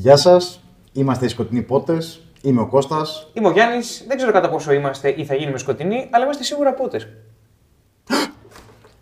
[0.00, 0.60] Γεια σας,
[0.92, 2.20] είμαστε οι Σκοτεινοί Πότες.
[2.42, 3.30] Είμαι ο Κώστας.
[3.32, 4.04] Είμαι ο Γιάννης.
[4.08, 7.08] Δεν ξέρω κατά πόσο είμαστε ή θα γίνουμε σκοτεινοί, αλλά είμαστε σίγουρα πότες.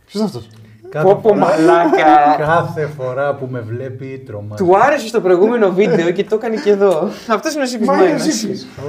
[0.06, 0.48] Ποιος είναι αυτός;
[0.88, 2.36] Κάθε, Πω πω μαλάκα.
[2.38, 4.64] κάθε φορά που με βλέπει τρομάζει.
[4.64, 7.08] Του άρεσε στο προηγούμενο βίντεο και το έκανε και εδώ.
[7.28, 8.22] Αυτός είναι ο συμπισμένος.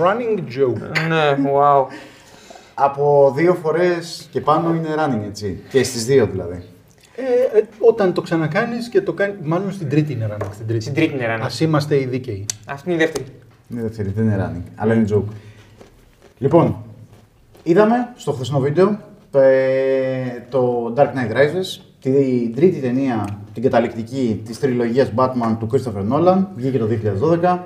[0.02, 1.08] Running joke.
[1.08, 1.86] Ναι, wow.
[2.74, 5.64] Από δύο φορές και πάνω είναι running έτσι.
[5.70, 6.64] Και στις δύο δηλαδή.
[7.20, 9.34] Ε, ε, όταν το ξανακάνεις και το κάνει.
[9.44, 10.50] Μάλλον στην τρίτη είναι running.
[10.54, 11.42] Στην τρίτη, Στην τρίτη είναι running.
[11.42, 12.46] Α είμαστε οι δίκαιοι.
[12.68, 13.26] Αυτή είναι η δεύτερη.
[13.70, 15.34] Είναι δεύτερη, δεν είναι running, αλλά είναι joke.
[16.38, 16.84] Λοιπόν,
[17.64, 19.00] είδαμε στο χθεσινό βίντεο
[19.32, 25.68] το, ε, το Dark Knight Rises, την τρίτη ταινία, την καταληκτική της τριλογίας Batman του
[25.72, 27.60] Christopher Nolan, βγήκε το 2012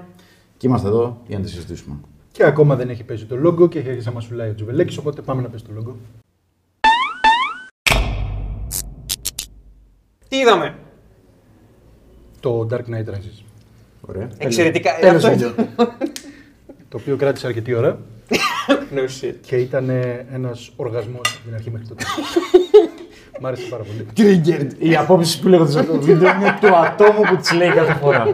[0.57, 1.95] και είμαστε εδώ για να τη συζητήσουμε.
[2.31, 4.97] Και ακόμα δεν έχει πέσει το logo και έχει αρχίσει να μας φουλάει ο Τζουβελέκης.
[4.97, 5.93] Οπότε πάμε να πέσει το logo.
[10.31, 10.75] Τι είδαμε;
[12.39, 13.43] Το Dark Knight Rises.
[14.01, 14.27] Ωραία.
[14.37, 14.95] Εξαιρετικά.
[14.99, 15.65] Τέλος Αυτό- βίντεο.
[16.89, 17.97] Το οποίο κράτησε αρκετή ώρα
[18.95, 19.33] No shit.
[19.45, 19.89] και ήταν
[20.33, 22.37] ένας οργασμός από την αρχή μέχρι το τέλος.
[23.39, 24.05] Μ' άρεσε πάρα πολύ.
[24.17, 24.67] Triggered.
[24.79, 27.93] Οι απόψει που λέγονται σε αυτό το βίντεο είναι του ατόμου που τι λέει κάθε
[27.93, 28.29] φορά.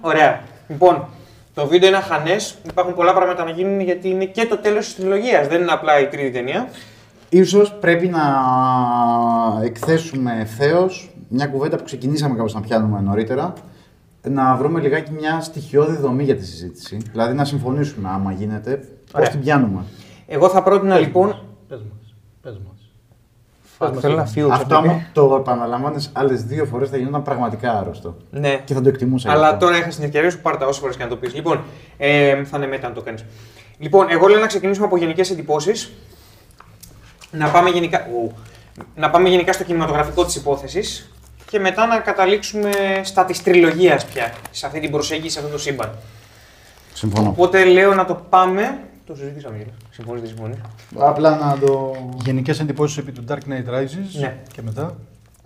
[0.00, 0.42] Ωραία.
[0.68, 1.08] Λοιπόν,
[1.54, 2.58] το βίντεο είναι αχανές.
[2.70, 5.46] Υπάρχουν πολλά πράγματα να γίνουν γιατί είναι και το τέλος της τριλογίας.
[5.48, 6.68] Δεν είναι απλά η τρίτη ταινία.
[7.32, 8.22] Ίσως πρέπει να
[9.64, 10.90] εκθέσουμε ευθέω
[11.28, 13.52] μια κουβέντα που ξεκινήσαμε κάπως να πιάνουμε νωρίτερα.
[14.28, 16.96] Να βρούμε λιγάκι μια στοιχειώδη δομή για τη συζήτηση.
[17.10, 19.28] Δηλαδή να συμφωνήσουμε άμα γίνεται πώς Ωραία.
[19.28, 19.84] την πιάνουμε.
[20.26, 21.28] Εγώ θα πρότεινα λοιπόν.
[21.68, 22.14] Πες μας.
[22.40, 22.92] Πες μας.
[23.78, 24.48] Fuck, θέλω να φύγω.
[24.52, 24.92] Αυτό ξαφνικά.
[24.92, 28.16] άμα το επαναλαμβάνεις άλλες δύο φορές θα γινόταν πραγματικά άρρωστο.
[28.30, 28.60] Ναι.
[28.64, 29.28] Και θα το εκτιμούσα.
[29.28, 29.58] γι' Αλλά αυτό.
[29.66, 31.34] τώρα είχα την ευκαιρία σου, πάρτα όσε φορέ και να το πεις.
[31.34, 31.60] Λοιπόν,
[31.96, 33.24] ε, θα είναι μετά να το κάνεις.
[33.78, 35.92] Λοιπόν, εγώ λέω να ξεκινήσουμε από γενικές εντυπώσεις.
[37.30, 38.06] Να πάμε γενικά.
[38.12, 38.32] Ου.
[38.96, 41.10] να πάμε γενικά στο κινηματογραφικό της υπόθεσης
[41.50, 42.70] και μετά να καταλήξουμε
[43.02, 44.32] στα της τριλογίας πια.
[44.50, 45.90] Σε αυτή την προσέγγιση, σε αυτό το σύμπαν.
[46.92, 47.28] Συμφωνώ.
[47.28, 48.78] Οπότε λέω να το πάμε.
[49.06, 49.70] Το συζητήσαμε γύρω.
[49.90, 50.58] Συμφωνείς, δεν συμφωνείς;
[50.98, 51.92] Απλά να το.
[52.24, 54.36] Γενικές εντυπώσεις επί του Dark Knight Rises Ναι.
[54.52, 54.96] και μετά.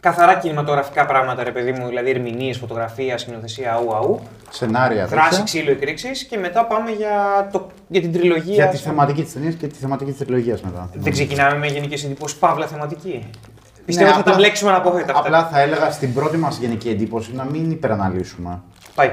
[0.04, 4.20] Καθαρά κινηματογραφικά πράγματα, ρε παιδί μου, δηλαδή ερμηνείες, φωτογραφία, σκηνοθεσία, αού, αού.
[4.50, 5.06] Σενάρια.
[5.06, 5.44] Δράση, τέτοια.
[5.44, 8.54] ξύλο, εκρήξεις και μετά πάμε για, το, για την τριλογία.
[8.54, 10.90] Για τη θεματική της ταινίας και τη θεματική της τριλογίας μετά.
[10.94, 13.28] Δεν ξεκινάμε με γενικές εντυπώσεις, παύλα θεματική.
[13.84, 15.24] Πιστεύω Ναι, θα τα απλά- μπλέξουμε αναπόφευκτα αυτά.
[15.24, 18.60] Απλά θα έλεγα στην πρώτη μας γενική εντύπωση να μην υπεραναλύσουμε.
[18.94, 19.12] Πάει.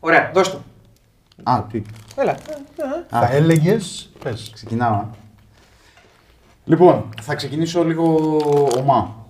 [0.00, 0.60] Ωραία, δώσ' το.
[1.42, 1.82] Α, τι.
[2.16, 2.32] Έλα.
[2.32, 2.36] Α.
[3.20, 4.10] Θα έλεγες.
[4.24, 4.50] Πες.
[4.54, 4.92] Ξεκινάω.
[4.94, 5.04] α.
[6.64, 8.36] Λοιπόν, θα ξεκινήσω λίγο
[8.78, 9.20] ομά.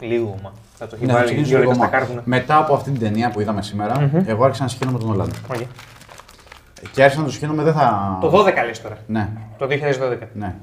[0.00, 0.52] Λίγο, μα.
[0.74, 1.98] Θα το έχει Ναι, θα βάλει ξεκινήσω δύο λίγο λεπτά στα ομά.
[2.06, 2.22] κάρβουνα.
[2.24, 5.30] Μετά από αυτή την ταινία που είδαμε σήμερα, εγώ άρχισα να σιχαίνομαι τον Νόλαν.
[5.50, 5.56] Οκ.
[6.92, 8.18] Και άρχισα να τον σιχαίνομαι δεν θα.
[8.20, 8.96] Το 12 λες τώρα.
[9.06, 9.28] Ναι,
[9.58, 10.28] Το 2012.
[10.32, 10.54] ναι.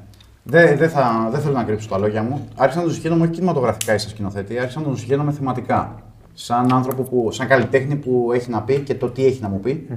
[0.43, 2.47] Δεν δεν θα, δεν θέλω να κρύψω τα λόγια μου.
[2.55, 5.95] Άρχισα να τον σιχαίνομαι όχι κινηματογραφικά ή σαν σκηνοθέτη, άρχισα να τον σιχαίνομαι θεματικά.
[6.33, 9.59] Σαν άνθρωπο που, σαν καλλιτέχνη που έχει να πει και το τι έχει να μου
[9.59, 9.87] πει.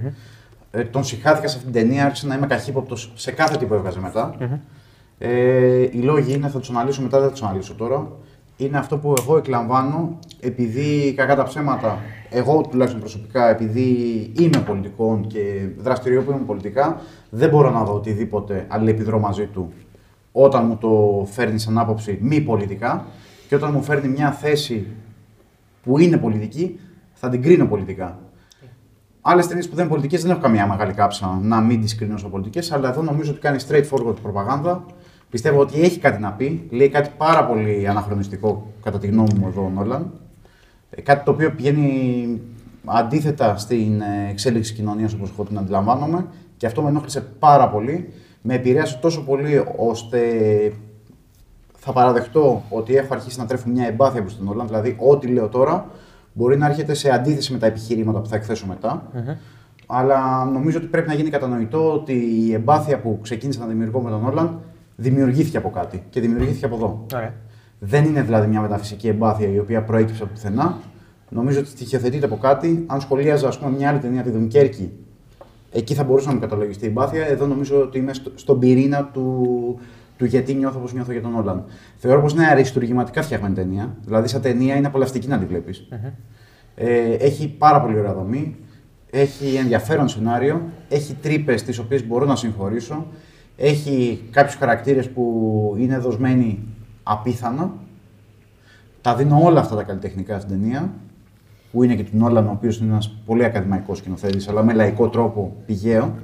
[0.71, 3.75] Ε, τον σιχάθηκα σε αυτήν την ταινία, άρχισα να είμαι καχύποπτος σε κάθε τι που
[3.75, 4.35] έβγαζε μετά.
[5.19, 8.07] Ε, οι λόγοι είναι, θα τους αναλύσω μετά, δεν θα τους αναλύσω τώρα.
[8.61, 11.99] Είναι αυτό που εγώ εκλαμβάνω επειδή κακά τα ψέματα,
[12.31, 13.89] εγώ τουλάχιστον προσωπικά, επειδή
[14.39, 17.01] είμαι πολιτικών και δραστηριοποιούμαι πολιτικά,
[17.31, 19.73] δεν μπορώ να δω οτιδήποτε αλληλεπιδρώ μαζί του
[20.33, 23.07] όταν μου το φέρνει σαν άποψη μη πολιτικά
[23.49, 24.87] και όταν μου φέρνει μια θέση
[25.83, 26.79] που είναι πολιτική,
[27.13, 28.19] θα την κρίνω πολιτικά.
[29.21, 32.17] Άλλες ταινίες που δεν είναι πολιτικές δεν έχω καμία μεγάλη κάψα να μην τις κρίνω
[32.17, 34.85] σαν πολιτικές, αλλά εδώ νομίζω ότι κάνει straightforward προπαγάνδα.
[35.31, 36.67] Πιστεύω ότι έχει κάτι να πει.
[36.71, 40.11] Λέει κάτι πάρα πολύ αναχρονιστικό, κατά τη γνώμη μου, εδώ ο Νόλαν.
[40.91, 42.41] Ε, Κάτι το οποίο πηγαίνει
[42.85, 46.27] αντίθετα στην ε, εξέλιξη κοινωνίας όπως εγώ την αντιλαμβάνομαι
[46.57, 48.13] και αυτό με ενόχλησε πάρα πολύ.
[48.43, 50.19] Με επηρέασε τόσο πολύ ώστε
[51.77, 54.67] θα παραδεχτώ ότι έχω αρχίσει να τρέφω μια εμπάθεια προς τον Νόλαν.
[54.67, 55.87] Δηλαδή, ό,τι λέω τώρα
[56.33, 59.11] μπορεί να έρχεται σε αντίθεση με τα επιχειρήματα που θα εκθέσω μετά.
[59.87, 64.11] Αλλά νομίζω ότι πρέπει να γίνει κατανοητό ότι η εμπάθεια που ξεκίνησα να δημιουργώ με
[64.11, 64.61] τον Νόλαν
[65.01, 67.07] δημιουργήθηκε από κάτι και δημιουργήθηκε από εδώ.
[67.15, 67.35] Ωραία.
[67.79, 70.79] Δεν είναι δηλαδή μια μεταφυσική εμπάθεια η οποία προέκυψε από πουθενά.
[71.29, 72.85] Νομίζω ότι στοιχειοθετείται από κάτι.
[72.87, 74.93] Αν σχολίαζα ας πούμε, μια άλλη ταινία, τη Δουνκέρκη,
[75.73, 77.27] εκεί θα μπορούσε να μου καταλογιστεί η εμπάθεια.
[77.27, 79.79] Εδώ νομίζω ότι είμαι στο, στον πυρήνα του,
[80.17, 81.65] του γιατί νιώθω όπως νιώθω για τον Όλαν.
[81.97, 83.97] Θεωρώ πως είναι αριστουργηματικά φτιαγμένη ταινία.
[84.05, 85.89] Δηλαδή, σαν ταινία είναι απολαυστική να τη βλέπεις.
[86.75, 88.57] Ε, έχει πάρα πολύ ωραία δομή.
[89.11, 90.63] Έχει ενδιαφέρον σενάριο.
[90.89, 93.07] Έχει τρύπες τις οποίες μπορώ να συγχωρήσω.
[93.63, 96.59] Έχει κάποιους χαρακτήρες που είναι δοσμένοι
[97.03, 97.73] απίθανα.
[99.01, 100.91] Τα δίνω όλα αυτά τα καλλιτεχνικά στην ταινία.
[101.73, 105.09] Που είναι και του Νόλαν, ο οποίος είναι ένας πολύ ακαδημαϊκός σκηνοθέτης, αλλά με λαϊκό
[105.09, 106.15] τρόπο πηγαίο.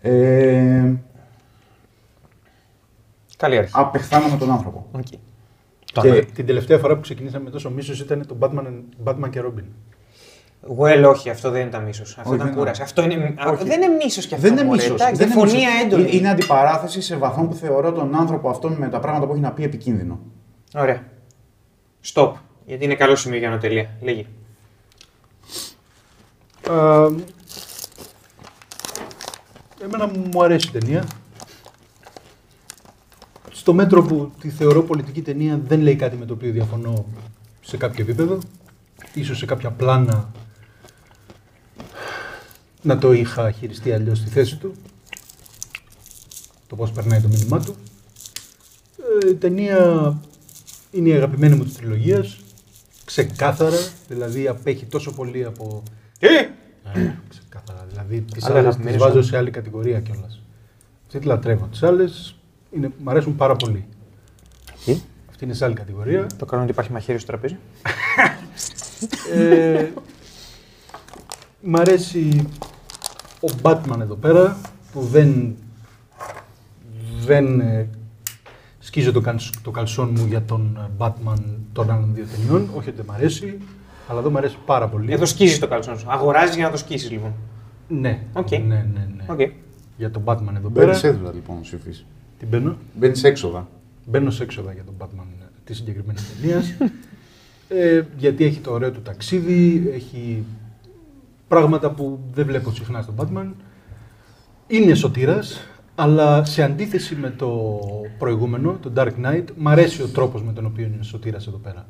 [0.00, 0.92] Ε,
[3.36, 3.72] Καλή αρχή.
[3.76, 4.86] απεχθάνομαι τον άνθρωπο.
[4.92, 5.02] Οκ.
[5.84, 6.24] Και...
[6.34, 8.72] Την τελευταία φορά που ξεκινήσαμε με τόσο μίσος ήταν το Batman,
[9.04, 9.64] Batman και Robin.
[10.78, 12.10] Well, όχι, αυτό δεν ήταν μίσος.
[12.18, 12.80] Αυτό Όχι, ήταν δεν κούραση.
[12.80, 12.84] είναι.
[12.84, 13.34] Αυτό είναι...
[13.38, 13.64] α, Όχι.
[13.64, 14.46] Δεν είναι μίσος κι αυτό.
[14.46, 15.00] Δεν είναι μωρέ, μίσος.
[15.00, 16.08] εντάξει, Διαφωνία έντονη.
[16.16, 19.52] Είναι αντιπαράθεση σε βαθμό που θεωρώ τον άνθρωπο αυτόν με τα πράγματα που έχει να
[19.52, 20.20] πει επικίνδυνο.
[20.74, 21.02] Ωραία.
[22.12, 22.32] Stop.
[22.66, 23.90] Γιατί είναι καλό σημείο για ανωτελεία.
[24.00, 24.26] Λέγει.
[26.70, 27.06] Α,
[29.82, 31.04] εμένα μου αρέσει η ταινία.
[33.50, 37.04] Στο μέτρο που τη θεωρώ πολιτική ταινία δεν λέει κάτι με το οποίο διαφωνώ
[37.60, 38.38] σε κάποιο επίπεδο.
[39.14, 40.30] Ίσως σε κάποια πλάνα
[42.82, 44.74] να το είχα χειριστεί αλλιώς στη θέση του.
[46.66, 47.74] Το πώς περνάει το μήνυμά του.
[49.24, 50.18] Ε, η ταινία
[50.90, 52.36] είναι η αγαπημένη μου της τριλογίας.
[53.04, 53.76] Ξεκάθαρα,
[54.08, 55.82] δηλαδή απέχει τόσο πολύ από
[56.18, 56.28] Τι!
[56.94, 57.86] ναι, ξεκάθαρα.
[57.88, 59.26] Δηλαδή τις Αλλά άλλες αγαπημένες τι βάζω όλες.
[59.26, 60.40] σε άλλη κατηγορία κιόλας.
[61.06, 61.66] Αυτή τη λατρεύω.
[61.66, 62.34] Τις άλλες
[62.70, 63.86] μου αρέσουν πάρα πολύ.
[64.84, 65.00] Τι;
[65.30, 66.26] Αυτή είναι σε άλλη κατηγορία.
[66.36, 67.56] Το καλό είναι ότι υπάρχει μαχαίρι στο τραπέζι.
[69.34, 69.86] ε,
[71.62, 72.46] μ' αρέσει
[73.40, 74.56] ο Batman εδώ πέρα
[74.92, 75.54] που δεν,
[77.24, 77.88] δεν ε,
[78.78, 81.38] σκίζω το, καλσ- το καλσόν μου για τον ε, Batman
[81.72, 82.68] των άλλων δύο ταινιών.
[82.74, 83.58] Όχι ότι δεν μ' αρέσει,
[84.08, 85.12] αλλά εδώ μ' αρέσει πάρα πολύ.
[85.12, 86.06] Εδώ σκίζεις το καλτσόν σου.
[86.10, 87.32] Αγοράζεις για να το σκίσεις λοιπόν.
[87.88, 88.50] Ναι, Οκ.
[88.50, 88.84] ναι, ναι,
[89.16, 89.24] ναι.
[89.26, 89.40] Οκ.
[89.96, 90.94] Για τον Batman εδώ Μπαίνεις πέρα.
[90.94, 91.90] σε έδρα λοιπόν, ψηφί.
[92.38, 93.68] Την μπαίνω; Μπαίνεις έξοδα.
[94.06, 95.24] Μπαίνω σε έξοδα για τον Batman
[95.64, 96.62] τη συγκεκριμένη ταινία.
[97.84, 100.44] ε, γιατί έχει το ωραίο του ταξίδι, έχει
[101.50, 103.52] πράγματα που δεν βλέπω συχνά στον Batman.
[104.66, 105.60] Είναι σωτήρας,
[105.94, 107.78] αλλά σε αντίθεση με το
[108.18, 111.88] προηγούμενο, το Dark Knight, μ' αρέσει ο τρόπος με τον οποίο είναι σωτήρας εδώ πέρα.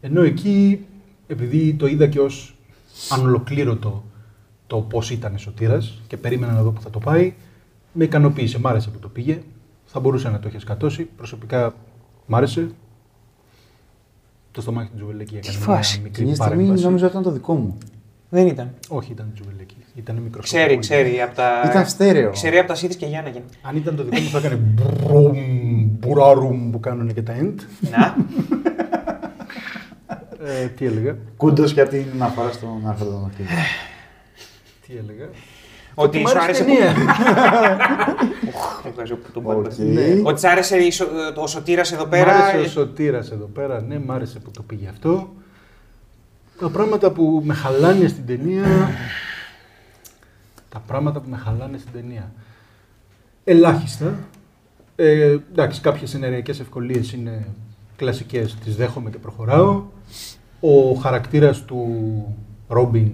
[0.00, 0.86] Ενώ εκεί,
[1.26, 2.56] επειδή το είδα και ως
[3.10, 4.04] ανολοκλήρωτο
[4.66, 7.34] το πώς ήταν σωτήρας και περίμενα να δω που θα το πάει,
[7.92, 9.42] με ικανοποίησε, μ' άρεσε που το πήγε.
[9.84, 11.04] Θα μπορούσε να το είχε σκατώσει.
[11.04, 11.74] Προσωπικά
[12.26, 12.70] μ' άρεσε.
[14.50, 16.00] Το στομάχι του Τζουβελέκη έκανε μια φάση.
[16.00, 16.84] μικρή Μια στιγμή παρέμβαση.
[16.84, 17.78] νόμιζα ότι ήταν το δικό μου.
[18.30, 18.70] Δεν ήταν.
[18.88, 19.76] Όχι, ήταν Τζουβελέκη.
[19.94, 20.42] Ήταν μικρό.
[20.42, 21.62] Ξέρει, ξέρει από τα.
[21.70, 22.30] Ήταν στέρεο.
[22.30, 23.30] Ξέρει από τα Σίδη και Γιάννα.
[23.62, 25.36] Αν ήταν το δικό μου θα έκανε μπρουμ,
[25.98, 27.54] μπουράρουμ που κάνουν και τα end.
[27.90, 28.16] Να.
[30.44, 33.48] Ε, τι έλεγα; Κούντος για την αναφορά στον άρθρο των Αχίλων.
[34.86, 35.28] Τι έλεγα;
[35.94, 36.62] Ότι Μ' σου άρεσε άρεσε.
[36.62, 36.94] η ταινία.
[38.88, 39.62] Ευχαριστώ που τον Οκ.
[39.62, 39.82] πάτε.
[39.84, 40.20] Ναι.
[40.22, 42.32] Ότι σ' άρεσε η σο- ο σωτήρας εδώ Μ' πέρα.
[42.32, 45.32] άρεσε ο ε, Σωτήρας εδώ πέρα, ναι, μ' άρεσε που το πήγε αυτό.
[46.58, 48.88] Τα πράγματα που με χαλάνε στην ταινία...
[50.68, 52.32] τα πράγματα που με χαλάνε στην ταινία.
[53.44, 54.18] Ελάχιστα.
[54.96, 57.46] Ε, εντάξει, κάποιες ενεργειακές ευκολίες είναι
[57.96, 59.84] κλασικές, τις δέχομαι και προχωράω.
[60.60, 62.36] Ο χαρακτήρας του
[62.68, 63.12] Ρόμπιν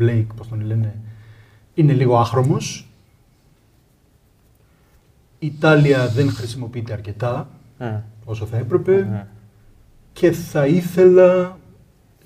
[0.00, 0.94] Blake, πώς τον λένε,
[1.74, 2.88] είναι λίγο άχρωμος.
[5.38, 7.48] Η Ιταλία δεν χρησιμοποιείται αρκετά
[7.78, 7.84] μ.
[8.24, 9.26] όσο θα έπρεπε
[10.12, 11.58] και θα ήθελα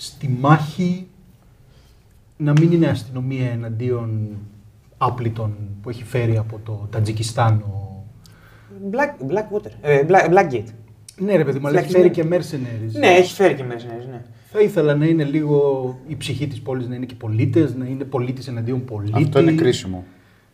[0.05, 1.07] στη μάχη
[2.37, 4.29] να μην είναι αστυνομία εναντίον
[4.99, 8.05] άπλητων που έχει φέρει από το Τατζικιστάν ο...
[8.91, 9.71] Black, Blackwater.
[9.81, 10.65] Ε, Black, Blackgate.
[11.17, 12.33] Ναι ρε παιδί μου, αλλά έχει Φυλακισμένοι.
[12.33, 12.99] φέρει και mercenaries.
[12.99, 13.87] Ναι, έχει φέρει και μέσα.
[13.87, 14.23] Ναι.
[14.53, 18.05] Θα ήθελα να είναι λίγο η ψυχή της πόλης να είναι και πολίτες, να είναι
[18.05, 19.23] πολίτης εναντίον πολίτη.
[19.23, 20.05] Αυτό είναι κρίσιμο.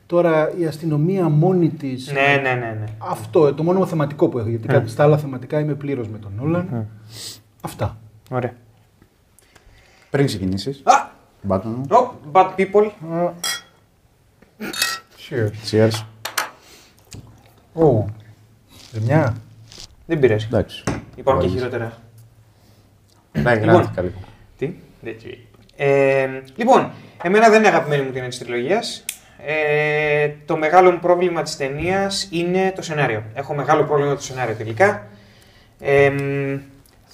[0.06, 2.12] Τώρα η αστυνομία μόνη της...
[2.12, 2.76] Ναι, ναι, ναι.
[2.80, 2.84] ναι.
[2.98, 6.32] Αυτό το μόνο θεματικό που έχω, γιατί κάτι στα άλλα θεματικά είμαι πλήρως με τον
[6.40, 6.88] Όλαν.
[7.60, 7.98] Αυτά.
[8.30, 8.52] Ωραία.
[10.10, 11.08] Πριν ξεκινήσεις, Α!
[11.42, 11.86] μπάτον μου.
[11.90, 12.90] Oh, bad people.
[15.28, 15.50] Cheers.
[15.70, 16.04] Cheers.
[17.74, 18.04] Oh.
[19.00, 19.36] Μια.
[20.06, 20.46] Δεν πειράζει.
[20.46, 20.82] Εντάξει.
[21.16, 21.52] Υπάρχουν και Βάλεις.
[21.52, 21.98] χειρότερα.
[23.32, 23.68] Ναι, Λοιπόν.
[23.68, 24.18] γράφτηκα λίγο.
[24.58, 24.72] Τι;
[25.04, 25.46] Έτσι.
[25.76, 26.90] Ε, λοιπόν,
[27.22, 29.04] εμένα δεν είναι αγαπημένη μου ταινία της τριλογίας.
[29.46, 33.22] Ε, το μεγάλο μου πρόβλημα της ταινίας είναι το σενάριο.
[33.34, 35.06] Έχω μεγάλο πρόβλημα με το σενάριο τελικά.
[35.80, 36.58] Ε, μ,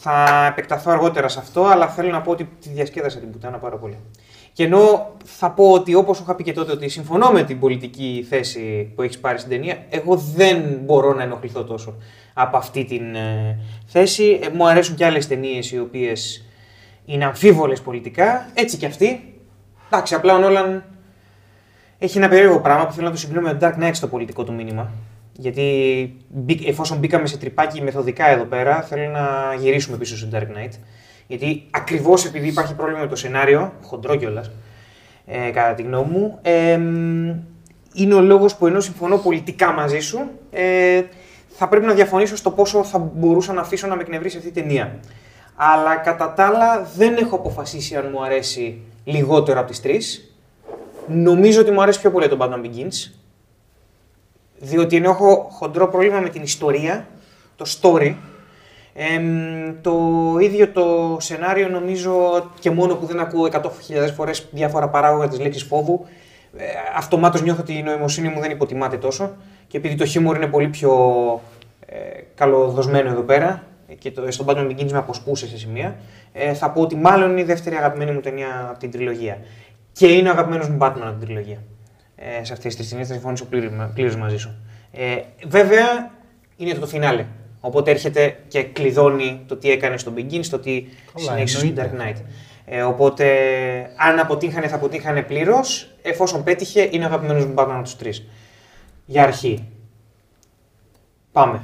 [0.07, 3.77] θα επεκταθώ αργότερα σε αυτό, αλλά θέλω να πω ότι τη διασκέδασα την πουτάνα πάρα
[3.77, 3.99] πολύ.
[4.53, 8.27] Και ενώ θα πω ότι όπως είχα πει και τότε ότι συμφωνώ με την πολιτική
[8.29, 11.95] θέση που έχεις πάρει στην ταινία, εγώ δεν μπορώ να ενοχληθώ τόσο
[12.35, 14.41] από αυτή την ε, θέση.
[14.43, 16.45] Ε, μου αρέσουν και άλλες ταινίες οι οποίες
[17.05, 19.35] είναι αμφίβολες πολιτικά, έτσι και αυτή.
[19.87, 20.85] Εντάξει, απλά ο Νόλαν
[21.99, 24.45] έχει ένα περίεργο πράγμα που θέλω να το συγκρίνω με το Dark Knight στο πολιτικό
[24.45, 24.91] του μήνυμα.
[25.37, 30.43] Γιατί μπή- εφόσον μπήκαμε σε τρυπάκι μεθοδικά εδώ πέρα, θέλω να γυρίσουμε πίσω στο Dark
[30.43, 30.73] Knight.
[31.27, 34.51] Γιατί ακριβώς επειδή υπάρχει πρόβλημα με το σενάριο, χοντρό κιόλας,
[35.27, 37.29] ε, κατά τη γνώμη μου, ε, μ,
[37.95, 40.19] είναι ο λόγος που ενώ συμφωνώ πολιτικά μαζί σου,
[40.51, 41.03] ε,
[41.49, 44.53] θα πρέπει να διαφωνήσω στο πόσο θα μπορούσα να αφήσω να με εκνευρίσει αυτή η
[44.53, 44.99] ταινία.
[45.57, 50.35] Αλλά κατά τα άλλα δεν έχω αποφασίσει αν μου αρέσει λιγότερο από τις τρεις.
[51.09, 53.11] Νομίζω ότι μου αρέσει πιο πολύ το Batman Begins.
[54.65, 57.07] Διότι ενώ έχω χοντρό πρόβλημα με την ιστορία,
[57.57, 58.15] το story,
[58.97, 59.99] Εμ, το
[60.41, 63.61] ίδιο το σενάριο νομίζω και μόνο που δεν ακούω 100.000
[64.17, 66.07] φορές διάφορα παράγωγα της λέξης φόβου,
[66.57, 66.65] ε,
[66.97, 70.69] αυτομάτως νιώθω ότι η νοημοσύνη μου δεν υποτιμάται τόσο και επειδή το χιούμορ είναι πολύ
[70.69, 70.93] πιο
[71.87, 71.97] ε,
[72.35, 73.63] καλοδοσμένο εδώ πέρα
[73.99, 75.97] και το, στον Batman Begins με αποσπούσε σε σημεία,
[76.33, 79.39] ε, θα πω ότι μάλλον είναι η δεύτερη αγαπημένη μου ταινία από την τριλογία.
[79.93, 81.59] Και είναι ο αγαπημένος μου Batman από την τριλογία.
[82.17, 83.47] Ε, σε αυτές τις ταινίες θα συμφωνήσω
[83.95, 84.55] πλήρως μαζί σου.
[84.93, 85.17] Ε,
[85.47, 86.11] βέβαια,
[86.57, 87.27] είναι το φινάλε.
[87.61, 90.81] Οπότε έρχεται και κλειδώνει το τι έκανε στο Begins, το τι
[91.15, 91.93] Καλά, συνέχισε στο εννοείται.
[91.95, 92.23] Dark Knight.
[92.65, 93.27] Ε, οπότε,
[93.97, 95.95] αν αποτύχανε, θα αποτύχανε πλήρως.
[96.03, 98.27] Εφόσον πέτυχε, είναι ο αγαπημένος μου Batman από τους τρεις.
[99.07, 99.69] Για αρχή.
[101.33, 101.63] Πάμε.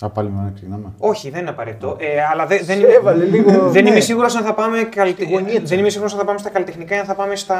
[0.00, 0.92] Α, πάλι με ξεκινάμε.
[0.98, 1.96] Όχι, δεν είναι απαραίτητο.
[2.00, 3.90] Ε, αλλά δεν, δεν, Σε έβαλε λίγο, δεν ναι.
[3.90, 5.24] είμαι σίγουρος αν θα πάμε καλυτε...
[5.24, 5.68] Στη γωνία της.
[5.70, 7.56] δεν είμαι σίγουρος αν θα πάμε στα καλλιτεχνικά ή αν θα πάμε στα...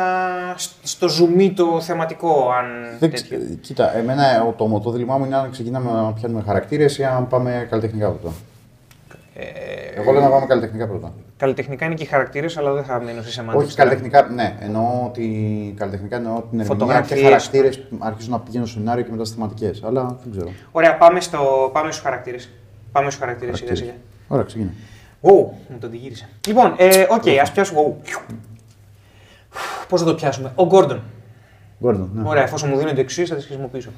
[0.82, 2.50] στο ζουμί το θεματικό.
[2.50, 2.64] Αν
[2.98, 3.38] Δεν τέτοιο.
[3.38, 7.04] ξε- Κοίτα, εμένα ο- το, το δίλημά μου είναι αν ξεκινάμε να πιάνουμε χαρακτήρες ή
[7.04, 8.34] αν πάμε καλλιτεχνικά πρώτα.
[9.34, 11.12] Ε, Εγώ λέω να πάμε καλλιτεχνικά πρώτα.
[11.38, 13.66] Καλλιτεχνικά είναι και οι χαρακτήρες, αλλά δεν θα μείνω σε σεμάντικες.
[13.66, 14.56] Όχι καλλιτεχνικά, ναι.
[14.60, 15.24] Εννοώ ότι
[15.76, 17.22] καλλιτεχνικά εννοώ την ερμηνεία και Φωτογραφίες.
[17.22, 19.82] χαρακτήρες αρχίζουν να πηγαίνουν στο σενάριο και μετά στις θεματικές.
[19.84, 20.52] Αλλά δεν ξέρω.
[20.72, 21.70] Ωραία, πάμε, στο...
[21.72, 22.48] πάμε στους χαρακτήρες.
[22.92, 23.94] Πάμε στους χαρακτήρες σιγά Χαρακτήρες.
[23.96, 24.04] σιγά.
[24.28, 24.70] Ωραία, ξεκινά.
[25.22, 26.28] Wow, μου τον τη γύρισα.
[26.46, 27.80] Λοιπόν, ε, οκ, ας πιάσουμε.
[27.80, 28.18] Wow.
[29.88, 31.02] Πώς θα το πιάσουμε; Ο Γκόρντον.
[31.82, 32.28] Γκόρντον, ναι.
[32.28, 33.90] Ωραία, εφόσον μου δίνονται εξουσίε, θα τις χρησιμοποιήσω.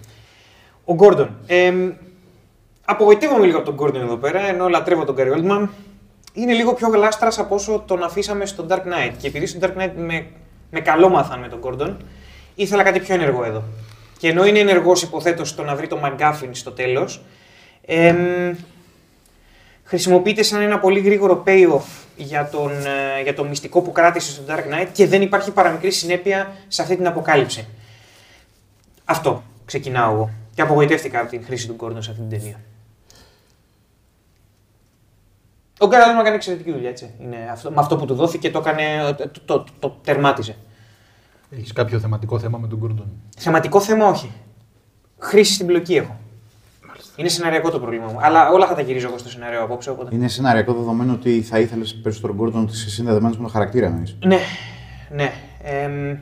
[0.84, 1.36] Ο Γκόρντον.
[1.46, 1.72] Ε,
[2.84, 5.68] απογοητεύομαι λίγο από τον Γκόρντον εδώ πέρα, ενώ λατρεύω τον Gary Oldman.
[6.32, 9.12] Είναι λίγο πιο γλάστρα από όσο τον αφήσαμε στο Dark Knight.
[9.18, 10.26] Και επειδή στο Dark Knight με,
[10.70, 11.96] με καλόμαθαν με τον Γκόρντον,
[12.54, 13.62] ήθελα κάτι πιο ενεργό εδώ.
[14.18, 17.22] Και ενώ είναι ενεργός, υποθέτω, στο να βρει το McGuffin στο τέλος,
[17.84, 18.54] εμ,
[19.84, 24.42] χρησιμοποιείται σαν ένα πολύ γρήγορο payoff για, τον, ε, για το μυστικό που κράτησε στο
[24.48, 27.68] Dark Knight και δεν υπάρχει παραμικρή συνέπεια σε αυτή την αποκάλυψη.
[29.04, 30.30] Αυτό ξεκινάω εγώ.
[30.54, 32.60] Και απογοητεύτηκα από την χρήση του Gordon σε αυτή την ταινία.
[35.82, 37.14] Ο Γκάραλ έκανε εξαιρετική δουλειά, έτσι.
[37.20, 40.56] Είναι αυτό, με αυτό που του δόθηκε το, έκανε, το, το, το, το τερμάτιζε.
[41.50, 43.12] Έχεις κάποιο θεματικό θέμα με τον Γκόρντον.
[43.38, 44.32] Θεματικό θέμα όχι.
[45.18, 46.16] Χρήση στην πλοκή έχω.
[47.16, 48.18] Είναι σεναριακό το πρόβλημα μου.
[48.20, 49.90] Αλλά όλα θα τα γυρίζω εγώ στο σενάριο απόψε.
[49.90, 50.14] Οπότε...
[50.14, 54.16] Είναι σεναριακό δεδομένο ότι θα ήθελες περισσότερο Γκόρντον ότι είσαι συνδεδεμένο με τον χαρακτήρα εννοείς.
[54.24, 54.38] Ναι,
[55.10, 55.32] ναι.
[55.62, 56.18] Εμ,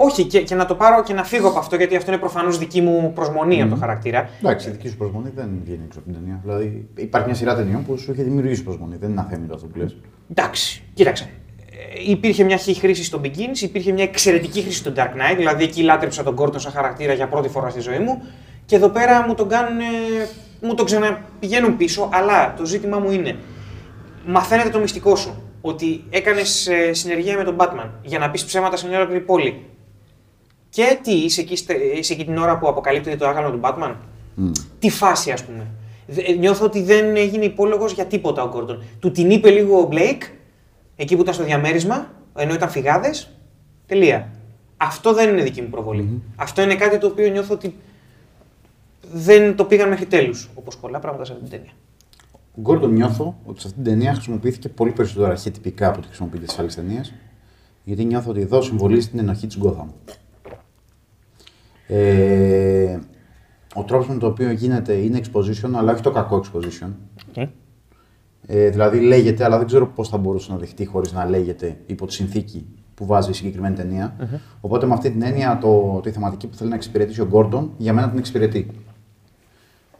[0.00, 2.58] όχι, και, και να το πάρω και να φύγω από αυτό, γιατί αυτό είναι προφανώς
[2.58, 4.28] δική μου προσμονή από το χαρακτήρα.
[4.38, 6.40] Εντάξει, η δική σου προσμονή δεν βγαίνει έξω από την ταινία.
[6.42, 8.96] Δηλαδή υπάρχει μια σειρά ταινιών που σου έχει δημιουργήσει προσμονή.
[8.96, 9.96] Δεν είναι αθέμητο αυτό που λες.
[10.30, 11.30] Εντάξει, κοίταξε.
[11.70, 15.64] Ε, Υπήρχε μια χή χρήση στο Begins, υπήρχε μια εξαιρετική χρήση στο Dark Knight, δηλαδή
[15.64, 18.22] εκεί λάτρεψα τον Gordon σαν χαρακτήρα για πρώτη φορά στη ζωή μου.
[18.66, 19.78] Και εδώ πέρα μου τον κάνουν.
[20.60, 23.36] μου τον ξαναπηγαίνουν πίσω, αλλά το ζήτημά μου είναι.
[24.26, 25.42] Μαθαίνετε το μυστικό σου.
[25.60, 29.64] Ότι έκανες συνεργεία με τον Batman για να πεις ψέματα σε μια ολόκληρη πόλη.
[30.70, 33.94] Και τι, είσαι εκεί, στε- είσαι εκεί την ώρα που αποκαλύπτεται το άγαλμα του Batman;
[34.78, 35.66] Τι φάση, ας πούμε.
[36.06, 38.82] Δε- Νιώθω ότι δεν έγινε υπόλογος για τίποτα ο Γκόρντον.
[39.00, 40.22] Του την είπε λίγο ο Μπλέικ,
[40.96, 43.30] εκεί που ήταν στο διαμέρισμα, ενώ ήταν φυγάδες.
[43.86, 44.30] Τελεία.
[44.76, 47.74] Αυτό δεν είναι δική μου προβολη Αυτό είναι κάτι το οποίο νιώθω ότι
[49.12, 50.50] δεν το πήγαν μέχρι τέλους.
[50.54, 51.72] Όπως πολλά πράγματα σε αυτή την ταινία.
[52.56, 56.46] Ο Γκόρντον νιώθω ότι σε αυτή την ταινία χρησιμοποιήθηκε πολύ περισσότερο αρχιετυπικά από ό,τι χρησιμοποιείται
[56.48, 57.14] στι άλλες ταινίες.
[57.84, 59.86] Γιατί νιώθω ότι εδώ συμβολίζει την ενοχή της Gotham.
[61.90, 62.98] Ε,
[63.74, 66.88] ο τρόπος με τον οποίο γίνεται είναι exposition, αλλά όχι το κακό exposition.
[68.46, 72.06] Ε, δηλαδή λέγεται, αλλά δεν ξέρω πώς θα μπορούσε να δεχτεί χωρίς να λέγεται υπό
[72.06, 74.16] τη συνθήκη που βάζει η συγκεκριμένη ταινία.
[74.60, 77.92] Οπότε με αυτή την έννοια, το, τη θεματική που θέλει να εξυπηρετήσει ο Γκόρντον, για
[77.92, 78.70] μένα την εξυπηρετεί.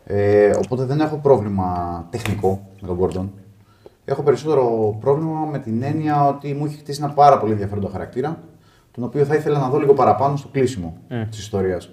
[0.04, 3.28] Ε, οπότε δεν έχω πρόβλημα τεχνικό με τον Gordon.
[4.04, 8.42] Έχω περισσότερο πρόβλημα με την έννοια ότι μου έχει χτίσει ένα πάρα πολύ ενδιαφέροντα χαρακτήρα,
[8.98, 11.26] τον οποίο θα ήθελα να δω λίγο παραπάνω στο κλείσιμο Mm.
[11.30, 11.90] της ιστορίας.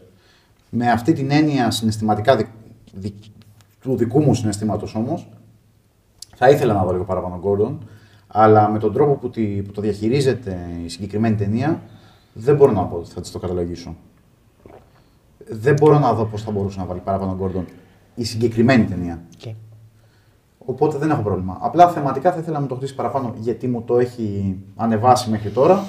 [0.70, 2.48] Με αυτή την έννοια συναισθηματικά δι-
[2.94, 3.24] δι-
[3.82, 5.30] του δικού μου συναισθήματος όμως,
[6.36, 7.78] θα ήθελα να δω λίγο παραπάνω Gordon,
[8.28, 11.82] αλλά με τον τρόπο που, τη, που το διαχειρίζεται η συγκεκριμένη ταινία,
[12.34, 13.96] δεν μπορώ να πω ότι θα της το καταλογίσω.
[15.50, 17.64] Δεν μπορώ να δω πώς θα μπορούσε να βάλει παραπάνω Gordon
[18.16, 19.22] η συγκεκριμένη ταινία.
[20.66, 21.58] Οπότε δεν έχω πρόβλημα.
[21.62, 25.50] Απλά θεματικά θα ήθελα να μου το χτίσει παραπάνω γιατί μου το έχει ανεβάσει μέχρι
[25.50, 25.84] τώρα.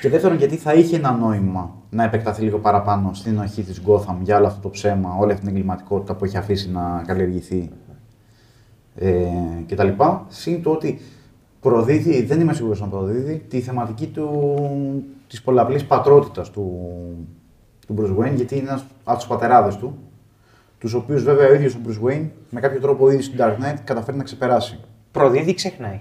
[0.00, 4.16] Και δεύτερον, γιατί θα είχε ένα νόημα να επεκταθεί λίγο παραπάνω στην ενοχή της Gotham
[4.20, 7.70] για όλο αυτό το ψέμα, όλη αυτή την εγκληματικότητα που έχει αφήσει να καλλιεργηθεί
[8.94, 9.26] ε,
[9.68, 9.88] κτλ.
[10.28, 11.00] Συν το ότι
[11.60, 14.28] προδίδει, δεν είμαι σίγουρος να προδίδει, τη θεματική του,
[15.28, 16.90] της πολλαπλής πατρότητας του,
[17.86, 19.98] του Bruce Wayne, γιατί είναι ένας από τους πατεράδες του,
[20.78, 23.54] τους οποίους βέβαια ο ίδιος ο Bruce Wayne με κάποιο τρόπο ο ίδιος στην Dark
[23.54, 24.80] Knight καταφέρει να ξεπεράσει.
[25.12, 26.00] Προδίδει, ξεχνάει;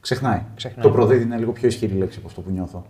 [0.00, 0.42] Ξεχνάει.
[0.54, 0.84] Ξεχνάει.
[0.84, 2.84] Το προδίδει είναι λίγο πιο ισχυρή λέξη από αυτό που νιώθω.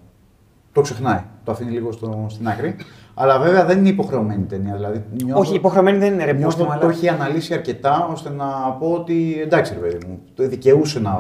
[0.73, 1.23] το ξεχνάει.
[1.45, 2.77] Το αφήνει λίγο στο, στην άκρη.
[3.15, 4.75] Αλλά βέβαια δεν είναι υποχρεωμένη η ταινία.
[4.75, 6.95] Δηλαδή, νιώθω, Όχι, υποχρεωμένη δεν είναι ρε νιώθω πόστιμο, ότι το αλλά.
[6.95, 8.47] έχει αναλύσει αρκετά ώστε να
[8.79, 11.13] πω ότι εντάξει, ρε παιδί μου, το δικαιούσε να,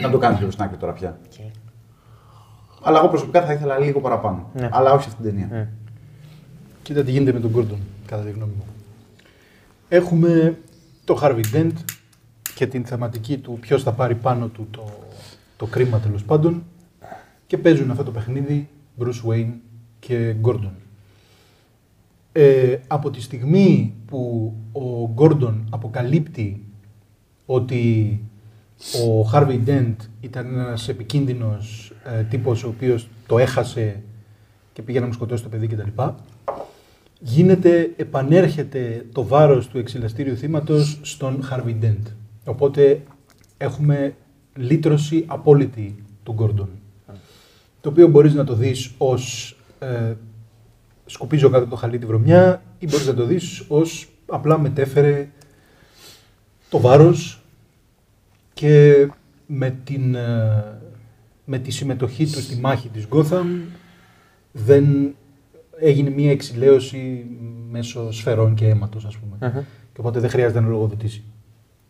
[0.00, 1.18] να το κάνει λίγο στην άκρη τώρα πια.
[1.26, 1.50] Οκ.
[2.82, 4.50] Αλλά εγώ προσωπικά θα ήθελα λίγο παραπάνω.
[4.54, 4.68] Ναι.
[4.72, 5.48] Αλλά όχι σε αυτήν την ταινία.
[5.58, 5.68] Ναι.
[6.82, 8.64] Κοίτα τι γίνεται με τον Gordon, κατά τη γνώμη μου.
[9.88, 10.58] Έχουμε
[11.04, 11.72] το Harvey Dent
[12.54, 14.84] και την θεματική του ποιος θα πάρει πάνω του το,
[15.56, 16.62] το κρίμα τέλος πάντων
[17.46, 18.68] και παίζουν αυτό το παιχνίδι
[18.98, 19.52] Bruce Wayne
[19.98, 20.72] και Gordon.
[22.32, 26.64] Ε, από τη στιγμή που ο Gordon αποκαλύπτει
[27.46, 28.20] ότι
[28.94, 34.02] ο Harvey Dent ήταν ένας επικίνδυνος ε, τύπος ο οποίος το έχασε
[34.72, 36.02] και πήγε να μου σκοτώσει το παιδί κτλ.
[37.20, 42.21] Γίνεται, επανέρχεται το βάρος του εξυλαστήριου θύματος στον Harvey Dent.
[42.44, 43.02] Οπότε
[43.56, 44.14] έχουμε
[44.56, 46.68] λύτρωση απόλυτη του Gordon.
[47.80, 50.14] Το οποίο μπορείς να το δεις ως ε,
[51.06, 55.28] σκουπίζω κάτω από το χαλί τη βρωμιά ή μπορείς να το δεις ως απλά μετέφερε
[56.68, 57.42] το βάρος
[58.54, 59.08] και
[59.46, 60.80] με, την, ε,
[61.44, 63.46] με τη συμμετοχή του στη μάχη της Gotham
[64.52, 65.14] δεν
[65.78, 67.26] έγινε μια εξηλαίωση
[67.70, 69.36] μέσω σφαιρών και αίματος ας πούμε.
[69.40, 69.62] Μμμ.
[69.92, 71.22] Και οπότε δεν χρειάζεται να λογοδοτήσει.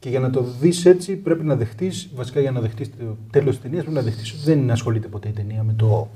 [0.02, 3.54] Και για να το δεις έτσι πρέπει να δεχτείς, βασικά για να δεχτείς το τέλος
[3.54, 6.08] της ταινίας πρέπει να δεχτείς ότι δεν ασχολείται ποτέ η ταινία με το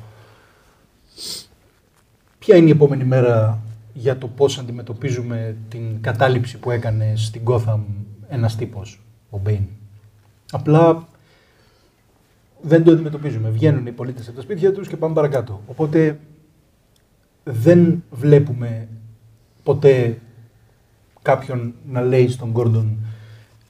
[2.38, 3.62] ποια είναι η επόμενη μέρα
[3.94, 7.78] για το πώς αντιμετωπίζουμε την κατάληψη που έκανε στην Gotham
[8.28, 9.00] ένας τύπος,
[9.30, 9.66] ο Μπέιν.
[10.50, 11.08] Απλά
[12.62, 13.48] δεν το αντιμετωπίζουμε.
[13.48, 15.62] Βγαίνουν οι πολίτες από τα σπίτια τους και πάμε παρακάτω.
[15.66, 16.18] Οπότε
[17.44, 18.88] δεν βλέπουμε
[19.62, 20.18] ποτέ
[21.22, 22.98] κάποιον να λέει στον Γκόρντον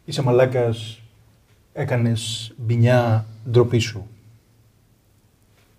[0.07, 1.01] είσαι μαλάκας,
[1.73, 4.07] έκανες μπινιά, ντροπή σου.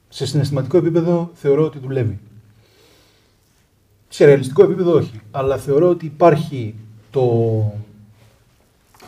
[0.10, 2.20] Σε συναισθηματικό επίπεδο θεωρώ ότι δουλεύει.
[4.10, 5.22] Σε ρεαλιστικό επίπεδο όχι.
[5.32, 6.76] Αλλά θεωρώ ότι υπάρχει
[7.12, 7.26] το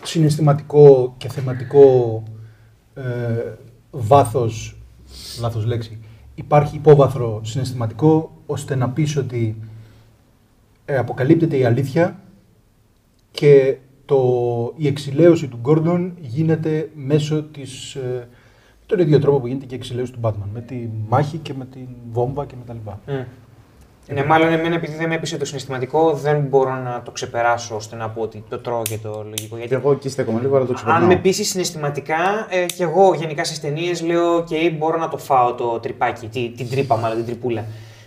[0.03, 2.23] συναισθηματικό και θεματικό
[2.95, 3.53] ε,
[3.91, 4.75] βάθος,
[5.39, 5.99] λάθος λέξη,
[6.35, 9.55] υπάρχει υπόβαθρο συναισθηματικό ώστε να πεις ότι
[10.85, 12.19] ε, αποκαλύπτεται η αλήθεια
[13.31, 13.77] και
[14.09, 18.27] το, η εξηλαίωση του Γκόρντον γίνεται μέσω της, ε,
[18.79, 21.53] με τον ίδιο τρόπο που γίνεται και η εξηλαίωση του Batman, με τη μάχη και
[21.53, 22.99] με την βόμβα και με τα λοιπά.
[23.07, 23.13] Μμ.
[24.13, 27.95] Ναι, μάλλον εμένα επειδή δεν με έπεισε το συναισθηματικό, δεν μπορώ να το ξεπεράσω ώστε
[27.95, 29.55] να πω ότι το τρώω και το λογικό.
[29.55, 31.01] Και Γιατί εγώ εκεί στέκομαι λίγο, αλλά το ξεπερνάω.
[31.01, 35.17] αν με πείσει συναισθηματικά, ε, και εγώ γενικά στι ταινίες λέω: OK, μπορώ να το
[35.17, 37.65] φάω το τρυπάκι, τη, την τρύπα μάλλον, την τρυπούλα.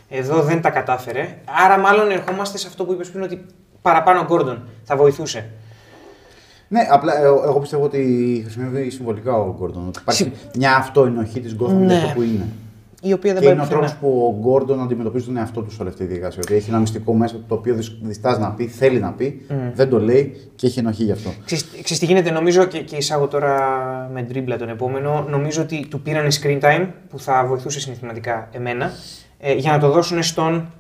[0.09, 1.39] Εδώ δεν τα κατάφερε.
[1.65, 3.47] Άρα, μάλλον ερχόμαστε σε αυτό που είπες πριν ότι
[3.83, 5.51] παραπάνω ο Γκόρντον θα βοηθούσε.
[6.73, 9.87] Ναι, απλά ε, εγώ πιστεύω ότι χρησιμεύει συμβολικά ο Γκόρντον.
[9.89, 11.87] Ότι υπάρχει μια αυτοενοχή της Gotham Ναι.
[11.87, 12.47] για αυτό που είναι.
[13.05, 13.87] Η οποία δεν Και πάει είναι ο πουθενά.
[13.87, 16.43] τρόπος που ο Γκόρντον αντιμετωπίζει τον εαυτό του σε όλη αυτή τη διαδικασία.
[16.45, 19.47] Ότι έχει ένα μυστικό μέσα του το οποίο δυσ- διστάζει να πει, θέλει να πει,
[19.75, 21.31] δεν το λέει και έχει ενοχή γι' αυτό.
[21.45, 23.57] Ξέρεις ξέρεις τι γίνεται, νομίζω και, και εισάγω τώρα
[24.13, 25.27] με τρίμπλα τον επόμενο.
[25.31, 28.91] Νομίζω ότι του πήραν screen time που θα βοηθούσε συναισθηματικά εμένα
[29.39, 30.73] ε, για να το δώσουν στον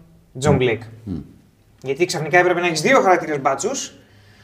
[0.42, 0.82] John Blake.
[1.82, 3.94] Γιατί ξαφνικά έπρεπε να έχεις δύο χαρακτήρες μπάτσους.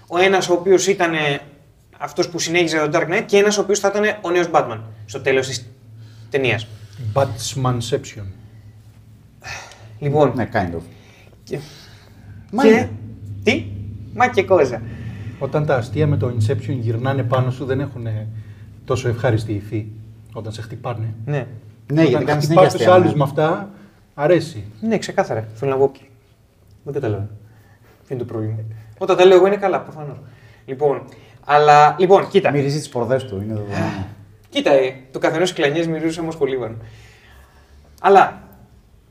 [0.08, 1.12] Ο ένας ο οποίος ήταν
[1.98, 4.78] αυτός που συνέχιζε το Dark Knight και ένας ο οποίος θα ήταν ο νέος Batman
[5.06, 5.66] στο τέλος της
[6.30, 6.66] ταινίας.
[7.14, 8.24] Batmanception.
[9.98, 10.32] Λοιπόν.
[10.34, 10.80] Ναι, kind of.
[11.44, 11.58] Και...
[12.52, 12.90] Μα και- είναι.
[13.42, 13.66] Τι;
[14.14, 14.82] Μα και κόζα.
[15.38, 18.06] Όταν τα αστεία με το Inception γυρνάνε πάνω σου δεν έχουν
[18.84, 19.86] τόσο ευχάριστη υφή
[20.32, 21.14] όταν σε χτυπάνε.
[21.24, 21.46] Ναι.
[21.92, 22.94] Ναι, γιατί όταν κάνεις συνέχεια χτυπάς τους αστεία.
[22.94, 23.16] άλλους ναι.
[23.16, 23.70] με αυτά,
[24.14, 24.64] αρέσει.
[24.80, 25.48] Ναι, ξεκάθαρα.
[25.54, 25.92] Θέλω να πω.
[26.84, 27.28] Δεν καταλαβαίνω.
[28.06, 28.54] Ποιο είναι το πρόβλημα.
[28.98, 30.16] Όταν τα λέω εγώ είναι καλά, προφανώς.
[30.64, 31.02] Λοιπόν,
[31.44, 31.96] αλλά.
[31.98, 32.50] Λοιπόν, κοίτα.
[32.50, 34.06] Μυρίζει τις πορδές του, είναι δεδομένο.
[34.48, 36.76] Κοίτα, ε, το καθενός κλανιές μυρίζει όμως πολύ βαρύ.
[38.00, 38.42] Αλλά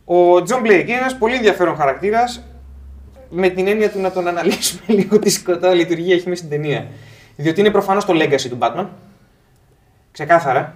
[0.06, 2.44] ο Τζον Μπλέικ είναι ένας πολύ ενδιαφέρον χαρακτήρας
[3.30, 6.88] με την έννοια του να τον αναλύσουμε λίγο τι σκοτά λειτουργία έχει μέσα στην ταινία.
[7.36, 8.86] Διότι είναι προφανώς το legacy του Batman.
[10.12, 10.76] Ξεκάθαρα.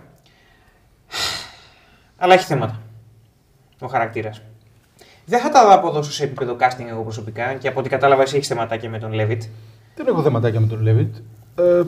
[2.17, 2.81] Αλλά έχει θέματα.
[3.79, 4.41] Ο χαρακτήρας.
[5.25, 8.47] Δεν θα τα αποδώσω σε επίπεδο casting εγώ προσωπικά και από ό,τι κατάλαβα εσύ έχεις
[8.47, 9.39] θεματάκια με τον Levitt.
[9.95, 11.15] Δεν έχω θεματάκια με τον Λέβιτ.
[11.55, 11.81] Ε,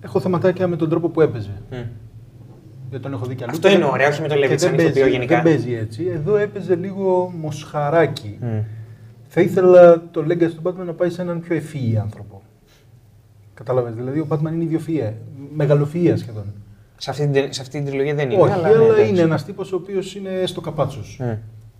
[0.00, 1.50] έχω θεματάκια με τον τρόπο που έπαιζε.
[1.70, 1.76] Μμ.
[2.88, 3.52] Γιατί τον έχω δει κι αλλού.
[3.52, 5.34] Αυτό και είναι δεν- ωραίο, όχι με τον και Levitt σαν δεν παίζει, ηθοποιό γενικά.
[5.34, 6.04] δεν παίζει έτσι.
[6.14, 8.38] Εδώ έπαιζε λίγο μοσχαράκι.
[8.40, 8.58] Μμ.
[9.28, 12.42] Θα ήθελα το legacy του Batman να πάει σε έναν πιο ευφύη άνθρωπο.
[13.54, 15.12] Κατάλαβες, δηλαδή ο Batman είναι ιδιοφυΐα,
[15.58, 16.44] μεγαλοφυΐα σχεδόν.
[16.96, 18.42] Σε αυτή, την, σε αυτή την τριλογία δεν είναι.
[18.42, 19.08] Όχι, αλλά, αλλά, ναι, εντάξει.
[19.08, 21.16] είναι ένας τύπος ο οποίος είναι στο καπάτσος.
[21.20, 21.32] Μμ.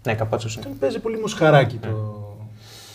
[0.07, 0.64] Ναι, καπάτσος είναι.
[0.64, 1.88] Τον παίζει πολύ μοσχαράκι το...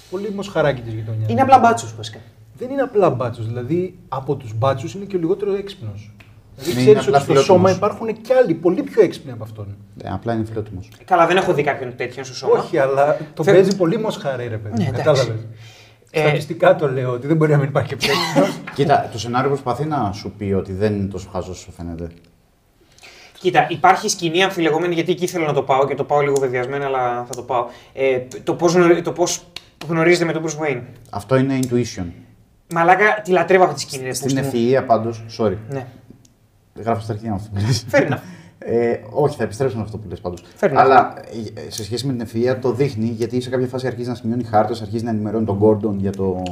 [0.10, 1.30] Πολύ μοσχαράκι της γειτονιάς.
[1.30, 2.20] Είναι απλά μπάτσος βασικά.
[2.58, 6.12] Δεν είναι απλά μπάτσος, δηλαδή από τους μπάτσους είναι και ο λιγότερο έξυπνος.
[6.56, 7.70] Δηλαδή Είναι ξέρεις απλά ότι στο φιλότιμος.
[7.72, 9.76] σώμα υπάρχουν και άλλοι πολύ πιο έξυπνοι από αυτόν.
[10.04, 10.90] Ε, απλά είναι φιλότιμος.
[11.06, 12.60] Καλά, δεν έχω δει κάποιον τέτοιον στο σώμα.
[12.60, 14.78] Όχι, αλλά το Θε- παίζει πολύ μοσχαρέ, ρε παιδί.
[14.78, 15.04] Ναι, μου, εντάξει.
[15.04, 15.46] Κατάλαβες.
[16.12, 18.60] Ε, Στατιστικά το λέω ότι δεν μπορεί να μην υπάρχει επέκτητο.
[18.74, 22.08] Κοίτα, το σενάριο προσπαθεί να σου πει ότι δεν είναι τόσο χαζός όσο φαίνεται.
[23.40, 26.86] Κοίτα, υπάρχει σκηνή αμφιλεγόμενη γιατί εκεί θέλω να το πάω και το πάω λίγο βεβαιασμένα,
[26.86, 27.66] αλλά θα το πάω.
[27.94, 29.44] Ε, το πώς το πώς
[29.88, 32.06] γνωρίζετε με τον Bruce Wayne; Αυτό είναι intuition.
[32.74, 34.04] Μαλάκα, τη λατρεύω αυτή τη σκηνή.
[34.04, 34.72] ρε, Στην πούστη μου.
[34.82, 35.56] ευφυΐα πάντω, sorry.
[35.70, 35.88] Ναι.
[36.76, 37.86] Γράφω στα αρχεία αυτό που λες.
[37.92, 38.20] Fair enough.
[38.60, 40.44] Ε, όχι, θα επιστρέψω με αυτό που λες πάντως.
[40.60, 40.74] Fair enough.
[40.76, 41.14] Αλλά
[41.68, 44.44] ε, σε σχέση με την ευφυΐα το δείχνει γιατί σε κάποια φάση αρχίζει να σημειώνει
[44.44, 46.44] χάρτες, αρχίζει να ενημερώνει τον Gordon για το.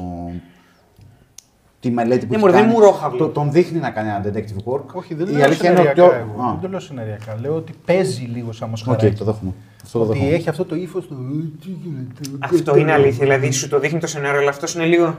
[1.79, 2.73] τη μελέτη που Ναι, έχει μωρέ, δεν κάνει.
[2.73, 3.17] μου ρόχαυλο.
[3.17, 4.85] Το- Τον δείχνει να κάνει ένα detective work.
[4.93, 5.89] Όχι, δεν Η λέω αλήθεια είναι ότι.
[5.89, 6.43] σεναριακά ο- εγώ.
[6.47, 7.37] Α, Δεν το λέω σεναριακά.
[7.41, 9.15] Λέω ότι παίζει λίγο σαν Οκ, μοσχαράκι.
[9.17, 9.53] το δέχομαι.
[9.83, 10.35] Αυτό το Ότι δέχομαι.
[10.35, 11.13] έχει αυτό το ύφος του.
[11.13, 13.19] «Ε, τι γίνεται, Αυτό δεν είναι το- αλήθεια.
[13.25, 15.15] Δηλαδή σου το δείχνει το σενάριο, αλλά αυτός είναι λίγο.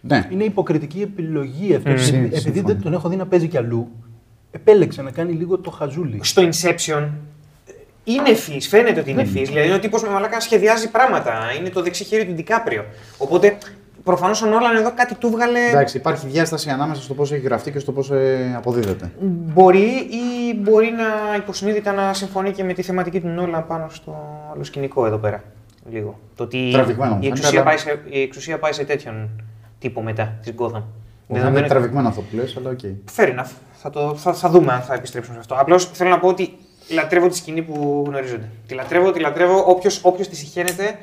[0.00, 1.90] Ναι, Είναι υποκριτική επιλογή αυτό.
[1.90, 1.92] Mm.
[1.92, 2.66] Επειδή- Συμ- Επειδή συμφωνώ.
[2.66, 3.88] δεν τον έχω δει να παίζει κι αλλού,
[4.54, 6.20] επέλεξε να κάνει λίγο το χαζούλι.
[6.22, 7.08] Στο Inception
[8.04, 9.44] είναι ευφυής, φαίνεται ότι είναι ευφύ.
[9.44, 11.32] Δηλαδή είναι ο τύπος με μαλάκα σχεδιάζει πράγματα.
[11.58, 12.84] Είναι το δεξί χέρι του Ντικάπριο.
[13.18, 13.58] Οπότε
[14.04, 15.68] προφανώς ο Νόλαν εδώ κάτι του βγάλε.
[15.68, 19.10] εντάξει, υπάρχει διάσταση ανάμεσα στο πώς έχει γραφτεί και στο πώς ε, αποδίδεται.
[19.20, 24.16] Μπορεί ή μπορεί να υποσυνείδητα να συμφωνεί και με τη θεματική του Νόλαν πάνω στο
[24.52, 25.42] άλλο σκηνικό εδώ πέρα.
[25.90, 26.18] Λίγο.
[26.36, 29.28] Το ότι Τραβηγμένο μου η φαίνεται, εξουσία, αλλά- πάει σε, η εξουσία πάει σε τέτοιον
[29.78, 30.82] τύπο μετά της Gotham.
[31.28, 32.78] Είναι Δεδομένου- τραβηγμένο αυτό που λες, αλλά οκ.
[33.16, 33.50] Fair enough.
[33.72, 35.54] Θα, το, θα, θα δούμε αν θα επιστρέψουμε σε αυτό.
[35.58, 36.56] Απλώς θέλω να πω ότι
[36.90, 38.48] λατρεύω τη σκηνή που γνωρίζονται.
[38.66, 39.64] Τη λατρεύω, τη λατρεύω.
[40.02, 40.98] Όποιο τη σιχαίνεται,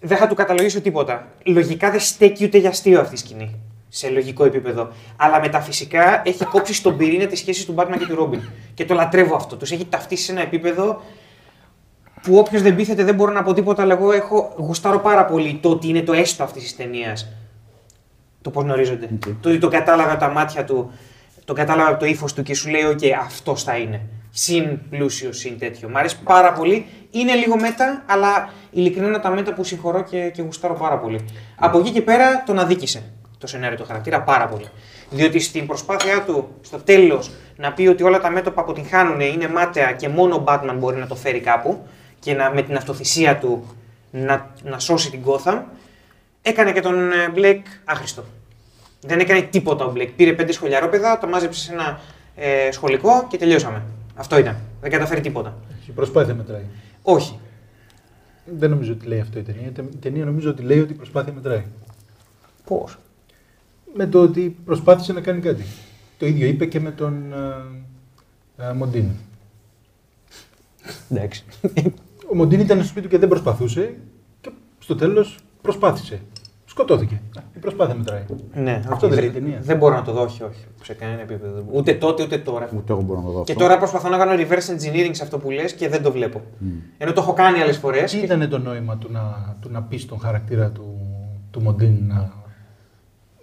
[0.00, 1.26] δεν θα του καταλογίσω τίποτα.
[1.44, 3.54] Λογικά δεν στέκει ούτε για αστείο αυτή η σκηνή.
[3.88, 4.88] Σε λογικό επίπεδο.
[5.16, 8.40] Αλλά μεταφυσικά έχει κόψει στον πυρήνα τη σχέση του Batman και του Robin.
[8.74, 9.56] Και το λατρεύω αυτό.
[9.56, 11.02] Τους έχει ταυτίσει σε ένα επίπεδο
[12.22, 15.58] που όποιος δεν πείθεται δεν μπορώ να πω τίποτα, αλλά εγώ έχω γουστάρω πάρα πολύ
[15.62, 17.28] το ότι είναι το έστω αυτής της ταινίας.
[18.42, 19.08] Το πώς γνωρίζονται.
[19.14, 19.34] Οκ.
[19.40, 20.92] Το ότι το κατάλαβα από τα μάτια του,
[21.44, 24.00] το κατάλαβα από το ύφος του και σου λέει: OK, αυτός θα είναι.
[24.30, 25.88] Συν πλούσιος, συν τέτοιο.
[25.88, 26.86] Μ' αρέσει πάρα πολύ.
[27.10, 31.24] Είναι λίγο meta, αλλά ειλικρινά είναι τα meta που συγχωρώ και, και γουστάρω πάρα πολύ.
[31.56, 33.02] Από εκεί και πέρα τον αδίκησε
[33.40, 34.66] το σενάριο του χαρακτήρα πάρα πολύ.
[35.10, 39.20] Διότι στην προσπάθειά του στο τέλος να πει ότι όλα τα μέτωπα που την χάνουν
[39.20, 41.86] είναι μάταια και μόνο ο Batman μπορεί να το φέρει κάπου
[42.18, 43.76] και να, με την αυτοθυσία του
[44.10, 45.62] να, να σώσει την Gotham,
[46.42, 48.24] έκανε και τον ε, Blake άχρηστο.
[49.00, 50.10] Δεν έκανε τίποτα ο Blake.
[50.16, 52.00] Πήρε πέντε σχολιαρόπαιδα, το μάζεψε σε ένα
[52.36, 53.82] ε, σχολικό και τελειώσαμε.
[54.14, 54.56] Αυτό ήταν.
[54.80, 55.58] Δεν καταφέρει τίποτα.
[55.88, 56.64] Η προσπάθεια μετράει.
[57.02, 57.38] Όχι.
[58.58, 59.72] Δεν νομίζω ότι λέει αυτό η ταινία.
[59.92, 61.64] Η ταινία νομίζω ότι λέει ότι η προσπάθεια μετράει.
[62.64, 62.96] Πώς;
[63.94, 65.64] Με το ότι προσπάθησε να κάνει κάτι.
[66.18, 67.32] Το ίδιο είπε και με τον
[68.58, 69.08] ε, ε, Μοντίν.
[71.10, 71.44] Εντάξει.
[72.30, 73.94] Ο Μοντίν ήταν στο σπίτι του και δεν προσπαθούσε
[74.40, 76.20] και στο τέλος προσπάθησε.
[76.64, 77.20] Σκοτώθηκε.
[77.56, 78.22] Η προσπάθεια μετράει.
[78.54, 79.58] ναι, Αυτό όχι, δεν λέει η ταινία.
[79.62, 80.64] Δεν μπορώ να το δω, όχι, όχι.
[80.82, 81.64] Σε κανένα επίπεδο.
[81.72, 82.68] Ούτε τότε ούτε τώρα.
[82.76, 83.64] Ούτε εγώ μπορώ να το δω Και αυτό.
[83.64, 86.40] τώρα προσπαθώ να κάνω reverse engineering σε αυτό που λες και δεν το βλέπω.
[86.98, 88.10] Ενώ το έχω κάνει άλλες φορές.
[88.10, 90.98] Τι ήταν το νόημα του να, του να πεις στον χαρακτήρα του,
[91.50, 92.32] του Μοντίν να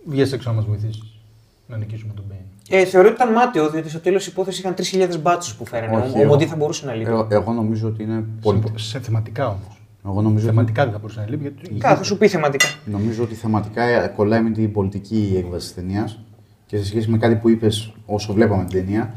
[0.05, 1.19] βγει έξω να μας βοηθήσεις
[1.67, 2.41] να νικήσουμε τον Μπέιν;
[2.81, 5.95] Ε, θεωρώ ότι ήταν μάταιο, διότι στο τέλος υπόθεση είχαν 3.000 μπάτσους που φέρανε.
[5.97, 7.09] Όχι, ο εγώ- Μοντί θα μπορούσε να λείπει.
[7.09, 8.61] Εγώ, εγώ νομίζω ότι είναι πολύ.
[8.75, 9.76] Σε, σε θεματικά όμως.
[10.07, 11.79] Εγώ νομίζω, ότι, Θεματικά δεν θα μπορούσε να λείπει γιατί.
[11.79, 12.67] Καλά, θα σου πει θεματικά.
[12.85, 16.19] νομίζω ότι θεματικά ε, κολλάει με την πολιτική έκβαση της ταινίας
[16.65, 19.13] και σε σχέση με κάτι που είπες όσο βλέπαμε την ταινία,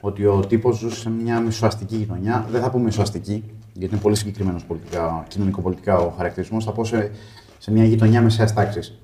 [0.00, 2.46] ότι ο τύπος ζούσε σε μια μεσοαστική γειτονιά.
[2.50, 4.66] Δεν θα πω μεσοαστική, γιατί είναι πολύ συγκεκριμένος
[5.28, 6.64] κοινωνικοπολιτικά ο χαρακτηρισμός.
[6.64, 7.10] Θα πω σε,
[7.58, 8.98] σε μια γειτονιά μεσαίας τάξης.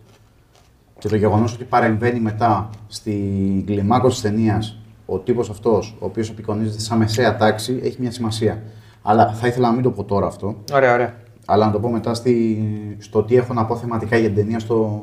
[0.99, 6.31] Και το γεγονός ότι παρεμβαίνει μετά στην κλιμάκωση της ταινίας ο τύπος αυτός, ο οποίος
[6.31, 8.63] απεικονίζεται σαν μεσαία τάξη, έχει μια σημασία.
[9.03, 11.15] Αλλά θα ήθελα να μην το πω τώρα αυτό, Ωραία, ωραία.
[11.51, 12.59] Αλλά να το πω μετά στη,
[12.99, 15.03] στο τι έχω να πω θεματικά για την ταινία στο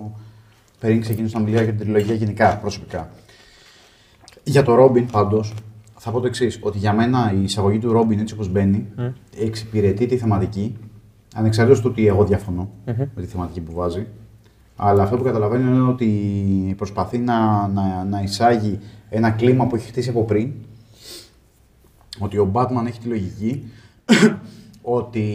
[0.80, 3.10] πριν ξεκινήσω να μιλάω για την τριλογία γενικά, προσωπικά.
[4.44, 5.54] Για το Ρόμπιν πάντως,
[5.98, 8.88] θα πω το εξής: Ότι για μένα η εισαγωγή του Ρόμπιν έτσι όπως μπαίνει,
[9.40, 10.78] εξυπηρετεί τη θεματική,
[11.36, 14.08] ανεξαρτήτως του ότι εγώ διαφωνώ με τη θεματική που βάζει.
[14.76, 18.80] Αλλά αυτό που καταλαβαίνω είναι ότι προσπαθεί να, να, να εισάγει
[19.10, 20.52] ένα κλίμα που έχει χτίσει από πριν.
[22.20, 23.72] Ότι ο Batman έχει τη λογική
[24.82, 25.26] ότι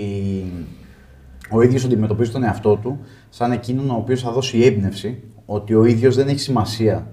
[1.51, 5.85] ο ίδιος αντιμετωπίζει τον εαυτό του σαν εκείνον ο οποίος θα δώσει έμπνευση ότι ο
[5.85, 7.13] ίδιος δεν έχει σημασία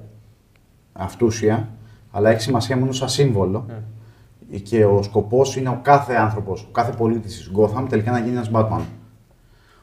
[0.94, 1.70] αυτούσια,
[2.12, 3.66] αλλά έχει σημασία μόνο σαν σύμβολο.
[4.64, 8.32] Και ο σκοπός είναι ο κάθε άνθρωπος, ο κάθε πολίτης της Gotham τελικά να γίνει
[8.32, 8.82] ένας Batman.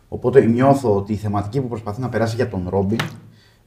[0.09, 3.01] Οπότε νιώθω ότι η θεματική που προσπαθεί να περάσει για τον Ρόμπιν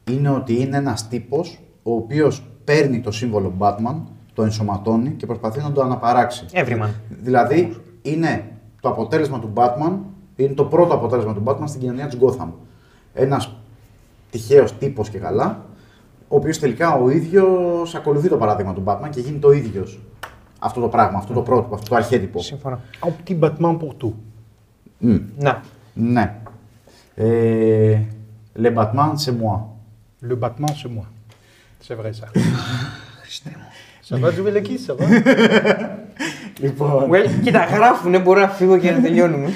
[0.10, 3.96] είναι ότι είναι ένας τύπος ο οποίος παίρνει το σύμβολο Batman,
[4.34, 6.46] το ενσωματώνει και προσπαθεί να το αναπαράξει.
[6.52, 6.90] Everyman.
[7.10, 9.92] Δηλαδή είναι το αποτέλεσμα του Batman,
[10.44, 12.48] είναι το πρώτο αποτέλεσμα του Batman στην κοινωνία της Gotham.
[13.14, 13.56] Ένας
[14.30, 15.66] τυχαίος τύπος και καλά
[16.28, 20.00] ο οποίος τελικά ο ίδιος ακολουθεί το παράδειγμα του Batman και γίνει το ίδιος.
[20.60, 22.40] Αυτό το πράγμα, αυτό το πρότυπο, αυτό το αρχέτυπο.
[22.42, 22.80] Συμφωνώ.
[23.02, 24.14] Un petit Batman pour tout.
[24.98, 25.62] Μμ, Να.
[25.94, 26.36] ναι.
[27.16, 28.00] Ε,
[28.62, 29.58] Le Batman, c'est moi.
[30.30, 31.06] Le Batman, c'est moi.
[31.88, 32.28] C'est vrai ça.
[34.10, 35.06] Ça va, Τζουβελεκή, ça va.
[36.60, 39.50] Λοιπόν, Well, κοίτα, γράφουνε, μπορώ να φύγω και να τελειώνουμε.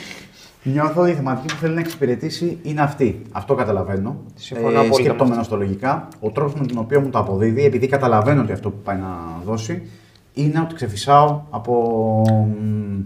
[0.64, 3.22] Νιώθω ότι η θεματική που θέλει να εξυπηρετήσει είναι αυτή.
[3.32, 4.16] Αυτό καταλαβαίνω.
[4.36, 5.50] Συμφωνώ απόλυτα με Σκεπτόμενος αυτό.
[5.56, 6.08] το λογικά.
[6.20, 9.40] Ο τρόπος με τον οποίο μου το αποδίδει, επειδή καταλαβαίνω ότι αυτό που πάει να
[9.46, 9.88] δώσει,
[10.34, 12.22] είναι ότι ξεφυσάω από.
[12.62, 13.00] μ,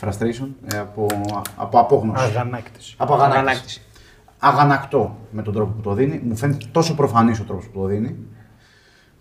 [0.00, 1.06] frustration, ε, από,
[1.56, 2.24] από απόγνωση.
[2.24, 2.94] Αγανάκτηση.
[2.98, 3.40] Από αγανάκτηση.
[3.44, 3.82] Αγανάκτηση.
[4.38, 6.20] Αγανακτώ με τον τρόπο που το δίνει.
[6.24, 8.16] Μου φαίνεται τόσο προφανής ο τρόπος που το δίνει,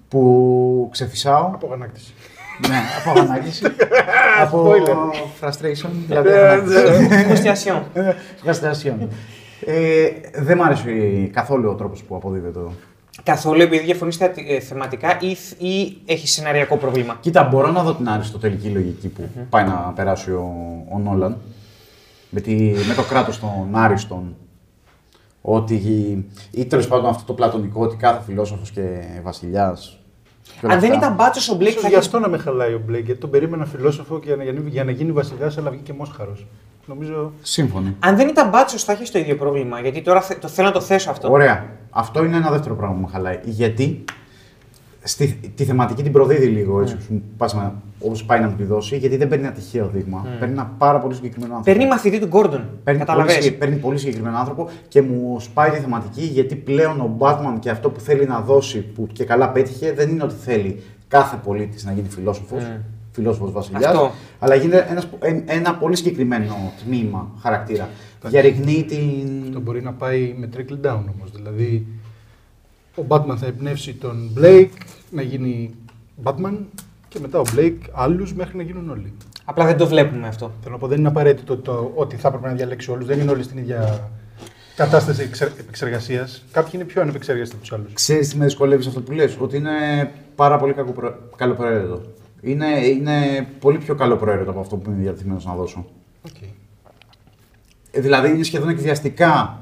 [0.08, 1.45] που ξεφυσάω.
[1.53, 2.13] Από αγανάκτηση.
[2.67, 3.65] Ναι, από αγανάκτηση.
[4.43, 4.74] από
[5.41, 6.30] frustration, δηλαδή.
[6.30, 7.26] Ε, αγανάκτηση.
[7.26, 7.84] Φρουστιασιόν.
[8.46, 9.08] Frustration.
[9.65, 10.91] Ε, δεν μ' άρεσε
[11.34, 12.72] καθόλου ο τρόπος που αποδίδεται εδώ.
[13.24, 14.20] Καθόλου επειδή διαφωνείς
[14.67, 17.17] θεματικά ή, ή έχεις σεναριακό πρόβλημα.
[17.20, 20.54] Κοίτα, μπορώ να δω την αριστοτελική λογική που πάει να περάσει ο,
[20.91, 21.38] ο Νόλαν.
[22.30, 22.54] Με, τη,
[22.88, 24.36] με το κράτος των άριστων.
[25.41, 25.76] Ότι.
[26.52, 30.00] ή τέλος πάντων αυτό το πλατωνικό ότι κάθε φιλόσοφος και βασιλιάς.
[30.67, 32.03] Αν δεν ήταν μπάτσος ο Μπλέικ Ίσως θα γι' είχε.
[32.05, 34.91] αυτό να με χαλάει ο Μπλέκ, γιατί τον περίμενα φιλόσοφο για να, γίνει- για να
[34.91, 36.45] γίνει βασιλιάς, αλλά βγήκε μόσχαρος.
[36.86, 37.31] Νομίζω.
[37.41, 37.95] Σύμφωνοι.
[37.99, 39.79] Αν δεν ήταν μπάτσος θα είχες το ίδιο πρόβλημα.
[39.79, 41.31] Γιατί τώρα θε- το θέλω να το θέσω αυτό.
[41.31, 41.65] Ωραία.
[41.89, 43.39] Αυτό είναι ένα δεύτερο πράγμα που με χαλάει.
[43.43, 44.03] Γιατί;
[45.08, 46.98] Στη, τη θεματική την προδίδει λίγο έτσι,
[48.00, 50.26] όπως πάει να μου τη δώσει, γιατί δεν παίρνει ένα τυχαίο δείγμα.
[50.39, 51.78] Παίρνει ένα πάρα πολύ συγκεκριμένο άνθρωπο.
[51.78, 52.52] Παίρνει μαθητή του Γκόρντον.
[52.60, 57.00] Παίρνει πολύ, Καταλαβες; συγκε- παίρνει πολύ συγκεκριμένο άνθρωπο και μου σπάει τη θεματική γιατί πλέον
[57.00, 60.36] ο Batman και αυτό που θέλει να δώσει, που και καλά πέτυχε, δεν είναι ότι
[60.36, 62.82] θέλει κάθε πολίτης να γίνει φιλόσοφος, Mm.
[63.12, 64.12] φιλόσοφος βασιλιάς, Αυτό.
[64.39, 67.89] αλλά γίνεται ένας, ε- ένα πολύ συγκεκριμένο τμήμα χαρακτήρα.
[68.24, 69.43] Διαρριγνύει την.
[69.48, 71.32] Αυτό μπορεί να πάει με trickle down όμως.
[71.36, 71.86] Δηλαδή,
[72.96, 74.67] ο Batman θα εμπνεύσει τον Blake
[75.12, 75.76] να γίνει
[76.24, 76.58] Batman
[77.08, 79.13] και μετά ο Blake άλλους μέχρι να γίνουν όλοι.
[79.46, 80.52] Απλά δεν το βλέπουμε αυτό.
[80.62, 83.06] Θέλω να πω, δεν είναι απαραίτητο το ότι θα έπρεπε να διαλέξει όλους.
[83.06, 84.10] Δεν είναι όλοι στην ίδια
[84.76, 86.46] κατάσταση επεξεργασίας.
[86.52, 87.93] Κάποιοι είναι πιο ανεπεξεργαστοί από τους άλλους.
[87.93, 89.72] Ξέρεις τι με δυσκολεύει σε αυτό που λες, ότι είναι
[90.36, 91.15] πάρα πολύ κακοπρο...
[91.36, 92.02] καλοπροαίρετο.
[92.41, 95.86] Είναι, είναι πολύ πιο καλοπροαίρετο από αυτό που είμαι διατεθειμένος να δώσω.
[96.28, 96.50] Okay.
[97.91, 99.60] Ε, δηλαδή είναι σχεδόν εκβιαστικά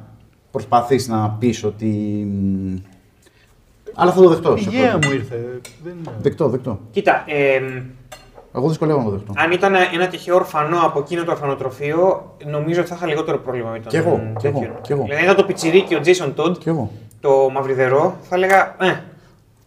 [0.52, 2.28] προσπαθείς να πεις ότι...
[3.96, 4.58] μ, Αλλά θα το δεχτώ.
[4.58, 5.08] σε Υγεία αυτό.
[5.08, 5.62] μου ήρθε.
[5.84, 5.94] Δεν...
[6.22, 6.80] Δεκτό, δεκτό.
[6.92, 7.84] Κοίτα, εμ,
[8.56, 9.34] Εγώ δυσκολεύομαι να το δεχτώ.
[9.38, 13.70] αν ήταν ένα τυχαίο ορφανό από εκείνο το ορφανοτροφείο, νομίζω ότι θα είχα λιγότερο πρόβλημα
[13.72, 14.82] με τον Κι εγώ, κι εγώ, τέτοιον.
[14.82, 15.02] κι εγώ.
[15.04, 16.92] Δηλαδή, αν ήταν το πιτσιρίκι ο Jason Todd, Κι εγώ.
[17.20, 18.76] το μαυριδερό, θα έλεγα.
[18.80, 19.00] Ε,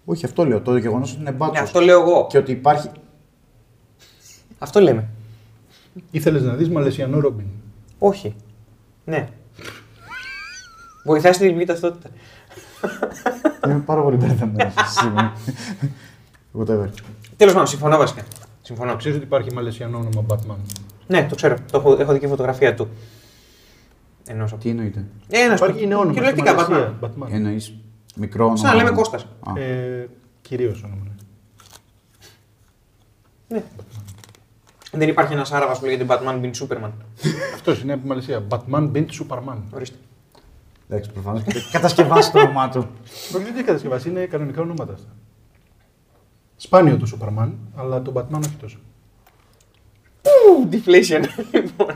[0.05, 0.61] Όχι, αυτό λέω.
[0.61, 1.57] Το γεγονός ότι είναι μπάτσος.
[1.59, 2.27] ναι, αυτό λέω εγώ.
[2.31, 2.89] Και ότι υπάρχει.
[4.59, 5.09] Αυτό λέμε.
[6.11, 7.47] Ήθελες να δεις Μαλαισιανό Ρόμπιν;
[7.99, 8.35] Όχι.
[9.05, 9.29] Ναι.
[11.05, 12.09] Βοηθάει στην ελληνική ταυτότητα.
[13.67, 15.31] Είμαι πάρα πολύ μπερδεμένος αυτή τη στιγμή.
[16.59, 16.89] Whatever.
[17.37, 18.23] Τέλος πάντων, συμφωνώ βασικά.
[18.63, 18.97] Συμφωνώ.
[18.97, 20.57] Ξέρει ότι υπάρχει Μαλαισιανό όνομα Batman.
[21.07, 21.55] Ναι, το ξέρω.
[21.71, 22.89] Το έχω, έχω δει και φωτογραφία του.
[24.27, 24.63] Ενός από.
[24.63, 26.13] Τι εννοείται; Ένας Υπάρχει, είναι όνομα.
[26.13, 27.05] στη Κυριολεκτικά, Μαλαισία, Batman.
[27.25, 27.29] Batman.
[27.33, 27.75] Εννοείς
[28.17, 28.59] μικρό όνομα.
[28.59, 29.23] Σαν να λέμε Κώστας.
[29.23, 30.09] Α, Ε,
[30.41, 31.03] Κυρίως όνομα.
[31.05, 31.15] ναι.
[33.57, 33.63] Ναι.
[34.93, 36.91] Δεν υπάρχει ένας Άραβας που λέγεται Batman bin Superman.
[37.55, 38.43] Αυτός είναι από τη Μαλαισία.
[38.49, 39.57] Batman Bint Superman.
[39.71, 39.97] Ορίστε.
[40.91, 42.87] Εντάξει, προφανώς κατασκευάσει το όνομά του.
[43.31, 45.09] Πρόκειται για κατασκευάση, είναι κανονικά ονόματα αυτά.
[46.57, 48.79] Σπάνιο το Superman, αλλά το Batman όχι τόσο.
[50.23, 51.23] Ου, deflation.
[51.53, 51.95] λοιπόν.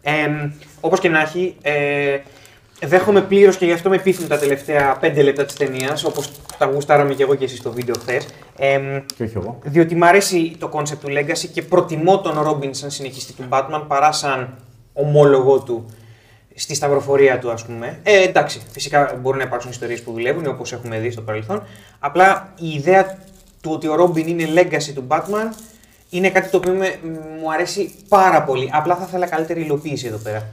[0.00, 0.28] Ε,
[0.80, 2.18] Όπως και να έχει, ε,
[2.86, 6.66] δέχομαι πλήρως και γι' αυτό με πείθουν τα τελευταία 5 λεπτά της ταινίας, όπως τα
[6.66, 8.26] γουστάραμε και εγώ και εσείς στο βίντεο χθες.
[8.56, 9.58] Ε, Και όχι εγώ.
[9.62, 13.84] διότι μου αρέσει το concept του Legacy και προτιμώ τον Robin σαν συνεχιστή του Batman
[13.88, 14.54] παρά σαν
[14.92, 15.86] ομόλογο του
[16.58, 18.00] στη σταυροφορία του, ας πούμε.
[18.02, 21.62] Ε, εντάξει, φυσικά μπορεί να υπάρξουν ιστορίες που δουλεύουν, όπως έχουμε δει στο παρελθόν.
[21.98, 23.18] Απλά η ιδέα
[23.60, 25.54] του ότι ο Robin είναι legacy του Batman
[26.10, 26.98] είναι κάτι το οποίο με-
[27.40, 28.70] μου αρέσει πάρα πολύ.
[28.72, 30.48] Απλά θα ήθελα καλύτερη υλοποίηση εδώ πέρα.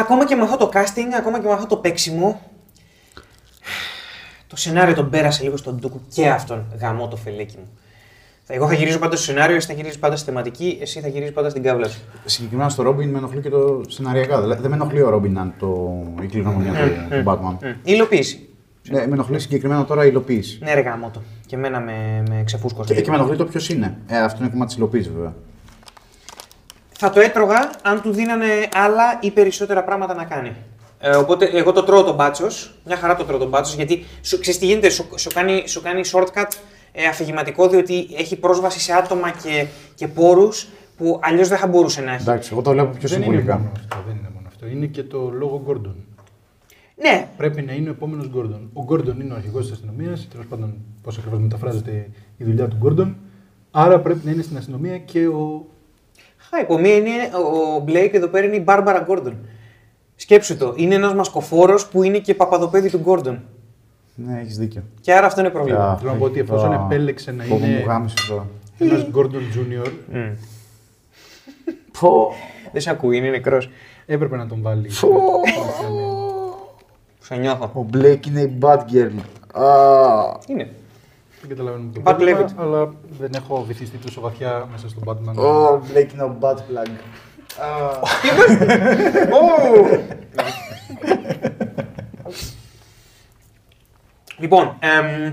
[0.00, 2.40] Ακόμα και με αυτό το casting, ακόμα και με αυτό το παίξιμο,
[4.46, 7.78] το σενάριο τον πέρασε λίγο στον Ντούκου και αυτόν γαμώ το φελέκι μου.
[8.46, 11.34] Εγώ θα γυρίζω πάντα στο σενάριο, εσύ θα γυρίζεις πάντα στη θεματική, εσύ θα γυρίζεις
[11.34, 11.98] πάντα στην κάβλα σου.
[12.24, 14.40] Συγκεκριμένα στο Ρόμπιν με ενοχλεί και το σεναριακά.
[14.40, 16.02] Δηλαδή, δεν με ενοχλεί ο Ρόμπιν να είναι το...
[16.22, 17.56] η κληρονομιά του, του Batman.
[17.62, 17.66] Μμ.
[17.66, 18.48] Η υλοποίηση.
[18.90, 20.58] Ναι, με ενοχλεί συγκεκριμένα τώρα η υλοποίηση.
[20.62, 21.22] Ναι, ρε γάμο το.
[21.46, 22.94] Και εμένα με, με ξεφούσκωσε.
[22.94, 23.98] Και, και με ενοχλεί το ποιος είναι.
[24.06, 25.34] Ε, αυτό είναι κομμάτι της υλοποίησης βέβαια.
[26.98, 30.52] Θα το έτρωγα αν του δίνανε άλλα ή περισσότερα πράγματα να κάνει.
[31.00, 32.74] Ε, οπότε εγώ το τρώω τον μπάτσος.
[32.84, 35.82] Μια χαρά το τρώω τον μπάτσος γιατί σου, ξέρεις τι γίνεται, σου, σου, κάνει, σου
[35.82, 36.48] κάνει shortcut
[36.96, 42.00] ε, αφηγηματικό διότι έχει πρόσβαση σε άτομα και, και πόρους που αλλιώς δεν θα μπορούσε
[42.00, 42.22] να έχει.
[42.22, 43.58] Εντάξει, εγώ το βλέπω πιο δεν είναι συμβολικά.
[43.58, 43.96] μόνο αυτό.
[44.06, 44.66] Δεν είναι μόνο αυτό.
[44.66, 45.94] Είναι και το λόγο Gordon.
[46.96, 48.70] Ναι, Πρέπει να είναι ο επόμενος Γκόρντον.
[48.72, 52.76] Ο Γκόρντον είναι ο αρχηγός της αστυνομίας, τέλος πάντων πώς ακριβώς μεταφράζεται η δουλειά του
[52.76, 53.16] Γκόρντον.
[53.70, 55.66] Άρα πρέπει να είναι στην αστυνομία και ο.
[56.36, 57.12] Χα, υπό μία είναι
[57.76, 59.36] ο Μπλέικ εδώ πέρα είναι η Μπάρμπαρα Γκόρντον.
[60.16, 63.42] Σκέψου το, είναι ένας μασκοφόρος που είναι και παπαδοπέδι του Γκόρντον.
[64.14, 64.82] Ναι, έχεις δίκιο.
[65.00, 65.90] Και άρα αυτό είναι πρόβλημα.
[65.90, 68.46] Α, Θέλω να πω ότι εφόσον α, επέλεξε να πω, είναι- Μου γάμισε τώρα.
[68.78, 70.32] Ένας Γκόρντον Junior, Μμ.
[72.00, 72.32] Πω.
[72.72, 73.70] Δεν σε ακούει, είναι νεκρός.
[74.06, 74.90] έπρεπε να τον βάλει.
[77.20, 77.70] Σε νιώθω.
[77.74, 79.12] Ο Μπλέικ είναι η bad girl.
[79.52, 79.64] Α,
[80.46, 80.68] Είναι.
[81.40, 82.48] Δεν καταλαβαίνω το Bad πρόβλημα, Levitt.
[82.58, 85.34] αλλά δεν έχω βυθιστεί τόσο βαθιά μέσα στον Batman.
[85.36, 86.88] Ο Μπλέικ είναι ο bad plug.
[94.34, 95.32] Α, Λοιπόν, εμ,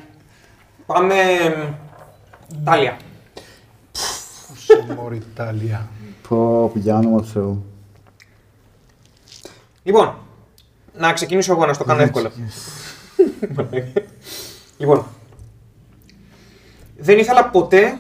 [0.86, 1.14] πάμε.
[1.14, 1.74] εμ,
[2.64, 2.98] Τάλια.
[4.56, 5.88] Σε Μοριτάλια.
[6.28, 7.66] Πω, για όνομα του Θεού.
[9.84, 10.16] Λοιπόν,
[10.98, 12.32] να ξεκινήσω εγώ να στο κάνω εύκολο.
[14.78, 15.06] λοιπόν,
[16.98, 18.00] δεν ήθελα ποτέ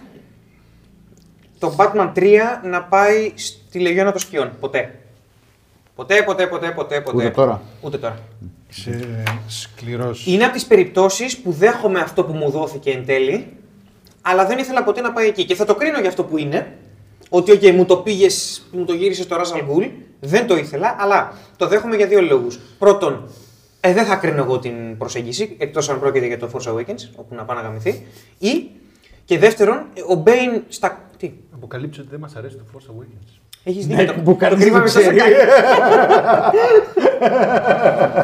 [1.59, 4.51] το Batman 3 να πάει στη Λεγιώνα των Σκιών.
[4.59, 4.99] Ποτέ.
[5.95, 7.15] Ποτέ, ποτέ, ποτέ, ποτέ, ποτέ.
[7.17, 7.61] Ούτε τώρα.
[7.81, 8.19] Ούτε τώρα.
[8.71, 10.25] Είσαι σκληρός.
[10.25, 13.47] Είναι από τις περιπτώσεις που δέχομαι αυτό που μου δόθηκε εν τέλει,
[14.21, 15.45] αλλά δεν ήθελα ποτέ να πάει εκεί.
[15.45, 16.77] Και θα το κρίνω για αυτό που είναι,
[17.29, 21.33] ότι okay, μου το πήγες, μου το γύρισες στο Russell Ghul, δεν το ήθελα, αλλά
[21.57, 22.59] το δέχομαι για δύο λόγους.
[22.77, 23.29] Πρώτον,
[23.79, 27.35] ε, δεν θα κρίνω εγώ την προσέγγιση, εκτός αν πρόκειται για το Force Awakens, όπου
[27.35, 28.05] να πάει να γαμηθεί.
[28.37, 28.69] Ή,
[29.25, 29.77] και δεύτερον,
[30.09, 31.09] ο Bane στα...
[31.17, 33.40] Τι, Αποκαλύψει ότι δεν μας αρέσει το Force Awakens.
[33.63, 34.13] Έχεις Ναι, δίκιο.
[34.13, 35.21] το- που κανείς το κρύβαμε δεν στο ξέρεις.
[35.21, 35.35] σακάκι.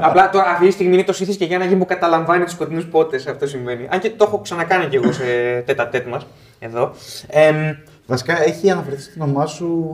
[0.02, 2.54] Απλά το, αυτή τη στιγμή είναι το σύνθη και για να γίνει που καταλαμβάνει τους
[2.54, 3.88] σκοτεινούς πότες αυτό σημαίνει.
[3.91, 5.23] Αν και το έχω ξανακάνει κι εγώ σε
[5.65, 6.26] τέτα τέτ μας
[6.60, 6.91] εδώ.
[7.28, 7.56] Εμ,
[8.10, 9.88] Βασικά έχει αναφερθεί στην όνομά σου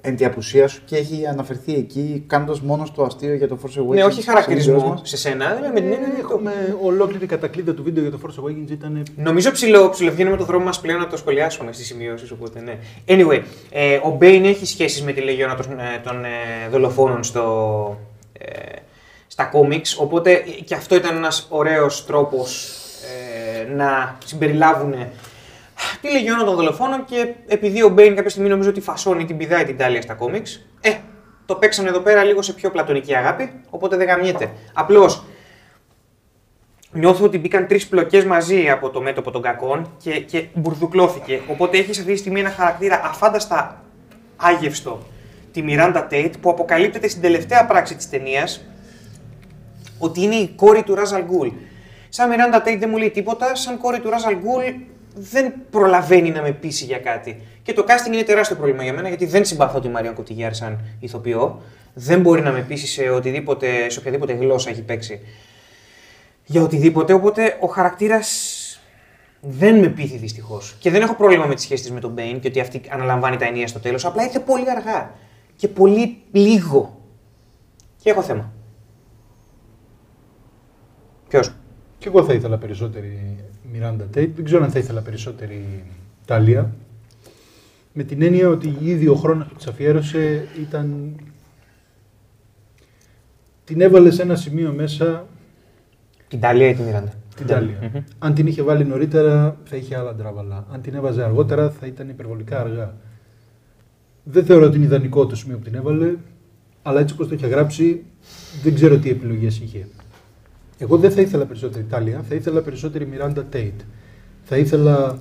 [0.00, 3.80] εν τη απουσία σου και έχει αναφερθεί εκεί κάνοντας μόνος το αστείο για το Force
[3.80, 3.94] Awakens.
[3.94, 5.08] ναι, όχι στις χαρακτηρισμό βίντεος μας.
[5.08, 8.18] σε σένα, αλλά με την έννοια ότι το- Έχουμε ολόκληρη κατακλείδα του βίντεο για το
[8.26, 9.02] Force Awakens ήταν.
[9.16, 12.30] Νομίζω ψηλό, ψηλοβγαίνουμε το δρόμο μας πλέον να το σχολιάσουμε στις σημειώσεις.
[12.30, 12.76] Οπότε ναι.
[13.06, 16.28] Anyway, ε, ο Bane έχει σχέσεις με τη Λεγιώνα των, ε, των ε,
[16.70, 17.98] δολοφόνων στο,
[18.38, 18.46] ε,
[19.26, 19.96] στα κόμιξ.
[19.98, 22.74] Οπότε ε, και αυτό ήταν ένας ωραίος τρόπος
[23.68, 24.94] ε, να συμπεριλάβουν
[26.00, 29.64] τη Λεγιώνα των δολοφόνων και επειδή ο Bane κάποια στιγμή νομίζω ότι φασώνει την πηδάει
[29.64, 30.90] την τάλια στα κόμιξ, ε,
[31.46, 34.50] το παίξανε εδώ πέρα λίγο σε πιο πλατωνική αγάπη, οπότε δεν γαμιέται.
[34.72, 35.24] Απλώς
[36.92, 41.40] νιώθω ότι μπήκαν τρεις πλοκές μαζί από το μέτωπο των κακών και, και μπουρδουκλώθηκε.
[41.48, 43.82] Οπότε έχεις αυτή τη στιγμή ένα χαρακτήρα αφάνταστα
[44.36, 44.98] άγευστο,
[45.52, 48.64] τη Miranda Tate, που αποκαλύπτεται στην τελευταία πράξη της ταινίας
[49.98, 51.48] ότι είναι η κόρη του Ράζαλ Γκουλ.
[52.08, 54.64] Σαν Miranda Tate δεν μου λέει τίποτα, σαν κόρη του Ράζαλ Γκουλ
[55.14, 57.42] δεν προλαβαίνει να με πείσει για κάτι.
[57.62, 60.80] Και το casting είναι τεράστιο πρόβλημα για μένα γιατί δεν συμπαθώ τη Μαριάν Κωτιγιάρ σαν
[61.00, 61.60] ηθοποιό.
[61.94, 65.20] Δεν μπορεί να με πείσει σε, οτιδήποτε, σε οποιαδήποτε γλώσσα έχει παίξει
[66.44, 67.12] για οτιδήποτε.
[67.12, 68.62] Οπότε ο χαρακτήρας
[69.40, 70.76] δεν με πείθει δυστυχώς.
[70.78, 73.36] Και δεν έχω πρόβλημα με τη σχέση της με τον Μπέιν και ότι αυτή αναλαμβάνει
[73.36, 74.04] τα ενία στο τέλος.
[74.04, 75.14] Απλά ήρθε πολύ αργά
[75.56, 77.00] και πολύ λίγο.
[78.02, 78.52] Και έχω θέμα.
[81.28, 81.52] Ποιος;
[81.98, 83.37] Και εγώ θα ήθελα περισσότερη
[83.78, 84.30] Miranda Tate.
[84.34, 85.84] Δεν ξέρω αν θα ήθελα περισσότερη
[86.24, 86.74] Τάλια.
[87.92, 91.14] Με την έννοια ότι ήδη ο χρόνος που της αφιέρωσε ήταν...
[93.64, 95.26] Την έβαλε σε ένα σημείο μέσα
[96.28, 97.12] Την Ταλία ή τη Μιράντα.
[97.36, 100.66] την ταλια Αν την είχε βάλει νωρίτερα θα είχε άλλα ντράβαλα.
[100.72, 102.94] Αν την έβαζε αργότερα θα ήταν υπερβολικά αργά.
[104.24, 106.14] Δεν θεωρώ ότι είναι ιδανικό το σημείο που την έβαλε,
[106.82, 108.04] αλλά έτσι όπως το είχε γράψει
[108.62, 109.86] δεν ξέρω τι επιλογές είχε.
[110.78, 113.84] Εγώ δεν θα ήθελα περισσότερη Τάλια, θα ήθελα περισσότερη Miranda Tate.
[114.44, 115.18] Θα ήθελα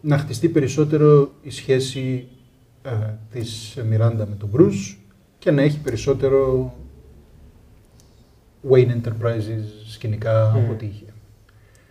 [0.00, 2.26] να χτιστεί περισσότερο η σχέση
[2.82, 2.90] ε,
[3.30, 4.96] της Miranda με τον Bruce
[5.38, 6.72] και να έχει περισσότερο
[8.70, 10.62] Wayne Enterprises σκηνικά Μμμ.
[10.62, 11.04] από ό,τι είχε.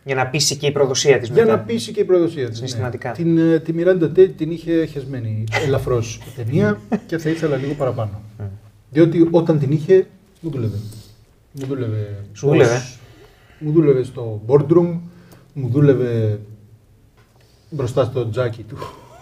[0.06, 2.56] Για να πείσει και η προδοσία της Για να πείσει και η προδοσία της.
[2.56, 3.12] Συναισθηματικά.
[3.12, 7.74] Την, ε, τη Miranda Tate την είχε χεσμένη ελαφρώς η ταινία και θα ήθελα λίγο
[7.74, 8.22] παραπάνω.
[8.40, 8.44] Μμ.
[8.92, 10.08] Διότι όταν την είχε,
[10.42, 10.78] μου δούλευε.
[11.54, 12.24] Μου δούλευε.
[12.34, 12.76] Σου δούλευε.
[12.76, 12.98] ως-
[13.60, 15.00] Μου δούλευε στο boardroom,
[15.54, 16.40] μου δούλευε
[17.70, 18.78] μπροστά στο τζάκι του,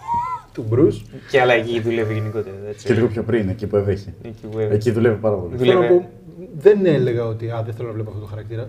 [0.54, 1.00] του Bruce.
[1.30, 2.56] Και αλλά εκεί δουλεύει γενικότερα.
[2.68, 2.86] Έτσι.
[2.86, 4.14] Και λίγο πιο πριν, εκεί που έβρεχε.
[4.22, 5.56] Εκεί που- Εκεί δουλεύει πάρα πολύ.
[5.56, 5.78] Δουλεύει.
[5.80, 6.10] Θέλω να πω,
[6.58, 8.68] δεν έλεγα ότι α, δεν θέλω να βλέπω αυτό το χαρακτήρα.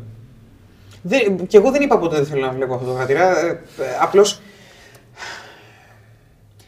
[1.02, 3.46] Δεν, και εγώ δεν είπα ποτέ δεν θέλω να βλέπω αυτό το χαρακτήρα.
[3.46, 3.60] Ε, ε,
[4.02, 4.40] Απλώς.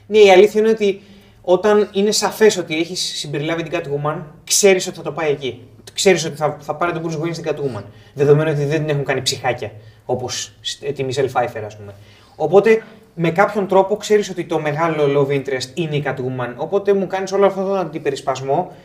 [0.07, 1.01] Ναι, η αλήθεια είναι ότι
[1.41, 5.61] όταν είναι σαφές ότι έχεις συμπεριλάβει την Catwoman, ξέρεις ότι θα το πάει εκεί.
[5.95, 7.83] Ξέρεις ότι θα, θα πάρει τον Bruce Wayne στην Catwoman.
[8.13, 9.71] Δεδομένου ότι δεν την έχουν κάνει ψυχάκια
[10.05, 11.93] όπως τη Michelle Pfeiffer, ας πούμε.
[12.35, 12.83] Οπότε
[13.15, 16.53] με κάποιον τρόπο ξέρεις ότι το μεγάλο love interest είναι η Catwoman.
[16.55, 18.75] Οπότε μου κάνεις όλο αυτόν τον αντιπερισπασμό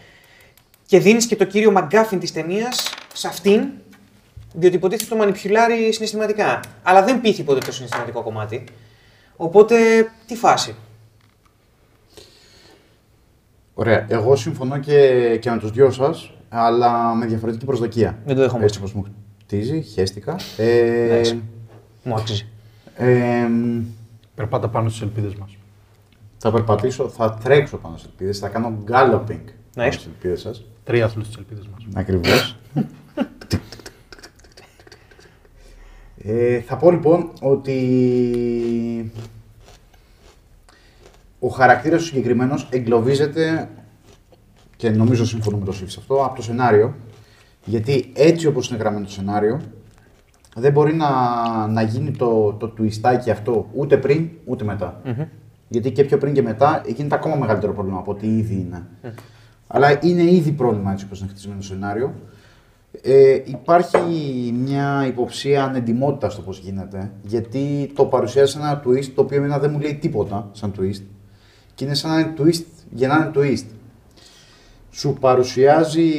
[0.87, 3.69] και δίνεις και το κύριο μαγκάφιν της ταινίας σε αυτήν,
[4.53, 6.61] διότι υποτίθεται το μανιπιουλάρει συναισθηματικά.
[6.83, 8.65] Αλλά δεν πείθει ποτέ το συναισθηματικό κομμάτι.
[9.37, 9.77] Οπότε,
[10.27, 10.75] τι φάση.
[13.75, 14.07] Ωραία.
[14.09, 18.19] Εγώ συμφωνώ και, και με τους δυο σας, αλλά με διαφορετική προσδοκία.
[18.25, 18.65] Δεν το δέχομαι.
[18.65, 19.05] Έτσι όπως μου
[19.43, 20.37] χτίζει, χαίστηκα.
[20.57, 21.43] Ε, Εντάξει.
[22.03, 22.47] Μου άξιζε.
[22.97, 23.49] ε,
[24.35, 25.57] Περπάτα πάνω στις ελπίδες μας.
[26.39, 29.41] θα περπατήσω, θα τρέξω πάνω στις ελπίδες, θα κάνω galloping
[29.75, 30.65] πάνω στις ελπίδες σας.
[30.85, 31.87] Τρία άθλου στις ελπίδες μας.
[31.95, 32.57] Ακριβώς.
[36.17, 39.13] ε, θα πω λοιπόν ότι
[41.39, 43.69] ο χαρακτήρας του συγκεκριμένος εγκλωβίζεται
[44.81, 46.95] και νομίζω συμφωνώ με το Σύφη σε αυτό, από το σενάριο.
[47.65, 49.61] Γιατί έτσι όπως είναι γραμμένο το σενάριο,
[50.57, 51.11] δεν μπορεί να,
[51.67, 55.01] να γίνει το, το twistάκι αυτό ούτε πριν ούτε μετά.
[55.69, 58.87] Γιατί και πιο πριν και μετά γίνεται ακόμα μεγαλύτερο πρόβλημα από ό,τι ήδη είναι.
[59.67, 62.15] Αλλά είναι ήδη πρόβλημα έτσι όπως είναι χτισμένο το σενάριο.
[63.03, 63.99] Ε, υπάρχει
[64.65, 69.59] μια υποψία ανεντιμότητας στο πώς γίνεται, γιατί το παρουσιάζει σαν ένα twist το οποίο εμένα
[69.59, 71.03] δεν μου λέει τίποτα σαν twist
[71.75, 73.67] και είναι σαν να είναι twist για να είναι twist.
[75.01, 76.11] Σου παρουσιάζει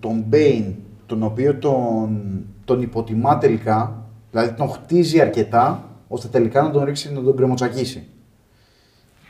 [0.00, 0.72] τον Bane,
[1.06, 7.12] τον οποίο τον, τον υποτιμά τελικά, δηλαδή τον χτίζει αρκετά, ώστε τελικά να τον ρίξει
[7.12, 8.06] να τον κρεμοτσακίσει.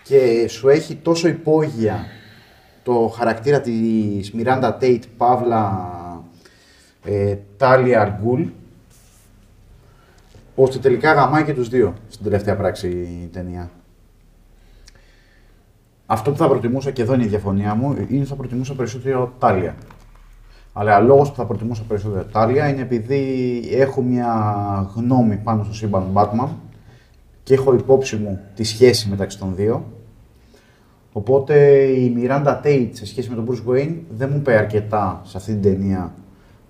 [0.04, 2.06] Και σου έχει τόσο υπόγεια
[2.82, 5.90] το χαρακτήρα της Miranda Tate, Παύλα
[7.04, 8.42] ε, Τάλια Αργκούλ,
[10.54, 13.70] ώστε τελικά γαμάει και τους δύο στην τελευταία πράξη η ταινία.
[16.12, 19.32] Αυτό που θα προτιμούσα και εδώ είναι η διαφωνία μου, είναι ότι θα προτιμούσα περισσότερο
[19.38, 19.74] Τάλια.
[20.72, 24.32] Αλλά ο λόγος που θα προτιμούσα περισσότερο Τάλια είναι επειδή έχω μια
[24.94, 26.48] γνώμη πάνω στο σύμπαν Batman
[27.42, 29.84] και έχω υπόψη μου τη σχέση μεταξύ των δύο.
[31.12, 35.36] Οπότε η Miranda Tate σε σχέση με τον Bruce Wayne δεν μου είπε αρκετά σε
[35.36, 36.14] αυτή την ταινία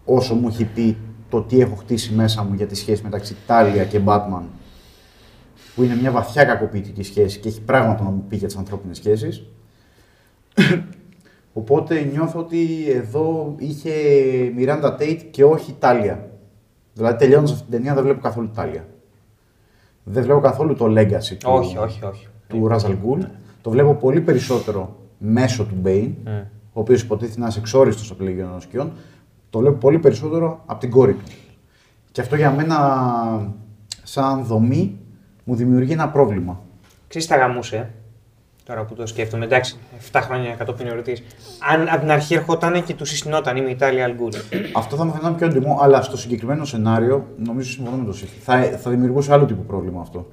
[0.04, 0.96] όσο μου έχει πει
[1.30, 4.42] το τι έχω χτίσει μέσα μου για τη σχέση μεταξύ Τάλια και Batman
[5.74, 8.96] που είναι μια βαθιά κακοποιητική σχέση και έχει πράγματα να μου πει για τις ανθρώπινες
[8.96, 9.42] σχέσεις.
[11.52, 13.90] Οπότε νιώθω ότι εδώ είχε
[14.58, 16.28] Miranda Tate και όχι Τάλια.
[16.94, 18.86] Δηλαδή τελειώνοντας αυτή την ταινία δεν βλέπω καθόλου Τάλια.
[20.04, 22.26] Δεν βλέπω καθόλου το legacy του, Όχι, όχι, όχι.
[22.46, 23.20] του Ράζαλ Γκουλ.
[23.62, 26.28] Το βλέπω πολύ περισσότερο μέσω του Μπέιν, Mm.
[26.72, 28.92] ο οποίος υποτίθεται να είναι εξόριστος από Λεγιόν των Σκιών.
[29.50, 31.24] Το βλέπω πολύ περισσότερο από την κόρη του.
[32.12, 32.76] Και αυτό για μένα,
[34.02, 34.98] σαν δομή,
[35.50, 36.60] μου δημιουργεί ένα πρόβλημα.
[37.08, 37.88] Ξέρεις τα γαμούσε, ε;
[38.64, 39.76] Τώρα που το σκέφτομαι, εντάξει,
[40.12, 41.18] 7 χρόνια κατόπιν εορτή.
[41.72, 44.32] Αν από την αρχή ερχόταν και του συστηνόταν, είμαι Ιταλία Αλγκούρ.
[44.74, 48.38] Αυτό θα μου φαινόταν πιο έντιμο, αλλά στο συγκεκριμένο σενάριο, νομίζω συμφωνώ με το Σύφη,
[48.38, 50.26] θα, θα δημιουργούσε άλλο τύπο πρόβλημα αυτό.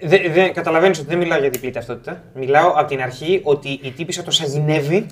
[0.00, 2.22] Δεν δε, καταλαβαίνεις ότι δεν μιλάω για διπλή ταυτότητα.
[2.34, 5.06] Μιλάω από την αρχή ότι η τύπησα το σαγηνεύει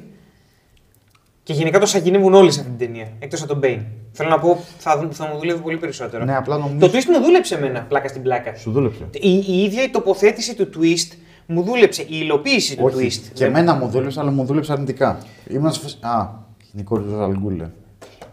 [1.46, 3.08] και γενικά το σαγηνεύουν όλοι σε αυτήν την ταινία.
[3.18, 3.80] Εκτός από τον Μπέιν.
[4.12, 6.24] Θέλω να πω, θα, θα μου δουλεύει πολύ περισσότερο.
[6.24, 6.78] Ναι, απλά νομίζω.
[6.78, 8.54] Το twist μου δούλεψε εμένα, πλάκα στην πλάκα.
[8.56, 9.04] Σου δούλεψε.
[9.12, 11.16] Η, η ίδια η τοποθέτηση του twist
[11.46, 12.02] μου δούλεψε.
[12.02, 13.20] Η υλοποίηση του Όχι, twist.
[13.34, 15.18] και Δεν- εμένα μου δούλεψε, αλλά μου δούλεψε αρνητικά.
[15.48, 15.98] Ήμουν σε φάση.
[16.00, 16.28] Α,
[16.72, 17.68] είναι η κόρη του Ζαλγκούλε.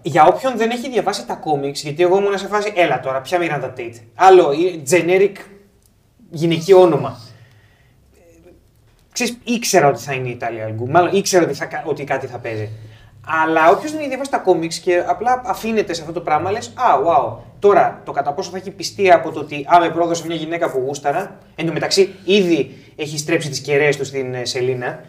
[0.01, 3.39] Για όποιον δεν έχει διαβάσει τα κόμιξ, γιατί εγώ ήμουν σε φάση, έλα τώρα, ποια
[3.41, 3.95] Miranda Tate.
[4.16, 5.36] Άλλο, η- generic
[6.30, 7.20] γυναικείο όνομα.
[8.16, 8.20] Ε,
[9.11, 12.03] Ξέρεις, ήξερα ότι θα είναι η Τάλια αλ Γκουλ, μάλλον ήξερα ότι, θα, κα- ότι
[12.03, 12.70] κάτι θα παίζει.
[13.28, 16.67] Αλλά όποιος δεν έχει διαβάσει τα κόμιξ και απλά αφήνεται σε αυτό το πράγμα, λες,
[16.67, 17.38] Α, wow.
[17.59, 20.71] Τώρα, το κατά πόσο θα έχει πειστεί από το ότι Α, με πρόδωσε μια γυναίκα
[20.71, 21.38] που γούσταρα.
[21.55, 24.99] Εν τω μεταξύ, ήδη έχει στρέψει τις κεραίες του στην ε, Σελίνα.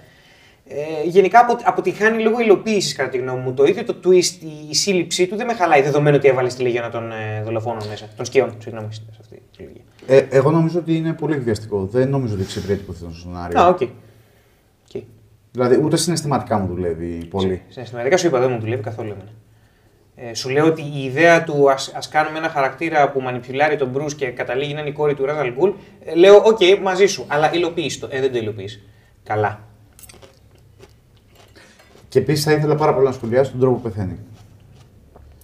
[0.69, 3.55] Ε, γενικά απο, αποτυχάνει λίγο υλοποίησης κατά τη γνώμη μου.
[3.55, 6.63] Το ίδιο το twist, η, η σύλληψή του δεν με χαλάει δεδομένου ότι έβαλε στη
[6.63, 8.09] Λεγιώνα των ε, δολοφόνων μέσα.
[8.17, 9.83] Των σκιών, συγγνώμη, σε αυτή τη λογική.
[10.07, 11.89] Ε, εγώ νομίζω ότι είναι πολύ εκβιαστικό.
[11.91, 13.61] Δεν νομίζω ότι εξυπηρετεί που θέλει στο σενάριο.
[13.61, 13.81] Α, ok.
[15.59, 15.63] Ok.
[15.63, 17.63] Δηλαδή, ούτε συναισθηματικά μου δουλεύει πολύ.
[17.69, 19.31] Συναισθηματικά σου είπα, δεν μου δουλεύει καθόλου εμένα.
[20.17, 23.89] Ε, σου λέω ότι η ιδέα του ας, ας κάνουμε ένα χαρακτήρα που μανιπιουλάρει τον
[23.89, 25.71] Μπρούς και καταλήγει να είναι η κόρη του Ρας αλ Γκουλ,
[26.05, 28.09] ε, λέω, οκ, μαζί σου, αλλά υλοποίησέ το.
[28.11, 28.81] Ε, δεν το υλοποιείς.
[29.23, 29.61] Καλά.
[32.09, 34.19] Και επίσης θα ήθελα πάρα πολύ να σχολιάσω τον τρόπο που πεθαίνει.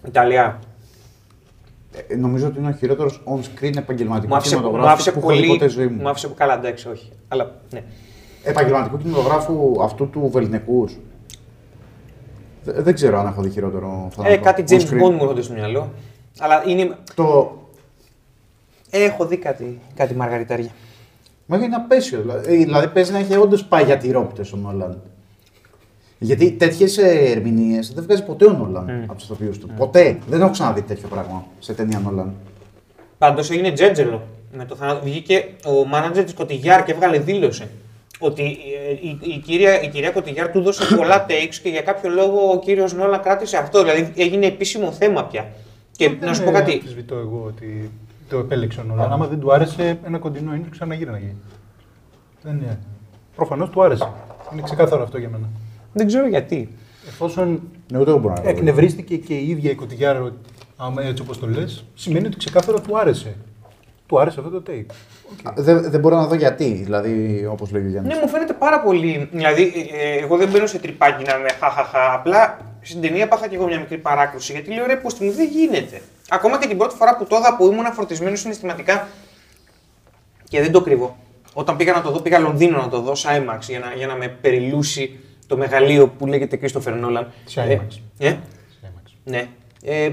[0.07, 0.59] Ιταλία.
[2.09, 5.29] Ε, νομίζω ότι είναι ο χειρότερος on-screen επαγγελματικός Μου άφησε, μου κινηματογράφος άφησε που έχω
[5.29, 5.49] δει πολύ.
[5.49, 6.03] ποτέ στη ζωή μου.
[6.03, 7.11] Μου άφησε καλά, εντάξει, όχι.
[7.29, 7.83] Αλλά ναι.
[8.43, 10.99] Επαγγελματικού κινηματογράφου αυτού του Βεληνικούς.
[12.64, 14.09] Δεν ξέρω αν έχω δει χειρότερο.
[14.11, 15.03] Ε, θάνατο κάτι on James screen.
[15.07, 15.91] Bond μου έρχονται στο μυαλό.
[16.38, 16.97] Αλλά είναι.
[17.14, 17.53] Το.
[18.91, 20.70] Έχω δει κάτι, κάτι μαργαριτάρια.
[21.47, 22.20] Μα είναι απέσιο.
[22.20, 25.03] Δηλαδή, Ε, δηλαδή παίζει να έχει όντως πάει για τυρόπιτες ο Νόλαν.
[26.18, 29.68] Γιατί τέτοιες ερμηνείες δεν βγάζει ποτέ ο Νόλαν από τους ηθοποιούς του.
[29.76, 30.18] Ποτέ.
[30.28, 32.34] Δεν έχω ξαναδεί τέτοιο πράγμα σε ταινία Νόλαν.
[33.18, 34.22] Πάντως έγινε τζέτζελο.
[34.53, 35.01] Με το θάνατο.
[35.05, 37.68] Βγήκε ο μάνατζερ της Κωτιγιάρ και έβγαλε δήλωση.
[38.23, 42.11] Ότι ε, η, η, κυρία, η κυρία Κωτηγιάρ του δώσε πολλά takes και για κάποιο
[42.11, 43.83] λόγο ο κύριος Νόλα κράτησε αυτό.
[43.83, 45.49] Δηλαδή έγινε επίσημο θέμα πια.
[45.97, 46.73] Και να σου πω Δεν κάτι.
[46.73, 47.91] αμφισβητώ εγώ ότι
[48.29, 49.12] το επέλεξε ο Νόλαν.
[49.12, 51.35] Άμα δεν του άρεσε, ένα κοντινό είναι ξαναγύρναγε.
[52.43, 52.79] Δεν είναι.
[53.37, 54.09] Προφανώς του άρεσε.
[54.53, 55.49] Είναι ξεκάθαρο αυτό για μένα.
[55.93, 56.68] Δεν ξέρω γιατί.
[57.09, 57.61] Εφόσον
[57.93, 58.49] Ναι, ούτε εγώ μπορώ να το πω.
[58.51, 60.33] εκνευρίστηκε και η ίδια η Κοτιγιάρ,
[60.77, 63.37] άμα έτσι όπως το λες, σημαίνει ότι ξεκάθαρα του άρεσε.
[64.07, 64.87] Του άρεσε αυτό το take.
[65.31, 65.53] Ok.
[65.55, 68.14] Δεν, δεν μπορώ να δω γιατί, δηλαδή, όπως λέει ο Γιάννης.
[68.14, 69.28] Ναι, μου φαίνεται πάρα πολύ.
[69.33, 72.12] Δηλαδή, ε, εγώ δεν μπαίνω σε τριπάκι να με χαχαχα.
[72.14, 74.53] Απλά στην ταινία έπαθα και εγώ μια μικρή παράκρουση.
[74.53, 76.01] Γιατί λέω ρε, πούστη δεν γίνεται.
[76.28, 79.09] Ακόμα και την πρώτη φορά που το είδα που ήμουν φορτισμένος συναισθηματικά
[80.49, 81.16] και δεν το κρύβω.
[81.53, 84.07] Όταν πήγα να το δω, πήγα Λονδίνο να το δω σε IMAX για να, για
[84.07, 87.24] να με περιλούσει το μεγαλείο που λέγεται Christopher Nolan.
[87.45, 87.99] Σε Ε, IMAX.
[88.18, 88.39] Ε, Σε
[88.83, 89.11] IMAX.
[89.24, 89.47] ναι.
[89.85, 90.11] Ε,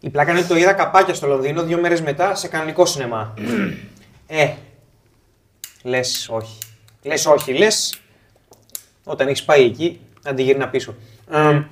[0.00, 3.34] η πλάκα είναι ότι το είδα καπάκια στο Λονδίνο δύο μέρες μετά σε κανονικό σινεμά.
[4.26, 4.48] Ε,
[5.82, 6.58] λες όχι.
[7.02, 8.00] Λες όχι, λες.
[9.04, 10.94] Όταν έχεις πάει εκεί, αντιγύρνα πίσω.
[11.30, 11.62] Ε,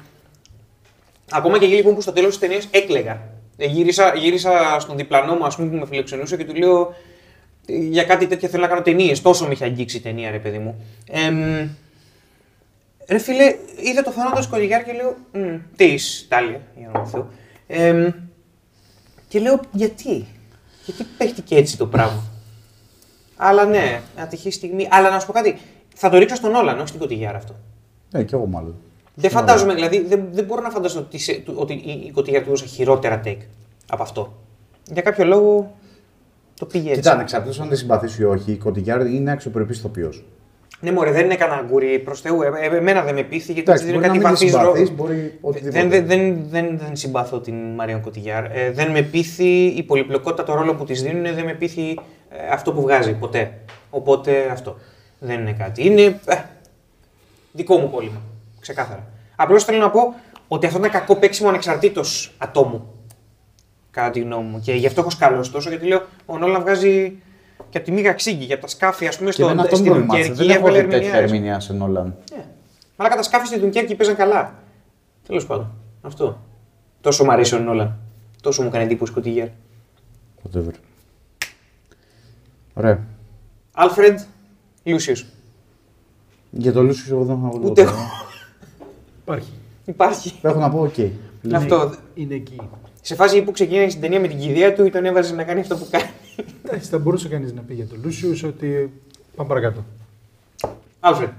[1.30, 3.22] ακόμα και εκεί λοιπόν που στο τέλος της ταινίας έκλαιγα.
[3.56, 6.94] Ε, γύρισα, γύρισα στον διπλανό μου, ας πούμε, που με φιλοξενούσε και του λέω
[7.66, 9.22] «Ε, για κάτι τέτοιο θέλω να κάνω ταινίες.
[9.22, 10.84] Τόσο με είχε αγγίξει η ταινία, ρε παιδί μου.
[11.10, 11.68] Ε,
[13.08, 15.16] Ρε φίλε, είδα το θάνατο της Κολυγιάρ και λέω.
[15.76, 15.94] Τι
[16.28, 17.28] Τάλια, για να Θεού.
[17.66, 18.10] Ε,
[19.28, 20.26] και λέω γιατί;
[20.84, 22.22] Γιατί παίχτηκε έτσι το πράγμα;
[23.36, 24.88] Αλλά ναι, ατυχή στιγμή.
[24.90, 25.56] Αλλά να σου πω κάτι.
[25.94, 27.54] Θα το ρίξω στον Όλαν, όχι στην Κωτιγιάρα αυτό.
[28.10, 28.74] Ναι, κι εγώ μάλλον.
[29.14, 32.44] Δεν φαντάζομαι, δηλαδή δεν, δεν μπορώ να φανταστώ ότι, σε- του- ότι η, η Κωτιγιάρα
[32.44, 33.36] του έδωσε χειρότερα take
[33.90, 34.32] από αυτό.
[34.92, 35.72] Για κάποιο λόγο
[36.58, 37.00] το πήγε έτσι.
[37.00, 40.24] Κοίτα, ανεξαρτήτω αν τη συμπαθεί ή όχι, η Κοντιγιάρ είναι αξιοπρεπής ηθοποιός.
[40.80, 42.42] Ναι, μωρέ, δεν είναι κανένα γκουρί προς Θεού.
[42.42, 44.52] Ε, ε, εμένα δεν με πείθει γιατί Εντάξει, της δίνει μπορεί να κάτι μην τη
[44.52, 45.02] βαθύ συμπαθείς, ρόλο.
[45.02, 45.80] μπορεί οτιδήποτε.
[45.80, 48.44] Δεν, δεν, δεν, δεν, δεν συμπαθώ την Μαριόν Κωτιγιάρ.
[48.44, 51.96] Ε, δεν με πείθει η πολυπλοκότητα των ρόλων που της δίνουν, δεν με πείθει ε,
[52.50, 53.60] αυτό που βγάζει ποτέ.
[53.90, 54.76] Οπότε αυτό.
[55.18, 55.86] Δεν είναι κάτι.
[55.86, 56.36] Είναι ε,
[57.52, 58.20] δικό μου κόλλημα.
[58.60, 59.06] Ξεκάθαρα.
[59.36, 60.14] Απλώς θέλω να πω
[60.48, 62.88] ότι αυτό είναι κακό παίξιμο ανεξαρτήτως ατόμου.
[63.90, 64.60] Κατά τη γνώμη μου.
[64.60, 67.22] Και γι' αυτό έχω σκαλώσει τόσο γιατί λέω ο Νόλαν βγάζει
[67.70, 69.84] και από τη μίγα ξύγκη, για τα σκάφη, ας πούμε, Και στο, εμένα αυτό στη
[69.84, 70.28] μου προβλημάτισε.
[70.32, 71.32] Δουνκέρκη Δεν έχω έβαλε δει τέτοια ερμηνείες.
[71.32, 72.16] ερμηνεία σε Νόλαν.
[72.36, 72.44] Ναι.
[72.96, 74.54] Αλλά κατά σκάφη στη Δουνκέρκη παίζαν καλά.
[75.26, 75.70] Τέλος πάντων.
[76.02, 76.40] Αυτό.
[77.00, 77.98] Τόσο μου αρέσει ο Νόλαν.
[78.42, 79.48] Τόσο μου έκανε εντύπωση Κωτιγέρ.
[80.42, 80.72] Whatever.
[82.74, 83.06] Ωραία.
[83.72, 84.18] Άλφρεντ
[84.84, 85.26] Λούσιος.
[86.50, 87.90] Για το Λούσιος εγώ δεν έχω να πω Ούτε τίποτα.
[87.90, 88.08] εγώ.
[89.22, 89.52] Υπάρχει.
[89.84, 90.38] Υπάρχει.
[90.42, 90.94] Έχω να πω, οκ.
[91.54, 91.94] Αυτό.
[92.14, 92.60] Είναι εκεί.
[93.00, 95.60] Σε φάση που ξεκίνησε την ταινία με την κηδεία του ή τον έβαζε να κάνει
[95.60, 96.10] αυτό που κάνει.
[96.64, 98.92] Εντάξει, θα μπορούσε κανείς να πει για τον Λούσιους ότι.
[99.36, 99.84] Πάμε παρακάτω.
[101.00, 101.30] Άλφρεντ.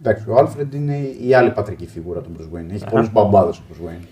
[0.00, 2.72] Εντάξει, ο Άλφρεντ είναι η άλλη πατρική φιγούρα του Bruce Wayne.
[2.72, 4.04] Έχει πολλούς μπαμπάδες ο Bruce Wayne.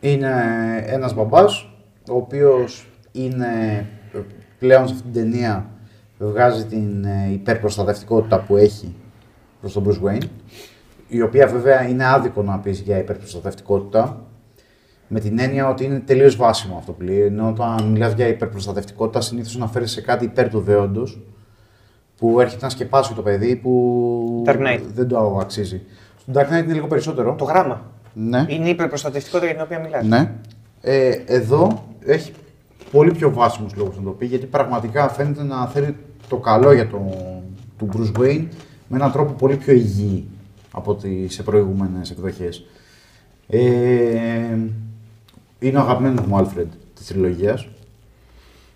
[0.00, 0.32] Είναι
[0.86, 1.68] ένας μπαμπάς
[2.08, 4.18] ο οποίος είναι ε,
[4.58, 5.66] πλέον σε αυτήν την ταινία
[6.18, 8.94] βγάζει την ε, υπερπροστατευτικότητα που έχει
[9.60, 10.26] προς τον Bruce Wayne.
[11.08, 14.26] Η οποία βέβαια είναι άδικο να πεις για υπερπροστατευτικότητα.
[15.08, 17.20] Με την έννοια ότι είναι τελείως βάσιμο αυτό που λέει.
[17.20, 21.20] Ενώ όταν μιλάς για υπερπροστατευτικότητα, συνήθως αναφέρεις σε κάτι υπέρ του δέοντος
[22.16, 24.80] που έρχεται να σκεπάσει το παιδί που Dark Knight.
[24.94, 25.82] δεν το αξίζει.
[26.18, 27.34] Στο Dark Knight είναι λίγο περισσότερο.
[27.34, 27.90] Το γράμμα.
[28.14, 28.44] Ναι.
[28.48, 30.06] Είναι η υπερπροστατευτικότητα για την οποία μιλάς.
[30.06, 30.32] ναι.
[30.80, 32.32] Ε, εδώ έχει
[32.92, 35.96] πολύ πιο βάσιμους λόγους να το πει γιατί πραγματικά φαίνεται να θέλει
[36.28, 37.02] το καλό για τον
[37.78, 38.46] του Bruce Wayne
[38.88, 40.26] με έναν τρόπο πολύ πιο υγιή
[40.70, 42.64] από ότι σε προηγούμενες εκδοχές.
[43.48, 44.58] Ε,
[45.58, 47.68] είναι ο αγαπημένος μου Alfred της τριλογίας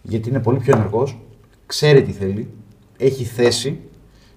[0.02, 1.18] γιατί είναι πολύ πιο ενεργός,
[1.66, 2.48] ξέρει τι θέλει,
[2.96, 3.80] έχει θέση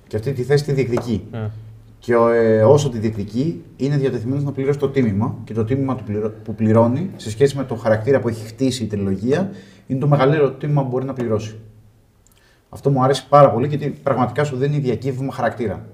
[0.08, 1.28] και αυτή τη θέση τη διεκδικεί.
[2.00, 6.04] Και ε, όσο τη διεκδικεί, είναι διατεθειμένος να πληρώσει το τίμημα και το τίμημα του
[6.04, 9.50] πληρω- που πληρώνει σε σχέση με το χαρακτήρα που έχει χτίσει η τριλογία
[9.88, 11.60] είναι το μεγαλύτερο τίμημα που μπορεί να πληρώσει.
[12.70, 15.86] Αυτό μου αρέσει πάρα πολύ γιατί πραγματικά σου δίνει διακύβημα χαρακτήρα.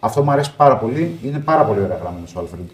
[0.00, 1.18] Αυτό μου αρέσει πάρα πολύ.
[1.22, 2.68] Είναι πάρα πολύ ωραία γραμμένο ο Άλφρεντ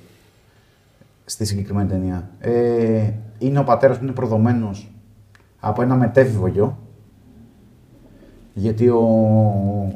[1.24, 2.30] στη συγκεκριμένη ταινία.
[2.40, 4.90] Ε, είναι ο πατέρας που είναι προδομένος
[5.60, 6.78] από ένα μετέφηβο γιο.
[8.60, 8.98] Γιατί ο,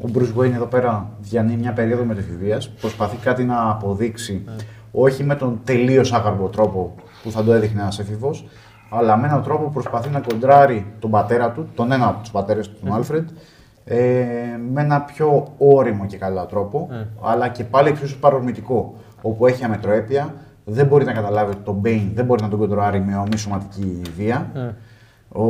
[0.03, 4.45] ο Bruce Wayne εδώ πέρα διανύει μια περίοδο μετεφηβείας, προσπαθεί κάτι να αποδείξει,
[4.93, 8.47] όχι με τον τελείως άγαρμπο τρόπο που θα το έδειχνε ένας έφηβος,
[8.91, 12.31] αλλά με έναν τρόπο που προσπαθεί να κοντράρει τον πατέρα του, τον ένα από τους
[12.31, 13.29] πατέρες του, τον Άλφρεντ,
[13.85, 13.97] ε,
[14.73, 16.89] με ένα πιο όριμο και καλά τρόπο,
[17.23, 20.35] αλλά και πάλι εξίσου παρορμητικό, όπου έχει αμετροέπεια,
[20.65, 24.01] δεν μπορεί να καταλάβει ότι τον Bane δεν μπορεί να τον κοντράρει με ωμή σωματική
[24.17, 24.51] βία.
[25.29, 25.45] Ο,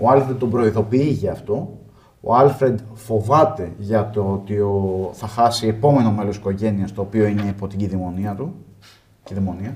[0.00, 1.78] ο Άλφρεντ τον προειδοποιεί για αυτό.
[2.26, 7.26] Ο Άλφρεντ φοβάται για το ότι ο, θα χάσει επόμενο μέλος της οικογένειας, το οποίο
[7.26, 8.54] είναι υπό την κηδεμονία του.
[9.24, 9.74] Κηδεμονία.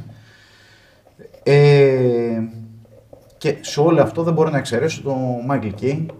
[1.42, 2.42] Ε,
[3.38, 6.10] και σε όλο αυτό δεν μπορεί να εξαιρέσει τον Μάικλ Κέιν,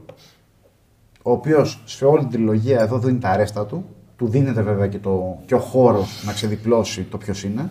[1.22, 3.85] ο οποίος σε όλη την τριλογία εδώ δίνει τα ρέστα του.
[4.16, 7.70] Του δίνεται βέβαια και, το, και ο χώρος να ξεδιπλώσει το ποιος είναι.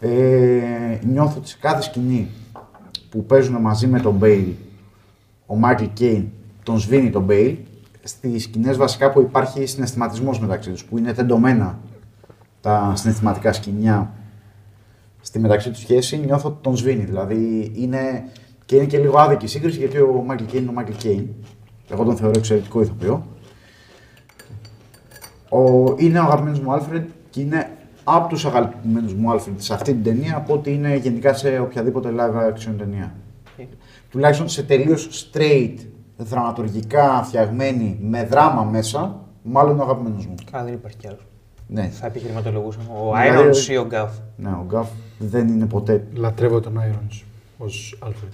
[0.00, 2.28] Ε, νιώθω ότι σε κάθε σκηνή
[3.10, 4.52] που παίζουν μαζί με τον Μπέιλ,
[5.46, 6.28] ο Μάικλ Κέιν
[6.64, 7.56] τον σβήνει τον Μπέιλ.
[8.02, 11.78] Στις σκηνές βασικά που υπάρχει συναισθηματισμός μεταξύ τους, που είναι τεντωμένα
[12.60, 14.12] τα συναισθηματικά σκοινιά
[15.20, 17.04] στη μεταξύ τους σχέση, νιώθω ότι τον σβήνει.
[17.04, 18.24] Δηλαδή είναι
[18.66, 21.28] και είναι και λίγο άδικη η σύγκριση γιατί ο Μάικλ Κέιν είναι ο Μάικλ Κέιν.
[21.90, 23.26] Εγώ τον θεωρώ εξαιρετικό ηθοποιό.
[25.48, 27.70] Ο, είναι ο αγαπημένος μου Άλφρεντ και είναι
[28.04, 32.10] από τους αγαπημένους μου Άλφρεντ σε αυτή την ταινία από ότι είναι γενικά σε οποιαδήποτε
[32.18, 33.14] live action ταινία.
[34.10, 35.74] Τουλάχιστον σε τελείως straight,
[36.16, 40.34] δραματουργικά φτιαγμένη, με δράμα μέσα, μάλλον ο αγαπημένος μου.
[40.50, 41.18] Καλά, δεν υπάρχει κι άλλο.
[41.68, 41.88] Ναι.
[41.88, 42.78] Θα επιχειρηματολογούσα.
[42.88, 44.12] Ο Δηλαδή- Irons ή ο Γκάφ.
[44.36, 44.88] ναι, ο Γκάφ
[45.18, 46.06] δεν είναι ποτέ.
[46.14, 47.22] Λατρεύω τον Irons
[47.58, 48.32] ως Alfred.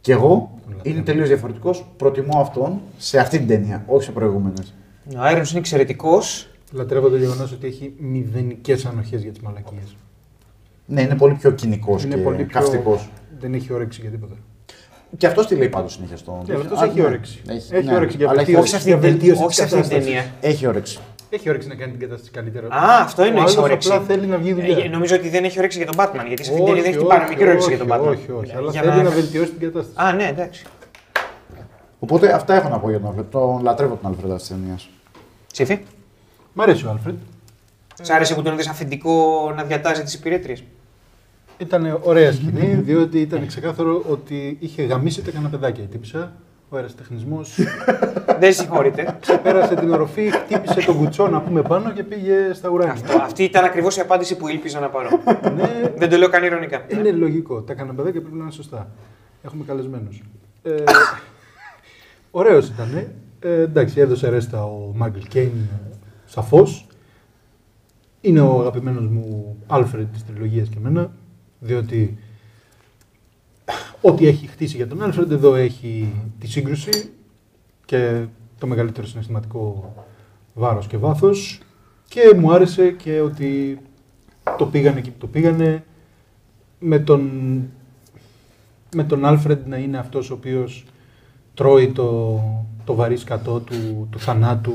[0.00, 0.96] Κι εγώ Τον λατρεύω.
[0.96, 1.84] είναι τελείως διαφορετικός.
[1.96, 4.74] Προτιμώ αυτόν σε αυτή την ταινία, όχι σε προηγούμενες.
[5.10, 6.46] Ο Irons είναι εξαιρετικός.
[6.72, 9.96] Λατρεύω το γεγονός ότι έχει μηδενικές ανοχές για τις μαλακίες.
[10.86, 12.46] Ναι, είναι πολύ πιο κοινικός και Είναι πολύ πιο.
[12.60, 13.08] καυστικός.
[13.40, 14.34] Δεν έχει όρεξη για τίποτα.
[15.16, 16.42] Και αυτό τι λέει πάντως συνέχεια στο.
[16.44, 17.06] Και αυτός Α, έχει ναι.
[17.06, 17.42] όρεξη.
[17.48, 17.94] Έχει, Έχει ναι.
[17.94, 18.74] όρεξη για Αλλά έχει βελτίωση.
[18.74, 18.76] Όχι σε όρεξη.
[18.76, 19.46] αυτή την βελτίωση ταινία.
[19.46, 20.04] της Όχι σε αυτή την κατάστασης.
[20.40, 20.50] ταινία.
[20.52, 20.98] Έχει όρεξη.
[21.30, 22.66] Έχει όρεξη να κάνει την κατάσταση καλύτερα.
[22.66, 23.88] Α, αυτό είναι Ο έχει άλλος όρεξη.
[23.92, 24.84] απλά θέλει να βγει δουλειά.
[24.84, 26.24] Ε, νομίζω ότι δεν έχει όρεξη για τον Batman.
[26.26, 28.08] Γιατί σε αυτή την ταινία δεν Όχι, έχει πάρει μικρή όρεξη όχι, για τον Batman.
[28.10, 28.52] Όχι, όχι.
[28.56, 30.08] Αλλά Για θέλει να βελτιώσει την κατάσταση.
[30.08, 30.64] Α, ναι, εντάξει.
[31.98, 33.26] Οπότε αυτά έχω να πω για τον Αλφρέντ.
[33.30, 34.88] Τον λατρεύω τον Αλφρέντ αυτής της ταινίας.
[35.52, 35.78] Ψήφι.
[36.52, 37.16] Μ' αρέσει ο Άλφρεντ.
[38.02, 40.62] Σ' άρεσε που τον είδες αφεντικό να διατάζει τις υπηρέτριες.
[41.58, 46.32] Ήταν ωραία σκηνή, διότι ήταν ξεκάθαρο ότι είχε γαμίσει τα καναπεδάκια η τύπησα.
[46.68, 47.58] Ο αεραστεχνισμός
[48.40, 49.18] δεν συγχωρείτε.
[49.42, 52.92] πέρασε την οροφή, χτύπησε τον κουτσό να πούμε πάνω και πήγε στα ουράνια.
[52.92, 55.08] Αυτό, αυτή ήταν ακριβώς η απάντηση που ήλπιζα να πάρω.
[55.56, 56.84] ναι, δεν το λέω καν ηρωνικά.
[56.88, 57.62] είναι λογικό.
[57.62, 58.90] Τα καναπεδάκια πρέπει να είναι σωστά.
[59.42, 60.22] Έχουμε καλεσμένους.
[60.62, 60.74] Ε,
[62.30, 63.06] Ωραίος ήταν.
[63.40, 65.52] Ε, εντάξει, έδωσε ρέστα ο Μάγκλ Κέιν
[66.24, 66.86] σαφώς.
[68.20, 71.10] Είναι ο αγαπημένος μου Άλφρεντ της τριλογίας και εμένα.
[71.64, 72.18] Διότι
[74.00, 77.10] ό,τι έχει χτίσει για τον Άλφρεντ εδώ έχει τη σύγκρουση
[77.84, 78.24] και
[78.58, 79.94] το μεγαλύτερο συναισθηματικό
[80.54, 81.60] βάρος και βάθος.
[82.08, 83.80] Και μου άρεσε και ότι
[84.58, 85.84] το πήγανε εκεί που το πήγανε
[86.78, 87.30] με τον,
[88.94, 90.84] με τον Άλφρεντ να είναι αυτός ο οποίος
[91.54, 92.40] τρώει το,
[92.84, 94.74] το βαρύ σκατό του, του θανάτου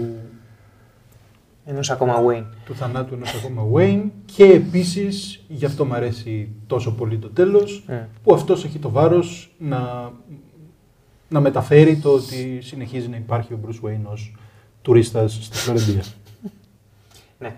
[1.70, 2.46] Ενός ακόμα Wayne.
[2.66, 4.04] του θανάτου ενός ακόμα Wayne
[4.36, 8.06] και επίσης, γι' αυτό μου αρέσει τόσο πολύ το τέλος, Mm.
[8.24, 10.12] που αυτός έχει το βάρος να,
[11.30, 14.36] να μεταφέρει το ότι συνεχίζει να υπάρχει ο Bruce Wayne ως
[14.82, 16.04] τουρίστας στη Φλωρεντία.
[17.40, 17.56] Ναι.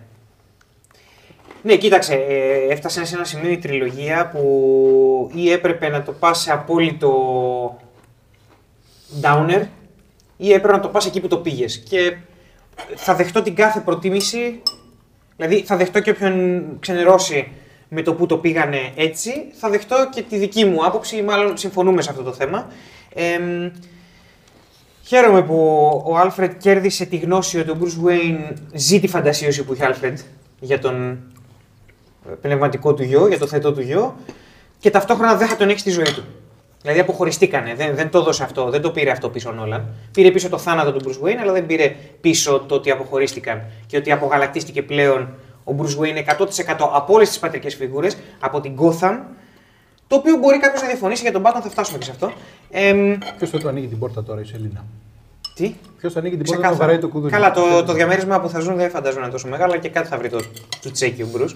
[1.64, 6.40] Ναι, κοίταξε, ε, έφτασε σε ένα σημείο η τριλογία που ή έπρεπε να το πας
[6.40, 7.14] σε απόλυτο
[9.22, 9.66] downer
[10.38, 11.78] ή έπρεπε να το πας εκεί που το πήγες.
[11.80, 12.18] Και
[12.96, 14.62] θα δεχτώ την κάθε προτίμηση,
[15.36, 17.52] δηλαδή θα δεχτώ και όποιον ξενερώσει
[17.90, 22.02] με το που το πήγανε έτσι, θα δεχτώ και τη δική μου άποψη, μάλλον συμφωνούμε
[22.02, 22.68] σε αυτό το θέμα.
[23.14, 23.72] Εμ,
[25.10, 25.56] Χαίρομαι που
[26.06, 30.18] ο Άλφρεντ κέρδισε τη γνώση ότι ο Bruce Wayne ζει τη φαντασίωση που είχε Άλφρεντ
[30.60, 31.12] για τον
[32.30, 34.16] ε, πνευματικό του γιο, για το θετό του γιο
[34.80, 36.24] και ταυτόχρονα δεν θα τον έχει στη ζωή του.
[36.82, 39.86] Δηλαδή αποχωριστήκανε, δεν, δεν το έδωσε αυτό, δεν το πήρε αυτό πίσω ο Νόλαν.
[40.12, 43.98] Πήρε πίσω το θάνατο του Bruce Wayne, αλλά δεν πήρε πίσω το ότι αποχωρίστηκαν και
[43.98, 45.30] ότι απογαλακτίστηκε πλέον
[45.64, 46.46] ο Bruce Wayne 100%
[46.94, 49.18] από όλες τις πατρικές φιγούρες, από την Gotham,
[50.08, 52.32] το οποίο μπορεί κάποιος να διαφωνήσει για τον Batman, θα φτάσουμε και σε αυτό.
[52.70, 54.86] Εμ, Ποιος θα του ανοίγει την πόρτα τώρα, η Σελίνα;
[55.56, 56.88] τι; Ποιος θα ανοίγει την πόρτα να Ξεκάθαρα.
[56.88, 57.32] βαράει το κουδούνι.
[57.32, 59.90] Καλά, το, το διαμέρισμα που θα ζουν δεν φαντάζομαι να είναι τόσο μεγάλο, αλλά και
[59.90, 60.40] κάτι θα βρει το,
[60.82, 61.52] το τσέκι ο Μπρους.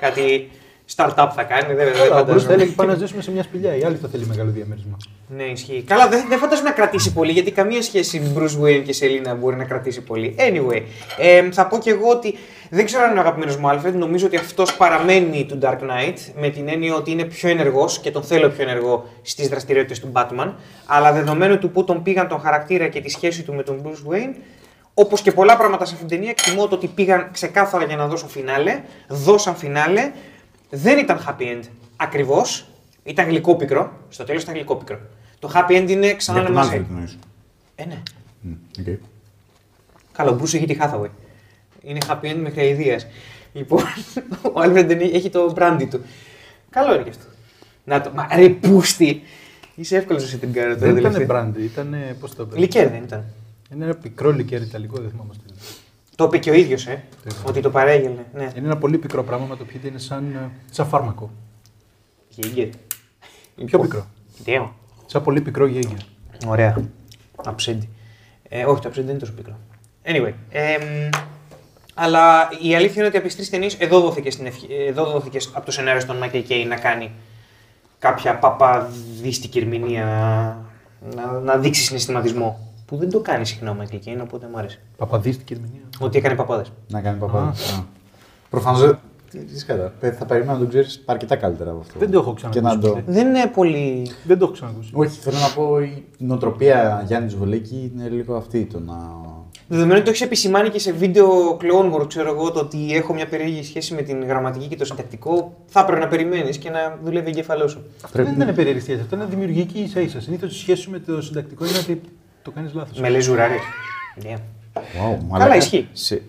[0.00, 0.50] Κάτι
[0.96, 2.52] startup θα κάνει, δεν, δεν Καλά, ο Bruce θα φαντάζομαι.
[2.52, 3.76] έλεγε πάμε να ζήσουμε σε μια σπηλιά.
[3.76, 4.96] Η άλλη θα θέλει μεγάλο διαμέρισμα.
[5.28, 5.84] Ναι, ισχύει.
[5.86, 9.56] Καλά, δεν, δεν φαντάζομαι να κρατήσει πολύ, γιατί καμία σχέση Bruce Wayne και Σελίνα μπορεί
[9.56, 10.34] να κρατήσει πολύ.
[10.38, 10.82] Anyway,
[11.18, 12.34] ε, θα πω και εγώ ότι
[12.70, 13.92] δεν ξέρω αν είναι ο αγαπημένος μου Alfred.
[13.92, 18.10] Νομίζω ότι αυτός παραμένει του Dark Knight με την έννοια ότι είναι πιο ενεργός και
[18.10, 20.52] τον θέλω πιο ενεργό στις δραστηριότητες του Batman.
[20.86, 24.12] Αλλά δεδομένου του που τον πήγαν τον χαρακτήρα και τη σχέση του με τον Bruce
[24.12, 24.34] Wayne,
[24.94, 28.06] Όπως και πολλά πράγματα σε αυτήν την ταινία, εκτιμώ το ότι πήγαν ξεκάθαρα για να
[28.06, 28.82] δώσουν φινάλε.
[29.08, 30.12] Δώσαν φινάλε.
[30.74, 31.62] Δεν ήταν happy end
[31.96, 32.66] ακριβώς.
[33.04, 33.92] Ήταν γλυκόπικρο.
[34.08, 34.98] Στο τέλος ήταν γλυκόπικρο.
[35.38, 36.72] Το happy end είναι ξανά Για να τον μας...
[36.72, 37.18] Άλφρεντ εννοείς.
[37.74, 38.02] Ε, ναι.
[38.40, 38.98] Μμ, οκ.
[40.12, 41.08] Καλά, ο Bruce έχει τη Hathaway.
[41.82, 43.06] Είναι happy end μέχρι αηδίας.
[43.52, 43.82] Λοιπόν,
[44.52, 46.00] ο Alfred δεν έχει το brandy του.
[46.70, 47.24] Καλό είναι και αυτό.
[47.84, 48.10] Να το.
[48.14, 49.22] Μα ρε πούστη!
[49.74, 51.26] Είσαι εύκολος να σε την κάνω τώρα Δεν ήταν τελευταία.
[51.26, 51.96] μπράντι, ήταν.
[52.20, 53.24] Πώς το πες; Λικέρ δεν ήταν.
[53.74, 55.56] Είναι ένα πικρό λικέρ ιταλικό, δεν θυμάμαι τι είναι.
[56.16, 57.04] Το είπε και ο ίδιος, ε.
[57.24, 58.26] Το ότι το παρέγελνε.
[58.34, 58.42] Ναι.
[58.56, 61.30] Είναι ένα πολύ πικρό πράγμα με το οποίο είναι σαν, ε, σαν φάρμακο.
[62.28, 62.68] Γίγκερ.
[63.64, 64.06] Πιο πικρό.
[64.44, 64.74] Δέο.
[65.06, 65.98] Σαν πολύ πικρό γέγγερ.
[66.46, 66.90] Ωραία.
[67.44, 67.88] Αψέντη.
[68.48, 69.58] Ε, όχι, το upset δεν είναι τόσο πικρό.
[70.04, 70.32] Anyway.
[70.50, 71.08] εμ,
[71.94, 74.56] αλλά η αλήθεια είναι ότι από τις τρεις ταινίες εδώ δόθηκε, στην ευχ...
[74.88, 77.10] εδώ δόθηκε από το σενάριο στον Michael Κέι να κάνει
[77.98, 80.06] κάποια παπαδίστικη ερμηνεία,
[81.14, 82.72] να, να δείξει συναισθηματισμό.
[82.86, 84.80] Που δεν το κάνει συχνά ο Michael Κέι, οπότε μου άρεσε.
[84.96, 85.82] Παπαδίστηκε ερμηνεία.
[86.02, 86.72] Ότι έκανε παπάδες.
[86.88, 87.54] Να κάνει παπά.
[88.50, 88.94] Προφανώς.
[90.18, 91.98] Θα περίμενα να τον ξέρεις αρκετά καλύτερα από αυτό.
[91.98, 92.92] Δεν το έχω Και να ξανακούσει.
[92.92, 93.12] το.
[93.12, 94.10] Δεν είναι πολύ.
[94.24, 94.90] Δεν το έχω ξανακούσει.
[94.94, 98.94] Όχι, θέλω να πω η νοοτροπία Γιάννη Τζουβελίκη είναι λίγο αυτή το να.
[99.68, 103.14] Δεδομένου ότι το έχεις επισημάνει και σε βίντεο Clone Wars, ξέρω εγώ, το ότι έχω
[103.14, 106.98] μια περίεργη σχέση με την γραμματική και το συντακτικό, θα έπρεπε να περιμένεις και να
[107.04, 107.82] δουλεύει ο εγκέφαλό σου.
[108.04, 109.00] Αυτό δεν είναι περίεργη σχέση.
[109.00, 110.20] Αυτό είναι δημιουργική ίσα ίσα.
[110.20, 112.00] Συνήθως η σχέση σου με το συντακτικό είναι ότι
[112.42, 113.00] το κάνεις λάθος.
[113.00, 113.58] Με λέει ζουράρι.
[114.22, 114.38] Yeah.
[114.74, 115.56] Wow, μαλάκα.
[115.56, 115.88] ισχύει.
[115.92, 116.22] Σε,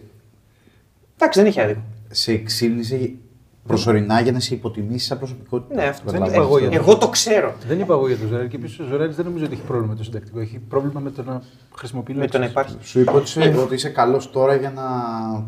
[1.17, 1.81] Εντάξει, δεν έχει άδικο.
[2.09, 3.11] σε ξύλινησε
[3.67, 5.75] προσωρινά για να σε υποτιμήσει σαν προσωπικότητα.
[5.81, 6.67] Ναι, αυτό δεν Καταλαβαίνεις είπα εγώ το.
[6.69, 7.53] για Εγώ το ξέρω.
[7.67, 9.91] Δεν είπα εγώ για τον Ζωράρη και επίσης ο Ζωράρη δεν νομίζω ότι έχει πρόβλημα
[9.91, 10.39] με το συντακτικό.
[10.39, 11.41] Έχει πρόβλημα με το να
[11.77, 12.51] χρησιμοποιεί Με το να λέξεις.
[12.51, 12.75] υπάρχει.
[12.89, 14.83] Σου είπα ότι είσαι, ότι είσαι καλός τώρα για να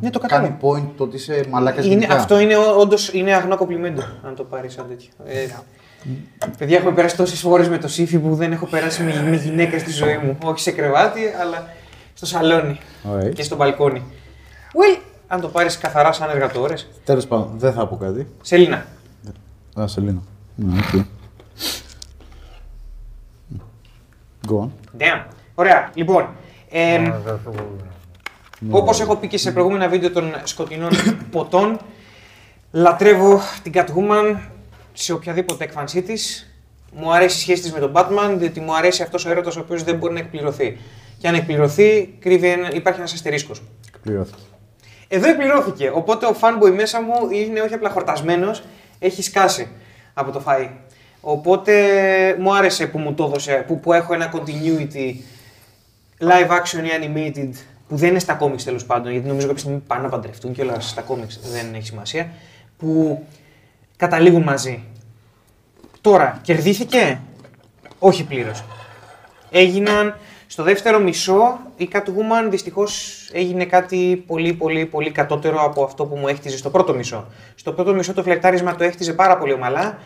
[0.02, 0.58] Ναι, το κάνει κατάλαβα.
[0.62, 4.74] point το ότι είσαι μαλάκας Είναι, αυτό είναι όντως είναι αγνό κομπλιμέντο, αν το πάρεις
[4.74, 5.10] σαν τέτοιο.
[5.26, 5.48] Ε,
[6.58, 9.80] παιδιά, έχουμε περάσει τόσες φορές με τον Σήφη που δεν έχω περάσει με, με γυναίκα
[9.80, 10.38] στη ζωή μου.
[10.44, 11.68] Όχι σε κρεβάτι, αλλά
[12.16, 13.30] στο σαλόνι Ωραία.
[13.30, 14.04] και στο μπαλκόνι.
[14.74, 16.88] Well, αν το πάρεις καθαρά σαν εργατοώρες.
[17.04, 18.28] Τέλος πάντων, δεν θα πω κάτι.
[18.42, 18.86] Σελίνα.
[19.80, 20.22] Α, Σελίνα.
[20.56, 21.06] Ναι, οκ.
[24.48, 24.70] Go on.
[25.02, 25.24] Damn.
[25.56, 25.92] Ωραία.
[25.94, 26.28] Λοιπόν,
[26.70, 27.12] ε,
[28.70, 30.92] Όπως έχω πει και σε προηγούμενα βίντεο των σκοτεινών
[31.32, 31.80] ποτών,
[32.72, 34.36] λατρεύω την Catwoman
[34.94, 36.50] σε οποιαδήποτε έκφανσή της.
[36.94, 39.60] Μου αρέσει η σχέση της με τον Batman, διότι μου αρέσει αυτός ο έρωτας ο
[39.60, 40.78] οποίος δεν μπορεί να εκπληρωθεί.
[41.26, 43.62] Και αν εκπληρωθεί, κρύβει ένα, υπάρχει ένας αστερίσκος.
[43.88, 44.42] Εκπληρώθηκε.
[45.08, 45.92] Εδώ εκπληρώθηκε.
[45.94, 48.64] Οπότε ο fanboy μέσα μου είναι όχι απλά χορτασμένος,
[49.00, 49.68] έχει σκάσει
[50.14, 50.70] από το φαΐ.
[51.22, 51.74] Οπότε
[52.40, 55.16] μου άρεσε που μου το έδωσε, που, που έχω ένα continuity
[56.20, 57.50] live action ή animated
[57.88, 60.62] που δεν είναι στα comics τέλος πάντων, γιατί νομίζω κάποια στιγμή πάνε να παντρευτούν και
[60.62, 62.30] όλα στα comics δεν έχει σημασία.
[62.78, 63.24] Που
[63.98, 64.84] καταλήγουν μαζί.
[66.02, 67.20] Τώρα, κερδίθηκε;
[68.00, 68.64] Όχι πλήρως.
[69.52, 70.16] Έγιναν
[70.48, 76.18] στο δεύτερο μισό η Catwoman δυστυχώς έγινε κάτι πολύ πολύ πολύ κατώτερο από αυτό που
[76.18, 77.28] μου έχτιζε στο πρώτο μισό.
[77.56, 79.98] Στο πρώτο μισό το φλερτάρισμα το έχτιζε πάρα πολύ ομαλά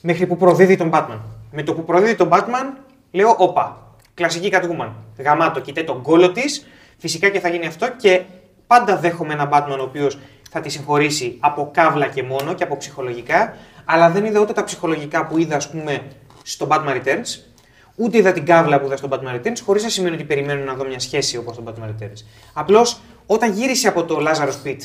[0.00, 1.18] μέχρι που προδίδει τον Batman.
[1.50, 2.76] Με το που προδίδει τον Batman
[3.10, 4.88] λέω όπα, κλασική Catwoman.
[5.18, 6.66] Γαμάτο, κοιτάει τον κόλο της,
[6.98, 8.22] φυσικά και θα γίνει αυτό και
[8.66, 10.18] πάντα δέχομαι έναν Batman ο οποίος
[10.50, 14.64] θα τη συγχωρήσει από κάβλα και μόνο και από ψυχολογικά, αλλά δεν είδα ούτε τα
[14.64, 16.02] ψυχολογικά που είδα, ας πούμε,
[16.42, 17.51] στο Batman Returns,
[17.96, 20.74] ούτε είδα την κάβλα που είδα στο Batman Returns, χωρίς να σημαίνει ότι περιμένω να
[20.74, 22.24] δω μια σχέση όπως στο Batman Returns.
[22.52, 24.78] Απλώς όταν γύρισε από το Lazarus Pit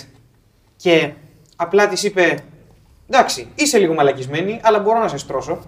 [0.76, 1.12] και
[1.56, 2.40] απλά της είπε:
[3.10, 5.60] Εντάξει, είσαι λίγο μαλακισμένη, αλλά μπορώ να σε στρώσω.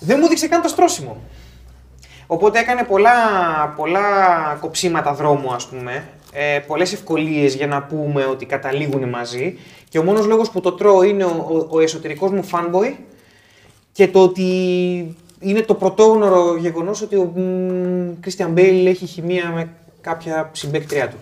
[0.00, 1.22] Δεν μου δείξε καν το στρώσιμο.
[2.26, 3.12] Οπότε έκανε πολλά,
[3.76, 4.02] πολλά
[4.60, 10.02] κοψίματα δρόμου, ας πούμε, ε, πολλές ευκολίες για να πούμε ότι καταλήγουν μαζί και ο
[10.02, 12.94] μόνος λόγος που το τρώω είναι ο, ο, ο εσωτερικός μου fanboy
[13.92, 15.16] και το ότι
[15.48, 17.32] είναι το πρωτόγνωρο γεγονός ότι ο
[18.20, 19.68] Κρίστιαν Μπέιλ έχει χημεία με
[20.00, 21.16] κάποια συμπαίκτριά του.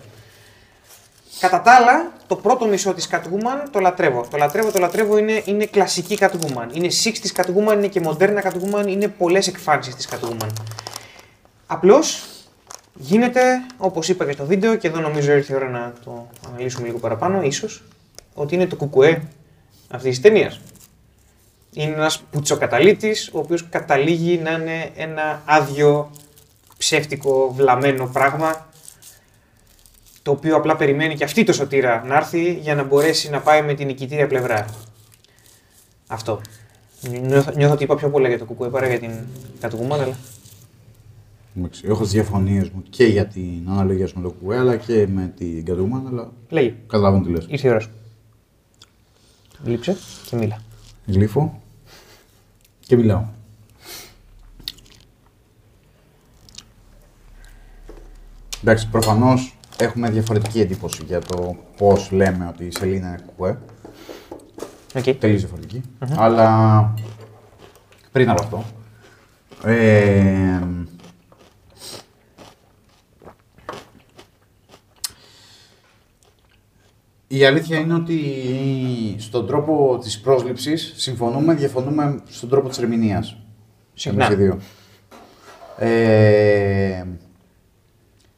[1.39, 4.25] Κατά τα άλλα, το πρώτο μισό της Catwoman το λατρεύω.
[4.31, 6.67] Το λατρεύω, το λατρεύω, είναι, είναι κλασική Catwoman.
[6.73, 10.49] Είναι 60's Catwoman, είναι και μοντέρνα Catwoman, είναι πολλές εκφάνσεις της Catwoman.
[11.67, 12.25] Απλώς
[12.93, 13.41] γίνεται,
[13.77, 16.97] όπως είπα και στο βίντεο, και εδώ νομίζω ήρθε η ώρα να το αναλύσουμε λίγο
[16.97, 17.83] παραπάνω, ίσως,
[18.33, 19.21] ότι είναι το κουκουέ
[19.89, 20.59] αυτής της ταινίας.
[21.75, 26.09] Είναι ένας πουτσοκαταλήτης, ο οποίος καταλήγει να είναι ένα άδειο,
[26.77, 28.67] ψεύτικο, βλαμμένο πράγμα,
[30.21, 33.61] το οποίο απλά περιμένει και αυτή το σωτήρα να έρθει για να μπορέσει να πάει
[33.61, 34.65] με την νικητήρια πλευρά.
[36.07, 36.41] Αυτό.
[37.21, 39.11] Νιώθω, νιώθω ότι είπα πιο πολλά για το κουκουέ παρά για την
[39.61, 40.15] Catwoman, αλλά...
[41.57, 45.07] Εντάξει, Έχω τι διαφωνίες μου και για την αναλογία σου με το κουέ, αλλά και
[45.07, 46.75] με την Catwoman, αλλά Λέγει.
[46.87, 47.45] καταλαβαίνω τι λες.
[47.49, 47.89] Ήρθε η ώρα σου.
[49.63, 49.97] Λείψε
[50.29, 50.61] και μίλα.
[51.05, 51.61] Γλύφω
[52.87, 53.23] και μιλάω.
[58.61, 63.57] Εντάξει, προφανώς έχουμε διαφορετική εντύπωση για το πώς λέμε ότι η Σελίνα είναι κουκουέ.
[64.93, 65.15] Okay.
[65.19, 65.81] Τελείως διαφορετική.
[66.15, 66.93] Αλλά
[68.11, 68.63] πριν από αυτό.
[69.69, 70.59] Ε,
[77.37, 78.19] η αλήθεια είναι ότι
[79.17, 83.37] στον τρόπο της πρόσληψης συμφωνούμε, διαφωνούμε στον τρόπο της ερμηνείας.
[83.93, 84.25] Συχνά.
[84.25, 84.59] Εμείς οι δύο.
[85.77, 87.03] Ε,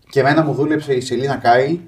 [0.10, 1.80] και εμένα μου δούλεψε η Σελίνα Κάιλ,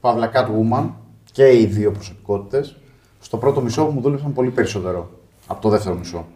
[0.00, 0.90] παύλα Catwoman
[1.32, 2.76] και οι δύο προσωπικότητες.
[3.20, 5.10] Στο πρώτο μισό μου δούλεψαν πολύ περισσότερο
[5.46, 6.26] από το δεύτερο μισό.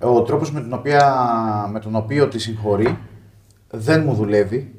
[0.00, 2.98] Ο τρόπος με, την οποία, με τον οποίο τη συγχωρεί
[3.70, 4.74] δεν μου δουλεύει.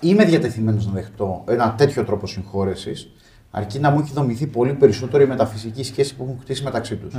[0.00, 3.12] Είμαι διατεθειμένος να δεχτώ ένα τέτοιο τρόπο συγχώρεσης,
[3.50, 7.14] αρκεί να μου έχει δομηθεί πολύ περισσότερο η μεταφυσική σχέση που έχουν χτίσει μεταξύ τους.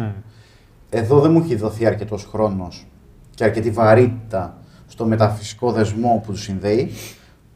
[0.89, 2.87] Εδώ δεν μου έχει δοθεί αρκετός χρόνος
[3.35, 4.57] και αρκετή βαρύτητα
[4.87, 6.91] στο μεταφυσικό δεσμό που τους συνδέει,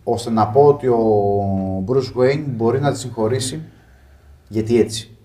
[0.03, 3.61] ώστε να πω ότι ο Bruce Wayne μπορεί να τη συγχωρήσει
[4.47, 5.17] γιατί έτσι.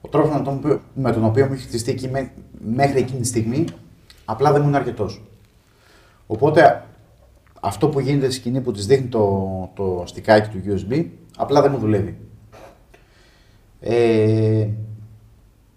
[0.00, 2.30] Ο τρόπος με τον, οποίο- με τον οποίο μου έχει χτιστεί εκεί μέ-
[2.74, 3.64] μέχρι εκείνη τη στιγμή
[4.24, 5.22] απλά δεν μου είναι αρκετός.
[6.26, 6.84] Οπότε
[7.60, 11.04] αυτό που γίνεται στη σκηνή που της δείχνει το, το στικάκι του USB
[11.36, 12.18] απλά δεν μου δουλεύει.
[13.80, 14.68] Ε,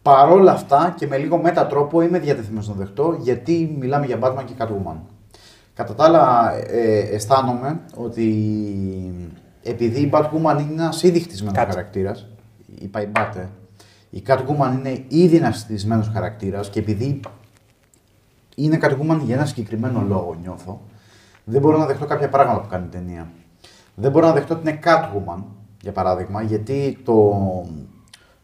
[0.01, 4.53] παρόλα αυτά και με λίγο μέτατρόπο είμαι διατεθειμένος να δεχτώ γιατί μιλάμε για Batman και
[4.57, 4.95] Catwoman.
[5.73, 8.25] Κατά τα άλλα, ε, αισθάνομαι ότι
[9.63, 11.65] επειδή η Batwoman είναι ένας ήδη χτισμένος Cat.
[11.69, 12.27] χαρακτήρας,
[12.79, 13.45] είπα η Bat, ε,
[14.09, 17.19] η Catwoman είναι ήδη ένας χτισμένος χαρακτήρας και επειδή
[18.55, 20.81] είναι Catwoman για ένα συγκεκριμένο λόγο, νιώθω,
[21.43, 23.31] δεν μπορώ να δεχτώ κάποια πράγματα που κάνει η ταινία.
[23.99, 25.43] Δεν μπορώ να δεχτώ ότι είναι Catwoman,
[25.81, 27.35] για παράδειγμα, γιατί το,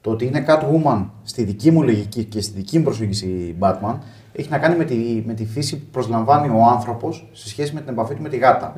[0.02, 3.96] το ότι είναι Catwoman στη δική μου λογική και στη δική μου προσέγγιση Batman
[4.32, 7.82] έχει να κάνει με τη, με τη φύση που προσλαμβάνει ο άνθρωπος σε σχέση με
[7.82, 8.74] την επαφή του με τη γάτα.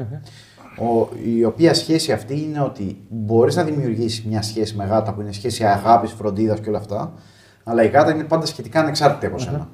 [0.79, 5.21] Ο, η οποία σχέση αυτή είναι ότι μπορείς να δημιουργήσεις μια σχέση με γάτα που
[5.21, 7.13] είναι σχέση αγάπης, φροντίδας και όλα αυτά,
[7.63, 9.69] αλλά η γάτα είναι πάντα σχετικά ανεξάρτητη από σένα.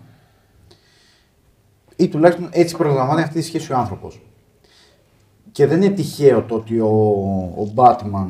[1.96, 4.22] Ή τουλάχιστον έτσι προσλαμβάνει αυτή τη σχέση ο άνθρωπος.
[5.54, 6.88] Και δεν είναι τυχαίο το ότι ο,
[7.58, 8.28] ο Batman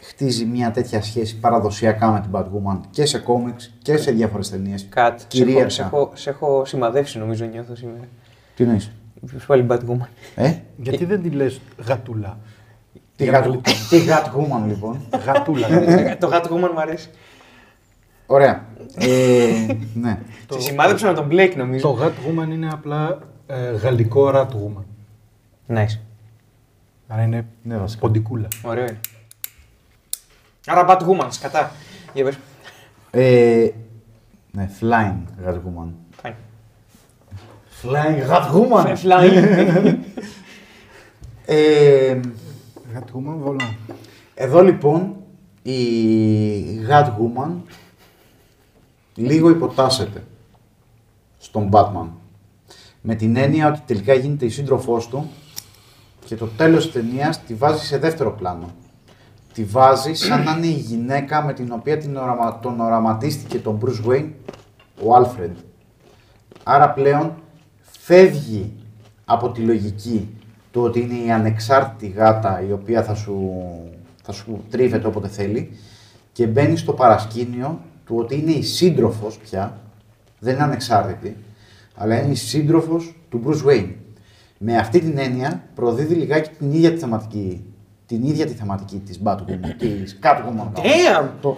[0.00, 4.86] χτίζει μια τέτοια σχέση παραδοσιακά με την Batwoman και σε κόμιξ και σε διάφορες ταινίες.
[4.88, 5.18] Κατ.
[5.20, 5.70] Σε έχω, Κυρίαρχα.
[5.70, 8.00] σε, έχω, σε έχω σημαδεύσει νομίζω νιώθω σήμερα.
[8.54, 8.90] Τι εννοείς,
[9.26, 10.06] Ποιος πάλι Batwoman.
[10.34, 12.38] ε; Γιατί δεν τη λες γατούλα;
[13.16, 13.88] Τη, Για να Gat- γλιτώνεις.
[13.88, 15.00] τη Batwoman λοιπόν.
[15.24, 15.68] Γατούλα.
[16.18, 17.10] το Batwoman μου αρέσει.
[18.26, 18.64] Ωραία.
[18.94, 20.18] Ε, ναι.
[20.50, 21.88] Σε σημάδεψα με τον Blake νομίζω.
[21.88, 24.84] Το Gatwoman είναι απλά ε, γαλλικό Ratwoman.
[25.76, 25.98] Nice.
[27.08, 28.00] Άρα είναι Ναι, βασικά.
[28.00, 28.48] ποντικούλα.
[28.62, 29.00] Ωραίο είναι.
[30.66, 31.72] Άρα Batwoman, κατά.
[32.14, 32.38] Για πες.
[33.10, 33.70] Ε,
[34.50, 35.88] ναι, Flying Batwoman.
[36.22, 36.34] Fine.
[37.82, 38.96] Flying Batwoman.
[39.02, 39.94] Flying.
[41.50, 42.20] Ε,
[42.94, 43.74] Gatwoman βολά.
[44.34, 45.16] Εδώ λοιπόν
[45.62, 47.50] η Woman
[49.14, 50.24] λίγο υποτάσσεται
[51.38, 52.06] στον Batman.
[53.00, 55.30] Με την έννοια ότι τελικά γίνεται η σύντροφός του
[56.28, 58.70] και το τέλος της ταινίας τη βάζει σε δεύτερο πλάνο.
[59.52, 62.58] Τη βάζει σαν να είναι η γυναίκα με την οποία την οραμα...
[62.58, 64.30] τον οραματίστηκε τον Bruce Wayne
[65.04, 65.50] ο Alfred.
[66.62, 67.34] Άρα πλέον
[67.80, 68.72] φεύγει
[69.24, 70.28] από τη λογική
[70.72, 73.52] του ότι είναι η ανεξάρτητη γάτα η οποία θα σου,
[74.22, 75.78] θα σου τρίβεται όποτε θέλει
[76.32, 79.80] και μπαίνει στο παρασκήνιο του ότι είναι η σύντροφος πια,
[80.38, 81.36] δεν είναι ανεξάρτητη,
[81.94, 83.90] αλλά είναι η σύντροφος του Bruce Wayne.
[84.58, 87.64] Με αυτή την έννοια προδίδει λιγάκι την ίδια τη θεματική,
[88.06, 90.78] την ίδια τη θεματική της Batwoman, της Catwoman.
[90.78, 91.28] Damn!
[91.40, 91.56] Το,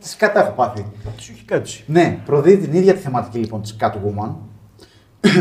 [0.00, 0.86] της κατά έχω πάθει.
[1.16, 1.84] Τι σου έχει κάτσει.
[1.86, 4.34] Ναι, προδίδει την ίδια τη θεματική λοιπόν της Catwoman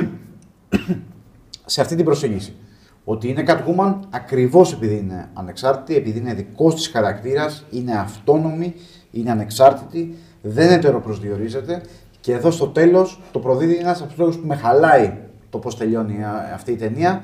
[1.66, 2.56] σε αυτή την προσέγγιση.
[3.04, 8.74] Ότι είναι Catwoman ακριβώς επειδή είναι ανεξάρτητη, επειδή είναι δικός της χαρακτήρας, είναι αυτόνομη,
[9.12, 11.82] είναι ανεξάρτητη, δεν ετεροπροσδιορίζεται
[12.20, 15.18] και εδώ στο τέλος το προδίδει ένας από τους λόγους που με χαλάει
[15.54, 17.24] το πώς τελειώνει α, αυτή η ταινία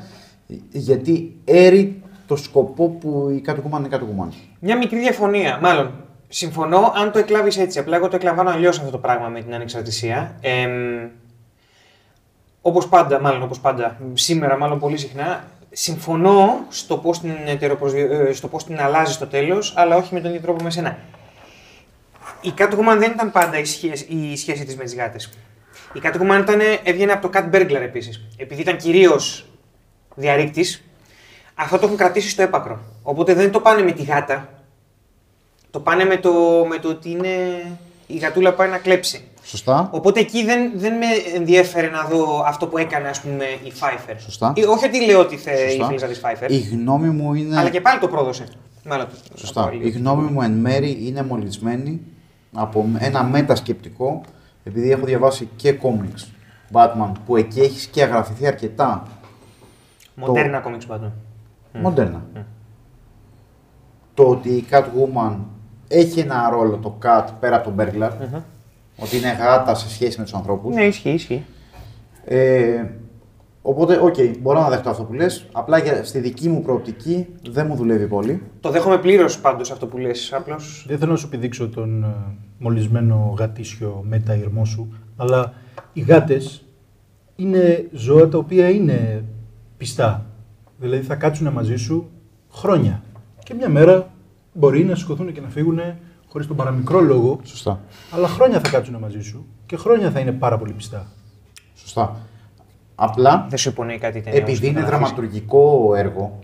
[0.71, 4.33] γιατί έρει το σκοπό που η Catwoman είναι Catwoman.
[4.59, 5.59] Μια μικρή διαφωνία.
[5.61, 5.91] Μάλλον,
[6.27, 7.79] συμφωνώ αν το εκλάβεις έτσι.
[7.79, 10.35] Απλά εγώ το εκλαμβάνω αλλιώς αυτό το πράγμα με την ανεξαρτησία.
[10.41, 10.67] Ε,
[12.61, 18.33] όπως πάντα, μάλλον όπως πάντα, σήμερα μάλλον πολύ συχνά, συμφωνώ στο πώς την, ετεροπροσδιο- ε,
[18.33, 20.97] στο πώς την αλλάζει στο τέλος, αλλά όχι με τον ίδιο τρόπο με σένα.
[22.41, 25.29] Η Catwoman δεν ήταν πάντα η σχέση, η σχέση της με τις γάτες.
[25.93, 28.21] Η Catwoman ήταν, έβγαινε από το Cat Burglar επίσης.
[28.37, 29.45] Επειδή ήταν κυρίως
[30.15, 30.83] διαρρήκτης,
[31.55, 32.79] αυτό το έχουν κρατήσει στο έπακρο.
[33.03, 34.49] Οπότε δεν το πάνε με τη γάτα.
[35.71, 36.31] Το πάνε με το,
[36.69, 37.27] με το ότι είναι
[38.07, 39.23] η γατούλα που πάει να κλέψει.
[39.43, 39.89] Σωστά.
[39.91, 44.15] Οπότε εκεί δεν, δεν με ενδιέφερε να δω αυτό που έκανε ας πούμε η Pfeiffer.
[44.17, 44.53] Σωστά.
[44.55, 45.83] Ή, όχι ότι λέω ότι θε, Σωστά.
[45.83, 47.57] ήθελες να δεις Pfeiffer, Η γνώμη μου είναι...
[47.59, 48.43] αλλά και πάλι το πρόδωσε.
[48.85, 49.69] Μάλλον, να πω Σωστά.
[49.71, 49.87] λίγο.
[49.87, 52.01] Η γνώμη μου εν μέρη είναι μολυσμένη
[52.53, 54.21] από ένα μετασκεπτικό,
[54.63, 56.31] επειδή έχω διαβάσει και κόμιξ
[56.71, 59.03] Batman, που εκεί έχεις και αγραφηθεί αρκετά
[60.15, 61.13] Μοντέρνα κόμιξ πάντων.
[61.73, 62.25] μοντέρνα.
[64.13, 65.35] Το ότι η Catwoman
[65.87, 68.11] έχει ένα ρόλο το Cat πέρα από τον Burglar,
[68.97, 70.75] ότι είναι γάτα σε σχέση με τους ανθρώπους.
[70.75, 71.45] Ναι, ισχύει, ισχύει.
[72.25, 72.83] Ε,
[73.61, 77.65] οπότε, οκ, μπορώ να δεχτώ αυτό που λες, απλά για, στη δική μου προοπτική δεν
[77.67, 78.43] μου δουλεύει πολύ.
[78.59, 80.33] Το δέχομαι πλήρως πάντως αυτό που λες.
[80.33, 80.85] Απλώς.
[80.87, 82.07] Δεν θέλω να σου επιδείξω τον ε,
[82.59, 85.53] μολυσμένο γατήσιο μεταϊρμό σου, αλλά
[85.93, 86.63] οι γάτες
[87.35, 89.23] είναι ζώα τα οποία είναι
[89.77, 90.25] πιστά
[90.79, 92.09] Δηλαδή θα κάτσουν μαζί σου
[92.51, 93.03] χρόνια.
[93.43, 94.07] Και μια μέρα
[94.53, 95.79] μπορεί να σηκωθούν και να φύγουν
[96.27, 97.79] χωρίς τον παραμικρό λόγο, Σωστά.
[98.11, 101.05] αλλά χρόνια θα κάτσουν μαζί σου και χρόνια θα είναι πάρα πολύ πιστά.
[101.75, 102.15] Σωστά.
[102.95, 104.39] Απλά Δεν σου υπονοεί κάτι τέτοιο.
[104.39, 106.39] επειδή είναι δραματουργικό έργο.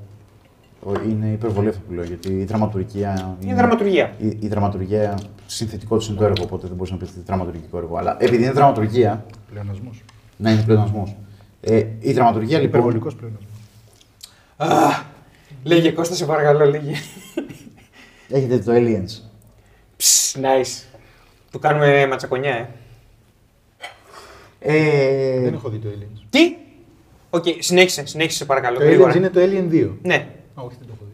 [0.86, 3.38] Ο- Είναι υπερβολή αυτό που λέω, γιατί η δραματουργία.
[3.42, 4.14] Είναι δραματουργία.
[4.18, 7.26] Η, η δραματουργία συνθετικό της είναι το έργο, οπότε δεν μπορείς να πεις ότι είναι
[7.28, 7.98] δραματουργικό έργο.
[7.98, 10.04] Αλλά επειδή είναι δραματουργία, Πλεονασμός.
[10.38, 11.16] να είναι πλεονασμός.
[11.62, 12.70] Ε, η δραματουργία λοιπόν.
[12.80, 13.52] Υπερβολικός πλεονασμός.
[15.64, 16.94] Λέγε Κώστα, σε παρακαλώ, λέγε.
[18.30, 19.22] Έχετε το Aliens.
[19.98, 20.84] Ψ, nice.
[21.52, 22.68] Του κάνουμε ματσακονιά, ε.
[24.60, 26.22] Ε, Δεν έχω δει το Aliens.
[26.30, 26.56] Τι!
[27.30, 28.78] Οκ, συνέχισε, συνέχισε, σε παρακαλώ.
[28.78, 29.12] Το γρήγορα.
[29.12, 29.90] Aliens είναι το Alien 2.
[30.02, 30.28] Ναι.
[30.56, 31.14] Α, όχι, δεν το έχω δει.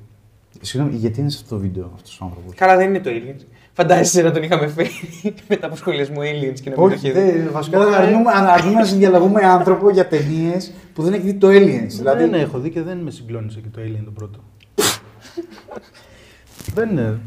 [0.66, 3.46] Συγγνώμη, γιατί είναι σε αυτό το βίντεο αυτός ο άνθρωπος; Καλά, δεν είναι το Aliens.
[3.74, 4.90] Φαντάζεσαι να τον είχαμε φέρει
[5.50, 7.32] μετά από σχολιασμό Aliens και να μην το Όχι, είχε δει.
[7.32, 11.48] δεν, βασικά δεν αρνούμε, αρνούμε να συνδιαλαγούμε άνθρωπο για ταινίες που δεν έχει δει το
[11.48, 11.88] Aliens.
[11.88, 14.40] Δηλαδή, Δεν έχω δει και δεν με συγκλώνησε και το Alien το πρώτο.
[16.76, 17.20] δεν είναι.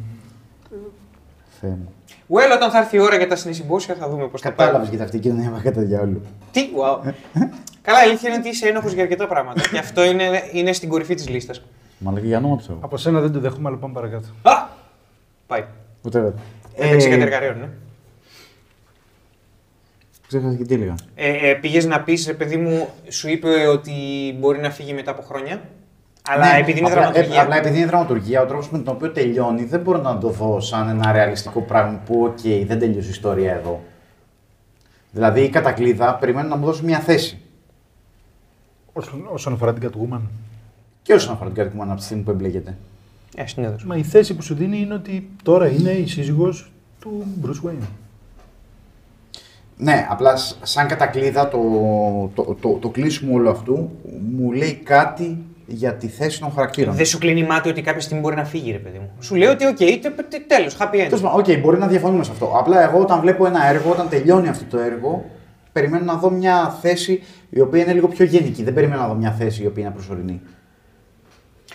[1.61, 1.93] Θεέ μου.
[2.29, 4.89] Well, όταν θα έρθει η ώρα για τα συνεισυμπόσια θα δούμε πώς θα Κατάλαβες πάει.
[4.89, 6.21] γιατί αυτή η κοινωνία μα κατά διάολου.
[6.51, 7.13] Τι, wow.
[7.83, 9.61] Καλά, η αλήθεια είναι ότι είσαι ένοχος για αρκετά πράγματα.
[9.73, 11.63] και αυτό είναι, είναι στην κορυφή της λίστας.
[12.05, 12.79] Μαλάκα για όνομα ψεύω.
[12.81, 14.27] Από σένα δεν το δέχομαι, αλλά πάμε παρακάτω.
[14.43, 14.53] Α!
[15.47, 15.65] Πάει.
[16.03, 16.33] Whatever.
[16.77, 17.69] Εντάξει Ε, κατεργαρίων, ναι.
[20.27, 20.95] Ξέχασα και τι έλεγα.
[21.15, 23.93] Ε, ε, Πήγες να πεις, παιδί μου, σου είπε ότι
[24.39, 25.61] μπορεί να φύγει μετά από χρόνια.
[26.29, 27.37] Αλλά Ναι, επειδή είναι απλά, δραματουργία.
[27.37, 30.29] ε, απλά επειδή είναι δραματουργία, ο τρόπος με τον οποίο τελειώνει δεν μπορώ να το
[30.29, 33.81] δω σαν ένα ρεαλιστικό πράγμα που, οκ, δεν τελειώσει η ιστορία εδώ.
[35.11, 37.39] Δηλαδή η κατακλείδα περιμένω να μου δώσει μια θέση.
[38.93, 40.21] Όσον, όσον αφορά την Catwoman.
[41.05, 42.77] Και όσον αφορά την κατοικούμενα από τη στιγμή που εμπλέκεται.
[43.37, 43.87] Ε, συνέδριο.
[43.87, 47.87] Μα η θέση που σου δίνει είναι ότι τώρα είναι η σύζυγος του Bruce Wayne.
[49.77, 51.59] Ναι, απλά σ- σαν κατακλείδα το,
[52.35, 53.91] το, το, το, κλείσιμο όλου αυτού
[54.37, 56.95] μου λέει κάτι για τη θέση των χαρακτήρων.
[56.95, 59.11] Δεν σου κλείνει μάτι ότι κάποια στιγμή μπορεί να φύγει, ρε παιδί μου.
[59.21, 59.77] Σου λέει ότι, οκ,
[60.47, 61.07] τέλος, happy end.
[61.09, 62.53] Τέλος πάντων, οκ, μπορεί να διαφωνούμε σε αυτό.
[62.59, 65.25] Απλά εγώ όταν βλέπω ένα έργο, όταν τελειώνει αυτό το έργο,
[65.73, 68.63] περιμένω να δω μια θέση η οποία είναι λίγο πιο γενική.
[68.63, 70.41] Δεν περιμένω να δω μια θέση η οποία είναι προσωρινή.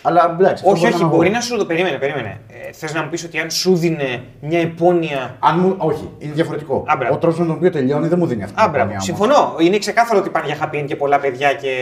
[0.02, 0.52] Αλλά εντάξει.
[0.66, 1.34] αυτό όχι, όχι, να μπορεί δω.
[1.34, 2.40] να σου το περίμενε, περίμενε.
[2.68, 5.36] Ε, Θες να μου πεις ότι αν σου δίνε μια υπόνοια.
[5.40, 5.74] Αν μου...
[5.78, 6.84] Όχι, είναι διαφορετικό.
[6.86, 7.14] Α, μπράβο.
[7.14, 8.90] Ο τρόπος με τον οποίο τελειώνει δεν μου δίνει αυτή Α, την μπράβο.
[8.90, 9.28] υπόνοια όμως.
[9.32, 9.56] Συμφωνώ.
[9.60, 11.72] Είναι ξεκάθαρο ότι πάνε για happy end και πολλά παιδιά και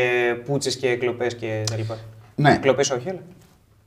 [0.45, 1.97] πούτσες και κλοπές και τα λοιπά.
[2.35, 2.57] Ναι.
[2.57, 3.19] Κλοπές όχι, αλλά.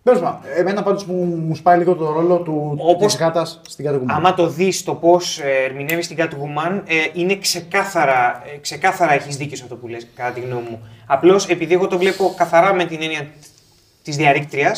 [0.04, 3.86] Τέλος πάντων, εμένα πάντως μου, μου σπάει λίγο το ρόλο του Όπως- της γάτας στην
[3.86, 4.18] κατοικούμενη.
[4.20, 9.58] Άμα το δεις το πώς ερμηνεύεις την Catwoman, ε, είναι ξεκάθαρα, ε, ξεκάθαρα έχεις δίκιο
[9.58, 10.88] σε αυτό που λες, κατά τη γνώμη μου.
[11.06, 13.28] Απλώς επειδή εγώ το βλέπω καθαρά με την έννοια
[14.02, 14.76] της διαρρήκτρια,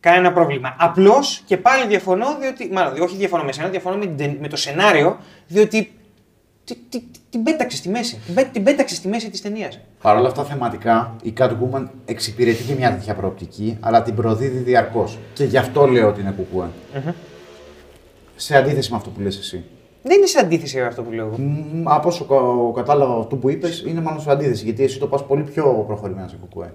[0.00, 0.76] κανένα πρόβλημα.
[0.78, 2.68] Απλώς και πάλι διαφωνώ, διότι.
[2.72, 5.92] Μάλλον, όχι διαφωνώ με σένα, διαφωνώ με, την- με το σενάριο, διότι.
[6.64, 8.20] τι- τι- τι- Την πέταξε στη μέση.
[8.26, 9.80] Την πέ- Την πέταξε στη μέση της ταινίας.
[10.02, 15.18] Παρ' όλα αυτά, θεματικά η Catwoman εξυπηρετεί και μια τέτοια προοπτική, αλλά την προδίδει διαρκώς.
[15.32, 16.66] Και γι' αυτό λέω ότι είναι κουκουέ.
[18.36, 19.64] Σε αντίθεση με αυτό που λες εσύ.
[20.02, 21.36] Δεν είναι σε αντίθεση με αυτό που λέω εγώ.
[21.38, 24.64] Μ, Από όσο κα- κατάλαβα αυτό που είπες, είναι μάλλον σε αντίθεση.
[24.64, 26.72] Γιατί εσύ το πας πολύ πιο προχωρημένα σε κουκουέ.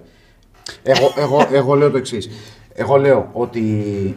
[0.82, 2.30] Εγώ, εγώ, εγώ λέω το εξής.
[2.74, 4.16] Εγώ λέω ότι.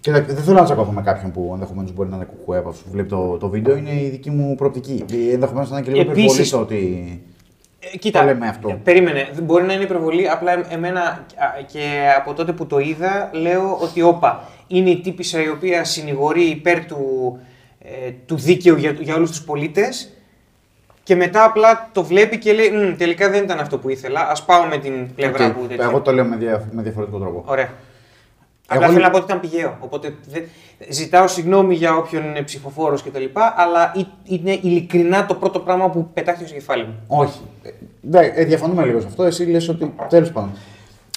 [0.00, 2.84] Κοίτα, δεν θέλω να τσακωθώ με κάποιον που ενδεχομένως μπορεί να είναι κουκουέ από αυτούς
[2.84, 3.76] που βλέπει το, το βίντεο.
[3.76, 5.04] Είναι η δική μου προοπτική.
[5.32, 7.22] Ενδεχομένως να είναι και λίγο Επίσης- υπερβολής το ότι.
[7.92, 8.68] Ε, κοίτα, Το λέμε αυτό.
[8.68, 9.28] ε, περίμενε.
[9.34, 10.28] Δεν Μπορεί να είναι υπερβολή.
[10.28, 11.24] Απλά ε- εμένα α,
[11.72, 11.80] και
[12.18, 14.48] από τότε που το είδα, λέω ότι όπα.
[14.66, 17.38] Είναι η τύπισσα η οποία συνηγορεί υπέρ του,
[17.78, 20.12] ε, του δίκαιου για, για όλους τους πολίτες
[21.04, 24.44] και μετά απλά το βλέπει και λέει «Μμ, τελικά δεν ήταν αυτό που ήθελα, ας
[24.44, 25.84] πάω με την πλευρά Οκ, που τέτοια».
[25.84, 27.42] εγώ το λέω με, δια, με διαφορετικό τρόπο.
[27.46, 27.64] Ωραία.
[28.70, 29.76] Εγώ Απλά θέλω λέ- να πω ότι ήταν πηγαίο.
[29.80, 30.42] Οπότε δεν...
[30.88, 33.24] ζητάω συγγνώμη για όποιον είναι ψηφοφόρος κτλ.
[33.56, 36.94] Αλλά ή- είναι ειλικρινά το πρώτο πράγμα που πετάχτηκε στο κεφάλι μου.
[37.06, 37.40] Όχι.
[37.62, 39.22] Ε, ναι, ε, διαφωνούμε λίγο σε αυτό.
[39.24, 40.50] Εσύ λες ότι τέλος πάντων.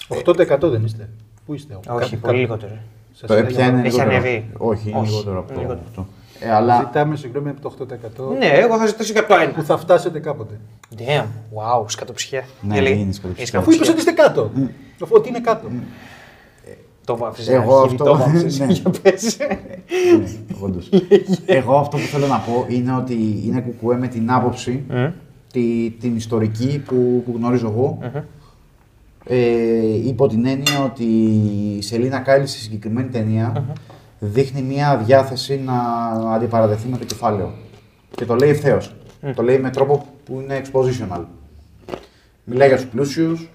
[0.08, 1.08] 8% δεν είστε.
[1.46, 2.72] Πού είστε, Όχι, κάπου- πολύ λιγότερο.
[3.12, 4.10] Σας Το ε, έλεγα, ποια είναι Έχει λιγότερο.
[4.16, 4.50] ανέβει.
[4.58, 5.86] Όχι, είναι Όχι, λιγότερο από είναι το λιγότερο.
[5.88, 6.06] αυτό.
[6.40, 7.86] Ε, αλλά Ζητάμε συγγνώμη από το
[8.32, 9.62] 8% Ναι, εγώ θα ζητήσω και από το που ένα.
[9.64, 10.54] θα φτάσετε κάποτε.
[10.98, 11.22] Damn,
[11.54, 12.44] wow, σκατοψυχιά.
[12.60, 13.58] Ναι, Για λέει, είναι σκατοψυχιά.
[13.58, 14.50] Αφού είπες ότι είστε κάτω.
[15.02, 15.68] Αφού ότι είναι κάτω.
[17.04, 18.58] Το βάφεις, Εγώ αρχίδι, αυτό- Το βάφεις.
[18.58, 18.66] ναι.
[18.72, 19.36] Για πες.
[19.38, 19.58] Ναι,
[20.60, 20.88] όντως.
[21.46, 24.84] Εγώ αυτό που θέλω να πω είναι ότι είναι κουκουέ με την άποψη,
[25.52, 27.98] τη, την ιστορική που, που γνωρίζω εγώ.
[29.24, 31.04] Ε, υπό την έννοια ότι
[31.78, 33.64] η Σελίνα Κάιλ στη συγκεκριμένη ταινία
[34.18, 35.74] δείχνει μια διάθεση να
[36.34, 37.52] αντιπαρατεθεί με το κεφάλαιο.
[38.10, 38.94] Και το λέει ευθέως.
[39.34, 41.24] Το λέει με τρόπο που είναι expositional.
[42.44, 43.48] Μιλάει για τους πλούσιους.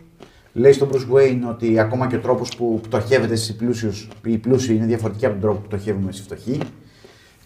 [0.53, 4.75] Λέει στον Bruce Wayne ότι ακόμα και ο τρόπος που πτωχεύεται στις πλούσιους, οι πλούσιοι
[4.75, 6.59] είναι διαφορετικοί από τον τρόπο που πτωχεύουμε στις φτωχοί.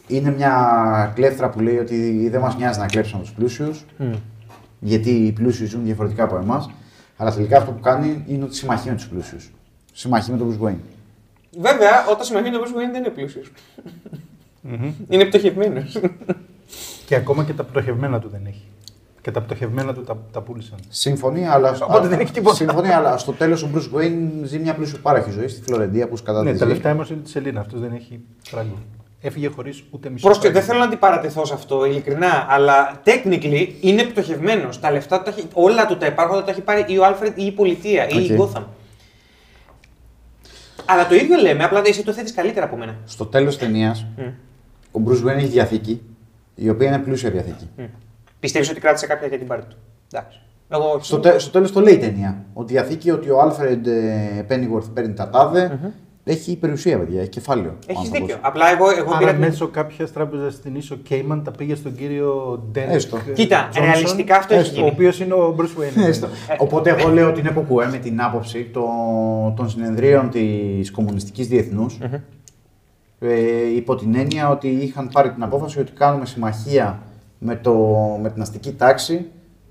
[0.08, 3.86] Είναι μια κλέφτρα που λέει ότι δεν μας νοιάζει να κλέψουμε τους πλούσιους,
[4.80, 6.70] γιατί οι πλούσιοι ζουν διαφορετικά από εμάς.
[7.18, 9.52] Αλλά τελικά αυτό που κάνει είναι ότι συμμαχεί με τους πλούσιους.
[9.94, 10.97] Συμμαχεί με τον Bruce Wayne.
[11.60, 13.52] Βέβαια, όταν συμμαχεί με τον Bruce Wayne δεν είναι πλούσιος.
[15.10, 16.00] είναι πτωχευμένος.
[17.06, 18.64] Και ακόμα και τα πτωχευμένα του δεν έχει.
[19.22, 20.78] Και τα πτωχευμένα του τα, τα πούλησαν.
[20.90, 21.78] Συμφωνεί, αλλά.
[21.82, 22.56] Οπότε δεν έχει τίποτα.
[22.56, 26.18] Συμφωνεί, αλλά στο τέλος ο Bruce Wayne ζει μια πλουσιοπάροχη ζωής στη Φλωρεντία που Ναι,
[26.18, 26.60] σκαταδίζει.
[26.60, 27.60] τα λεφτά όμως είναι της Σελίνα.
[27.60, 28.78] Αυτός δεν έχει φράγκο.
[29.22, 30.26] Έφυγε χωρίς ούτε μισό.
[30.26, 30.68] Πρόσκειται, δεν φράγκο.
[30.74, 34.80] θέλω να αντιπαρατεθώ σε αυτό, ειλικρινά, αλλά technically είναι πτωχευμένος.
[34.80, 37.38] Τα λεφτά του τα έχει, όλα του τα υπάρχοντα τα έχει πάρει ή ο Άλφρεντ
[37.38, 38.50] ή η πολιτεία ή η Οκ.
[38.52, 38.64] Gotham.
[40.88, 42.96] Αλλά το ίδιο λέμε, απλά εσύ το θέτεις καλύτερα από μένα.
[43.06, 44.06] Στο τέλος της ταινίας,
[44.92, 46.02] ο Bruce Wayne έχει διαθήκη,
[46.56, 47.70] η οποία είναι πλούσια διαθήκη.
[48.40, 49.78] Πιστεύεις ότι κράτησε κάποια για την πάρτη του;
[50.12, 50.40] Εντάξει.
[50.70, 51.06] Εγώ όχι.
[51.06, 52.46] Στο, τε, στο τέλος το λέει η ταινία.
[52.54, 55.80] Ότι διαθήκη ότι ο Άλφρεντ ε, Pennyworth παίρνει τα τάδε.
[56.30, 57.70] Έχει περιουσία, παιδιά, έχει κεφάλαιο.
[57.70, 58.20] ο Έχεις άνθρωπος.
[58.20, 58.38] δίκιο.
[58.42, 59.18] Απλά εγώ, εγώ πήρα.
[59.18, 62.94] Άρα την- μέσω κάποια τράπεζα στην ίσο Κέιμαν τα πήγε στον κύριο Ντέρεκ.
[62.94, 63.18] Έστω.
[63.34, 64.88] Κοίτα, Τζόνσον, ρεαλιστικά αυτό έχει έστω, γίνει.
[64.88, 66.08] Ο οποίος είναι ο Bruce Wayne.
[66.08, 66.28] Έστω.
[66.58, 68.86] Οπότε εγώ λέω ότι είναι κοκουέ με την άποψη των,
[69.56, 71.98] των συνεδρίων της Κομμουνιστικής Διεθνούς,
[73.20, 77.00] ε, υπό την έννοια ότι είχαν πάρει την απόφαση ότι κάνουμε συμμαχία
[77.40, 77.74] με, το,
[78.22, 79.26] με την αστική τάξη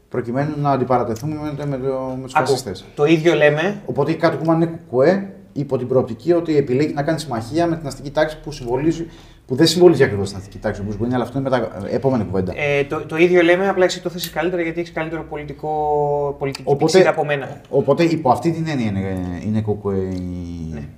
[0.08, 2.84] προκειμένου να αντιπαρατεθούμε με, το- με, το, με τους Άκου, φασίστες.
[2.94, 3.80] το ίδιο λέμε.
[3.86, 7.76] Οπότε η Κάτω Κούμαν είναι κουκουέ υπό την προοπτική ότι επιλέγει να κάνει συμμαχία με
[7.76, 9.06] την αστική τάξη που, συμβολίζει,
[9.46, 11.86] που δεν συμβολίζει ακριβώς την αστική τάξη όπως μπορεί, αλλά αυτό είναι μετα...
[11.90, 12.52] επόμενη κουβέντα.
[12.56, 16.64] Ε, το, το ίδιο λέμε, απλά εσύ το θέσει καλύτερα γιατί έχεις καλύτερο πολιτικό, πολιτική
[16.66, 17.60] Οπότε- πηξίδα από μένα.
[17.68, 19.96] Οπότε υπό αυτή την έννοια είναι, είναι κουκουέ.
[19.96, 20.88] η- Ναι.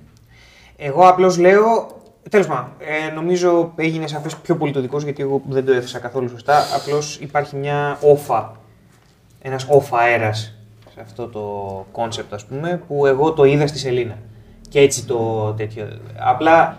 [0.77, 1.97] Εγώ απλώς λέω.
[2.29, 2.67] Τέλος πάντων,
[3.09, 6.57] ε, νομίζω έγινε σαφές πιο πολιτικό γιατί εγώ δεν το έθεσα καθόλου σωστά.
[6.75, 8.51] Απλώς υπάρχει μια όφα.
[9.41, 10.53] Ένας όφα αέρας
[10.93, 11.41] σε αυτό το
[11.91, 14.17] concept, ας πούμε, που εγώ το είδα στη Σελίνα.
[14.69, 15.99] Και έτσι το τέτοιο.
[16.17, 16.77] Απλά.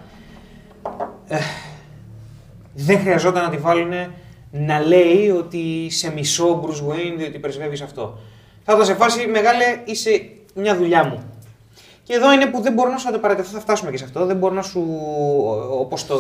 [1.29, 1.39] ε,
[2.75, 3.93] δεν χρειαζόταν να τη βάλουν
[4.51, 8.19] να λέει ότι σε μισώ Bruce Wayne διότι πρεσβεύεις αυτό.
[8.65, 10.11] Θα ήταν σε φάση μεγάλε, είσαι
[10.55, 11.23] μια δουλειά μου.
[12.03, 14.27] Και εδώ είναι που δεν μπορώ να σου αντιπαρατεθώ, θα φτάσουμε και σε αυτό.
[14.27, 14.99] Δεν μπορώ να σου,
[15.71, 16.17] όπως το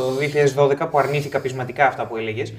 [0.57, 2.53] 2012 που αρνήθηκα πεισματικά αυτά που έλεγες,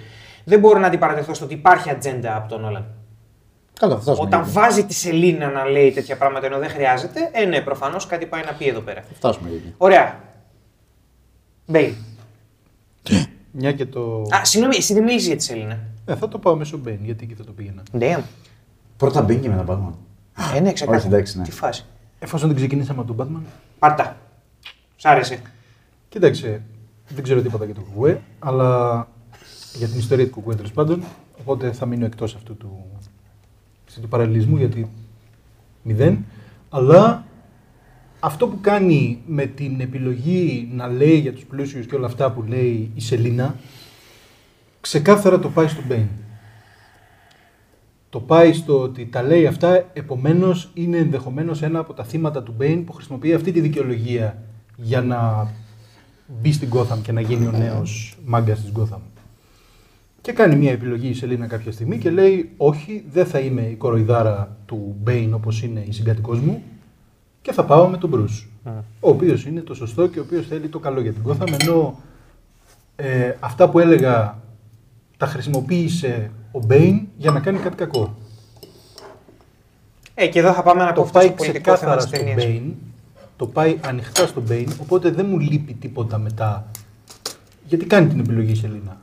[0.43, 2.85] δεν μπορώ να αντιπαρατεθώ στο ότι υπάρχει ατζέντα από τον Όλαν.
[3.79, 4.27] Καλά, θα φτάσουμε.
[4.27, 4.51] Όταν εκεί.
[4.51, 8.43] βάζει τη σελίνα να λέει τέτοια πράγματα ενώ δεν χρειάζεται, ε, ναι, προφανώς κάτι πάει
[8.45, 9.01] να πει εδώ πέρα.
[9.01, 9.73] Θα φτάσουμε εκεί.
[9.77, 10.19] Ωραία.
[11.65, 11.93] Μπέιν.
[13.51, 14.21] Μια και το.
[14.29, 15.79] Α, συγγνώμη, εσύ δεν μίλησες για τη σελίνα.
[16.05, 17.83] Ε, θα το πάω μέσω Μπέιν, γιατί εκεί θα το πήγαινα.
[17.99, 18.21] Damn.
[18.97, 19.97] Πρώτα μπήκε με τον Batman.
[20.55, 21.05] Ε, ναι, ξεκάθαρα.
[21.05, 21.43] Όχι, εντάξει, ναι.
[21.43, 21.85] Τι φάση.
[22.19, 23.45] Εφόσον δεν ξεκινήσαμε από τον Batman.
[23.79, 24.17] Πάρτα.
[24.95, 25.41] Σ' άρεσε.
[26.09, 26.61] Κοίταξε,
[27.07, 29.07] δεν ξέρω τίποτα για το κουκουέ, αλλά
[29.73, 31.03] για την ιστορία του κουκουέ τέλος πάντων.
[31.39, 32.90] Οπότε θα μείνω εκτός αυτού του, αυτού
[33.99, 34.89] του παραλληλισμού γιατί
[35.83, 36.25] μηδέν.
[36.69, 37.25] Αλλά
[38.19, 42.43] αυτό που κάνει με την επιλογή να λέει για τους πλούσιους και όλα αυτά που
[42.47, 43.55] λέει η Σελίνα,
[44.81, 46.07] ξεκάθαρα το πάει στο Μπέιν.
[48.09, 52.53] Το πάει στο ότι τα λέει αυτά, επομένως είναι ενδεχομένως ένα από τα θύματα του
[52.57, 54.37] Μπέιν που χρησιμοποιεί αυτή τη δικαιολογία
[54.75, 55.51] για να
[56.41, 59.10] μπει στην Gotham και να γίνει ο νέος μάγκας της Gotham.
[60.21, 63.75] Και κάνει μια επιλογή η Σελίνα κάποια στιγμή και λέει όχι, δεν θα είμαι η
[63.75, 66.63] κοροϊδάρα του Μπέιν όπως είναι η συγκατοικός μου
[67.41, 68.71] και θα πάω με τον Bruce.
[68.99, 71.99] Ο οποίος είναι το σωστό και ο οποίος θέλει το καλό για την Gotham ενώ
[72.95, 74.39] ε, αυτά που έλεγα
[75.17, 78.15] τα χρησιμοποίησε ο Μπέιν για να κάνει κάτι κακό.
[80.13, 82.17] Ε, και εδώ θα πάμε να Το κοφτώ πάει στο πολιτικό θέμα ξεκάθαρα τη στο
[82.17, 82.35] ταινία.
[82.35, 82.73] Μπέιν,
[83.35, 86.71] το πάει ανοιχτά στο Μπέιν, οπότε δεν μου λείπει τίποτα μετά.
[87.65, 89.01] Γιατί κάνει την επιλογή η Σελίνα.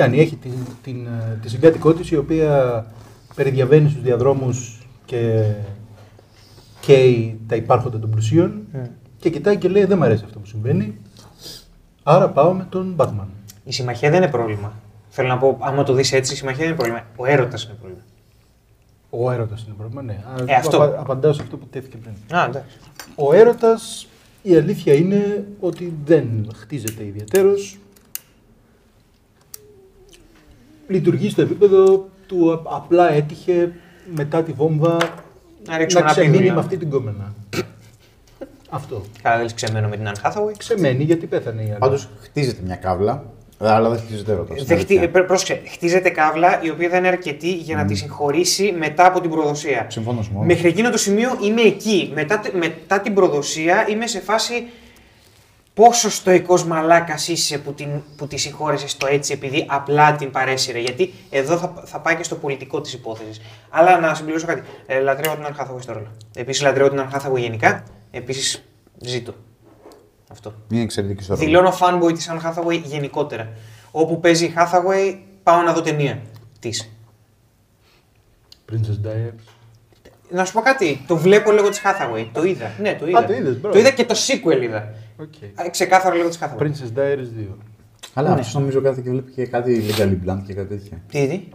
[0.00, 2.86] Τι κάνει, έχει την, την, ε, τη συγκάτοικό της η οποία
[3.34, 5.44] περιδιαβαίνει στους διαδρόμους και
[6.80, 8.60] καίει τα υπάρχοντα των πλουσίων
[9.18, 10.96] και κοιτάει και λέει δεν μου αρέσει αυτό που συμβαίνει,
[12.02, 13.26] άρα πάω με τον Batman.
[13.64, 14.72] Η συμμαχία δεν είναι πρόβλημα.
[15.08, 17.06] Θέλω να πω, άμα το δεις έτσι, η συμμαχία δεν είναι πρόβλημα.
[17.16, 18.02] Ο έρωτας είναι πρόβλημα.
[19.10, 20.12] Ο έρωτας είναι πρόβλημα, ναι.
[20.12, 20.76] Α, Ε, αυτό.
[20.76, 22.38] απα- απαντάω σε αυτό που τέθηκε πριν.
[22.38, 22.76] Α, εντάξει.
[23.14, 24.06] Ο έρωτας,
[24.42, 27.78] η αλήθεια είναι ότι δεν χτίζεται ιδιαίτερος.
[30.90, 33.72] Λειτουργεί στο επίπεδο του α- απλά έτυχε
[34.14, 34.96] μετά τη βόμβα
[35.68, 36.54] Να ρίξουμε να ένα ξεμείνει πίδουλα.
[36.54, 37.34] με αυτή την κόμενα.
[38.70, 39.02] Αυτό.
[39.22, 40.52] Καλά, δεν λες ξεμένω με την Anne Hathaway.
[40.56, 41.78] Ξεμένει γιατί πέθανε η άλλη.
[41.78, 43.24] Πάντως χτίζεται μια κάβλα,
[43.58, 44.54] αλλά δεν χτίζεται έρωτα.
[44.64, 44.96] Δεν χτί...
[44.96, 49.06] ε, πρέ- πρόσεξε, χτίζεται κάβλα η οποία δεν είναι αρκετή για να τη συγχωρήσει μετά
[49.06, 49.86] από την προδοσία.
[49.88, 50.46] Συμφωνώ σε μόνο.
[50.46, 52.10] Μέχρι εκείνο το σημείο είμαι εκεί.
[52.14, 54.66] Μετά, τε- μετά την προδοσία είμαι σε φάση
[55.80, 60.78] πόσο στοικός μαλάκας είσαι που, την, που τη συγχώρεσες το έτσι επειδή απλά την παρέσυρε.
[60.80, 63.40] Γιατί εδώ θα, θα πάει και στο πολιτικό της υπόθεσης.
[63.70, 64.62] Αλλά να συμπληρώσω κάτι.
[64.86, 66.12] Ε, λατρεύω την Anne Hathaway στο ρόλο.
[66.34, 67.84] Επίσης λατρεύω την Anne Hathaway γενικά.
[68.10, 68.64] Επίσης
[68.98, 69.34] ζήτω.
[70.30, 70.54] Αυτό.
[70.70, 71.46] Είναι εξαιρετική στο ρόλο.
[71.46, 73.52] Δηλώνω fanboy της Anne Hathaway γενικότερα.
[73.90, 76.22] Όπου παίζει η Hathaway, πάω να δω ταινία
[76.60, 76.90] της.
[78.72, 79.60] Princess Diaries.
[80.30, 81.04] Να σου πω κάτι.
[81.06, 82.26] Το βλέπω λόγω της Hathaway.
[82.32, 82.72] Το είδα.
[82.78, 83.24] Ναι, το είδα.
[83.24, 83.74] το είδες, μπράβο.
[83.74, 84.94] το είδα και το sequel είδα.
[85.20, 85.50] Okay.
[85.66, 86.62] Α, Ξεκάθαρο λόγω της Hathaway.
[86.62, 87.56] Princess Diaries 2.
[88.14, 91.00] Αλλά αυτός νομίζω κάτι και βλέπει και κάτι Legally Blonde και κάτι τέτοια.
[91.10, 91.48] Τι είδη.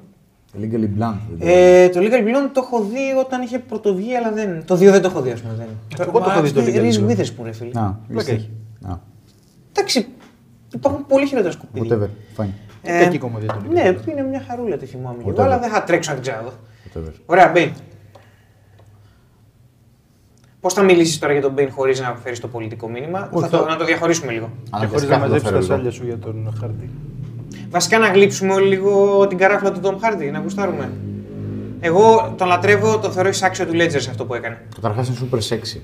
[0.59, 1.17] Legally Blonde.
[1.29, 4.65] δεν το- Ε, το Legal Blonde το έχω δει όταν είχε πρωτοβγεί, αλλά δεν.
[4.65, 5.53] Το 2 δεν το έχω δει, ας πούμε.
[5.53, 5.67] Δεν.
[6.07, 7.11] Εγώ το έχω δει το Legal Reese Blonde.
[7.17, 7.69] Witherspoon, ρε φίλε.
[7.73, 8.31] Να, Πλάκα είστε.
[8.31, 8.49] έχει.
[8.79, 9.01] Να,
[9.77, 10.07] Εντάξει,
[10.73, 11.97] υπάρχουν πολύ χειρότερα σκουπίδια.
[11.97, 12.47] whatever, fine.
[12.81, 14.07] Ε, Κακή κωμωδία το Legal Ναι, Blonde.
[14.11, 15.17] είναι μια χαρούλα τη θυμάμαι.
[15.25, 15.29] Whatever.
[15.29, 16.51] Εγώ, αλλά δεν θα τρέξω να την ξαναδώ.
[16.93, 17.11] Whatever.
[17.25, 17.71] Ωραία, Μπέιν.
[20.65, 23.49] Πώς θα μιλήσεις τώρα για τον Μπέιν χωρίς να φέρεις το πολιτικό μήνυμα, Όχι, θα
[23.49, 24.45] το, θα- να το διαχωρίσουμε λίγο.
[24.63, 25.75] Και χωρίς Αναγκαστικά να θα το μαζέψεις φέρω τα λίγο.
[25.75, 26.89] σάλια σου για τον Χάρντι.
[27.69, 30.91] Βασικά να γλύψουμε όλοι λίγο την καράφλα του Tom Hardy, να γουστάρουμε.
[31.79, 34.61] Εγώ τον λατρεύω, τον θεωρώ εισάξιο του Ledger σε αυτό που έκανε.
[34.75, 35.79] Καταρχάς είναι super sexy.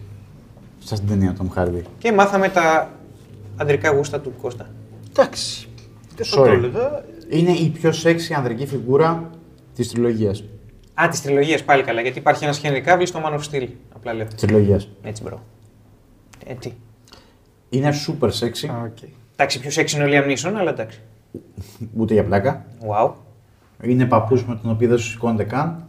[0.84, 1.82] Σα την ταινία Tom Hardy.
[1.98, 2.90] Και μάθαμε τα
[3.58, 4.70] αντρικά γούστα του Κώστα.
[5.10, 5.68] Εντάξει.
[6.16, 6.46] Δεν θα Sorry.
[6.46, 7.04] το έλεγα.
[7.30, 9.30] Είναι η πιο sexy ανδρική φιγούρα
[9.76, 10.44] της τριλογίας.
[11.04, 13.68] Α, τη τριλογία πάλι καλά, γιατί υπάρχει ένας Henry Cavill στο Man of Steel.
[13.96, 14.28] Απλά λέω.
[14.38, 14.82] Τριλογία.
[15.04, 15.42] Έτσι, bro.
[16.46, 16.72] Ε, τι.
[17.70, 18.98] Είναι super sexy, Α, οκ.
[19.36, 21.00] Εντάξει, πιο sexy είναι ο Liam Neeson, αλλά εντάξει.
[21.98, 22.66] ούτε για πλάκα.
[22.88, 23.12] Wow.
[23.84, 25.86] Είναι παππούς με τον οποίο δεν σου σηκώνεται καν.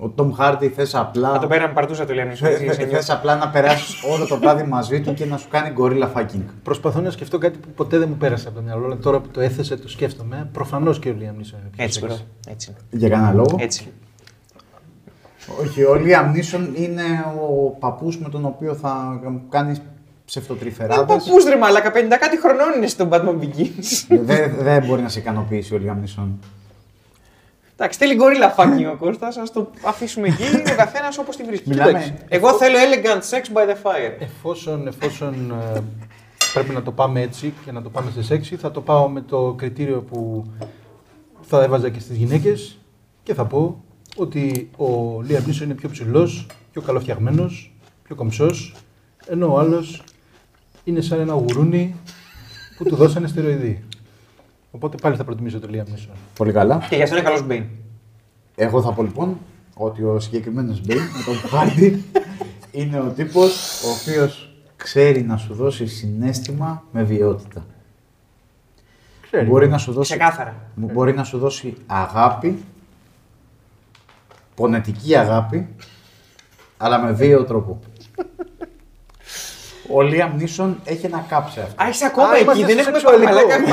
[0.00, 1.32] Ο Tom Hardy θες απλά.
[1.32, 2.46] Θα τον πέραμε παρτούσα το Liam Neeson.
[2.48, 2.86] έτσι, σε νιώθω.
[2.86, 6.42] Θες απλά να περάσεις όλο το βράδυ μαζί του και να σου κάνει gorilla fucking.
[6.62, 9.28] Προσπαθώ να σκεφτώ κάτι που ποτέ δεν μου πέρασε από το μυαλό, αλλά τώρα που
[9.28, 10.48] το έθεσε το σκέφτομαι.
[10.52, 12.06] Προφανώς και ο Liam Neeson είναι πιο Έτσι, sexy.
[12.06, 12.16] bro.
[12.48, 12.70] Έτσι.
[12.70, 13.00] είναι.
[13.00, 13.56] Για κανένα λόγο.
[13.58, 13.92] Έτσι.
[15.60, 17.02] Όχι, ο Liam Neeson είναι
[17.40, 19.86] ο παππούς με τον οποίο θα κάνεις Είναι
[20.24, 21.04] ψευτοτριφεράδε.
[21.04, 24.16] παππούς ρε μαλάκα, 50 κάτι χρονών είναι στον Batman Begins.
[24.22, 26.26] Δεν δεν μπορεί να σε ικανοποιήσει ο Liam Neeson.
[27.76, 31.68] Εντάξει, θέλει γκορίλα fucking ο Κώστας, ας το αφήσουμε εκεί, ο καθένας όπως τη βρίσκει.
[31.68, 32.14] Μιλάμε- Εντάξει.
[32.28, 34.12] Εγώ θέλω elegant sex by the fire.
[34.18, 35.80] Εφόσον, εφόσον ε,
[36.52, 39.20] πρέπει να το πάμε έτσι και να το πάμε σε σεξι, θα το πάω με
[39.20, 40.44] το κριτήριο που
[41.40, 42.78] θα έβαζα και στις γυναίκες
[43.22, 43.84] και θα πω
[44.20, 47.72] ότι ο Liam Neeson είναι πιο ψηλός, πιο καλοφτιαγμένος,
[48.02, 48.74] πιο κομψός,
[49.26, 50.02] ενώ ο άλλος
[50.84, 51.94] είναι σαν ένα γουρούνι
[52.76, 53.84] που του δώσανε στεροειδή.
[54.70, 56.14] Οπότε πάλι θα προτιμήσω τον Liam Neeson.
[56.36, 56.86] Πολύ καλά.
[56.88, 57.64] Και για αυτό είναι καλός Bane.
[58.54, 59.38] Εγώ θα πω λοιπόν
[59.74, 62.04] ότι ο συγκεκριμένος Μπέιν με τον Χάρντι
[62.72, 67.66] είναι ο τύπος ο οποίος ξέρει να σου δώσει συνέστημα με βιαιότητα.
[69.20, 69.46] Ξέρει.
[69.46, 70.54] Μπορεί να σου δώσει, Ξεκάθαρα.
[70.74, 72.58] μπορεί να σου δώσει αγάπη,
[74.60, 75.68] πονετική αγάπη,
[76.76, 77.78] αλλά με βίαιο τρόπο.
[79.92, 81.82] Ο Λίαμ Νίσον έχει ένα κάψε αυτό.
[81.84, 83.32] Α, είσαι ακόμα Α, εκεί, είμαστε δεν στο έχουμε σεξουαλικό.
[83.32, 83.56] μαλάκα.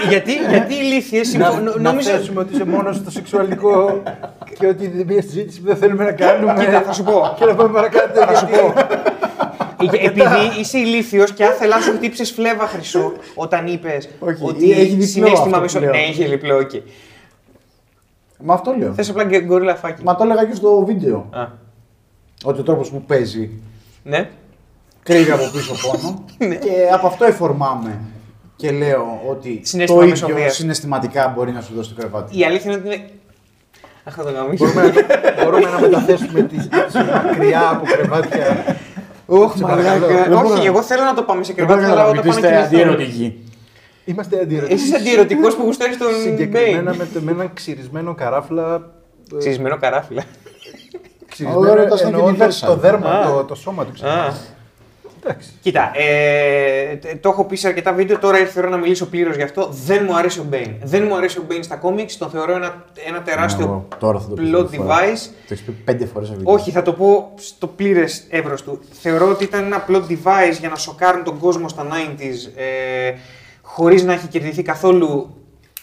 [0.12, 2.10] γιατί, γιατί ηλίθιες, Να, συμφω- νο- να νόμιζα...
[2.10, 4.02] θέσουμε ότι είσαι μόνος στο σεξουαλικό
[4.58, 6.54] και ότι είναι μια συζήτηση που δεν θέλουμε να κάνουμε.
[6.64, 7.34] Κοίτα, θα σου πω.
[7.38, 8.20] Και να πάμε παρακάτω.
[8.26, 8.80] Θα σου γιατί- πω.
[10.00, 14.80] Ε, Επειδή είσαι ηλίθιος και άθελα σου χτύπησες φλέβα χρυσό όταν είπες Όχι, ότι έχει
[14.84, 15.78] διπλό συναίσθημα αυτό μισό...
[15.78, 15.92] που λέω.
[15.92, 16.70] Ναι, είχε διπλό, οκ.
[18.46, 18.92] Μα αυτό λέω.
[18.92, 20.02] Θες απλά και gorilla fucking.
[20.02, 21.26] Μα το έλεγα και στο βίντεο.
[21.30, 21.46] Α,
[22.44, 23.50] Ότι ο τρόπος που παίζει
[24.02, 24.28] ναι.
[25.02, 26.24] κρύβει από πίσω πόνο.
[26.48, 26.54] Ναι.
[26.54, 28.00] και από αυτό εφορμάμαι
[28.56, 30.54] και λέω ότι Συναίσθημα το ίδιο μεσοβίας.
[30.54, 32.38] συναισθηματικά μπορεί να σου δώσει το κρεβάτι.
[32.38, 33.08] Η αλήθεια είναι ότι είναι...
[34.04, 34.64] Αχ, θα το γαμήσω.
[34.64, 34.82] Μπορούμε,
[35.36, 38.64] να, μπορούμε να μεταθέσουμε τη συζήτηση μακριά από κρεβάτια.
[39.26, 40.00] Ωχ, Σε παρακαλώ.
[40.00, 40.22] μαλάκα.
[40.22, 42.08] Δεν μπορώ Όχι, να- εγώ θέλω να το πάμε σε Δεν κρεβάτι, μπορώ αλλά να
[42.10, 42.82] όταν πάμε ρωτήσετε να κοιμηθώ.
[42.92, 43.43] αντιερωτική.
[44.04, 44.74] Είμαστε αντιερωτικοί.
[44.74, 46.96] Εσύ είσαι αντιερωτικός που γουστάρεις τον Συγκεκριμένα Μπέιν.
[46.98, 48.74] με, το- με έναν ξυρισμένο καράφλα.
[49.34, 50.22] ε, Ξυσμένο καράφιλα.
[51.28, 52.66] Ξυρισμένο Ωραία, το εννοώ Snake το, Universal.
[52.66, 53.30] το δέρμα, Α.
[53.32, 53.92] το, το σώμα του Α.
[53.92, 54.34] ξυρισμένο.
[55.26, 55.50] Εντάξει.
[55.62, 59.06] Κοίτα, ε, τε- το έχω πει σε αρκετά βίντεο, τώρα ήρθε η ώρα να μιλήσω
[59.06, 59.68] πλήρως γι' αυτό.
[59.84, 60.70] Δεν μου αρέσει ο Bane.
[60.82, 64.28] Δεν μου αρέσει ο Bane στα κόμιξ, τον θεωρώ ένα, ένα τεράστιο Εγώ τώρα θα
[64.28, 64.88] το πεις plot άλλη φορά.
[64.98, 65.18] device.
[65.46, 66.52] Το έχεις πει πέντε φορές σε βίντεο.
[66.54, 68.80] Όχι, θα το πω στο πλήρες εύρος του.
[69.00, 73.12] Θεωρώ ότι ήταν ένα plot device για να σοκάρουν τον κόσμο στα 90s ε,
[73.76, 75.34] χωρίς να έχει κερδιθεί καθόλου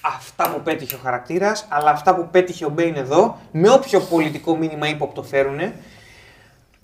[0.01, 4.57] αυτά που πέτυχε ο χαρακτήρας, αλλά αυτά που πέτυχε ο Bane εδώ, με όποιο πολιτικό
[4.57, 5.59] μήνυμα ύποπτο φέρουν,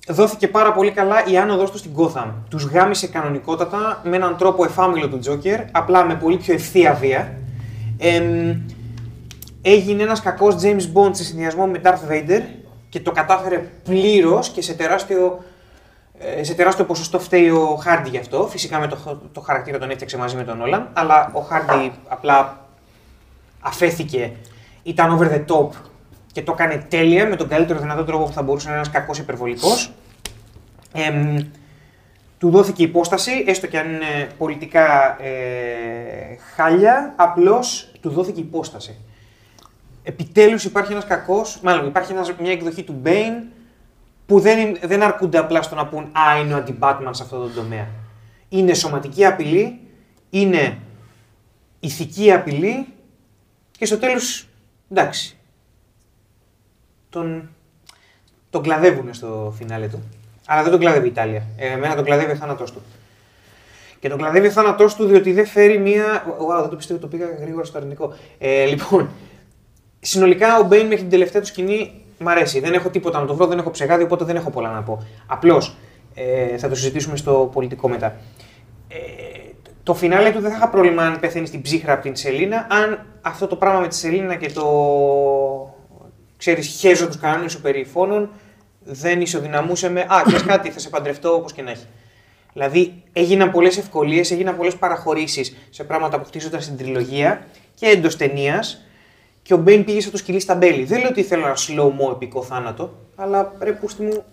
[0.08, 2.32] δόθηκε πάρα πολύ καλά η άνοδος του στην Gotham.
[2.50, 7.38] Τους γάμισε κανονικότατα με έναν τρόπο εφάμιλο του Joker, απλά με πολύ πιο ευθεία βία.
[7.98, 8.62] Εμ,
[9.62, 12.42] έγινε ένας κακός James Bond σε συνδυασμό με Darth Vader
[12.90, 15.40] και το κατάφερε πλήρως και σε τεράστιο, ε,
[16.42, 18.48] σε τεράστιο ποσοστό φταίει ο Hardy γι' αυτό.
[18.48, 22.66] Φυσικά με το, το χαρακτήρα τον έφτιαξε μαζί με τον Nolan, αλλά ο Hardy απλά
[23.60, 24.32] αφέθηκε,
[24.84, 25.70] ήταν over the top
[26.32, 28.94] και το έκανε τέλεια με τον καλύτερο δυνατό τρόπο που θα μπορούσε να είναι ένας
[28.94, 29.92] κακός υπερβολικός.
[30.94, 31.38] Εμ,
[32.38, 38.96] του δόθηκε υπόσταση, έστω και αν είναι πολιτικά ε, χάλια, απλώς του δόθηκε υπόσταση.
[40.04, 43.44] Επιτέλους υπάρχει ένας κακός, μάλλον υπάρχει ένας, μια εκδοχή του Bane
[44.28, 47.38] που δεν, είναι- δεν αρκούνται απλά στο να πούν «Α, είναι ο αντι-Batman σε αυτό
[47.38, 47.88] το τομέα».
[48.50, 49.80] Είναι σωματική απειλή,
[50.30, 50.78] είναι
[51.80, 52.88] ηθική απειλή
[53.72, 54.48] και στο τέλος,
[54.92, 55.38] εντάξει,
[57.10, 57.50] τον
[58.50, 60.04] τον κλαδεύουν στο φινάλε του.
[60.46, 61.44] Αλλά δεν τον κλαδεύει η Ιταλία.
[61.58, 62.82] Ε, εμένα τον κλαδεύει ο θάνατός του.
[64.00, 66.24] Και τον κλαδεύει ο θάνατός του διότι δεν φέρει μία.
[66.40, 68.14] Wow, δεν το πιστεύω, το πήγα γρήγορα στο αρνητικό.
[68.38, 69.10] Ε, λοιπόν,
[70.00, 72.60] συνολικά ο Μπέιν μέχρι την τελευταία του σκηνή μ' αρέσει.
[72.60, 75.06] Δεν έχω τίποτα να το βρω, δεν έχω ψεγάδι, οπότε δεν έχω πολλά να πω.
[75.28, 75.76] Απλώς
[76.14, 78.16] ε, θα το συζητήσουμε στο πολιτικό μετά.
[78.88, 78.98] Ε,
[79.84, 83.06] το φινάλε του δεν θα είχα πρόβλημα αν πεθαίνει στην ψύχρα από την Σελίνα, αν
[83.22, 84.66] αυτό το πράγμα με τη Σελίνα και το.
[86.38, 88.30] ξέρεις, χέζω τους κανόνες σου περί φόνων
[88.80, 90.02] δεν ισοδυναμούσε με.
[90.02, 91.86] Α, ξέρει κάτι, θα σε παντρευτώ όπως και να έχει.
[92.54, 98.18] Δηλαδή έγιναν πολλές ευκολίες, έγιναν πολλές παραχωρήσεις σε πράγματα που χτίζονταν στην τριλογία και εντός
[98.18, 98.87] ταινίας.
[99.48, 100.84] Και ο Μπέιν πήγε σαν το σκυλί στα μπέλη.
[100.84, 104.24] Δεν λέω ότι θέλω ένα slow mo επικό θάνατο, αλλά ρε πούστη μου,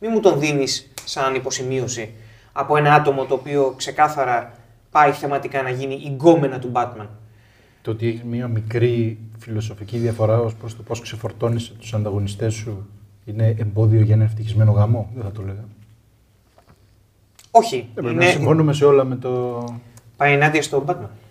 [0.00, 2.10] μη μου τον δίνεις σαν υποσημείωση
[2.52, 4.52] από ένα άτομο το οποίο ξεκάθαρα
[4.90, 7.06] πάει θεματικά να γίνει η γκόμενα του Batman.
[7.82, 12.86] Το ότι έχεις μια μικρή φιλοσοφική διαφορά ως προς το πώς ξεφορτώνεις τους ανταγωνιστές σου
[13.24, 15.64] είναι εμπόδιο για ένα ευτυχισμένο γαμό, δεν θα το λέγα.
[17.50, 17.88] Όχι.
[17.94, 19.64] Δεν πρέπει να συμφωνούμε σε όλα με το.
[20.16, 21.21] Πάει ενάντια στον Batman.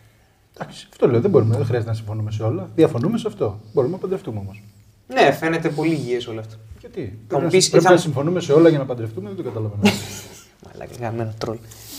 [0.61, 1.21] Εντάξει, αυτό λέω.
[1.21, 2.69] Δεν, μπορούμε, δεν χρειάζεται να συμφωνούμε σε όλα.
[2.75, 3.59] Διαφωνούμε σε αυτό.
[3.73, 4.63] Μπορούμε να παντρευτούμε όμως.
[5.07, 6.55] Ναι, φαίνεται πολύ υγιές όλο αυτό.
[6.79, 9.27] Γιατί; Θα μου Πρέπει, πεις, να, πρέπει θα- να συμφωνούμε σε όλα για να παντρευτούμε,
[9.27, 9.81] δεν το καταλαβαίνω.
[10.65, 11.57] Μαλάκα, γαμμένο τρόλ.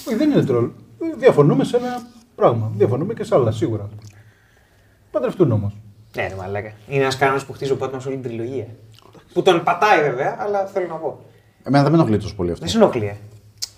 [0.09, 0.71] Όχι, δεν είναι τρόλ.
[1.19, 2.73] Διαφωνούμε σε ένα πράγμα.
[2.77, 3.89] Διαφωνούμε και σε άλλα, σίγουρα.
[5.11, 5.77] Παντρευτούν όμως.
[6.17, 6.73] Ναι, ρε μαλάκα.
[6.89, 8.67] Είναι ένας κανόνας που χτίζει ο Batman σε όλη την τριλογία.
[9.33, 11.25] Που τον πατάει βέβαια, αλλά θέλω να πω.
[11.63, 12.65] Εμένα δεν με ενοχλεί τόσο πολύ αυτό.
[12.65, 13.17] Δεν σε ενοχλεί, ε.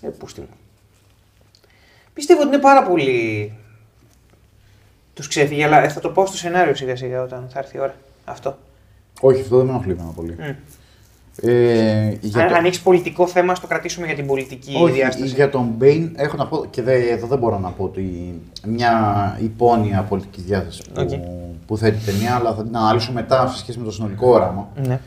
[0.07, 0.47] ε πούστη μου.
[2.13, 3.53] Πιστεύω ότι είναι πάρα πολύ.
[5.15, 7.79] Τους ξέφυγε, αλλά ε, θα το πω στο σενάριο σιγά σιγά όταν θα έρθει η
[7.79, 7.95] ώρα.
[8.25, 8.57] Αυτό.
[9.21, 10.35] Όχι, αυτό δεν με ενοχλεί εμένα πολύ.
[10.39, 10.55] Μμ.
[11.41, 14.93] Ε, για Αν, το- αν έχει πολιτικό θέμα, ας το κρατήσουμε για την πολιτική Όχι,
[14.93, 15.33] διάσταση.
[15.35, 18.33] για τον Μπέιν έχω να πω και δε, εδώ δεν μπορώ να πω ότι
[18.65, 21.09] μια υπόνοια πολιτική διάθεση που, Οκ.
[21.67, 24.67] που θέτει η ταινία, αλλά θα την αναλύσω μετά σε σχέση με το συνολικό όραμα.
[24.75, 24.99] Ναι.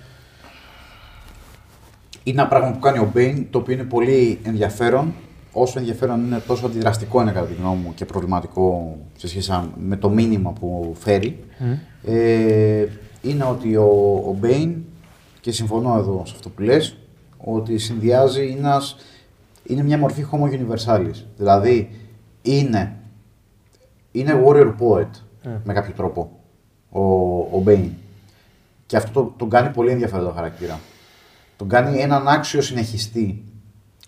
[2.23, 5.15] Είναι ένα πράγμα που κάνει ο Μπέιν το οποίο είναι πολύ ενδιαφέρον.
[5.53, 9.97] Όσο ενδιαφέρον είναι, τόσο αντιδραστικό είναι κατά τη γνώμη μου και προβληματικό σε σχέση με
[9.97, 11.45] το μήνυμα που φέρει.
[12.05, 12.87] Ε,
[13.23, 14.77] είναι ότι ο, ο Μπέιν,
[15.41, 16.97] και συμφωνώ εδώ σε αυτό που λες,
[17.37, 18.97] ότι συνδυάζει ένας,
[19.65, 21.25] είναι μια μορφή homo universalis.
[21.37, 21.91] Δηλαδή
[22.43, 22.97] είναι,
[24.13, 25.11] είναι warrior poet
[25.65, 26.31] με κάποιο τρόπο
[26.91, 27.03] ο,
[27.57, 27.91] ο Μπέιν.
[28.87, 30.81] Και αυτό το, τον κάνει πολύ ενδιαφέροντα χαρακτήρα.
[31.57, 33.45] Τον κάνει έναν άξιο συνεχιστή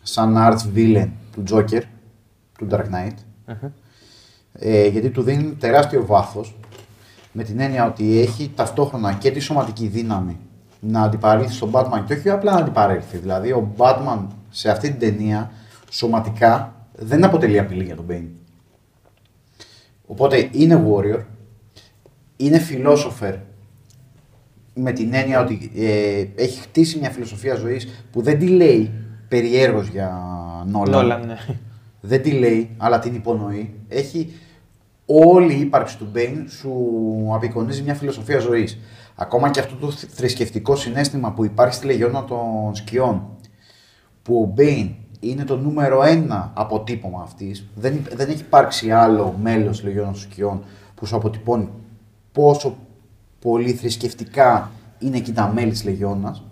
[0.02, 1.82] σαν arch villain του Joker,
[2.59, 3.15] του Dark Knight.
[4.52, 6.57] Ε, γιατί του δίνει τεράστιο βάθος
[7.32, 10.39] με την έννοια ότι έχει ταυτόχρονα και τη σωματική δύναμη
[10.81, 13.16] να αντιπαρέλθει στον Batman και όχι απλά να αντιπαρέλθει.
[13.19, 15.51] Δηλαδή ο Batman σε αυτή την ταινία
[15.90, 18.28] σωματικά δεν αποτελεί απειλή για τον Bane.
[20.07, 21.20] Οπότε είναι warrior,
[22.36, 23.35] είναι philosopher
[24.74, 28.93] με την έννοια ότι ε, έχει χτίσει μια φιλοσοφία ζωής που δεν τη λέει
[29.31, 30.12] περιέργως για
[30.66, 30.90] Νόλαν.
[31.01, 31.36] Νόλαν, ναι.
[32.01, 33.74] Δεν τη λέει, αλλά την υπονοεί.
[33.89, 34.32] Έχει
[35.07, 36.73] όλη η ύπαρξη του Μπέιν σου
[37.35, 38.78] απεικονίζει μια φιλοσοφία ζωής.
[39.15, 43.23] Ακόμα και αυτό το θ- θρησκευτικό συναίσθημα που υπάρχει στη Λεγιώνα των Σκιών,
[44.23, 44.90] που ο Μπέιν
[45.20, 50.11] είναι το νούμερο ένα αποτύπωμα αυτής, δεν, υ- δεν έχει υπάρξει άλλο μέλος της Λεγιώνα
[50.11, 50.62] των Σκιών
[50.94, 51.69] που σου αποτυπώνει
[52.32, 52.77] πόσο
[53.40, 56.43] πολύ θρησκευτικά είναι εκεί τα μέλη της Λεγιώνας.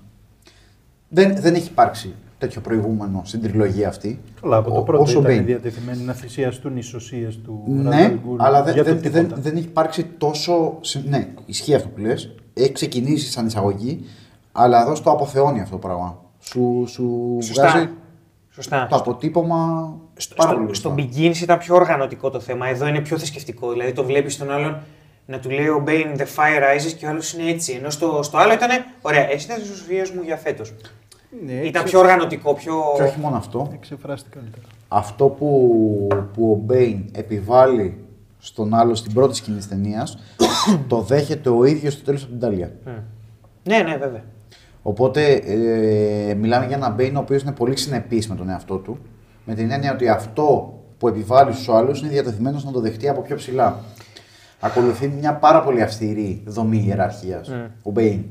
[1.09, 4.21] Δεν, δεν έχει υπάρξει τέτοιο προηγούμενο στην τριλογία αυτή.
[4.41, 5.45] Καλά, από το Ο- πρώτο όσο ήταν Bane.
[5.45, 9.01] διατεθειμένοι να θυσιαστούν οι σωσίες του Ναι, Ra's al Ghul αλλά δεν, για το δεν,
[9.13, 9.41] δεν, τίποτα.
[9.41, 10.79] δεν έχει υπάρξει τόσο.
[10.81, 12.35] συ- Ναι, ισχύει αυτό που λες.
[12.55, 14.05] Έχει ξεκινήσει σαν εισαγωγή,
[14.53, 16.23] αλλά εδώ στο αποθεώνει αυτό το πράγμα.
[16.41, 17.69] Σου, σου Σωστά.
[17.71, 17.89] βγάζει
[18.51, 18.87] Σωστά.
[18.91, 21.11] το αποτύπωμα Στο, πάρα στο, πολύ στο μπροστά.
[21.19, 22.69] Begins ήταν πιο οργανωτικό το θέμα.
[22.69, 23.71] Εδώ είναι πιο θρησκευτικό.
[23.73, 24.77] Δηλαδή το βλέπεις τον άλλον
[25.27, 27.73] να του λέει ο Bane The Fire Rises και ο άλλος είναι έτσι.
[27.73, 28.69] Ενώ στο, στο άλλο ήταν
[29.03, 30.75] Ωραία, εσύ ήταν στι σοφίε μου για φέτος.
[31.47, 32.75] Ναι, Ήταν εξε- πιο οργανωτικό, πιο.
[32.97, 33.71] Και όχι μόνο αυτό.
[33.75, 34.67] Εξεφράστηκε καλύτερα.
[34.89, 38.05] Αυτό που, που ο Μπέιν επιβάλλει
[38.39, 40.19] στον άλλο στην πρώτη σκηνή της ταινίας,
[40.89, 42.73] το δέχεται ο ίδιος στο τέλος από την Ταλία.
[43.65, 44.23] Ναι, ναι, βέβαια.
[44.83, 48.99] Οπότε ε, μιλάμε για έναν Μπέιν ο οποίος είναι πολύ συνεπής με τον εαυτό του,
[49.45, 53.21] με την έννοια ότι αυτό που επιβάλλει στους άλλους είναι διατεθειμένος να το δεχτεί από
[53.21, 53.81] πιο ψηλά.
[54.61, 57.51] Ακολουθεί μια πάρα πολύ αυστηρή δομή ιεραρχίας,
[57.83, 58.25] ο Μπέιν.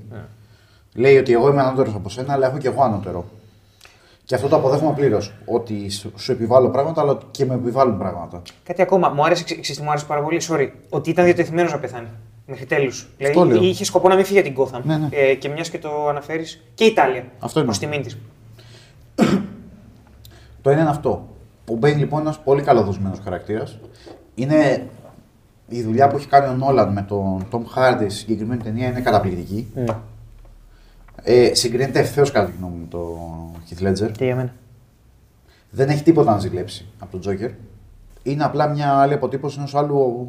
[0.97, 3.25] Λέει ότι εγώ είμαι ανώτερος από σένα, αλλά έχω και εγώ ανώτερο.
[4.25, 5.33] Και αυτό το αποδέχομαι πλήρως.
[5.45, 8.41] Ότι σου σου επιβάλλω πράγματα, αλλά και με επιβάλλουν πράγματα.
[8.63, 9.09] Κάτι ακόμα.
[9.09, 10.69] Μου άρεσε, ξε- ξέρεις τι μου άρεσε πάρα πολύ; Sorry.
[10.89, 12.07] Ότι ήταν διατεθειμένος να πεθάνει.
[12.47, 13.07] Μέχρι τέλους.
[13.27, 13.63] Αυτό λέω.
[13.63, 14.81] είχε σκοπό να μην φύγει από την Gotham.
[14.83, 15.07] Ναι, ναι.
[15.11, 16.63] Ε, και μιας και το αναφέρεις.
[16.73, 17.23] Και η Ιταλία.
[17.39, 17.75] Αυτό εννοώ.
[17.75, 18.17] Ω τιμήν της.
[20.61, 21.27] Το ένα είναι αυτό.
[21.71, 23.79] Ο Μπέιν λοιπόν είναι ένας πολύ καλοδοσμένος χαρακτήρας.
[24.35, 24.87] Είναι
[25.67, 29.01] η δουλειά που έχει κάνει ο Νόλαν με τον Τόμ Χάρντι στη συγκεκριμένη ταινία είναι
[29.01, 29.67] καταπληκτική.
[31.29, 33.19] Ε, συγκρίνεται ευθέως κατά τη γνώμη μου το
[33.69, 34.11] Heath Ledger.
[34.11, 34.53] Και για μένα;
[35.69, 37.51] Δεν έχει τίποτα να ζηλέψει από τον Joker.
[38.23, 40.27] Είναι απλά μια άλλη αποτύπωση ενός άλλου.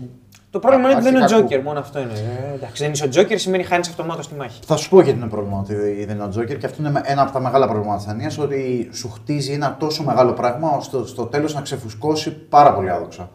[0.51, 1.47] Το πρόβλημα είναι ότι δεν είναι ο αρχικακού.
[1.47, 2.13] Τζόκερ, μόνο αυτό είναι.
[2.13, 4.61] Ε, εντάξει, δεν είσαι ο Τζόκερ σημαίνει χάνεις αυτομάτως τη μάχη.
[4.67, 7.23] Θα σου πω γιατί είναι πρόβλημα ότι δεν είναι ο Τζόκερ και αυτό είναι ένα
[7.23, 8.39] από τα μεγάλα προβλήματα της ταινίας.
[8.39, 13.31] Ότι σου χτίζει ένα τόσο μεγάλο πράγμα ώστε στο τέλος να ξεφουσκώσει πάρα πολύ άδοξα.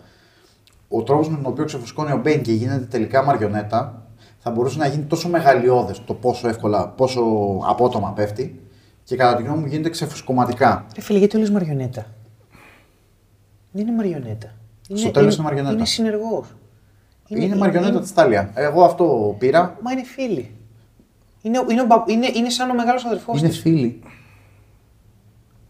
[0.88, 4.03] Ο τρόπος με τον οποίο ξεφουσκώνει ο Μπέιν και γίνεται τελικά μαριονέτα
[4.44, 7.22] θα μπορούσε να γίνει τόσο μεγαλειώδες το πόσο εύκολα, πόσο
[7.68, 8.62] απότομα πέφτει
[9.04, 10.86] και κατά τη γνώμη μου γίνεται ξεφουσκωματικά.
[10.96, 12.06] Ρε φίλε, γιατί όλες μαριονέτα;
[13.72, 14.54] Δεν είναι μαριονέτα.
[14.94, 15.74] Στο τέλος είναι μαριονέτα.
[15.76, 16.48] Είναι συνεργός.
[17.28, 18.52] Είναι, μαριονέτα της Τάλια.
[18.56, 19.78] Εγώ αυτό πήρα.
[19.82, 20.56] Μα είναι φίλοι.
[21.42, 23.60] Είναι, ο- είναι, ο μπα- είναι, είναι σαν ο μεγάλος αδερφός Είναι της.
[23.60, 24.02] φίλοι.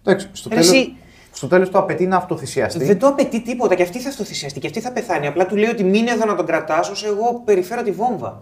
[0.06, 0.94] Εντάξει, στο Ρε, τέλος, εσύ-
[1.32, 2.84] στο τέλος το απαιτεί να αυτοθυσιαστεί.
[2.86, 5.28] Δεν το απαιτεί τίποτα και αυτή θα αυτοθυσιαστεί και αυτή θα πεθάνει.
[5.28, 8.42] Απλά του λέει ότι μείνε εδώ να τον κρατάς όσο εγώ περιφέρω τη βόμβα.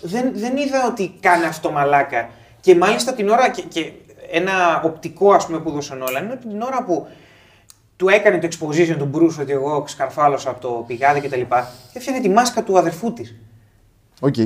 [0.00, 2.28] Δεν, δεν είδα ότι κάνει αυτό μαλάκα.
[2.60, 3.50] Και μάλιστα την ώρα.
[3.50, 3.92] Και, και
[4.30, 7.06] ένα οπτικό ας πούμε που έδωσε ο Νόλαν είναι ότι την ώρα που
[7.96, 11.40] του έκανε το exposition του Bruce ότι εγώ σκαρφάλωσα από το πηγάδι κτλ.
[11.92, 13.34] Έφτιαχνε τη μάσκα του αδερφού της.
[14.20, 14.36] Οκ.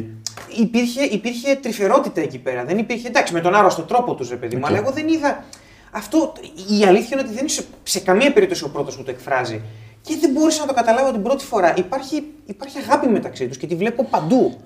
[0.60, 2.64] Υπήρχε, υπήρχε τρυφερότητα εκεί πέρα.
[2.64, 3.08] Δεν υπήρχε.
[3.08, 4.68] Εντάξει, με τον άρρωστο τρόπο τους, ρε παιδί μου, Οκ.
[4.68, 5.44] αλλά εγώ δεν είδα.
[5.90, 6.32] Αυτό
[6.80, 9.60] η αλήθεια είναι ότι δεν είναι σε, σε καμία περίπτωση ο πρώτος που το εκφράζει.
[10.02, 11.74] Και δεν μπόρεσα να το καταλάβω την πρώτη φορά.
[11.76, 14.60] Υπάρχει, υπάρχει αγάπη μεταξύ τους και τη βλέπω παντού.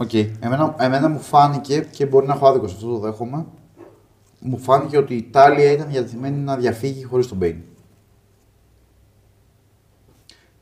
[0.00, 0.14] Οκ.
[0.40, 3.46] Εμένα, εμένα μου φάνηκε και μπορεί να έχω άδικο σε αυτό το δέχομαι.
[4.40, 7.56] Μου φάνηκε ότι η Ταλία ήταν διατεθειμένη να διαφύγει χωρίς τον Μπέιν.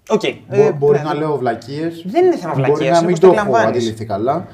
[0.09, 0.21] Οκ.
[0.49, 1.19] Μπο- ε, μπορεί ναι, να ναι.
[1.19, 2.03] λέω βλακίες.
[2.07, 3.77] Δεν είναι θέμα Μπορεί βλακείας, να μην όπως το το έχω εκλαμβάνεις.
[3.77, 4.47] αντιληφθεί καλά.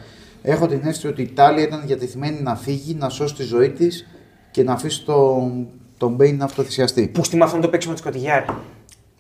[0.43, 4.07] Έχω την αίσθηση ότι η Ταλία ήταν διατεθειμένη να φύγει, να σώσει τη ζωή της
[4.51, 5.67] και να αφήσει τον,
[5.99, 7.09] τον Μπέιν να αυτοθυσιαστεί.
[7.09, 8.45] Που στη με αυτό το παίξιμο τη Κοτιγιάρ.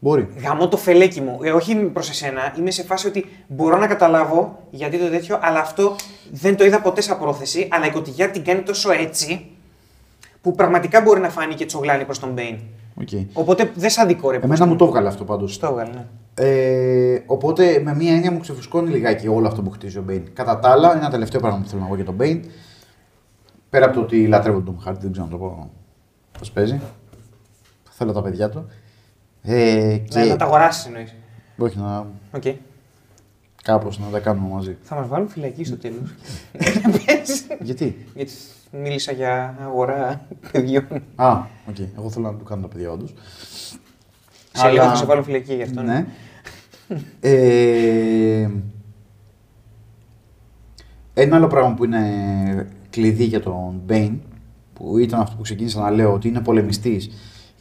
[0.04, 0.28] Μπορεί.
[0.42, 1.38] Γαμώ το φελέκι μου.
[1.42, 2.54] Ε, όχι προς εσένα.
[2.58, 5.96] Είμαι σε φάση ότι μπορώ να καταλάβω γιατί το τέτοιο, αλλά αυτό
[6.30, 7.68] δεν το είδα ποτέ σαν πρόθεση.
[7.70, 9.46] Αλλά η Κοτιγιάρ την κάνει τόσο έτσι
[10.40, 12.58] που πραγματικά μπορεί να φανεί και τσογλάνι προς τον Μπέιν.
[13.00, 13.26] Okay.
[13.32, 14.36] Οπότε δεν σαν δικό ρε.
[14.42, 15.58] Εμένα μου το έβγαλε αυτό πάντως.
[15.58, 16.06] Το έβγαλε, ναι.
[16.34, 20.32] Ε, οπότε με μία έννοια μου ξεφουσκώνει λιγάκι όλο αυτό που χτίζει ο Μπέιν.
[20.32, 22.44] Κατά τα άλλα, ένα τελευταίο πράγμα που θέλω να πω για τον Μπέιν.
[23.70, 25.70] Πέρα από το ότι λατρεύω τον Tom Hardy, δεν ξέρω να το πω
[26.38, 26.80] πώς παίζει.
[27.90, 28.66] Θέλω τα παιδιά του.
[29.42, 30.18] Ε, και...
[30.18, 31.14] Να, να τα αγοράσεις εννοείς.
[31.58, 32.42] Όχι, να Οκ.
[33.62, 34.76] κάπως να τα κάνουμε μαζί.
[34.82, 36.14] Θα μας βάλουν φυλακή στο τέλος.
[37.60, 38.32] Γιατί; Γιατί
[38.72, 40.86] μίλησα για αγορά παιδιών.
[41.14, 41.78] Α, οκ.
[41.96, 43.14] Εγώ θέλω να του κάνω τα παιδιά όντως.
[44.52, 45.82] Σε λίγο θα σε βάλουν φυλακή γι' αυτό.
[45.82, 46.06] Ναι.
[47.20, 48.48] ε,
[51.14, 54.20] ένα άλλο πράγμα που είναι κλειδί για τον Μπέιν,
[54.74, 57.10] που ήταν αυτό που ξεκίνησα να λέω, ότι είναι πολεμιστής,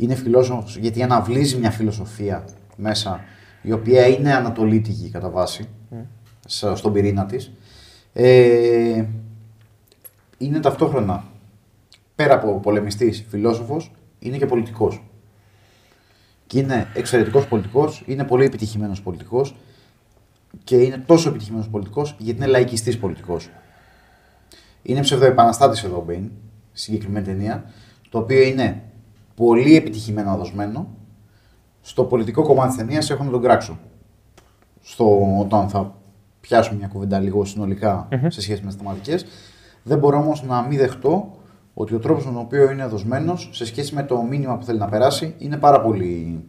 [0.04, 2.46] είναι φιλόσοφος, γιατί αναβλύζει μια φιλοσοφία
[2.76, 3.24] μέσα,
[3.62, 5.70] η οποία είναι ανατολίτικη κατά βάση,
[6.46, 7.52] στο- στον πυρήνα της.
[8.14, 9.06] Ε,
[10.38, 11.24] είναι ταυτόχρονα,
[12.16, 15.04] πέρα από πολεμιστής, φιλόσοφος, είναι και πολιτικός.
[16.48, 19.56] Και είναι εξαιρετικός πολιτικός, είναι πολύ επιτυχημένος πολιτικός
[20.64, 23.50] και είναι τόσο επιτυχημένος πολιτικός γιατί είναι λαϊκιστής πολιτικός.
[24.84, 26.32] Είναι ψευδοεπαναστάτης εδώ ο Μπέιν,
[26.72, 27.64] στη συγκεκριμένη ταινία,
[28.10, 28.84] το οποίο είναι
[29.36, 30.88] πολύ επιτυχημένο δοσμένο.
[31.82, 33.80] Στο πολιτικό κομμάτι της ταινίας έχω να τον κράξω.
[34.82, 35.96] Στο, όταν θα
[36.42, 39.26] πιάσουμε μια κουβέντα λίγο συνολικά σε σχέση με τις θεματικές.
[39.84, 41.32] Δεν μπορώ όμως να μην δεχτώ
[41.74, 44.80] ότι ο τρόπος με τον οποίο είναι δοσμένος σε σχέση με το μήνυμα που θέλει
[44.80, 46.44] να περάσει είναι πάρα πολύ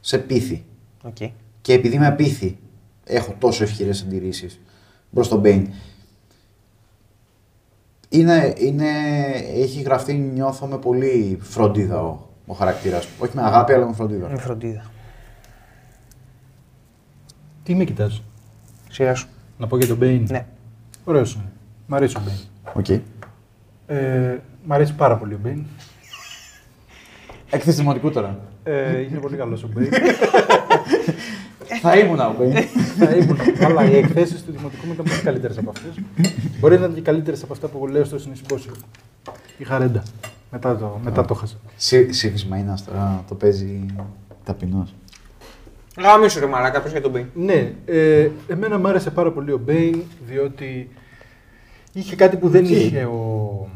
[0.00, 0.64] σε πίθη.
[1.02, 1.16] Οκ.
[1.60, 2.58] Και επειδή με πείθει,
[3.04, 4.60] έχω τόσο ισχυρές αντιρρήσεις
[5.12, 5.68] προς τον Μπέιν.
[8.12, 8.88] Είναι, είναι,
[9.54, 13.12] έχει γραφτεί, νιώθω με πολύ φροντίδα ο, ο χαρακτήρας του.
[13.18, 14.28] Όχι με αγάπη, αλλά με φροντίδα.
[14.28, 14.90] Με φροντίδα.
[17.62, 18.22] Τι με κοιτάς;
[18.90, 19.28] Σειρά σου.
[19.58, 20.26] Να πω για τον Μπέιν.
[20.30, 20.46] Ναι.
[21.04, 21.52] Ωραίος είναι.
[21.86, 22.38] Μ' αρέσει ο Μπέιν.
[22.72, 23.02] Οκ.
[23.86, 25.64] Ε, μ' αρέσει πάρα πολύ ο Μπέιν.
[27.50, 28.38] Έκθεση δημοτικού τώρα.
[28.62, 29.90] Ε, είναι πολύ καλός ο Μπέιν.
[31.80, 32.52] Θα ήμουν ο Μπέιν.
[32.98, 33.36] Θα ήμουν.
[33.58, 35.92] Καλά, οι εκθέσεις του δημοτικού μου ήταν πολύ καλύτερες από αυτές.
[36.60, 38.72] Μπορεί να ήταν και καλύτερες από αυτά που λέω στο συνεισπόσιο.
[39.58, 40.02] Είχα ρέντα.
[40.50, 41.56] Μετά το, μετά το χάσα.
[42.10, 43.86] Σύγχυσμα είναι τώρα, το παίζει
[44.44, 44.94] ταπεινός.
[45.98, 47.26] Γαμήσου ρε μαλάκα, πες για τον Μπέιν.
[47.34, 50.88] Ναι, ε, εμένα μου άρεσε πάρα πολύ ο Μπέιν, διότι
[51.92, 53.68] είχε κάτι που δεν είχε ο,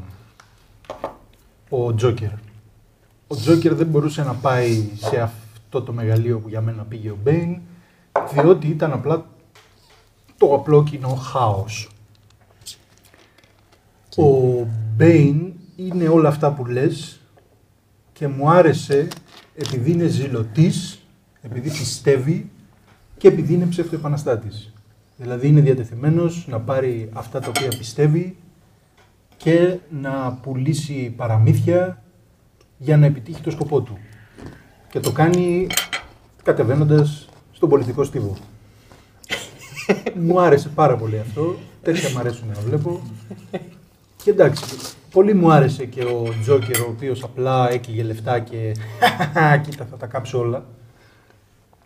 [1.68, 2.28] ο Τζόκερ.
[3.26, 7.16] Ο Τζόκερ δεν μπορούσε να πάει σε αυτό το μεγαλείο που για μένα πήγε ο
[7.22, 7.58] Μπέιν,
[8.32, 9.26] διότι ήταν απλά
[10.38, 11.88] το απλό κοινό χάος.
[14.16, 14.66] Ο
[14.96, 17.20] Μπέιν είναι όλα αυτά που λες
[18.12, 19.08] και μου άρεσε
[19.54, 21.02] επειδή είναι ζηλωτής,
[21.42, 22.50] επειδή πιστεύει
[23.18, 24.72] και επειδή είναι ψευτοεπαναστάτης.
[25.16, 28.36] Δηλαδή είναι διατεθειμένος να πάρει αυτά τα οποία πιστεύει
[29.36, 32.02] και να πουλήσει παραμύθια
[32.78, 33.98] για να επιτύχει το σκοπό του.
[34.90, 35.66] Και το κάνει
[36.42, 38.36] κατεβαίνοντας στον πολιτικό στίβο.
[40.14, 41.56] μου άρεσε πάρα πολύ αυτό.
[41.82, 43.02] Τέτοια μου αρέσουν να βλέπω.
[44.24, 44.64] Και εντάξει,
[45.10, 48.72] πολύ μου άρεσε και ο Τζόκερ, ο οποίος απλά έκυγε λεφτά και
[49.64, 50.64] κοίτα θα τα κάψω όλα.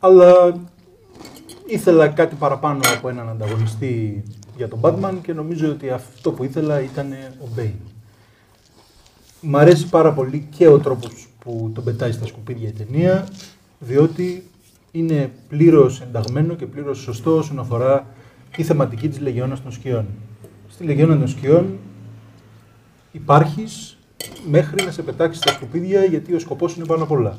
[0.01, 0.55] Αλλά
[1.66, 4.23] ήθελα κάτι παραπάνω από έναν ανταγωνιστή
[4.57, 7.89] για τον Batman και νομίζω ότι αυτό που ήθελα ήταν ο Bane.
[9.40, 13.28] Μ' αρέσει πάρα πολύ και ο τρόπος που τον πετάει στα σκουπίδια η ταινία,
[13.78, 14.48] διότι
[14.90, 18.06] είναι πλήρως ενταγμένο και πλήρως σωστό όσον αφορά
[18.51, 20.06] τη θεματική της Λεγιώνας των Σκιών.
[20.69, 21.78] Στη Λεγιώνα των Σκιών
[23.12, 23.98] υπάρχεις
[24.51, 27.39] μέχρι να σε πετάξεις στα σκουπίδια γιατί ο σκοπός είναι πάνω απ' όλα.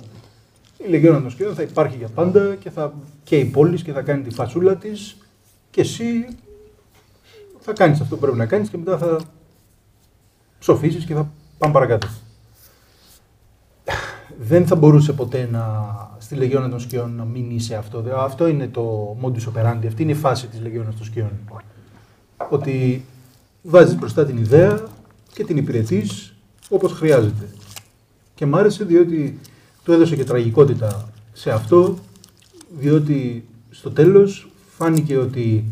[0.78, 2.94] Η Λεγιώνα των Σκιών θα υπάρχει για πάντα και, θα,
[3.24, 5.18] και η πόλη και θα κάνει τη φασούλα της
[5.72, 6.28] και εσύ
[7.60, 9.20] θα κάνεις αυτό που πρέπει να κάνεις και μετά θα
[10.60, 12.08] ψοφήσεις και θα πάμε παρακάτω.
[14.42, 18.04] Δεν θα μπορούσε ποτέ να, στη Λεγιώνα των Σκιών να μην είσαι αυτό.
[18.16, 21.32] Αυτό είναι το modus operandi, αυτή είναι η φάση της Λεγιώνα των Σκιών.
[22.50, 23.06] Ότι
[23.62, 24.84] βάζεις μπροστά την ιδέα
[25.34, 26.34] και την υπηρετείς
[26.70, 27.50] όπως χρειάζεται.
[28.36, 29.40] Και μ' άρεσε διότι
[29.84, 31.98] του έδωσε και τραγικότητα σε αυτό,
[32.80, 35.66] διότι στο τέλος φάνηκε ότι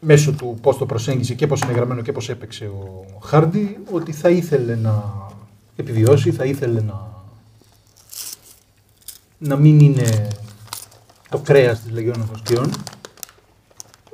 [0.00, 4.12] μέσω του πώς το προσέγγισε και πώς είναι γραμμένο και πώς έπαιξε ο Χάρντι, ότι
[4.12, 5.04] θα ήθελε να
[5.76, 7.13] επιβιώσει, θα ήθελε να,
[9.38, 10.28] να μην είναι
[11.28, 12.70] το κρέας της Λεγιών των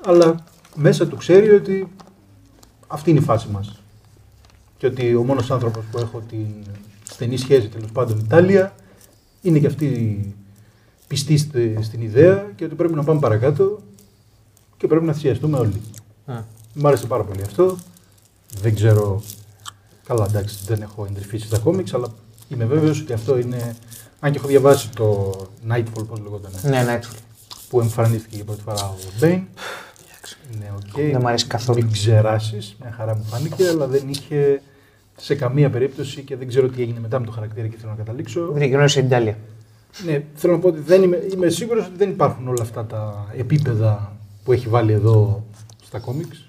[0.04, 0.44] αλλά
[0.74, 1.92] μέσα του ξέρει ότι
[2.86, 3.82] αυτή είναι η φάση μας.
[4.76, 6.46] Και ότι ο μόνος άνθρωπος που έχω την
[7.02, 8.74] στενή σχέση τέλος πάντων Ιταλία
[9.42, 10.34] είναι και αυτή
[11.06, 11.38] πιστή
[11.82, 13.80] στην ιδέα και ότι πρέπει να πάμε παρακάτω
[14.76, 15.80] και πρέπει να θυσιαστούμε όλοι.
[16.26, 16.42] Mm.
[16.74, 17.76] Μ' άρεσε πάρα πολύ αυτό.
[18.60, 19.22] Δεν ξέρω.
[20.06, 22.08] Καλά, εντάξει, δεν έχω εντρυφήσει στα κόμιξ, αλλά
[22.48, 23.76] είμαι βέβαιος ότι αυτό είναι.
[24.20, 25.32] Αν και έχω διαβάσει το
[25.70, 26.50] Nightfall, πώς λεγόταν.
[26.62, 27.18] Ναι, Nightfall.
[27.68, 29.42] Που εμφανίστηκε για πρώτη φορά ο Μπέιν.
[30.58, 31.08] Ναι, okay.
[31.10, 31.82] Δεν μου αρέσει καθόλου.
[31.82, 34.62] Μην ξεράσεις, μια χαρά μου φάνηκε, αλλά δεν είχε
[35.16, 37.96] σε καμία περίπτωση και δεν ξέρω τι έγινε μετά με το χαρακτήρα και θέλω να
[37.96, 38.50] καταλήξω.
[38.52, 39.38] Δεν γνώρισε την Ιταλία.
[40.04, 43.28] Ναι, θέλω να πω ότι δεν είμαι, είμαι σίγουρος ότι δεν υπάρχουν όλα αυτά τα
[43.36, 45.44] επίπεδα που έχει βάλει εδώ
[45.84, 46.48] στα κόμιξ.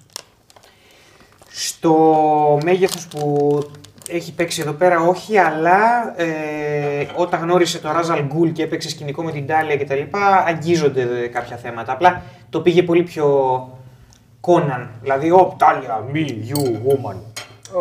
[1.49, 1.95] Στο
[2.63, 3.59] μέγεθος που
[4.09, 9.23] έχει παίξει εδώ πέρα όχι, αλλά ε, όταν γνώρισε το Ράζαλ Γκουλ και έπαιξε σκηνικό
[9.23, 11.91] με την Τάλια και τα λοιπά, αγγίζονται κάποια θέματα.
[11.91, 13.27] Απλά το πήγε πολύ πιο
[14.39, 14.89] Κόναν.
[15.01, 17.15] Δηλαδή, ο Τάλια, me, you, woman.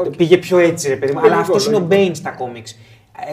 [0.01, 0.16] Okay.
[0.16, 1.20] Πήγε πιο έτσι, ρε παιδί μου.
[1.20, 2.78] Αλλά αυτός είναι ο Μπέιν στα κόμιξ.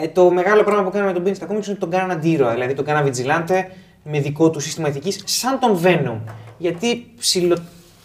[0.02, 2.12] Ε, το μεγάλο πράγμα που κάναμε με τον Μπέιν στα κόμιξ είναι ότι τον κάνανε
[2.18, 2.52] αντιήρωα.
[2.52, 3.64] Δηλαδή τον κάνανε vigilante
[4.02, 6.18] με δικό του σύστημα ηθικής, σαν τον Venom.
[6.58, 7.58] Γιατί ψιλο...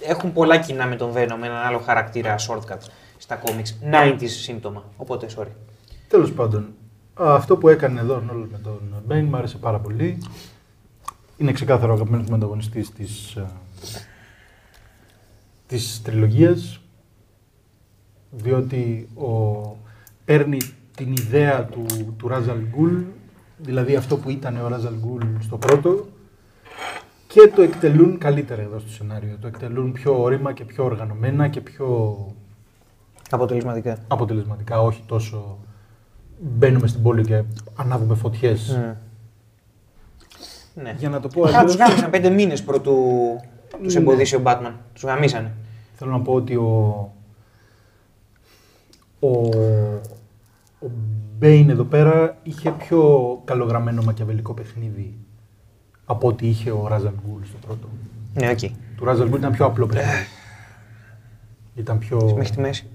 [0.07, 2.87] έχουν πολλά κοινά με τον Venom, με έναν άλλο χαρακτήρα shortcut
[3.33, 3.77] στα κόμιξ.
[3.91, 4.83] 90s σύμπτωμα.
[4.97, 5.51] Οπότε, sorry.
[6.07, 6.73] Τέλος πάντων,
[7.13, 10.17] αυτό που έκανε εδώ όλο με τον Μπέιν μου άρεσε πάρα πολύ.
[11.37, 13.37] Είναι ξεκάθαρο ο αγαπημένος μου ανταγωνιστής της
[15.67, 16.79] της τριλογίας
[18.31, 19.61] διότι ο,
[20.25, 20.57] παίρνει
[20.95, 21.85] την ιδέα του,
[22.17, 23.01] του Ράζαλ Γκουλ,
[23.57, 26.07] δηλαδή αυτό που ήταν ο Ράζαλ Γκουλ στο πρώτο,
[27.27, 29.37] και το εκτελούν καλύτερα εδώ στο σενάριο.
[29.41, 32.17] Το εκτελούν πιο όρημα και πιο οργανωμένα και πιο...
[33.29, 33.97] Αποτελεσματικά.
[34.07, 35.57] Αποτελεσματικά, όχι τόσο
[36.39, 37.43] μπαίνουμε στην πόλη και
[37.75, 38.77] ανάβουμε φωτιές.
[38.79, 38.95] Mm.
[40.73, 40.95] Ναι.
[40.97, 41.63] Για να το πω αλλιώς...
[41.63, 42.95] τους γάμισαν πέντε μήνες πρωτού
[43.83, 43.99] τους ναι.
[43.99, 44.71] εμποδίσει ο Batman.
[44.93, 45.51] Τους γαμίσανε.
[45.93, 47.11] Θέλω να πω ότι ο,
[49.19, 49.29] ο,
[50.79, 50.89] ο
[51.37, 55.17] Μπέιν εδώ πέρα είχε πιο καλογραμμένο μακιαβελικό παιχνίδι
[56.05, 57.87] από ό,τι είχε ο Ράζαλ Γκουλ στο πρώτο.
[58.33, 58.71] Ναι, okay.
[58.97, 60.27] Του Ράζαλ Γκουλ ήταν πιο απλό παιχνίδι.
[61.75, 62.33] ήταν πιο.
[62.35, 62.87] Μέχρι τη μέση.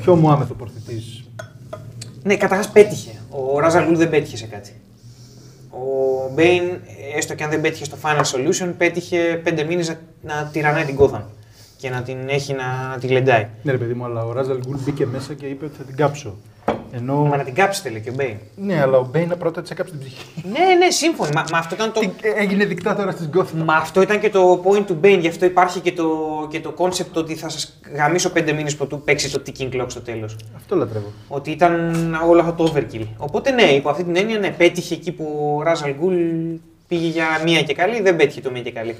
[0.00, 1.24] Πιο Μωάμεθ ο Πορθητής;
[2.22, 3.10] Ναι, καταρχάς πέτυχε.
[3.30, 4.72] Ο Ράζαλ Γκουλ δεν πέτυχε σε κάτι.
[5.70, 6.62] Ο Μπέιν,
[7.16, 10.96] έστω και αν δεν πέτυχε στο Final Solution, πέτυχε πέντε μήνες να, να τυρανάει την
[10.98, 11.22] Gotham
[11.76, 13.48] και να την έχει να, να τη γλεντάει.
[13.62, 15.96] Ναι, ρε παιδί μου, αλλά ο Ράζαλ Γκουλ μπήκε μέσα και είπε ότι θα την
[15.96, 16.36] κάψω.
[16.92, 17.14] Ενώ...
[17.14, 18.36] Μα να την κάψεις θέλει και ο Μπέιν.
[18.56, 20.24] Ναι, αλλά ο Μπέιν πρώτα της έκαψε την ψυχή.
[20.44, 21.30] ναι, ναι, σύμφωνοι.
[21.34, 22.00] Μα, μα αυτό ήταν το.
[22.36, 23.64] Έγινε δικτάτορα τη Gotham.
[23.64, 25.20] Μα αυτό ήταν και το point του Μπέιν.
[25.20, 26.08] Γι' αυτό υπάρχει και το,
[26.50, 30.00] και το concept ότι θα σας γαμίσω πέντε μήνες πρωτού παίξει το ticking clock στο
[30.00, 30.36] τέλος.
[30.56, 31.12] Αυτό λατρεύω.
[31.28, 33.06] Ότι ήταν όλο αυτό το overkill.
[33.16, 36.14] Οπότε ναι, υπό αυτή την έννοια ναι, πέτυχε εκεί που ο Ράζαλ Γκουλ
[36.88, 38.96] πήγε για μία και καλή, δεν πέτυχε το μία και καλή.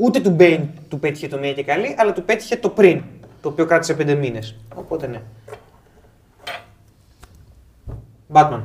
[0.00, 3.02] Ούτε του Μπέιν του πέτυχε το μία και καλή, αλλά του πέτυχε το πριν,
[3.40, 4.54] το οποίο κράτησε πέντε μήνες.
[4.74, 5.20] Οπότε ναι.
[8.32, 8.60] Batman.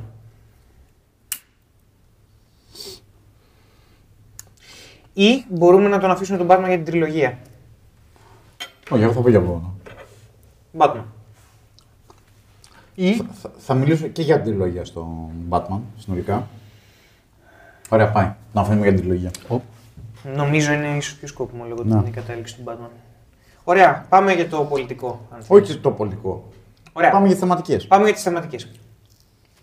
[5.14, 7.38] Ή μπορούμε να τον αφήσουμε τον Batman για την τριλογία.
[8.90, 9.76] Όχι, εγώ θα πω για μόνο.
[10.78, 11.04] Batman.
[12.96, 16.48] Ή Θα, θα μιλήσω και για την τριλογία στο Batman, συνολικά.
[17.90, 18.34] Ωραία, πάει.
[18.54, 19.32] Να αφήνουμε για την τριλογία.
[20.36, 22.04] Νομίζω είναι ίσως πιο σκόπιμο λόγω Να.
[22.04, 22.90] την κατάληξη του Batman.
[23.64, 25.28] Ωραία, πάμε για το πολιτικό.
[25.32, 25.82] Αν Όχι θέλεις.
[25.82, 26.50] το πολιτικό.
[26.94, 27.10] Ωραία.
[27.12, 27.88] Πάμε για θεματικές.
[27.88, 28.72] Πάμε για τις θεματικές.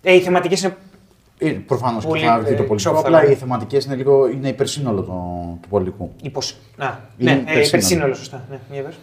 [0.06, 1.52] Ε, οι θεματικές είναι.
[1.66, 2.74] Προφανώς και Πολύ, θα βγει ε, το πολιτικό.
[2.74, 3.18] ξόφθαλα.
[3.18, 6.10] Απλά οι θεματικές είναι λίγο είναι υπερσύνολο του, του πολιτικού.
[6.22, 6.54] Υποσ...
[6.76, 7.66] Α, Είναι ναι, ε, υπερσύνολο.
[7.66, 8.44] υπερσύνολο, σωστά.
[8.50, 8.98] Ναι, για πες.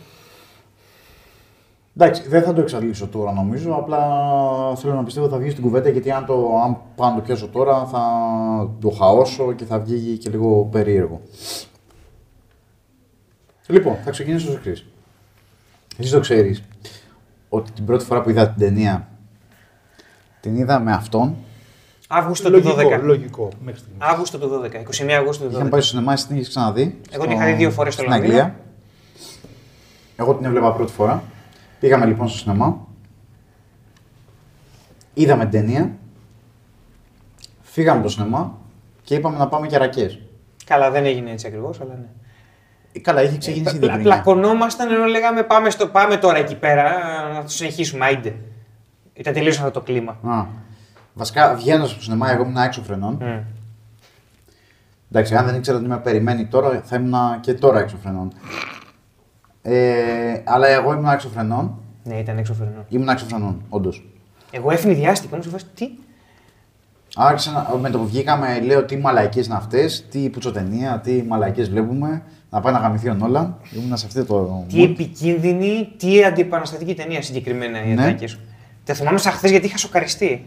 [1.97, 3.73] Εντάξει, δεν θα το εξαντλήσω τώρα νομίζω.
[3.73, 3.99] Απλά
[4.75, 7.21] θέλω να πιστεύω ότι θα βγει στην κουβέντα γιατί αν, το, αν πάω να το
[7.21, 8.01] πιάσω τώρα θα
[8.81, 11.21] το χαώσω και θα βγει και λίγο περίεργο.
[13.67, 14.85] Λοιπόν, θα ξεκινήσω ω εξής.
[15.97, 16.63] Εσύ το ξέρεις
[17.49, 19.07] ότι την πρώτη φορά που είδα την ταινία
[20.41, 21.35] την είδα με αυτόν.
[22.07, 22.99] Αύγουστο του λογικό, 12.
[23.01, 24.01] λογικό μέχρι στιγμής.
[24.09, 24.75] Αύγουστο του 12.
[24.79, 25.53] 21 Αυγούστου του 12.
[25.53, 26.99] Είχαμε πάει στο σινεμά, εσύ την είχες ξαναδεί.
[27.11, 28.33] Εγώ την είχα δει δύο φορές στο στην Λονδίνο.
[28.33, 28.59] Αγγλία.
[30.15, 31.23] Εγώ την έβλεπα πρώτη φορά.
[31.79, 32.87] Πήγαμε λοιπόν στο σινεμά.
[35.13, 35.91] Είδαμε την ταινία.
[37.61, 38.57] Φύγαμε από το σινεμά
[39.03, 40.19] και είπαμε να πάμε για ρακές.
[40.65, 42.05] Καλά, δεν έγινε έτσι ακριβώς, αλλά ναι.
[42.91, 44.03] Ε, Καλά, είχε ξεκινήσει ήδη η Πλα, ταινία.
[44.03, 46.83] πλακωνόμασταν ενώ λέγαμε πάμε, στο, πάμε τώρα εκεί πέρα
[47.33, 48.05] να το συνεχίσουμε.
[48.05, 48.35] Άιντε.
[49.13, 50.17] Ήταν τελείως αυτό το κλίμα.
[50.23, 50.45] Α.
[51.13, 53.13] Βασικά, βγαίνοντας από το σινεμά, εγώ ήμουν έξω φρενών.
[53.21, 53.39] Μμ.
[55.11, 58.33] Εντάξει, αν δεν ήξερα ότι με περιμένει τώρα, θα ήμουν και τώρα έξω φρενών.
[59.61, 61.77] Ε, αλλά εγώ ήμουν έξω φρενών.
[62.03, 62.85] Ναι, ήταν έξω φρενών.
[62.89, 64.05] Ήμουν έξω φρενών, όντως.
[64.51, 65.89] Εγώ ευνηδιάστηκα, ήμουν σε φάση τι;
[67.15, 71.69] Άρχισα να, με το που βγήκαμε, λέω τι μαλαϊκές είναι αυτές, τι πουτσοτενία, τι μαλαϊκές
[71.69, 72.23] βλέπουμε.
[72.49, 73.57] Να πάει να γαμηθεί ο Νόλαν.
[73.71, 74.65] Ήμουν σε αυτό το.
[74.69, 78.03] Τι επικίνδυνη, τι αντιεπαναστατική ταινία συγκεκριμένα οι Ναι.
[78.03, 78.39] ατάκες σου.
[78.83, 80.45] Τα θυμάμαι σαν χθες γιατί είχα σοκαριστεί.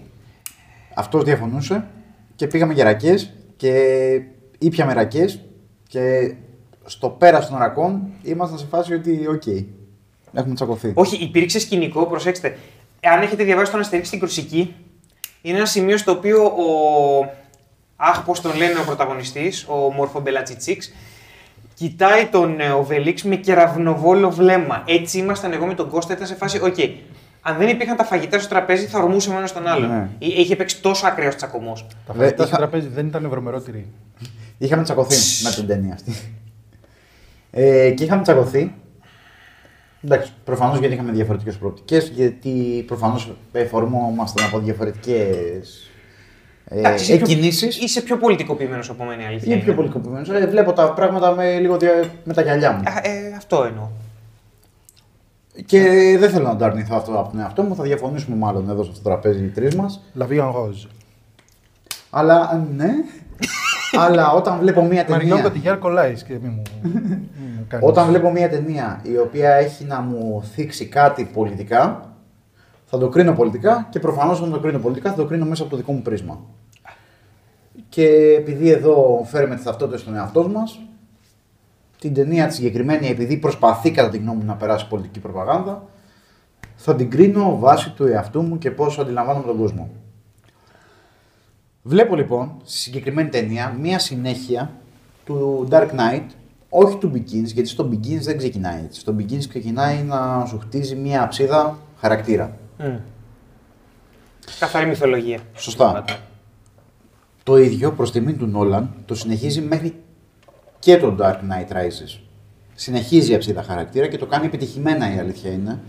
[0.94, 1.86] Αυτός διαφωνούσε
[2.36, 3.72] και πήγαμε για ρακές και
[4.58, 5.40] ήπιαμε ρακές
[5.88, 6.34] και
[6.84, 9.46] στο πέρας των ρακών ήμασταν σε φάση ότι, οκ,
[10.32, 10.92] έχουμε τσακωθεί.
[10.94, 12.58] Όχι, υπήρξε σκηνικό, προσέξτε.
[13.02, 14.74] Αν έχετε διαβάσει τον Αστερίξ στην Κορσική,
[15.42, 16.64] είναι ένα σημείο στο οποίο ο.
[17.96, 20.92] Αχ, πώς τον λένε ο πρωταγωνιστής, ο Μορφομπελατσιτσίξ,
[21.74, 24.82] κοιτάει τον ε, Οβελίξ με κεραυνοβόλο βλέμμα.
[24.86, 26.76] Έτσι ήμασταν εγώ με τον Κώστα, ήταν σε φάση, οκ.
[27.46, 29.88] Αν δεν υπήρχαν τα φαγητά στο τραπέζι, θα ορμούσαμε ένας τον άλλον.
[29.90, 30.08] Ναι.
[30.18, 31.86] Ε, Είχε παίξει τόσο ακραίο τσακωμός.
[32.06, 33.86] Τα Δε- φαγητά στο είχα- τραπέζι δεν ήταν ευρωμερότεροι.
[34.58, 36.12] Είχαμε τσακωθεί με την ταινία αυτή.
[37.50, 38.74] Ε, και είχαμε τσακωθεί.
[40.04, 45.88] Εντάξει, προφανώς γιατί είχαμε διαφορετικές προοπτικές, γιατί προφανώς εφορμόμασταν από διαφορετικές
[46.68, 47.78] ε, Εντάξει, είσαι πιο- εκκινήσεις.
[47.78, 49.52] Είσαι πιο πολιτικοποιημένος από μένα, η αλήθεια.
[49.52, 49.80] Είναι πιο είναι.
[49.80, 50.28] πολιτικοποιημένος.
[50.30, 52.04] Ε, βλέπω τα πράγματα με λίγο δια...
[52.24, 52.78] με τα γυαλιά μου.
[52.86, 53.88] Α, ε, αυτό εννοώ.
[55.66, 55.80] Και
[56.18, 57.74] δεν θέλω να το αρνηθώ αυτό από τον εαυτό μου.
[57.74, 60.02] Θα διαφωνήσουμε μάλλον εδώ στο τραπέζι οι τρεις μας.
[60.18, 60.88] La vie en rose.
[62.10, 62.90] Αλλά ναι.
[63.98, 65.42] Αλλά όταν βλέπω μία Μαρινό ταινία.
[65.42, 66.90] Κωτιγιάρ κολλάει και μη μου, μη
[67.56, 67.88] μου κάνεις.
[67.88, 72.12] Όταν βλέπω μια ταινία η οποία έχει να μου θίξει κάτι πολιτικά,
[72.84, 75.70] θα το κρίνω πολιτικά και προφανώς όταν το κρίνω πολιτικά θα το κρίνω μέσα από
[75.70, 76.40] το δικό μου πρίσμα.
[77.88, 78.06] Και
[78.38, 80.80] επειδή εδώ φέρουμε τη ταυτότητα στον εαυτό μας,
[82.04, 85.86] την ταινία της συγκεκριμένη, επειδή προσπαθεί κατά τη γνώμη μου να περάσει πολιτική προπαγάνδα,
[86.76, 89.90] θα την κρίνω βάσει του εαυτού μου και πώς αντιλαμβάνομαι τον κόσμο.
[91.82, 94.70] Βλέπω λοιπόν στη συγκεκριμένη ταινία μία συνέχεια
[95.24, 96.26] του Dark Knight,
[96.68, 99.00] όχι του Begins, γιατί στο Begins δεν ξεκινάει έτσι.
[99.00, 102.56] Στο Begins ξεκινάει να σου χτίζει μία αψίδα χαρακτήρα.
[102.78, 102.96] Μμ.
[104.58, 105.38] Καθαρή μυθολογία.
[105.54, 106.04] Σωστά.
[107.42, 110.03] Το ίδιο προς τιμή του Νόλαν το συνεχίζει μέχρι
[110.84, 112.20] και το Dark Knight Rises.
[112.74, 115.80] Συνεχίζει η αψίδα χαρακτήρα και το κάνει επιτυχημένα η αλήθεια είναι.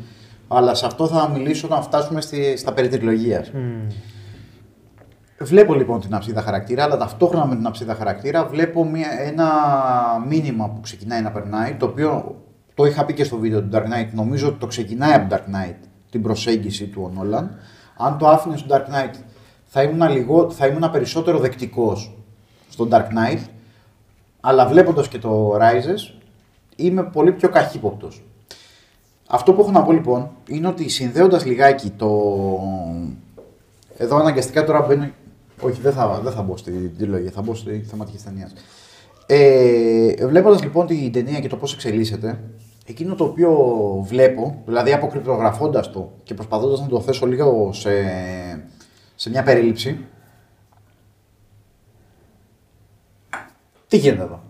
[0.48, 3.52] Αλλά σε αυτό θα μιλήσω όταν φτάσουμε στη, στα περί τριλογίας.
[3.52, 3.88] Μμ.
[5.40, 9.50] Βλέπω λοιπόν την αψίδα χαρακτήρα, αλλά ταυτόχρονα με την αψίδα χαρακτήρα βλέπω μια, ένα
[10.28, 12.42] μήνυμα που ξεκινάει να περνάει, το οποίο
[12.74, 15.56] το είχα πει και στο βίντεο του Dark Knight, νομίζω ότι το ξεκινάει από Dark
[15.56, 15.76] Knight
[16.10, 17.48] την προσέγγιση του ο Nolan.
[17.98, 19.16] Αν το άφηνες στο Dark Knight
[19.66, 22.18] θα ήμουν, λιγό, θα ήμουν περισσότερο δεκτικός
[22.70, 23.40] στο Dark Knight,
[24.48, 26.20] αλλά βλέποντας και το Rises
[26.76, 28.24] είμαι πολύ πιο καχύποπτος.
[29.28, 32.10] Αυτό που έχω να πω λοιπόν είναι ότι συνδέοντας λιγάκι το,
[33.98, 35.10] εδώ αναγκαστικά τώρα μπαίνω.
[35.62, 38.54] Όχι, δεν θα, δεν θα μπω στην τριλογία, θα μπω στη θεματική ταινίας.
[39.26, 42.40] Ε, Βλέποντας λοιπόν την ταινία και το πώς εξελίσσεται,
[42.86, 43.52] εκείνο το οποίο
[44.08, 47.92] βλέπω, δηλαδή αποκρυπτογραφώντας το και προσπαθώντας να το θέσω λίγο σε,
[49.16, 50.06] σε μια περίληψη.
[53.96, 54.44] Τι γίνεται εδώ;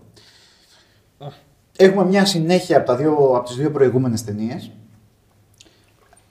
[1.76, 4.70] Έχουμε μια συνέχεια από, τα δύο, από τις δύο προηγούμενες ταινίες,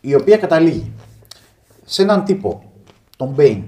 [0.02, 0.94] η οποία καταλήγει
[1.86, 2.72] σε έναν τύπο,
[3.18, 3.64] τον Bane,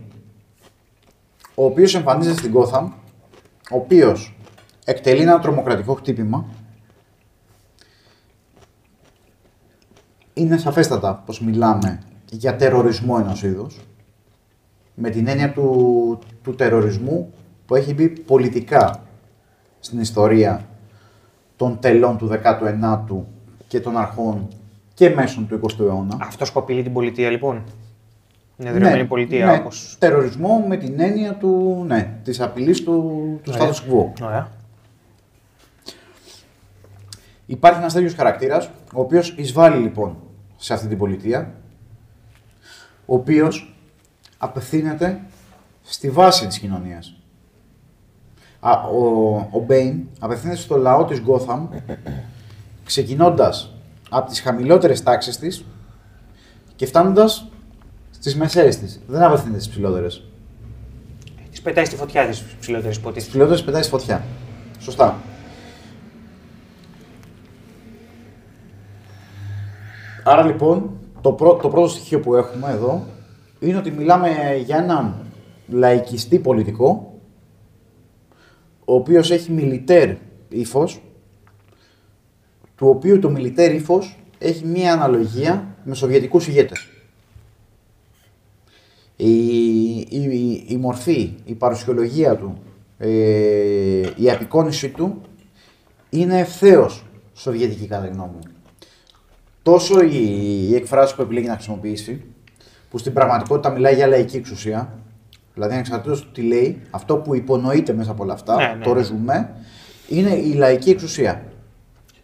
[1.55, 2.91] ο οποίος εμφανίζεται στην Gotham,
[3.71, 4.37] ο οποίος
[4.85, 6.45] εκτελεί ένα τρομοκρατικό χτύπημα
[10.33, 12.01] είναι σαφέστατα πως μιλάμε
[12.31, 13.79] για τερορισμό ενός είδους,
[14.95, 17.33] με την έννοια του, του τερορισμού
[17.65, 19.06] που έχει μπει πολιτικά
[19.88, 20.65] στην ιστορία
[21.55, 23.23] των τελών του 19ου
[23.68, 24.47] και των αρχών
[24.93, 26.18] και μέσων του 20ου αιώνα.
[26.19, 27.64] Αυτό που απειλεί την πολιτεία λοιπόν.
[28.57, 29.95] Είναι εδραιωμένη πολιτεία ναι, όπως...
[29.99, 32.93] τερορισμό με την έννοια του, ναι, της απειλής του,
[33.43, 33.69] του Ωραία.
[33.69, 34.11] status quo.
[34.22, 34.51] Ωραία.
[37.45, 40.18] Υπάρχει ένας τέτοιος χαρακτήρας, ο οποίος εισβάλλει λοιπόν
[40.57, 41.53] σε αυτή την πολιτεία,
[43.05, 43.76] ο οποίος
[44.38, 45.22] απευθύνεται
[45.81, 47.16] στη βάση της κοινωνίας.
[48.68, 51.68] Α, ο, ο Μπέιν απευθύνεται στο λαό της Γκόθαμ,
[52.85, 53.73] ξεκινώντας
[54.10, 55.65] από τις χαμηλότερες τάξεις της
[56.76, 57.48] και φτάνοντας
[58.11, 58.99] στις μεσαίες της.
[59.07, 60.23] Δεν απευθύνεται στις ψηλότερες.
[61.52, 63.30] Τη πετάει στη φωτιά τη ψηλότερη Στις υποτίθεται.
[63.30, 64.23] ψηλότερες πετάει στη φωτιά.
[64.80, 65.15] Σωστά.
[70.23, 70.91] Άρα λοιπόν,
[71.22, 73.03] το, πρω- το πρώτο στοιχείο που έχουμε εδώ
[73.60, 74.30] είναι ότι μιλάμε
[74.65, 75.15] για έναν
[75.68, 77.16] λαϊκιστή πολιτικό,
[78.89, 80.15] ο οποίος έχει μιλιτέρ
[80.49, 81.01] ύφος,
[82.76, 86.88] του οποίου το μιλιτέρ ύφος έχει μία αναλογία με σοβιετικούς ηγέτες.
[89.15, 89.31] Η,
[89.97, 92.57] η, η μορφή, η παρουσιολογία του,
[92.97, 95.22] ε, η απεικόνιση του
[96.09, 98.53] είναι ευθέως σοβιετική κατά τη γνώμη μου.
[99.64, 102.23] Τόσο η, η εκφράση που επιλέγει να χρησιμοποιήσει,
[102.89, 104.99] που στην πραγματικότητα μιλάει για λαϊκή εξουσία,
[105.57, 108.89] δηλαδή ανεξαρτήτως του τι λέει, αυτό που υπονοείται μέσα από όλα αυτά, Ναι, ναι, το
[108.93, 108.95] ναι.
[108.99, 109.49] ρεζουμέ,
[110.07, 111.41] είναι η λαϊκή εξουσία.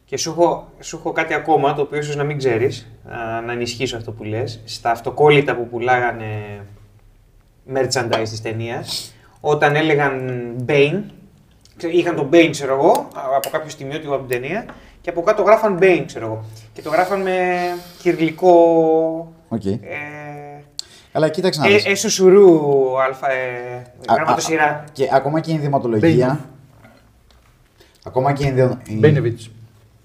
[0.06, 2.88] Και σου έχω, σου έχω κάτι ακόμα το οποίο ίσως να μην ξέρεις,
[3.46, 4.62] να ενισχύσω αυτό που λες.
[4.66, 6.26] Στα αυτοκόλλητα που πουλάγανε
[7.74, 10.22] merchandise της ταινίας, όταν έλεγαν
[10.68, 11.02] Bane,
[11.78, 14.66] ξέ- είχαν τον Bane, ξέρω εγώ, από κάποιο στιγμιότυπο από την ταινία,
[15.02, 16.46] και από κάτω γράφαν Bane, ξέρω εγώ.
[16.74, 17.48] Και το γράφαν με
[18.02, 18.54] κυρλικό.
[19.50, 19.66] Οκ.
[19.66, 19.78] Ε,
[21.16, 21.86] Αλλά κοίταξε να ε, δεις.
[21.86, 22.60] έσω σουρού
[23.02, 23.76] αλφα, ε,
[24.08, 24.64] Α- γραμματοσυρά.
[24.64, 26.50] α- Και ακόμα και η ενδυματολογία.
[28.06, 29.50] Ακόμα και η, ενδυ- η- Μπένεβιτς.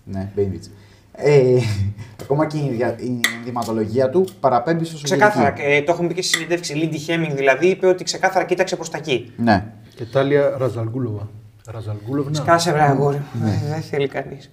[0.05, 0.71] Ναι, Μπέιβιτς.
[1.13, 1.59] Ε,
[2.23, 5.29] ακόμα και η, δια- η ενδυματολογία του παραπέμπει στο σοβιετική.
[5.31, 6.75] Ξεκάθαρα, ε, το έχουμε πει και στη συνέντευξη.
[6.75, 9.33] Λίντι Χέμινγκ δηλαδή είπε ότι ξεκάθαρα κοίταξε προς τα εκεί.
[9.37, 9.65] Ναι.
[9.95, 11.29] Και Τάλια Ραζαλγκούλοβα.
[11.71, 12.35] Ραζαλγκούλοβνα.
[12.35, 13.17] Σκάσε βρε αγόρι.
[13.45, 14.51] Ε, Δεν θέλει κανείς.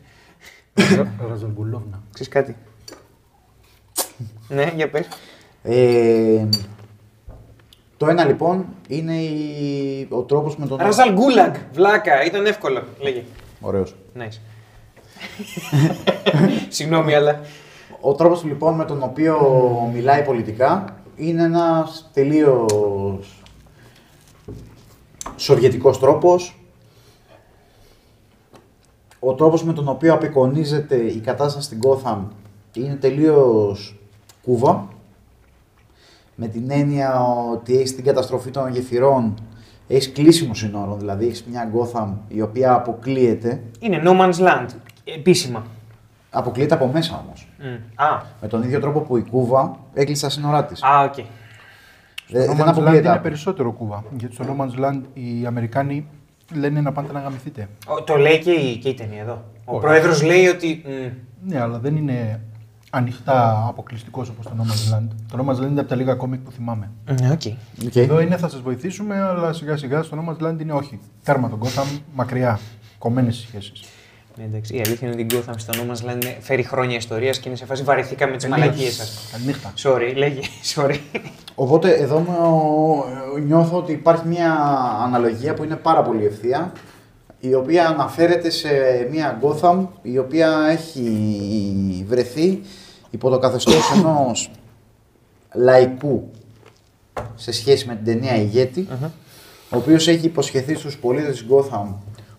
[0.95, 2.01] Ρα- Ραζαλγκουλόβνα.
[2.13, 2.55] Ξέρεις κάτι;
[4.55, 5.07] ναι, για πες.
[5.67, 6.47] Ε,
[7.97, 10.77] το ένα λοιπόν είναι η, ο τρόπος με τον...
[10.77, 11.53] Ραζαλ Γκούλαγκ.
[11.73, 12.83] Βλάκα, ήταν εύκολο.
[12.99, 13.23] Λέγε.
[13.61, 13.95] Ωραίος.
[14.17, 14.39] Nice.
[16.69, 17.39] Συγγνώμη, αλλά.
[18.01, 19.39] Ο τρόπος λοιπόν με τον οποίο
[19.93, 23.43] μιλάει πολιτικά είναι ένας τελείως
[25.35, 26.59] σοβιετικός τρόπος.
[29.19, 32.17] Ο τρόπος με τον οποίο απεικονίζεται η κατάσταση στην Gotham
[32.73, 33.95] είναι τελείως
[34.43, 34.87] Κούβα.
[36.35, 37.21] Με την έννοια
[37.51, 39.33] ότι έχεις την καταστροφή των γεφυρών,
[39.87, 44.65] έχεις κλείσιμο συνόρων, δηλαδή έχεις μια Gotham η οποία αποκλείεται, Είναι No Man's Land.
[45.03, 45.63] Επίσημα.
[46.29, 47.47] αποκλείεται από μέσα όμως.
[47.59, 48.03] Μμ.
[48.03, 50.83] Α, Με τον ίδιο τρόπο που η Κούβα έκλεισε τα σύνορά της.
[50.83, 51.13] α, οκ.
[52.27, 53.07] Δεν, Στο δεν No Man's Land αποκλείεται.
[53.09, 54.03] είναι περισσότερο Κούβα.
[54.17, 56.07] Γιατί στο No Man's Land οι Αμερικάνοι
[56.53, 57.67] λένε να πάτε να γαμηθείτε.
[57.87, 59.43] Ο- Το λέει και η, και η ταινία εδώ.
[59.65, 59.81] Ο Όχι.
[59.85, 60.83] πρόεδρος λέει ότι.
[60.85, 62.39] μ, Ναι, αλλά δεν είναι
[62.97, 65.07] ανοιχτά αποκλειστικός όπως το No Man's Land.
[65.31, 66.91] Το No Man's Land είναι από τα λίγα κόμικ που θυμάμαι.
[67.21, 67.41] Ναι, OK.
[67.85, 67.95] OK.
[67.95, 70.99] Εδώ είναι θα σας βοηθήσουμε, αλλά σιγά σιγά στο No Man's Land είναι όχι.
[71.23, 72.59] Τέρμα τον Gotham, μακριά.
[72.97, 73.83] Κομμένες σχέσεις.
[74.37, 76.95] Ναι, εντάξει, η αλήθεια είναι ότι την Gotham στο No Man's Land είναι- φέρει χρόνια
[76.95, 79.29] ιστορίας και είναι σε φάση βαρεθήκαμε τις μαλακίες σας.
[79.31, 79.73] Καληνύχτα.
[79.83, 80.39] Sorry, λέγε,
[80.75, 80.95] sorry.
[81.55, 84.53] Οπότε εδώ με- νιώθω ότι υπάρχει μια
[85.03, 86.71] αναλογία που είναι πάρα πολύ ευθεία
[87.39, 88.67] η οποία αναφέρεται σε
[89.11, 92.61] μια Gotham η οποία έχει βρεθεί
[93.15, 94.51] υπό το καθεστώς ενός
[95.53, 96.31] λαϊκού
[97.35, 98.87] σε σχέση με την ταινία ηγέτη
[99.69, 101.93] ο οποίος έχει υποσχεθεί στους πολίτες της Gotham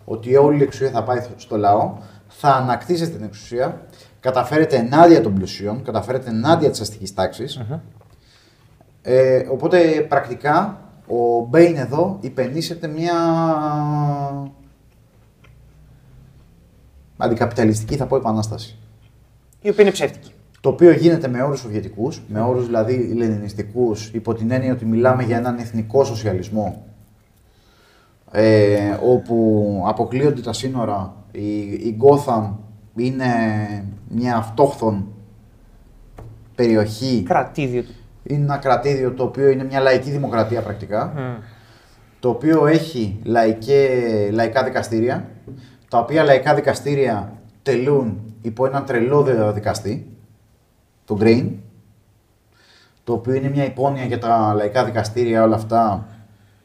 [0.04, 1.96] ότι όλη η εξουσία θα πάει στο λαό,
[2.28, 3.86] θα ανακτήσετε την εξουσία,
[4.20, 7.60] καταφέρετε ενάντια των πλουσίων, καταφέρετε ενάντια της αστικής τάξης.
[9.02, 13.14] Ε, οπότε πρακτικά ο Μπέιν εδώ υπενήσεται μια
[17.16, 18.76] αντικαπιταλιστική θα πω επανάσταση.
[19.60, 20.30] Η οποία είναι ψεύτικη.
[20.66, 25.22] Το οποίο γίνεται με όρους σοβιετικούς, με όρους δηλαδή λενινιστικούς, υπό την έννοια ότι μιλάμε
[25.22, 26.86] για έναν εθνικό σοσιαλισμό,
[28.30, 32.50] ε, όπου αποκλείονται τα σύνορα, η, η Gotham
[32.96, 33.26] είναι
[34.08, 35.06] μια αυτόχθον
[36.54, 37.94] περιοχή, Κρατήδιο του.
[38.22, 41.42] είναι ένα κρατήδιο το οποίο είναι μια λαϊκή δημοκρατία πρακτικά, Μμ.
[42.20, 43.88] το οποίο έχει λαϊκέ,
[44.32, 45.28] λαϊκά δικαστήρια,
[45.88, 47.32] τα οποία λαϊκά δικαστήρια
[47.62, 49.22] τελούν υπό έναν τρελό
[49.52, 50.10] δικαστή,
[51.06, 51.48] το Green,
[53.04, 56.06] το οποίο είναι μια υπόνοια για τα λαϊκά δικαστήρια, όλα αυτά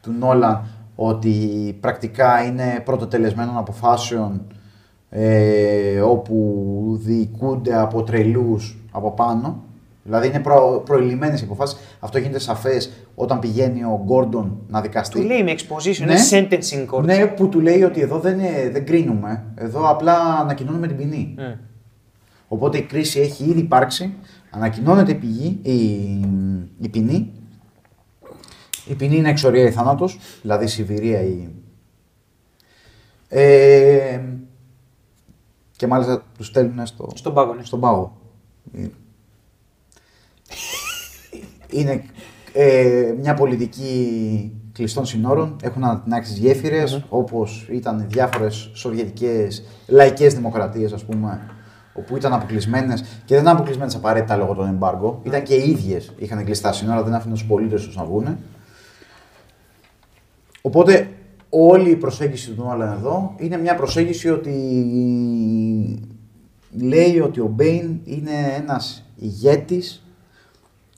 [0.02, 0.64] του Νόλαν,
[0.96, 1.32] ότι
[1.80, 4.42] πρακτικά είναι πρωτοτελεσμένων αποφάσεων
[5.10, 9.64] ε, όπου διοικούνται από τρελούς από πάνω.
[10.04, 11.78] Δηλαδή είναι προ, προηλημένε οι αποφάσεις.
[12.00, 15.20] Αυτό γίνεται σαφές όταν πηγαίνει ο Γκόρντον να δικαστεί.
[15.20, 16.14] Του λέει με exposition, Ναι.
[16.14, 16.20] είναι
[16.50, 17.04] sentencing court.
[17.04, 19.44] Ναι, που του λέει ότι εδώ δεν, είναι- δεν κρίνουμε.
[19.56, 21.36] Εδώ απλά ανακοινώνουμε την ποινή.
[21.38, 21.58] Mm.
[22.54, 24.14] Οπότε η κρίση έχει ήδη υπάρξει,
[24.50, 25.76] ανακοινώνεται η, πηγή, η,
[26.80, 27.32] η ποινή.
[28.88, 31.48] Η ποινή είναι εξορία ή θάνατος, δηλαδή Σιβηρία ή...
[33.28, 34.22] Ε,
[35.76, 37.64] και μάλιστα τους στέλνουν στο, Στον πάγο, ναι.
[37.64, 38.18] στον πάγο.
[38.74, 38.88] Ε,
[41.70, 42.04] Είναι
[42.54, 45.56] ε, μια πολιτική κλειστών συνόρων.
[45.62, 51.56] Έχουν ανατινάξεις γέφυρες, όπως ήταν οι διάφορες σοβιετικές λαϊκές δημοκρατίες, ας πούμε,
[51.94, 55.20] όπου ήταν αποκλεισμένες και δεν ήταν αποκλεισμένες απαραίτητα λόγω των εμπάργκο.
[55.24, 58.38] Ήταν και οι ίδιες είχαν κλειστά σύνορα, δεν άφηναν τους πολίτες τους να βγουν.
[60.62, 61.10] Οπότε
[61.50, 64.52] όλη η προσέγγιση του Νόλαν εδώ είναι μια προσέγγιση ότι
[66.72, 70.04] λέει ότι ο Μπέιν είναι ένας ηγέτης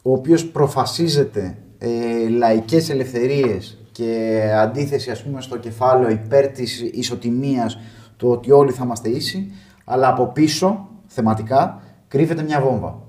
[0.02, 7.80] ο οποίος προφασίζεται ε, λαϊκές ελευθερίες και αντίθεση ας πούμε στο κεφάλαιο υπέρ της ισοτιμίας
[8.18, 9.52] το ότι όλοι θα είμαστε ίσοι
[9.84, 13.00] αλλά από πίσω θεματικά κρύβεται μια βόμβα.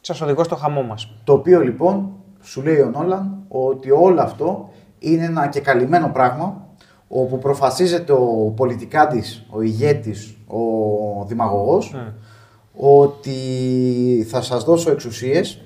[0.00, 1.12] Σας οδηγώ στο χαμό μας.
[1.24, 2.12] Το οποίο λοιπόν
[2.42, 6.66] σου λέει ο Νόλαν ότι όλο αυτό είναι ένα και καλυμμένο πράγμα
[7.08, 11.94] όπου προφασίζεται ο πολιτικάντης, ο ηγέτης, ο δημαγωγός
[12.76, 15.60] ότι θα σας δώσω εξουσίες.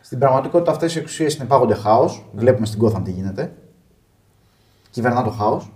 [0.00, 2.26] Στην πραγματικότητα αυτές οι εξουσίες συνεπάγονται χάος.
[2.32, 3.52] Βλέπουμε στην Gotham τι γίνεται.
[4.90, 5.72] Κυβερνά το χάος.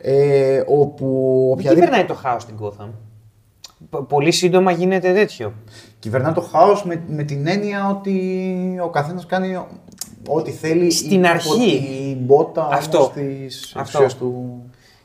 [0.00, 1.74] Ε, όπου Δεν οποιαδήποτε...
[1.74, 2.88] κυβερνάει το χάος στην Gotham.
[3.90, 5.52] Π- Πολύ σύντομα γίνεται τέτοιο.
[5.98, 9.58] Κυβερνά το χάος με, με την έννοια ότι ο καθένας κάνει
[10.28, 11.86] ό,τι θέλει Στην υπό αρχή.
[12.14, 12.98] την μπότα Αυτό.
[12.98, 13.78] όμως της Αυτό.
[13.80, 14.62] εξουσίας του.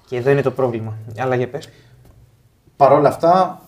[0.07, 0.98] Και εδώ είναι το πρόβλημα.
[1.20, 1.70] Αλλά για πες.
[2.78, 3.61] Παρ' όλα αυτά,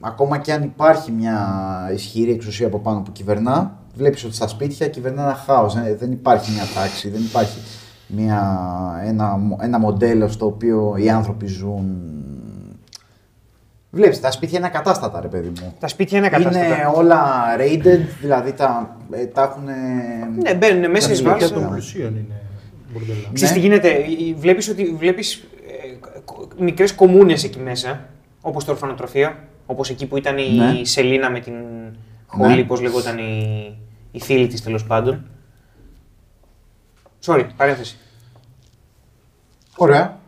[0.00, 1.46] ακόμα και αν υπάρχει μια
[1.94, 5.76] ισχυρή εξουσία από πάνω που κυβερνά, βλέπεις ότι στα σπίτια κυβερνά ένα χάος.
[5.76, 7.58] Ε, Δεν υπάρχει μια τάξη, δεν υπάρχει
[8.08, 8.60] μια,
[9.04, 11.96] ένα, μο- ένα μοντέλο στο οποίο οι άνθρωποι ζουν.
[13.90, 15.74] Βλέπεις, τα σπίτια είναι ακατάστατα, ρε παιδί μου.
[15.80, 16.66] Τα σπίτια είναι ακατάστατα.
[16.66, 17.22] Είναι όλα
[17.58, 19.64] raided, δηλαδή τα, ε, τα έχουν.
[20.42, 21.48] Ναι, μπαίνουν μέσα Τα εις βιβλία βάρος.
[21.50, 21.62] Για Ναι.
[21.64, 22.34] των πλουσίων είναι
[22.92, 23.18] μπουρδέλα.
[23.32, 28.00] Ξέρεις τι γίνεται, ε, βλέπεις ότι βλέπεις ε, κο- μικρές κομμούνες εκεί μέσα,
[28.40, 29.30] όπως το ορφανοτροφείο,
[29.66, 30.84] όπως εκεί που ήταν η Ναι.
[30.84, 31.54] Σελίνα με την
[32.26, 32.62] Χόλι, Ναι.
[32.62, 33.78] πώς λεγόταν η,
[34.10, 35.24] η φίλη της τέλος πάντων.
[37.28, 37.98] Sorry, παρένθεση.
[39.76, 40.18] Ωραία.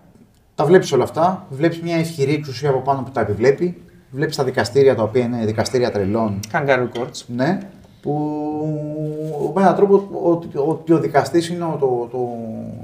[0.55, 1.47] Τα βλέπεις όλα αυτά.
[1.51, 3.83] Βλέπεις μια ισχυρή εξουσία από πάνω που τα επιβλέπει.
[4.11, 6.41] Βλέπεις τα δικαστήρια τα οποία είναι δικαστήρια τρελών.
[6.53, 7.23] Kangaroo Courts.
[7.27, 7.59] Ναι.
[8.03, 12.29] Που με έναν τρόπο ότι, ότι ο δικαστής είναι ο- το, το,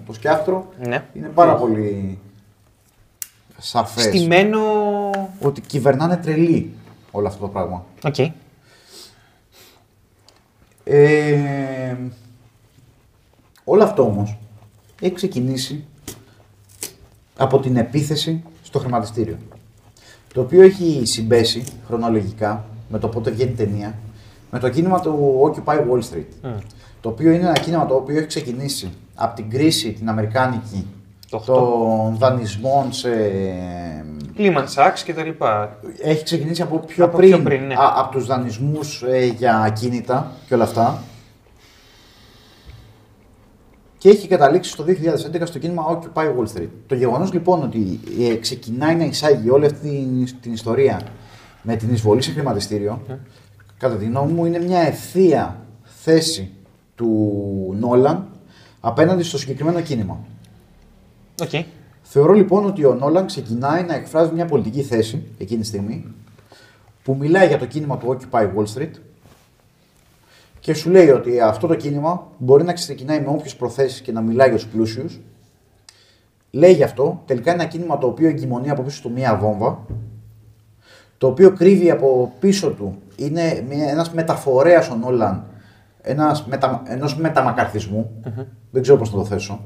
[0.07, 0.69] το σκιάχτρο.
[0.79, 1.05] Ναι.
[1.15, 2.19] Είναι πάρα πολύ
[3.59, 4.05] σαφές.
[4.05, 4.61] Στημένο...
[5.41, 6.75] Ότι κυβερνάνε τρελοί
[7.11, 7.85] όλο αυτό το πράγμα.
[8.05, 8.19] Οκ.
[10.85, 11.97] Ε,
[13.69, 14.39] όλο αυτό όμως
[15.01, 15.85] έχει ξεκινήσει
[17.37, 19.37] από την επίθεση στο χρηματιστήριο.
[20.35, 23.95] Το οποίο έχει συμπέσει χρονολογικά με το πότε βγαίνει η ταινία
[24.51, 26.51] με το κίνημα του Occupy Wall Street.
[27.01, 30.87] Το οποίο είναι ένα κίνημα το οποίο έχει ξεκινήσει από την κρίση την Αμερικάνικη
[31.31, 33.09] Το των δανεισμών σε
[34.39, 35.79] Lehman Sachs και τα λοιπά.
[36.03, 37.75] έχει ξεκινήσει από πιο Από πριν, πιο πριν, ναι.
[37.75, 41.03] α, από τους δανεισμούς ε, για ακίνητα και όλα αυτά.
[43.99, 46.69] Και έχει καταλήξει στο 2011 στο κίνημα Occupy Wall Street.
[46.87, 51.01] Το γεγονός λοιπόν ότι ε, ξεκινάει να εισάγει όλη αυτή την, την ιστορία
[51.63, 53.03] με την εισβολή σε χρηματιστήριο,
[53.79, 56.51] κατά τη γνώμη μου είναι μια ευθεία θέση
[56.95, 58.29] του Νόλαν
[58.81, 60.19] απέναντι στο συγκεκριμένο κίνημα.
[61.43, 61.51] Οκ.
[62.03, 66.15] Θεωρώ λοιπόν ότι ο Νόλαν ξεκινάει να εκφράζει μια πολιτική θέση εκείνη τη στιγμή
[67.03, 68.91] που μιλάει για το κίνημα του Occupy Wall Street
[70.67, 74.21] και σου λέει ότι αυτό το κίνημα μπορεί να ξεκινάει με όποιες προθέσεις και να
[74.21, 75.21] μιλάει για τους πλούσιους.
[76.51, 79.79] Λέει γι' αυτό, τελικά είναι ένα κίνημα το οποίο εγκυμονεί από πίσω του μία βόμβα,
[81.19, 85.45] το οποίο κρύβει από πίσω του, είναι μια- ένας μεταφορέας ο Νόλαν
[86.01, 88.11] ένας μετα, ενός μεταμακαρθισμού,
[88.71, 89.61] δεν ξέρω πώς να το θέσω,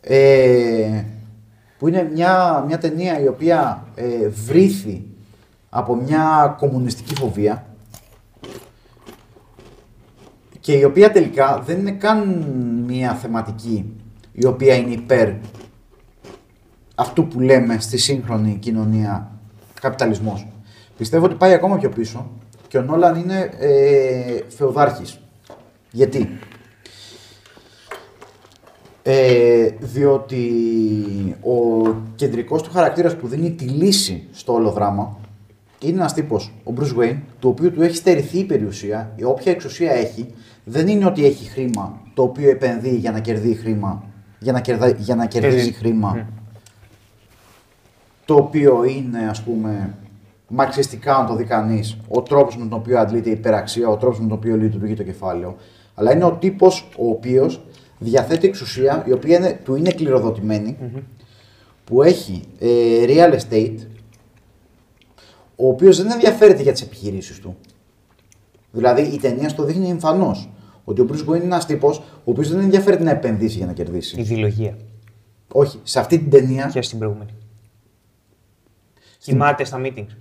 [0.00, 1.04] ε,
[1.78, 5.04] που είναι μια, μια ταινία η οποία ε, βρήθη
[5.70, 7.66] από μια κομμουνιστική φοβία
[10.68, 12.46] και η οποία τελικά δεν είναι καν
[12.86, 13.92] μια θεματική
[14.32, 15.30] η οποία είναι υπέρ
[16.94, 19.30] αυτού που λέμε στη σύγχρονη κοινωνία
[19.80, 20.46] καπιταλισμός.
[20.96, 22.30] Πιστεύω ότι πάει ακόμα πιο πίσω
[22.68, 25.20] και ο Νόλαν είναι ε, φεουδάρχης.
[25.90, 26.38] Γιατί;
[29.02, 30.46] Ε, διότι
[31.40, 35.18] ο κεντρικός του χαρακτήρας που δίνει τη λύση στο όλο δράμα
[35.80, 39.52] είναι ένας τύπος, ο Bruce Wayne, του οποίου του έχει στερηθεί η περιουσία, η όποια
[39.52, 40.34] εξουσία έχει,
[40.68, 44.04] δεν είναι ότι έχει χρήμα το οποίο επενδύει για να κερδίσει χρήμα,
[44.38, 45.72] για να, κερδά, για να κερδίζει Κερδίζει.
[45.78, 46.28] χρήμα,
[48.24, 49.94] το οποίο είναι ας πούμε
[50.48, 54.20] μαρξιστικά να το δει κανείς, ο τρόπος με τον οποίο αντλείται η υπεραξία, ο τρόπος
[54.20, 55.56] με τον οποίο λειτουργεί το κεφάλαιο.
[55.94, 57.60] Αλλά είναι ο τύπος ο οποίος
[57.98, 60.76] διαθέτει εξουσία η οποία είναι, του είναι κληροδοτημένη,
[61.84, 62.68] που έχει ε,
[63.06, 63.76] real estate,
[65.56, 67.56] ο οποίος δεν ενδιαφέρεται για τις επιχειρήσεις του.
[68.72, 70.48] Δηλαδή η ταινία στο δείχνει εμφανώς
[70.88, 73.72] ότι ο Bruce Wayne είναι ένας τύπος ο οποίος δεν ενδιαφέρεται να επενδύσει για να
[73.72, 74.20] κερδίσει.
[74.20, 74.76] Ιδεολογία.
[75.52, 77.30] Όχι, σε αυτή την ταινία Και στην προηγούμενη.
[79.18, 80.16] Κοιμάται στα meetings.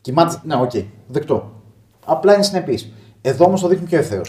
[0.00, 0.40] Κοιμάται.
[0.44, 0.70] Ναι, οκ,
[1.06, 1.62] δεκτό.
[2.04, 2.92] Απλά είναι συνεπής.
[3.20, 4.22] Εδώ όμως το δείχνει πιο ευθέω.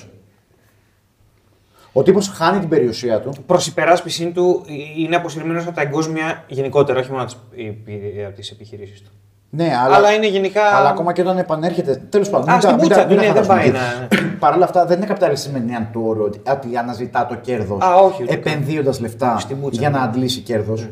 [1.94, 3.34] Ο τύπος χάνει την περιουσία του.
[3.46, 4.66] Προς υπεράσπιση του
[4.98, 9.12] είναι αποσυρμένος από τα εγκόσμια γενικότερα, όχι μόνο από τις επιχειρήσεις του.
[9.52, 12.02] Ναι, αλλά, Αλλά είναι γενικά- Αλλά ακόμα και όταν επανέρχεται.
[12.10, 12.50] Τέλος πάντων.
[12.50, 14.22] Α, μην στην τα- μην πουτσα τα- του, μην τα ναι, δεν χαλάσουμε πάει εκεί.
[14.24, 17.26] να- Παρ' όλα αυτά δεν είναι καπιταλιστή με την έννοια του όρου ότι, ότι αναζητά
[17.26, 18.54] το κέρδος Α, όχι, ούτε καν.
[18.54, 19.98] επενδύοντα λεφτά Στην πουτσα, για ναι.
[19.98, 20.88] να αντλήσει κέρδος.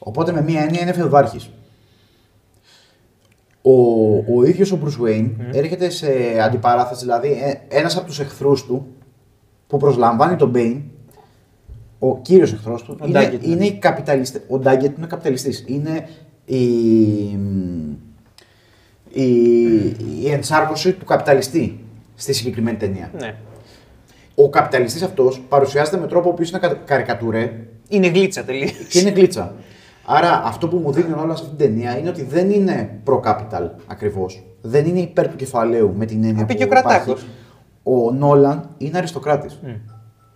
[0.00, 1.50] Οπότε με μία έννοια είναι φεουδάρχη.
[3.62, 3.72] Ο,
[4.36, 6.08] ο ίδιος ο Bruce Wayne έρχεται σε
[6.44, 7.36] αντιπαράθεση, δηλαδή
[7.68, 8.86] ένας από τους εχθρούς του
[9.66, 10.80] που προσλαμβάνει τον Bane,
[11.98, 13.52] ο κύριος εχθρός του, Ο είναι, Daggett, ναι.
[13.52, 14.38] είναι η καπιταλιστή.
[14.38, 15.64] Ο Daggett είναι καπιταλιστής.
[15.66, 16.08] Είναι
[16.56, 17.38] η,
[19.12, 19.24] η,
[20.22, 23.10] η ενσάρκωση του καπιταλιστή στη συγκεκριμένη ταινία.
[23.20, 23.34] Ναι.
[24.34, 27.52] Ο καπιταλιστής αυτός παρουσιάζεται με τρόπο που είναι κα- καρικατουρέ
[27.88, 28.72] Είναι γλίτσα τελείως.
[28.90, 29.54] και είναι γλίτσα.
[30.04, 33.68] Άρα αυτό που μου δείχνει όλα σε αυτήν την ταινία είναι ότι δεν είναι pro-capital
[33.86, 34.42] ακριβώς.
[34.62, 37.20] Δεν είναι υπέρ του κεφαλαίου με την έννοια που Πήγε ο Κρατάκος.
[37.20, 37.26] υπάρχει.
[37.82, 39.58] Ο Νόλαν είναι αριστοκράτης.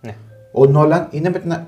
[0.01, 0.15] Ναι.
[0.51, 1.51] Ο Νόλαν είναι με την.
[1.51, 1.67] α-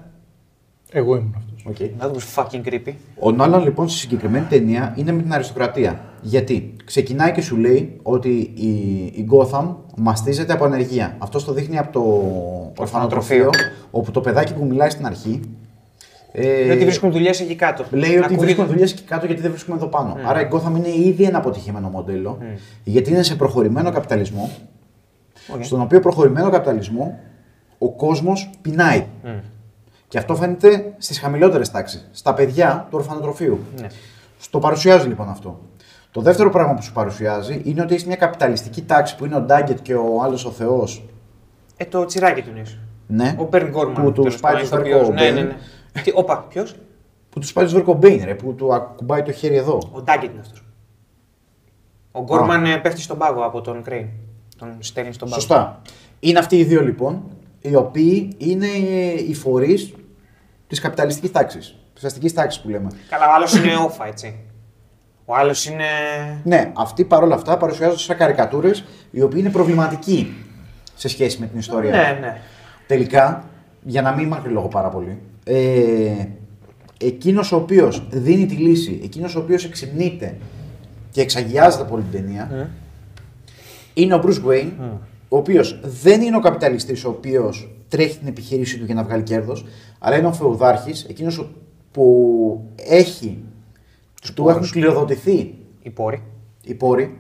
[0.92, 1.57] Εγώ ήμουν αυτός.
[1.68, 1.76] Οκ.
[2.00, 2.94] That was fucking creepy.
[3.20, 6.00] Ο Νόλαν λοιπόν στη συγκεκριμένη ταινία είναι με την αριστοκρατία.
[6.22, 8.68] Γιατί; Ξεκινάει και σου λέει ότι η,
[9.06, 11.16] η Gotham μαστίζεται από ανεργία.
[11.18, 12.02] Αυτό το δείχνει από το
[12.82, 13.50] ορφανοτροφείο,
[13.92, 15.40] όπου το παιδάκι που μιλάει στην αρχή.
[16.32, 17.86] ε, Λέει ότι βρίσκουν δουλειές εκεί κάτω.
[17.92, 20.18] Λέει ότι Ακούγεται- βρίσκουν δουλειές εκεί κάτω γιατί δεν βρίσκουμε εδώ πάνω.
[20.26, 22.38] Άρα η Gotham είναι ήδη ένα αποτυχημένο μοντέλο,
[22.84, 24.50] γιατί είναι σε προχωρημένο καπιταλισμό,
[25.56, 25.64] Οκ.
[25.64, 27.20] στον οποίο προχωρημένο καπιταλισμό
[27.78, 29.06] ο κόσμος πεινάει.
[30.08, 33.60] Και αυτό φαίνεται στις χαμηλότερες τάξεις, στα παιδιά του ορφανοτροφείου.
[33.82, 33.88] Ναι.
[34.40, 35.60] Στο παρουσιάζει λοιπόν αυτό.
[36.12, 39.42] Το δεύτερο πράγμα που σου παρουσιάζει είναι ότι έχεις μια καπιταλιστική τάξη που είναι ο
[39.42, 41.04] Ντάγκετ και ο άλλος ο Θεός.
[41.78, 42.64] Ε, το τσιράκι του είναι.
[43.08, 44.04] Ναι, Ο Μπέρν Γκόρμαν.
[44.04, 45.06] Που τους τέλος σπάει πάντων, το ηθοποιός.
[45.06, 45.48] σβέρκο Ναι, ο ναι, Μπέιν.
[45.94, 46.02] ναι.
[46.02, 46.76] Τι, όπα, ποιος;
[47.30, 49.80] που τους πάει το Σβέρκο ρε, που του ακουμπάει το χέρι εδώ.
[49.92, 50.64] Ο Ντάγκετ είναι αυτός.
[52.12, 54.08] Ο Γκόρμαν ε, πέφτει στον πάγο από τον Κρέιν.
[54.58, 55.42] Τον στέλνει στον πάγο.
[55.42, 55.82] Σωστά.
[56.20, 57.24] Είναι αυτοί οι δύο λοιπόν,
[57.62, 58.68] οι οποίοι είναι
[59.28, 59.94] οι φορείς
[60.68, 61.76] της καπιταλιστικής τάξης.
[61.94, 62.90] Της αστικής τάξης που λέμε.
[63.10, 64.36] Καλά, ο άλλος είναι όφα, έτσι.
[65.26, 65.86] Ο άλλος είναι.
[66.44, 70.34] Ναι, αυτοί παρόλα αυτά παρουσιάζονται σαν καρικατούρες οι οποίοι είναι προβληματικοί
[70.96, 71.92] σε σχέση με την ιστορία.
[71.92, 72.42] Ναι, ναι.
[72.88, 73.44] Τελικά,
[73.84, 76.26] για να μην μακρυλόγω πάρα πολύ, ε,
[77.02, 80.38] εκείνος ο οποίος δίνει τη λύση, εκείνος ο οποίος εξυμνείται
[81.12, 82.70] και εξαγιάζεται από όλη την ταινία,
[83.94, 84.72] είναι ο Bruce Wayne,
[85.30, 89.24] ο οποίος δεν είναι ο καπιταλιστής ο οποίος τρέχει την επιχείρησή του για να βγάλει
[89.24, 89.66] κέρδος,
[90.00, 91.50] αλλά είναι ο φεουδάρχης, εκείνος ο-
[91.92, 93.44] που έχει,
[94.22, 94.56] τους πόρους.
[94.56, 96.24] έχουν κληροδοτηθεί Οι πόροι.
[96.64, 97.20] οι πόροι,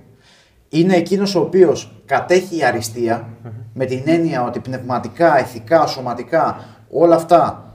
[0.69, 3.29] είναι εκείνος ο οποίος κατέχει η αριστεία
[3.73, 7.71] με την έννοια ότι πνευματικά, ηθικά, σωματικά, όλα αυτά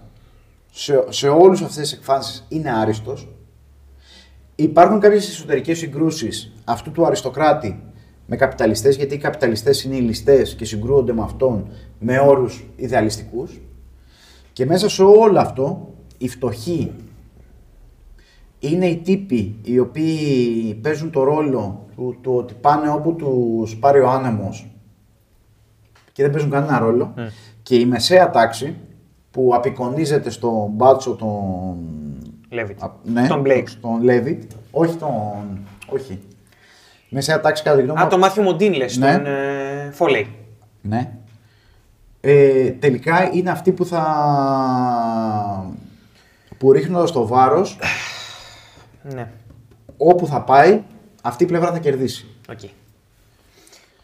[0.71, 3.29] σε, σε όλους αυτές τις εκφάνσεις είναι άριστος.
[4.57, 7.83] Υπάρχουν κάποιες εσωτερικές συγκρούσεις αυτού του αριστοκράτη
[8.33, 11.67] με καπιταλιστές, γιατί οι καπιταλιστές είναι οι ληστές και συγκρούονται με αυτόν
[11.99, 13.61] με όρους ιδεαλιστικούς.
[14.53, 16.93] Και μέσα σε όλο αυτό, οι φτωχοί
[18.59, 24.01] είναι οι τύποι οι οποίοι παίζουν το ρόλο του, του ότι πάνε όπου τους πάρει
[24.01, 24.67] ο άνεμος
[26.13, 27.15] και δεν παίζουν κανένα ρόλο
[27.63, 28.77] και η μεσαία τάξη
[29.31, 31.77] που απεικονίζεται στον μπάτσο τον...
[32.49, 32.83] Λέβιτ.
[32.83, 33.69] Α, ναι, Τον Blake.
[33.81, 34.51] Τον Λέβιτ.
[34.71, 35.59] Όχι τον...
[35.89, 36.19] Όχι.
[37.13, 38.11] Η μεσαία τάξη κατά τη γνώμη Α, μου...
[38.11, 39.13] τον Μάθιο Μοντίν λες, Ναι.
[39.13, 40.35] τον ε, Φόλεϊ.
[40.81, 41.13] Ναι.
[42.21, 44.05] Ε, τελικά είναι αυτοί που θα...
[46.59, 47.79] που ρίχνοντας το βάρος
[49.03, 49.29] Ναι.
[49.97, 50.83] όπου θα πάει,
[51.23, 52.27] αυτή η πλευρά θα κερδίσει.
[52.51, 52.59] Οκ.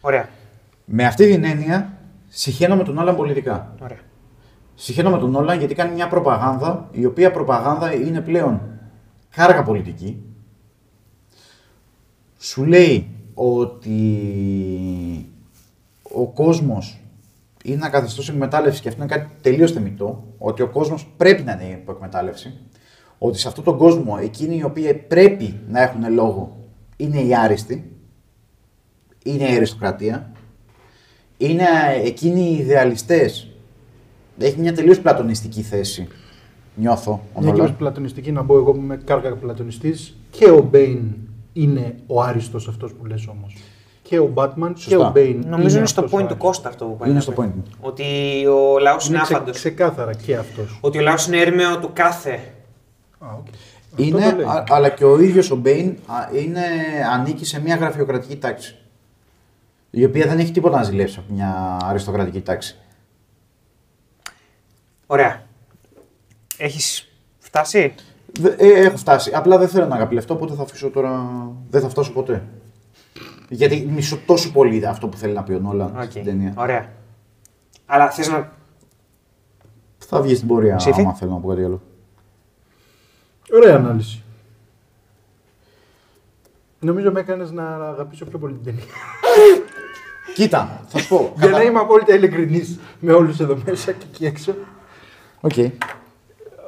[0.01, 0.29] Ωραία.
[0.85, 1.93] Με αυτή την έννοια,
[2.27, 3.73] σιχαίνομαι τον Νόλαν πολιτικά.
[3.83, 3.97] Ωραία.
[4.75, 8.61] Σιχαίνομαι τον Νόλαν γιατί κάνει μια προπαγάνδα, η οποία προπαγάνδα είναι πλέον
[9.35, 10.23] κάργα πολιτική.
[12.41, 13.95] Σου λέει ότι
[16.01, 16.99] ο κόσμος
[17.63, 20.23] είναι ένα καθεστώ εκμετάλλευση και αυτό είναι κάτι τελείως θεμητό.
[20.37, 22.53] Ότι ο κόσμος πρέπει να είναι υπό εκμετάλλευση.
[23.17, 26.57] Ότι σε αυτόν τον κόσμο εκείνοι οι οποίοι πρέπει να έχουν λόγο
[26.97, 27.91] είναι οι άριστοι.
[29.23, 30.31] Είναι η αριστοκρατία.
[31.37, 31.65] Είναι
[32.03, 33.51] εκείνοι οι ιδεαλιστές.
[34.37, 36.07] Έχει μια τελείως πλατωνιστική θέση.
[36.75, 37.11] Νιώθω.
[37.33, 37.67] ο Μια Νόλαν.
[37.67, 41.15] και πλατωνιστική να μπω εγώ που είμαι κάρκα πλατωνιστής και ο Μπέιν
[41.53, 43.55] είναι ο άριστος αυτός που λες όμως.
[44.01, 45.07] Και ο Batman και Σωστά.
[45.07, 45.43] ο Μπέιν.
[45.47, 46.47] Νομίζω είναι στο αυτός ο point του άριστος.
[46.47, 47.09] Κώστα αυτό που πάει.
[47.09, 47.41] Είναι να στο πει.
[47.41, 47.63] point μου.
[47.81, 48.03] Ότι
[48.45, 49.51] ο λαός είναι Είναι ξε, άφαντο.
[49.51, 50.77] ξεκάθαρα και αυτός.
[50.81, 52.53] Ότι ο λαός είναι έρμεο του κάθε.
[53.19, 53.47] Α, οκ.
[53.91, 54.45] Αυτό Είναι, το λέει.
[54.45, 56.61] α- αλλά και ο ίδιος ο Μπέιν α, είναι,
[57.13, 58.75] ανήκει σε μια γραφειοκρατική τάξη.
[59.91, 62.75] Η οποία δεν έχει τίποτα να ζηλέψει από μια αριστοκρατική τάξη.
[65.07, 65.43] Ωραία.
[66.57, 67.93] Έχεις φτάσει;
[68.39, 69.31] Δε- ε, έχω φτάσει.
[69.33, 71.29] Απλά δεν θέλω να καπηλευτώ, οπότε θα αφήσω τώρα.
[71.69, 72.43] Δεν θα φτάσω ποτέ.
[73.49, 76.09] Γιατί μισώ τόσο πολύ αυτό που θέλει να πει ο Νόλαν Οκ.
[76.09, 76.53] στην ταινία.
[76.57, 76.91] Ωραία.
[77.85, 78.51] Αλλά θες να.
[79.97, 81.01] Θα βγει στην πορεία, Ψήφι.
[81.01, 81.81] άμα θέλω να πω κάτι άλλο.
[83.53, 84.23] Ωραία ανάλυση.
[86.79, 88.83] Νομίζω με έκανες να αγαπήσω πιο πολύ την ταινία.
[90.35, 91.33] Κοίτα, θα σου πω.
[91.37, 94.55] Για να είμαι απόλυτα ειλικρινής με όλους εδώ μέσα και εκεί έξω.
[95.41, 95.53] Οκ.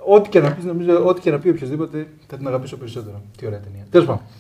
[0.06, 3.22] Ό,τι και να πεις, νομίζω, ό,τι και να πει οποιοδήποτε θα την αγαπήσω περισσότερο.
[3.38, 3.86] Τι ωραία ταινία.
[3.90, 4.24] Τέλος πάντων.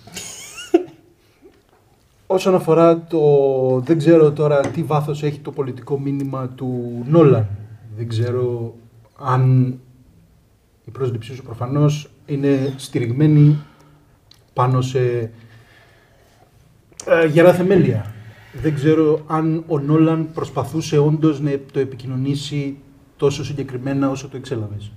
[2.27, 3.19] Όσον αφορά το.
[3.85, 7.47] Δεν ξέρω τώρα τι βάθος έχει το πολιτικό μήνυμα του Νόλαν.
[7.97, 8.73] Δεν ξέρω
[9.17, 9.73] αν
[10.85, 13.57] η πρόσληψή σου προφανώς είναι στηριγμένη
[14.53, 15.31] πάνω σε
[17.05, 18.13] ε, γερά θεμέλια.
[18.61, 22.77] Δεν ξέρω αν ο Νόλαν προσπαθούσε όντως να το επικοινωνήσει
[23.17, 24.91] τόσο συγκεκριμένα όσο το εξέλαβες.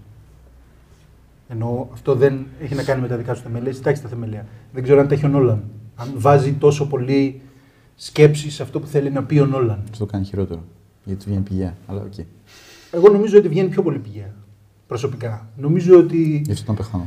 [1.49, 4.47] Ενώ αυτό δεν έχει να κάνει με τα δικά σου θεμέλια, έχεις εντάξει τα θεμέλια.
[4.73, 5.63] Δεν ξέρω αν τα έχει ο Νόλαν.
[5.97, 7.41] Αν βάζει τόσο πολύ
[7.95, 9.83] σκέψη σε αυτό που θέλει να πει ο Νόλαν.
[9.91, 10.63] Αυτό το κάνει χειρότερο.
[11.05, 11.77] Γιατί βγαίνει πηγαία.
[11.87, 12.27] Αλλά οκ.
[12.91, 14.35] Εγώ νομίζω ότι βγαίνει πιο πολύ πηγαία.
[14.87, 15.49] Προσωπικά.
[15.57, 17.07] Νομίζω ότι, Γι' αυτό τον πεθάνω.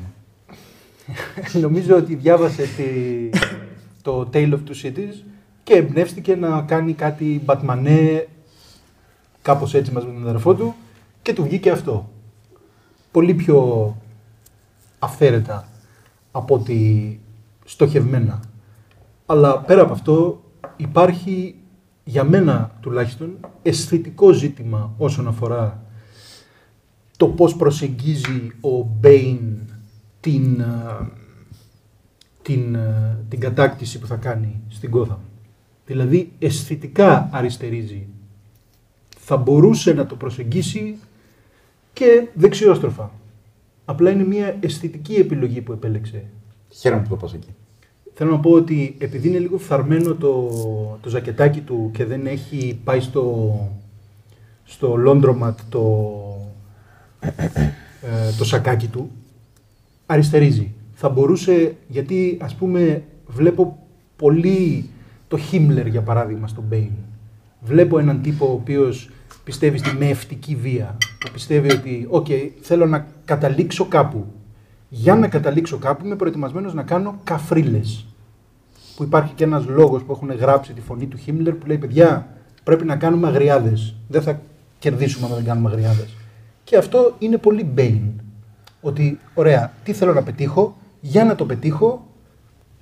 [1.66, 2.84] νομίζω ότι διάβασε τη,
[4.02, 5.24] το Tale of Two Cities
[5.64, 8.28] και εμπνεύστηκε να κάνει κάτι μπατμανέ
[9.42, 10.76] κάπως έτσι μαζί με τον αδερφό του
[11.22, 12.10] και του βγήκε αυτό.
[13.12, 13.96] Πολύ πιο
[15.00, 15.68] αυθαίρετα
[16.32, 17.20] από ότι
[17.66, 18.40] στοχευμένα.
[19.26, 20.44] Αλλά πέρα από αυτό
[20.76, 21.56] υπάρχει
[22.04, 25.82] για μένα τουλάχιστον αισθητικό ζήτημα όσον αφορά
[27.18, 29.60] το πώς προσεγγίζει ο Μπέιν
[30.20, 31.10] την, α,
[32.42, 35.18] την, α, την κατάκτηση που θα κάνει στην Gotham.
[35.86, 38.08] Δηλαδή αισθητικά αριστερίζει.
[39.18, 40.98] Θα μπορούσε να το προσεγγίσει
[41.94, 43.12] και δεξιόστροφα.
[43.90, 46.24] Απλά είναι μια αισθητική επιλογή που επέλεξε.
[46.70, 47.56] Χαίρομαι που το πας εκεί.
[48.14, 50.50] Θέλω να πω ότι επειδή είναι λίγο φθαρμένο το,
[51.02, 53.56] το ζακετάκι του και δεν έχει πάει στο,
[54.64, 56.14] στο laundromat το,
[58.02, 59.12] ε, το σακάκι του,
[60.06, 60.74] αριστερίζει.
[60.94, 64.90] Θα μπορούσε, γιατί ας πούμε βλέπω πολύ
[65.28, 66.92] το Χίμλερ για παράδειγμα στον Μπέιν.
[67.62, 69.10] Βλέπω έναν τύπο ο οποίος
[69.48, 70.98] πιστεύει στη μαιευτική βία.
[71.20, 72.26] Που πιστεύει ότι, οκ,
[72.62, 74.26] θέλω να καταλήξω κάπου.
[74.90, 78.06] Για να καταλήξω κάπου είμαι προετοιμασμένος να κάνω καφρίλες.
[78.96, 82.28] Που υπάρχει και ένας λόγος που έχουν γράψει τη φωνή του Χίμλερ που λέει παιδιά
[82.64, 83.96] πρέπει να κάνουμε αγριάδες.
[84.08, 84.42] Δεν θα
[84.80, 86.16] κερδίσουμε αν δεν κάνουμε αγριάδες.
[86.64, 88.02] Και αυτό είναι πολύ Μπέιν.
[88.82, 92.08] Ότι ωραία, τι θέλω να πετύχω, για να το πετύχω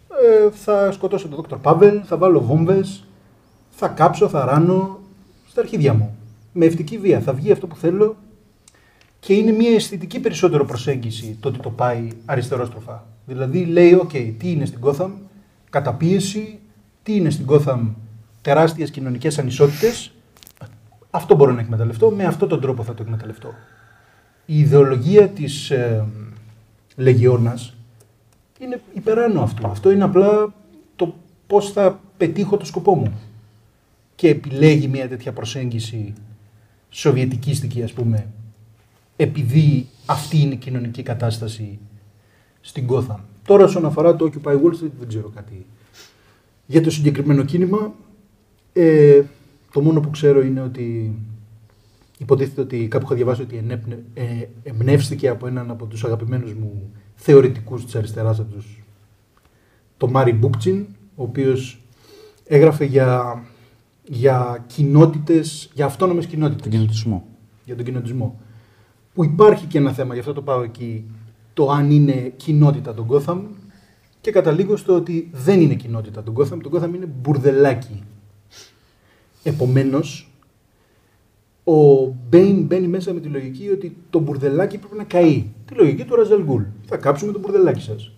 [0.10, 3.04] ε, θα σκοτώσω τον Δόκτωρ Πάβελ, θα βάλω βόμβες,
[3.70, 5.00] θα κάψω, θα γράψω
[5.48, 6.15] στα αρχίδια μου.
[6.58, 8.16] Με ευτική βία θα βγει αυτό που θέλω
[9.20, 13.08] και είναι μια αισθητική περισσότερο προσέγγιση το ότι το πάει αριστερόστροφα.
[13.26, 15.10] Δηλαδή λέει, οκ, τι είναι στην Gotham,
[15.70, 16.60] καταπίεση,
[17.04, 17.80] τι είναι στην Gotham,
[18.42, 20.12] τεράστιες κοινωνικές ανισότητες,
[21.10, 23.54] αυτό μπορώ να εκμεταλλευτώ, με αυτόν τον τρόπο θα το εκμεταλλευτώ.
[24.46, 26.06] Η ιδεολογία της ε,
[26.96, 27.74] Λεγιώνας
[28.60, 29.68] είναι υπεράνω αυτού.
[29.68, 30.54] Αυτό είναι απλά
[30.96, 31.16] το
[31.48, 33.20] πώς θα πετύχω το σκοπό μου.
[34.16, 36.14] Και επιλέγει μια τέτοια προσέγγιση
[36.96, 38.28] σοβιετικίστικη, ας πούμε,
[39.16, 41.80] επειδή αυτή είναι η κοινωνική κατάσταση
[42.62, 43.20] στην Gotham.
[43.46, 45.66] Τώρα, όσον αφορά το Occupy Wall Street, δεν ξέρω κάτι
[46.66, 47.94] για το συγκεκριμένο κίνημα.
[48.74, 49.22] Ε,
[49.74, 51.16] το μόνο που ξέρω είναι ότι
[52.18, 54.24] υποτίθεται ότι κάπου είχα διαβάσει ότι ενέπνε, ε,
[54.64, 58.84] εμπνεύστηκε από έναν από τους αγαπημένους μου θεωρητικούς της αριστεράς από τους,
[59.98, 60.86] το Μάρι Μπούκτσιν,
[61.16, 61.82] ο οποίος
[62.48, 63.44] έγραφε για,
[64.08, 67.28] για κοινότητες, για αυτόνομες κοινότητες Τον κοινοτισμό.
[67.66, 68.40] για τον κοινοτισμό.
[69.14, 71.06] Που υπάρχει και ένα θέμα, γι' αυτό το πάω εκεί,
[71.54, 73.40] το αν είναι κοινότητα των Gotham
[74.22, 78.04] και καταλήγω στο ότι δεν είναι κοινότητα τον Gotham, τον Gotham είναι μπουρδελάκι.
[79.44, 80.30] Επομένως,
[81.64, 85.46] ο Μπέιν μπαίνει μέσα με τη λογική ότι το μπουρδελάκι πρέπει να καεί.
[85.66, 86.64] Τη λογική του Ραζαλγκούλ.
[86.86, 88.12] Θα κάψουμε το μπουρδελάκι σας.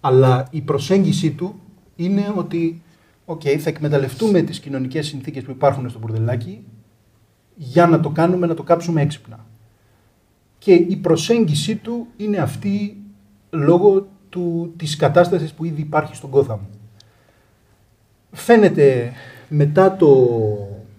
[0.00, 1.54] Αλλά η προσέγγιση του
[1.96, 2.82] είναι ότι
[3.26, 6.64] okay, θα εκμεταλλευτούμε τις κοινωνικές συνθήκες που υπάρχουν στο μπουρδελάκι
[7.54, 9.46] για να το κάνουμε, να το κάψουμε έξυπνα.
[10.58, 12.96] Και η προσέγγιση του είναι αυτή
[13.50, 16.58] λόγω του, της κατάστασης που ήδη υπάρχει στον Gotham.
[18.32, 19.12] Φαίνεται
[19.48, 20.28] μετά, το,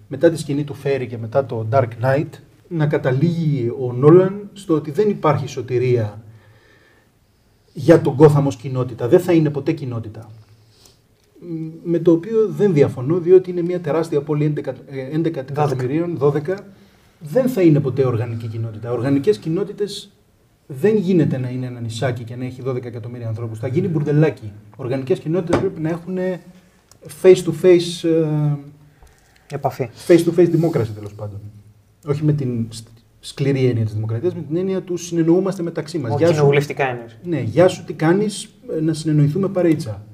[0.07, 2.29] μετά τη σκηνή του Φέρι και μετά το Dark Knight
[2.67, 6.21] να καταλήγει ο Νόλαν στο ότι δεν υπάρχει σωτηρία
[7.73, 9.07] για τον Gotham ως κοινότητα.
[9.07, 10.29] Δεν θα είναι ποτέ κοινότητα.
[11.83, 14.73] Με το οποίο δεν διαφωνώ, διότι είναι μια τεράστια πόλη 11,
[15.13, 16.57] 11 εκατομμυρίων, 12.
[17.19, 18.91] Δεν θα είναι ποτέ οργανική κοινότητα.
[18.91, 20.11] Οργανικές κοινότητες
[20.67, 23.59] δεν γίνεται να είναι ένα νησάκι και να έχει 12 εκατομμύρια ανθρώπους.
[23.59, 24.51] Θα γίνει μπουρδελάκι.
[24.75, 26.17] Οργανικές κοινότητες πρέπει να έχουν
[27.21, 28.09] face to face.
[28.09, 29.89] Ε, Επαφή.
[30.07, 31.39] Face to face δημόκραση τέλος πάντων.
[32.07, 32.67] Όχι με την
[33.19, 36.13] σκληρή έννοια της δημοκρατίας, με την έννοια του συνεννοούμαστε μεταξύ μας.
[36.13, 37.05] Όχι κοινοβουλευτικά έννοια.
[37.23, 40.05] Ναι, γεια σου, τι κάνεις, ε, να συνεννοηθούμε παρείτσα.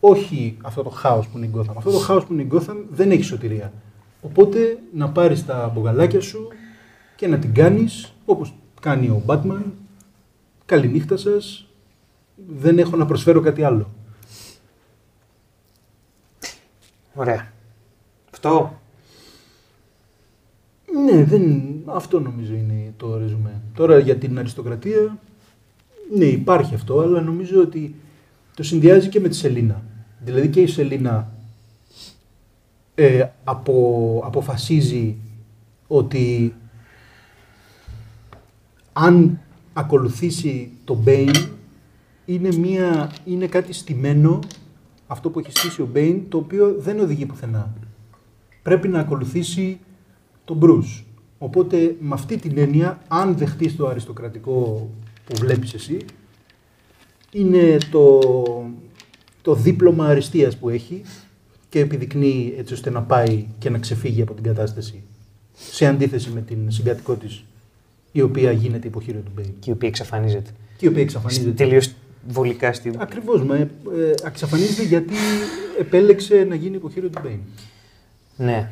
[0.00, 1.74] Όχι αυτό το χάος που είναι η Gotham.
[1.76, 3.72] Αυτό το χάος που είναι η Gotham δεν έχει σωτηρία.
[4.22, 6.48] Οπότε να πάρεις τα μπογαλάκια σου
[7.16, 9.62] και να την κάνεις όπως κάνει ο Batman
[10.66, 11.68] Καληνύχτα σας.
[12.56, 13.90] Δεν έχω να προσφέρω κάτι άλλο.
[17.14, 17.52] Ωραία.
[18.30, 18.80] Αυτό.
[21.04, 21.72] Ναι, δεν...
[21.84, 23.60] αυτό νομίζω είναι το ρεζουμέ.
[23.74, 25.18] Τώρα για την αριστοκρατία,
[26.16, 27.94] ναι υπάρχει αυτό, αλλά νομίζω ότι
[28.56, 29.82] το συνδυάζει και με τη Σελίνα.
[30.24, 31.32] Δηλαδή και η Σελίνα
[32.94, 35.16] ε, απο, αποφασίζει
[35.86, 36.54] ότι
[38.92, 39.40] αν
[39.72, 41.32] ακολουθήσει το Μπέιν
[42.24, 44.38] είναι, μια, είναι κάτι στημένο,
[45.06, 47.74] αυτό που έχει στήσει ο Μπέιν, το οποίο δεν οδηγεί πουθενά.
[48.62, 49.78] Πρέπει να ακολουθήσει
[50.44, 51.04] τον Μπρούς.
[51.38, 54.90] Οπότε με αυτή την έννοια, αν δεχτείς το αριστοκρατικό
[55.24, 56.04] που βλέπεις εσύ,
[57.32, 58.20] είναι το,
[59.42, 61.02] το δίπλωμα αριστείας που έχει
[61.68, 65.02] και επιδεικνύει έτσι ώστε να πάει και να ξεφύγει από την κατάσταση
[65.54, 67.44] σε αντίθεση με την συγκατοικό της
[68.12, 69.52] η οποία γίνεται υποχείριο του Μπέιν.
[69.58, 70.50] Και η οποία εξαφανίζεται.
[70.76, 71.50] Και η οποία εξαφανίζεται.
[71.50, 71.94] Τελείως
[72.28, 72.92] βολικά.
[72.98, 73.40] Ακριβώς.
[73.40, 73.68] Ε, ε,
[74.24, 75.14] εξαφανίζεται γιατί
[75.78, 77.38] επέλεξε να γίνει υποχείριο του Μπέιν.
[78.36, 78.70] Ναι.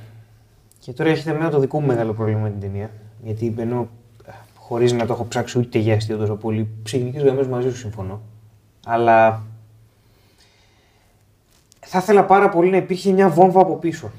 [0.80, 2.90] Και τώρα έχετε εμένα το δικό μου μεγάλο πρόβλημα με την ταινία.
[3.24, 3.88] Γιατί ενώ
[4.54, 8.20] χωρίς να το έχω ψάξει ούτε για αστείο τόσο πολύ, ψυχικέ γραμμές μαζί σου συμφωνώ.
[8.86, 9.42] Αλλά
[11.90, 14.10] θα ήθελα πάρα πολύ να υπήρχε μια βόμβα από πίσω.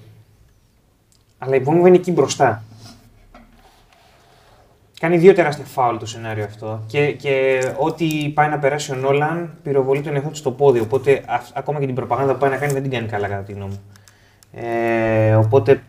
[1.38, 2.64] Αλλά η βόμβα είναι εκεί μπροστά.
[5.00, 6.84] Κάνει δύο τεράστια φάουλ το σενάριο αυτό.
[6.88, 10.80] Και, και ό,τι πάει να περάσει ο Νόλαν πυροβολεί τον εαυτό του στο πόδι.
[10.80, 13.44] Οπότε α, ακόμα και την προπαγάνδα που πάει να κάνει δεν την κάνει καλά, κατά
[13.44, 13.82] τη γνώμη μου.
[14.62, 15.84] Ε, οπότε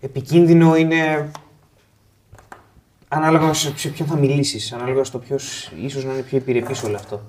[0.00, 1.30] επικίνδυνο είναι
[3.08, 6.96] ανάλογα σε, σε ποιον θα μιλήσεις, ανάλογα στο ποιος ίσως να είναι πιο επιρρεπής όλο
[6.96, 7.22] αυτό.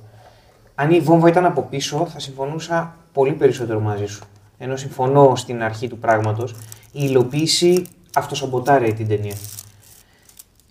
[0.81, 4.23] Αν η βόμβα ήταν από πίσω, θα συμφωνούσα πολύ περισσότερο μαζί σου.
[4.57, 6.51] Ενώ συμφωνώ στην αρχή του πράγματος,
[6.91, 9.35] η υλοποίηση αυτοσαμποτάρει την ταινία.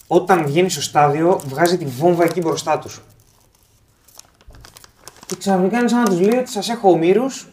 [0.06, 3.02] Όταν βγαίνει στο στάδιο, βγάζει τη βόμβα εκεί μπροστά τους.
[5.26, 7.48] Και ξαφνικά είναι σαν να τους λέει ότι σας έχω ομήρους,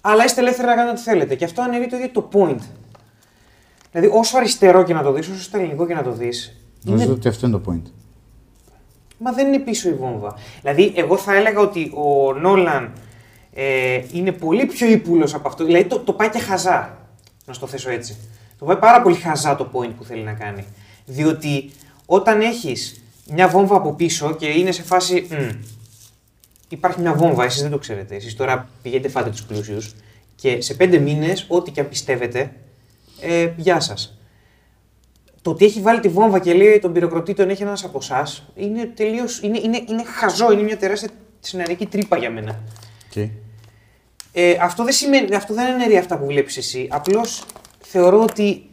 [0.00, 1.34] αλλά είστε ελεύθεροι να κάνετε ό,τι θέλετε.
[1.34, 2.60] Και αυτό αναιρεί το ίδιο το point.
[3.92, 6.56] Δηλαδή, όσο αριστερό και να το δεις, όσο στα ελληνικό και να το δεις.
[6.84, 7.12] Νομίζω είναι...
[7.12, 7.90] ότι αυτό είναι το point.
[9.22, 10.38] Μα δεν είναι πίσω η βόμβα.
[10.62, 12.92] Δηλαδή, εγώ θα έλεγα ότι ο Νόλαν
[13.54, 15.64] ε, είναι πολύ πιο ύπουλο από αυτό.
[15.64, 16.98] Δηλαδή, το, το πάει και χαζά.
[17.44, 18.16] Να στο θέσω έτσι.
[18.58, 20.64] Το πάει πάρα πολύ χαζά το point που θέλει να κάνει.
[21.06, 21.70] Διότι
[22.06, 25.28] όταν έχεις μια βόμβα από πίσω και είναι σε φάση.
[26.68, 28.14] υπάρχει μια βόμβα, εσείς δεν το ξέρετε.
[28.14, 29.94] Εσείς τώρα πηγαίνετε φάτε τους πλούσιους
[30.34, 32.52] και σε πέντε μήνες, ό,τι και αν πιστεύετε,
[33.20, 34.16] ε, γεια σας.
[35.42, 38.44] Το ότι έχει βάλει τη βόμβα και λέει τον πυροκροτή τον έχει ένας από εσάς
[38.54, 39.40] είναι τελείως.
[39.42, 41.08] Είναι, είναι, είναι χαζό, είναι μια τεράστια
[41.40, 42.60] σεναρική τρύπα για μένα.
[43.14, 43.30] Okay.
[44.32, 46.88] Ε, αυτό, δεν σημαίνει, αυτό δεν είναι αυτά που βλέπεις εσύ.
[46.90, 47.44] Απλώς
[47.80, 48.70] θεωρώ ότι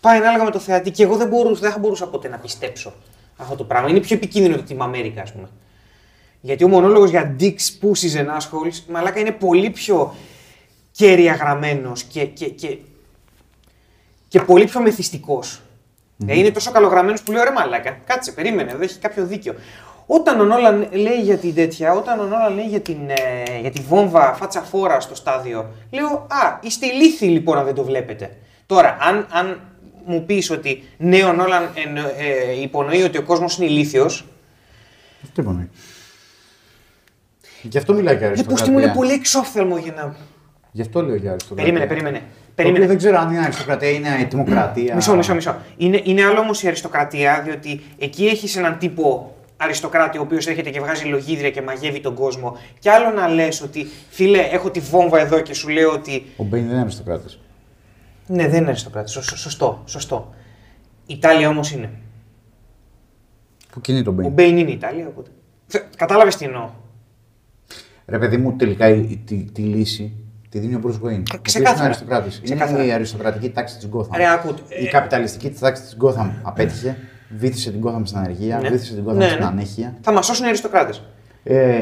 [0.00, 2.92] πάει ανάλογα με το θεατή και εγώ δεν, μπορούσα, δεν θα μπορούσα ποτέ να πιστέψω
[3.36, 3.88] αυτό το πράγμα.
[3.88, 5.48] Είναι πιο επικίνδυνο το Team America, ας πούμε.
[6.40, 10.14] Γιατί ο μονόλογος για Dicks, Pussies and Assholes, μαλάκα είναι πολύ πιο
[10.90, 12.78] κέρια γραμμένο και, και, και,
[14.30, 15.40] και πολύ πιο μεθυστικό.
[15.42, 15.58] Mm.
[16.16, 19.54] Δηλαδή είναι τόσο καλογραμμένος που λέει: Ωραία, μαλάκα, κάτσε, περίμενε, δεν έχει κάποιο δίκιο.
[20.06, 23.70] Όταν ο Νόλαν λέει για την τέτοια, όταν ο Νόλαν λέει για, την, ε, για
[23.70, 28.36] τη βόμβα φάτσα φόρα στο στάδιο, λέω Α, είστε ηλίθιοι λοιπόν αν δεν το βλέπετε.
[28.66, 29.60] Τώρα, αν, αν
[30.04, 31.68] μου πεις ότι ναι, ο Νόλαν
[32.18, 34.24] ε, υπονοεί ότι ο κόσμος είναι ηλίθιος,
[35.34, 35.70] Τι υπονοεί.
[37.62, 38.64] Γι' αυτό μιλάει και Ναι, αριστοκρατία.
[38.64, 40.16] που μου είναι πολύ εξόφθαλμο για να.
[40.72, 41.72] Γι' αυτό λέω για αριστοκρατία.
[41.72, 42.22] Περίμενε, περίμενε.
[42.62, 42.86] Το οποίο περίμενε.
[42.86, 44.94] δεν ξέρω αν είναι αριστοκρατία ή είναι η δημοκρατία.
[44.94, 45.56] Μισό, μισό, μισό.
[45.76, 50.70] Είναι, είναι άλλο όμως η αριστοκρατία, διότι εκεί έχεις έναν τύπο αριστοκράτη ο οποίος έρχεται
[50.70, 52.56] και βγάζει λογίδρια και μαγεύει τον κόσμο.
[52.78, 56.24] Και άλλο να λες ότι φίλε, έχω τη βόμβα εδώ και σου λέω ότι.
[56.36, 57.38] Ο Μπέιν δεν είναι αριστοκράτης.
[58.26, 59.12] Ναι, δεν είναι αριστοκράτης.
[59.12, 60.34] Σω- Σωστό, σωστό.
[61.06, 61.90] Η Τάλια όμως είναι.
[63.72, 65.30] Που κινεί τον Ο Μπέιν; Μπέιν είναι η Τάλια, οπότε.
[65.96, 66.68] Κατάλαβες τι εννοώ.
[68.06, 70.12] Ρε παιδί μου, τελικά η, η- τη, τη λύση
[70.50, 71.18] τη δίνει ο Bruce Wayne.
[71.18, 71.76] Ο οποίος ξεκάθαρα.
[71.78, 72.36] Είναι αριστοκράτης.
[72.36, 72.84] Είναι Ξεκάθαρα.
[72.84, 74.16] η αριστοκρατική τάξη της Gotham.
[74.16, 74.62] Ρε, ακούτε.
[74.82, 76.96] Η καπιταλιστική τάξη της Gotham απέτυχε.
[77.38, 78.68] Βύθισε την Gotham στην ανεργία, Ναι.
[78.68, 79.44] βύθισε την Gotham Ναι, στην ναι.
[79.44, 79.96] ανέχεια.
[80.00, 81.02] Θα μας σώσουν οι αριστοκράτες.
[81.42, 81.78] Ε,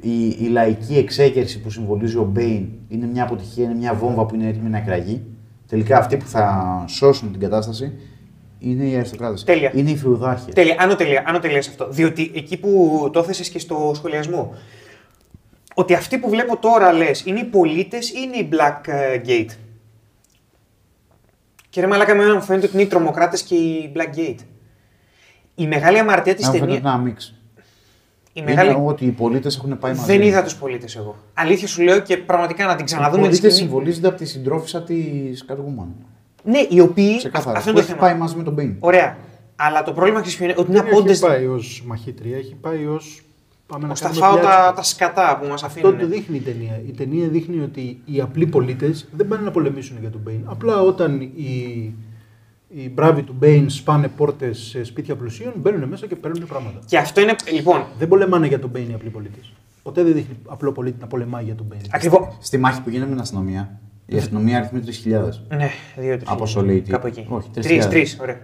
[0.00, 4.34] η, η λαϊκή εξέγερση που συμβολίζει ο Μπέιν είναι μια αποτυχία, είναι μια βόμβα που
[4.34, 5.22] είναι έτοιμη να εκραγεί.
[5.68, 7.92] Τελικά αυτοί που θα σώσουν την κατάσταση
[8.58, 9.44] είναι οι αριστοκράτες.
[9.44, 9.70] Τέλεια.
[9.74, 10.50] Είναι οι φεουδάρχε.
[10.52, 11.88] Τέλεια, άνω τελεία, άνω τελεία σε αυτό.
[11.90, 14.54] Διότι εκεί που το έθεσες και στο σχολιασμό,
[15.78, 19.50] ότι αυτοί που βλέπω τώρα λες είναι οι πολίτες ή είναι οι Black ε, Gate;
[21.68, 24.38] Και ρε μαλάκα με μου φαίνεται ότι είναι οι τρομοκράτες και οι Black Gate.
[25.54, 26.90] Η μεγάλη αμαρτία της Να μου φαίνεται ταινία.
[26.90, 27.34] ένα μίξ.
[28.32, 28.70] Η μεγάλη...
[28.70, 30.06] Είναι ότι οι πολίτες έχουν πάει μαζί.
[30.06, 31.16] Δεν είδα τους πολίτες εγώ.
[31.34, 33.68] Αλήθεια σου λέω και πραγματικά να την Οι ξαναδούμε τη πολίτες σκηνή.
[33.68, 35.86] συμβολίζονται από τη συντρόφισσα της Catwoman.
[36.42, 37.16] Ναι, οι οποίοι.
[37.16, 37.58] Ξεκάθαρα.
[37.58, 38.10] Αυτό Που είναι το έχει θέμα.
[38.10, 38.76] πάει μαζί με τον Μπέιν.
[38.80, 39.16] Ωραία.
[39.56, 41.14] Αλλά το πρόβλημα ξέρεις ποιο είναι; Ότι είναι Δεν έχει απόντε.
[41.26, 43.22] πάει ως μαχήτρια, έχει πάει ως.
[43.72, 44.74] Πάμε να Θα κάνουμε φάω τα, πλιάτσικο.
[44.74, 45.98] τα σκατά που μας Αυτό αφήνουν.
[45.98, 46.80] το δείχνει η ταινία.
[46.86, 50.40] Η ταινία δείχνει ότι οι απλοί πολίτες δεν πάνε να πολεμήσουν για τον Μπέιν.
[50.44, 51.94] Απλά όταν οι,
[52.68, 56.78] οι μπράβοι του Μπέιν σπάνε πόρτες σε σπίτια πλουσίων, μπαίνουν μέσα και παίρνουν πράγματα.
[56.86, 57.34] Και αυτό είναι.
[57.52, 59.52] Λοιπόν, Δεν πολεμάνε για τον Μπέιν οι απλοί πολίτες.
[59.82, 61.82] Ποτέ δεν δείχνει απλό πολίτη να πολεμάει για τον Μπέιν.
[61.90, 62.36] ακριβώς.
[62.40, 65.56] Στη μάχη που γίνεται με την αστυνομία, η αστυνομία αριθμεί 3.000.
[65.56, 66.24] Ναι, δύο-τρει.
[66.26, 66.90] Από όσο λέει τι.
[66.90, 67.26] Κάπου εκεί.
[67.28, 67.90] Όχι, τρεις τρεις, χιλιάδες.
[67.92, 68.38] τρεις, ωραία.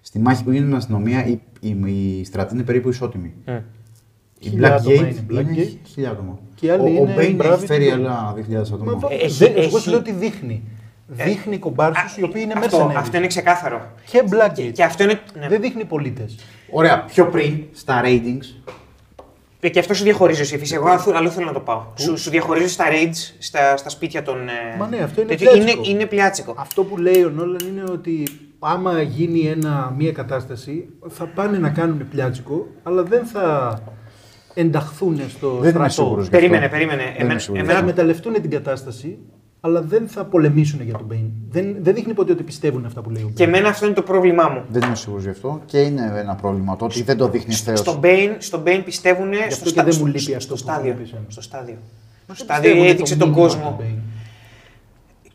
[0.00, 3.32] Στη μάχη που γίνεται με την αστυνομία, η, η, η στρατή είναι περίπου ισότιμη.
[3.46, 3.60] Mm.
[4.42, 5.86] Η Χιλιά Black άτομα Gate είναι Black είναι Gate.
[5.92, 6.38] χιλιά άτομα.
[6.54, 8.92] Και οι άλλοι ο, ο είναι Bane μπράβοι έχει φέρει του άλλα 2.000 άτομα.
[8.92, 10.62] Μα, Έχει- δεν, εγώ έχει- σου λέω ότι δείχνει.
[11.06, 12.94] Δείχνει κομπάρσους οι οποίοι είναι αυτό, mercenaries.
[12.96, 13.80] αυτό είναι ξεκάθαρο.
[14.10, 14.70] Και Black Gate.
[14.72, 15.20] Και αυτό είναι.
[15.40, 15.48] Ναι.
[15.48, 16.34] Δεν δείχνει πολίτες.
[16.70, 18.62] Ωραία, πιο πριν στα ratings,
[19.64, 20.58] Ε, Και αυτό σου διαχωρίζει εσύ.
[20.58, 21.82] Φυσικά, εγώ αλλού- αλλού θέλω να το πάω.
[21.98, 24.48] Σου, σου διαχωρίζει στα raids, στα, στα σπίτια των.
[24.48, 25.50] ε, Μα ναι, αυτό είναι τέτοιο.
[25.54, 25.90] είναι, πλιάτσικο.
[25.90, 26.54] είναι πλιάτσικο.
[26.58, 28.28] Αυτό που λέει ο Νόλαν είναι ότι
[28.58, 33.78] άμα γίνει ένα, μια κατάσταση θα πάνε να κάνουν πλιάτσικο, αλλά δεν θα
[34.54, 35.92] ενταχθούν στο δεν είμαι στρατό.
[35.92, 36.24] σίγουρος.
[36.24, 36.76] γι' Περίμενε, αυτό.
[36.76, 37.02] περίμενε.
[37.02, 37.64] Δεν Εμένα- είμαι σίγουρος.
[37.66, 39.18] Θα εμένα- εκμεταλλευτούν την κατάσταση,
[39.60, 41.24] αλλά δεν θα πολεμήσουν για τον Μπέιν.
[41.50, 43.46] Δεν, δεν δείχνει ποτέ ότι πιστεύουν αυτά που λέει ο Και Bane.
[43.48, 44.62] εμένα αυτό είναι το πρόβλημά μου.
[44.68, 47.76] Δεν είμαι σίγουρος γι' αυτό και είναι ένα πρόβλημα το ότι δεν το δείχνει ευθέω.
[47.76, 50.56] Στον Bane, στον Bane πιστεύουν στο, αυτό και στα- δεν μου στο- λείπει στο, αυτό
[50.56, 50.92] στο που μου στάδιο.
[50.98, 51.26] είπες εμένα.
[51.28, 51.74] Στο στάδιο.
[51.74, 53.80] Στο Δεν στάδιο πιστεύουν έδειξε το τον μήνυμα κόσμο.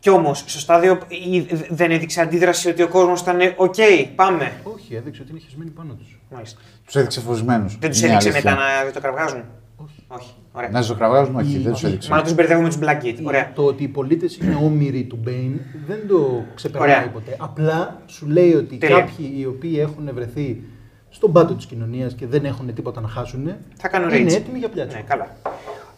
[0.00, 3.74] Κι όμως, στο στάδιο ε, δεν έδειξε αντίδραση ότι ο κόσμος ήταν ε, οκ,
[4.14, 4.52] πάμε.
[4.62, 6.20] Όχι, έδειξε ότι είναι χεσμένοι πάνω τους.
[6.30, 6.60] Μάλιστα.
[6.84, 7.66] Τους έδειξε φωτισμένου.
[7.80, 8.54] Δεν τους έδειξε μετά
[8.84, 9.44] να το κραυγάζουν;
[9.76, 10.04] Όχι.
[10.08, 10.30] Όχι.
[10.52, 10.68] Ωραία.
[10.70, 12.10] Να ζωκραβάζουν, όχι, Η- δεν τους η- έδειξε.
[12.10, 13.18] Μάλλον τους μπερδεύουμε με τους Black Gate.
[13.24, 13.52] Ωραία.
[13.54, 17.08] Το ότι οι πολίτες είναι όμοιροι του Μπέιν δεν το ξεπερνάει Ωραία.
[17.08, 17.36] ποτέ.
[17.38, 18.98] Απλά σου λέει ότι Τέλεια.
[18.98, 20.62] κάποιοι οι οποίοι έχουν βρεθεί
[21.10, 24.36] στον πάτο της κοινωνίας και δεν έχουν τίποτα να χάσουν, Θα κάνουν είναι rage.
[24.36, 24.96] έτοιμοι για πλάτσο.
[24.96, 25.36] Ναι, καλά.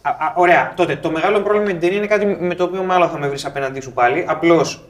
[0.03, 0.73] Α, α, ωραία.
[0.77, 3.29] Τότε, το μεγάλο πρόβλημα με την ταινία είναι κάτι με το οποίο μάλλον θα με
[3.29, 4.25] βρεις απέναντί σου πάλι.
[4.29, 4.85] Απλώς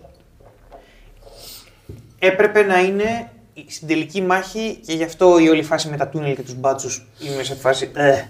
[2.19, 3.31] έπρεπε να είναι
[3.67, 7.07] στην τελική μάχη και γι' αυτό η όλη φάση με τα τούνελ και τους μπάτσους
[7.19, 7.91] είμαι σε φάση.
[7.95, 8.23] Ε,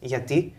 [0.00, 0.54] γιατί.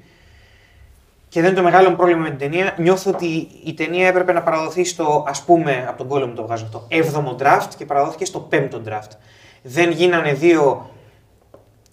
[1.30, 2.76] Και δεν είναι το μεγάλο πρόβλημα με την ταινία.
[2.78, 6.44] Νιώθω ότι η ταινία έπρεπε να παραδοθεί στο, ας πούμε, από τον κόλλο μου το
[6.44, 9.12] βγάζω αυτό, 7ο draft και παραδόθηκε στο 5ο draft.
[9.62, 10.90] Δεν γίνανε δύο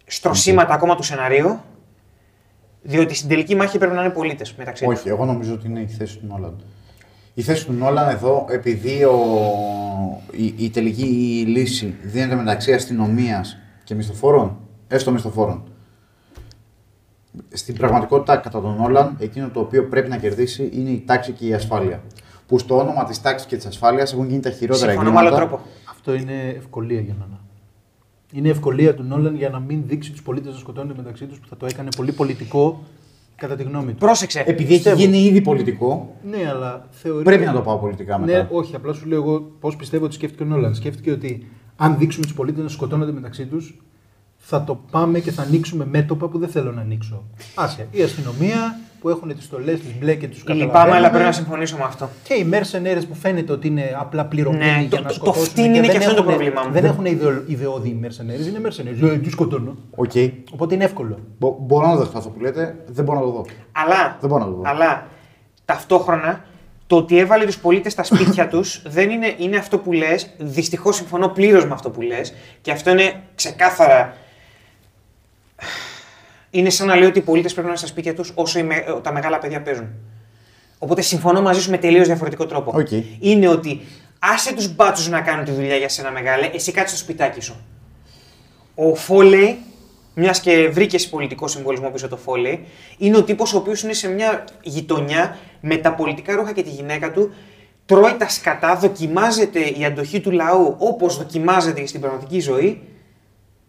[0.07, 1.61] στρωσίματα ακόμα του σεναρίου,
[2.87, 4.99] διότι στην τελική μάχη πρέπει να είναι πολίτες μεταξύ τους.
[4.99, 6.63] Όχι, εγώ νομίζω ότι είναι η θέση του Νόλαν.
[7.35, 9.19] Η θέση του Νόλαν εδώ, επειδή ο,
[10.31, 11.05] η, η τελική
[11.47, 14.57] λύση δίνεται μεταξύ αστυνομίας και μισθοφόρων,
[14.89, 15.63] έστω μισθοφόρων.
[17.53, 21.47] Στην πραγματικότητα, κατά τον Νόλαν, εκείνο το οποίο πρέπει να κερδίσει είναι η τάξη και
[21.47, 22.03] η ασφάλεια.
[22.47, 25.29] Που στο όνομα της τάξης και της ασφάλειας έχουν γίνει τα χειρότερα Συμφωνώ με άλλο
[25.29, 25.57] εγκλήματα.
[25.57, 25.71] τρόπο.
[25.91, 27.41] Αυτό είναι ευκολία για μένα.
[28.37, 31.47] Είναι ευκολία του Νόλαν για να μην δείξει τους πολίτες να σκοτώνονται μεταξύ τους που
[31.49, 32.83] θα το έκανε πολύ πολιτικό
[33.37, 33.99] κατά τη γνώμη του.
[33.99, 34.39] Πρόσεξε.
[34.47, 34.97] Επειδή έχει Πιστεύω.
[34.97, 37.25] γίνει ήδη πολιτικό, Ναι, αλλά θεωρεί.
[37.25, 38.33] πρέπει να το πάω πολιτικά μετά.
[38.39, 40.75] Ναι, όχι, απλά σου λέω εγώ πώς πιστεύω ότι σκέφτηκε ο Νόλαν.
[40.75, 41.47] Σκέφτηκε ότι
[41.77, 43.79] αν δείξουμε τους πολίτες να σκοτώνονται μεταξύ τους,
[44.37, 47.25] θα το πάμε και θα ανοίξουμε μέτωπα που δεν θέλω να ανοίξω.
[47.55, 51.33] Άσε, η αστυνομία που έχουν τις στολές τη μπλε και τους Λυπάμαι, αλλά πρέπει να
[51.33, 52.09] συμφωνήσω με αυτό.
[52.23, 55.15] Και οι mercenaries που φαίνεται ότι είναι απλά πληρωμένοι Ναι, για το- να το- το
[55.15, 55.45] σκοτώσουν.
[55.45, 56.73] φτύν είναι δεν και αυτό το έχουν- πρόβλημά μου.
[56.73, 59.09] Δεν έχουν ιδεο- ιδεώδη οι mercenaries, είναι mercenaries.
[59.13, 59.77] Ε, τι σκοτώνω.
[59.95, 60.11] Οκ.
[60.53, 61.19] Οπότε είναι εύκολο.
[61.39, 63.45] Μπο- Μπορώ να το δεχτώ αυτό που λέτε, δεν μπορώ να το δω.
[63.73, 64.63] Αλλά, Δεν μπορώ να το δω.
[64.65, 65.07] αλλά
[65.65, 66.45] ταυτόχρονα
[66.87, 70.31] το ότι έβαλε τους πολίτες στα σπίτια τους δεν είναι, είναι αυτό που λες.
[70.39, 72.35] Δυστυχώς συμφωνώ πλήρως με αυτό που λες.
[72.61, 74.15] Και αυτό είναι ξεκάθαρα
[76.55, 78.63] είναι σαν να λέει ότι οι πολίτες πρέπει να είναι στα σπίτια τους όσο οι
[78.63, 79.89] με- τα μεγάλα παιδιά παίζουν.
[80.79, 82.73] Οπότε συμφωνώ μαζί σου με τελείως διαφορετικό τρόπο.
[82.75, 82.89] Οκ.
[83.19, 83.81] Είναι ότι
[84.19, 87.57] άσε τους μπάτσους να κάνουν τη δουλειά για σένα μεγάλε, εσύ κάτσε στο σπιτάκι σου.
[88.75, 89.59] Ο Φόλεϊ,
[90.15, 92.67] μιας και βρήκες πολιτικό συμβολισμό πίσω το Φόλεϊ,
[92.99, 96.71] είναι ο τύπος ο οποίος είναι σε μια γειτονιά με τα πολιτικά ρούχα και τη
[96.71, 97.35] γυναίκα του,
[97.87, 102.83] τρώει τα σκατά, δοκιμάζεται η αντοχή του λαού όπως δοκιμάζεται και στην πραγματική ζωή,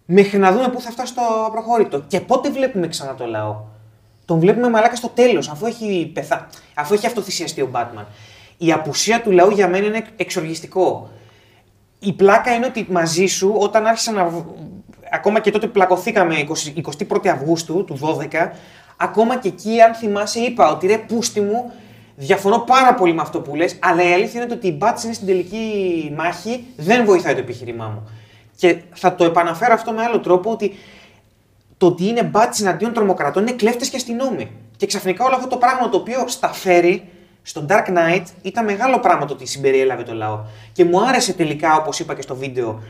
[0.06, 2.04] μέχρι να δούμε πού θα φτάσει το απροχώρητο.
[2.08, 3.56] Και πότε βλέπουμε ξανά το λαό.
[4.26, 6.48] Τον βλέπουμε μαλάκα στο τέλος, αφού έχει, πεθα...
[6.74, 8.06] αφού έχει αυτοθυσιαστεί ο Batman.
[8.58, 11.10] Η απουσία του λαού για μένα είναι εξοργιστικό.
[12.00, 14.26] Η πλάκα είναι ότι μαζί σου, όταν άρχισα να.
[14.26, 14.46] β-
[15.12, 16.36] Ακόμα και τότε που πλακωθήκαμε
[16.76, 16.82] 20,
[17.24, 18.50] 21 Αυγούστου του 12,
[18.98, 21.72] ακόμα και εκεί, αν θυμάσαι, είπα ότι ρε πούστη μου,
[22.16, 25.14] διαφωνώ πάρα πολύ με αυτό που λες, αλλά η αλήθεια είναι ότι η Bats είναι
[25.14, 28.10] στην τελική μάχη, δεν βοηθάει το επιχείρημά μου.
[28.56, 30.72] Και θα το επαναφέρω αυτό με άλλο τρόπο ότι
[31.78, 34.52] το ότι είναι μπάτσι εναντίον τρομοκρατών είναι κλέφτες και αστυνόμοι.
[34.78, 37.10] Και ξαφνικά όλο αυτό το πράγμα το οποίο στα φέρει
[37.42, 40.40] στο Dark Knight ήταν μεγάλο πράγμα το ότι συμπεριέλαβε το λαό.
[40.72, 42.82] Και μου άρεσε τελικά, όπως είπα και στο βίντεο,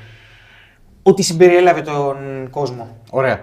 [1.04, 2.98] ότι συμπεριέλαβε τον κόσμο.
[3.10, 3.40] Ωραία.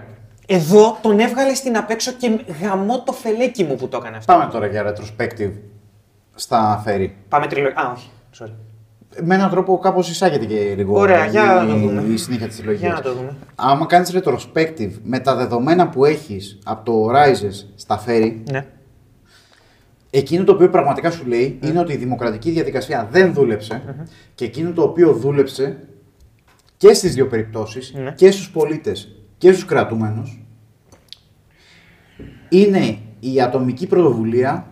[0.47, 4.33] Εδώ τον έβγαλε στην απέξω και γαμώ το φελέκι μου που το έκανε αυτό.
[4.33, 5.51] Πάμε τώρα για retrospective
[6.35, 7.17] στα φέρι.
[7.29, 7.81] Πάμε τριλογία.
[7.81, 8.09] Α, όχι.
[8.39, 8.72] Sorry.
[9.23, 12.01] Με έναν τρόπο κάπως εισάγεται και λίγο Ωραία, για να το η, δούμε.
[12.13, 12.79] η συνέχεια της συλλογής.
[12.81, 13.35] Για να το δούμε.
[13.55, 18.65] Άμα κάνεις retrospective με τα δεδομένα που έχεις από το Rises στα φέρι, Ναι.
[20.09, 24.71] εκείνο το οποίο πραγματικά σου λέει είναι ότι η δημοκρατική διαδικασία δεν δουλεψε και εκείνο
[24.71, 25.77] το οποίο δούλεψε
[26.77, 28.11] και στις δύο περιπτώσεις Ναι.
[28.11, 30.45] και στους πολίτες και στους κρατούμενους
[32.49, 34.67] είναι η ατομική πρωτοβουλία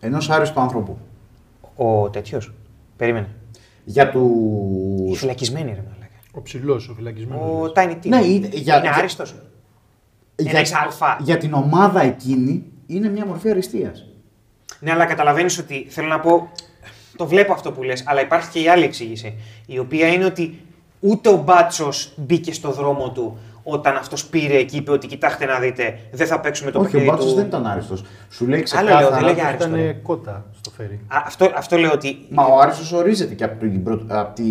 [0.00, 0.98] ενός άριστου άνθρωπου.
[1.76, 2.54] Ο τέτοιος.
[2.96, 3.28] Περίμενε.
[3.90, 5.12] Για Οι του.
[5.14, 6.06] φυλακισμένοι, ρε μαλάκα.
[6.32, 7.42] Ο ψηλός, ο φυλακισμένος.
[7.44, 8.06] Ο Tiny Tim.
[8.08, 9.34] Ναι, είναι- για- είναι για- άριστος.
[10.36, 11.16] Για, Ένας εξάλφα.
[11.22, 14.04] για την ομάδα εκείνη είναι μια μορφή αριστείας.
[14.80, 16.52] Ναι, αλλά καταλαβαίνεις ότι θέλω να πω.
[17.16, 19.34] Το βλέπω αυτό που λες, αλλά υπάρχει και η άλλη εξήγηση.
[19.66, 20.60] Η οποία είναι ότι
[21.00, 23.38] ούτε ο Μπάτσος μπήκε στο δρόμο του
[23.72, 26.90] όταν αυτός πήρε και είπε ότι κοιτάξτε να δείτε, δεν θα παίξουμε το Όχι, ο
[26.90, 27.36] παιχνίδι Μπάτσος του.
[27.36, 28.04] δεν ήταν άριστος.
[28.30, 29.16] Σου λέει Άλλο λέω, ξεκάθαρα.
[29.16, 29.68] δεν λέγει άριστο.
[29.68, 29.92] Ήταν ρε.
[29.92, 31.00] κότα στο φέρι.
[31.08, 32.18] Α, αυτό, αυτό λέω ότι.
[32.28, 34.00] Μα ο Άριστος ορίζεται και από την, πρω...
[34.08, 34.44] από τη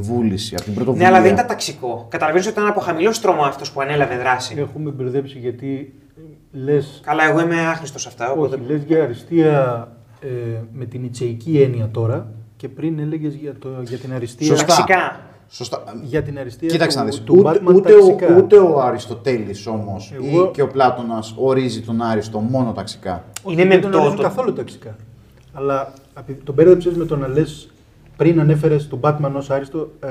[0.00, 1.08] βούληση, από την Ναι, πρωτοβουλία.
[1.08, 2.06] αλλά δεν ήταν ταξικό.
[2.10, 4.54] Καταλαβαίνεις ότι ήταν από χαμηλός στρώμα αυτός που ανέλαβε δράση.
[4.58, 5.94] Έχουμε μπερδέψει γιατί
[6.52, 6.78] λε.
[7.02, 8.30] Καλά, εγώ είμαι άχρηστος σε αυτά.
[8.32, 8.54] Οπότε...
[8.56, 9.88] Όχι, λες για αριστεία
[10.20, 10.28] ε,
[10.72, 12.26] με την ιτσεϊκή έννοια τώρα
[12.56, 14.46] και πριν έλεγες για, το, για την αριστεία.
[14.46, 14.66] Σωστά.
[14.66, 15.20] Ταξικά.
[15.50, 15.82] Σωστά.
[16.02, 17.20] Για την αριστεία Κοίταξε του, να δεις.
[17.22, 18.34] του Ούτε, Batman ούτε, ταξικά.
[18.34, 23.24] ο, ούτε ο Αριστοτέλης όμως Εγώ- ή και ο Πλάτωνας ορίζει τον Άριστο μόνο ταξικά.
[23.42, 24.96] Όχι, Είναι δεν με τον το- ορίζουν το- καθόλου ταξικά.
[25.52, 27.68] Αλλά απει- τον μπέρδεψε με το να λες
[28.16, 30.08] πριν ανέφερες τον Batman ως άριστο, ε,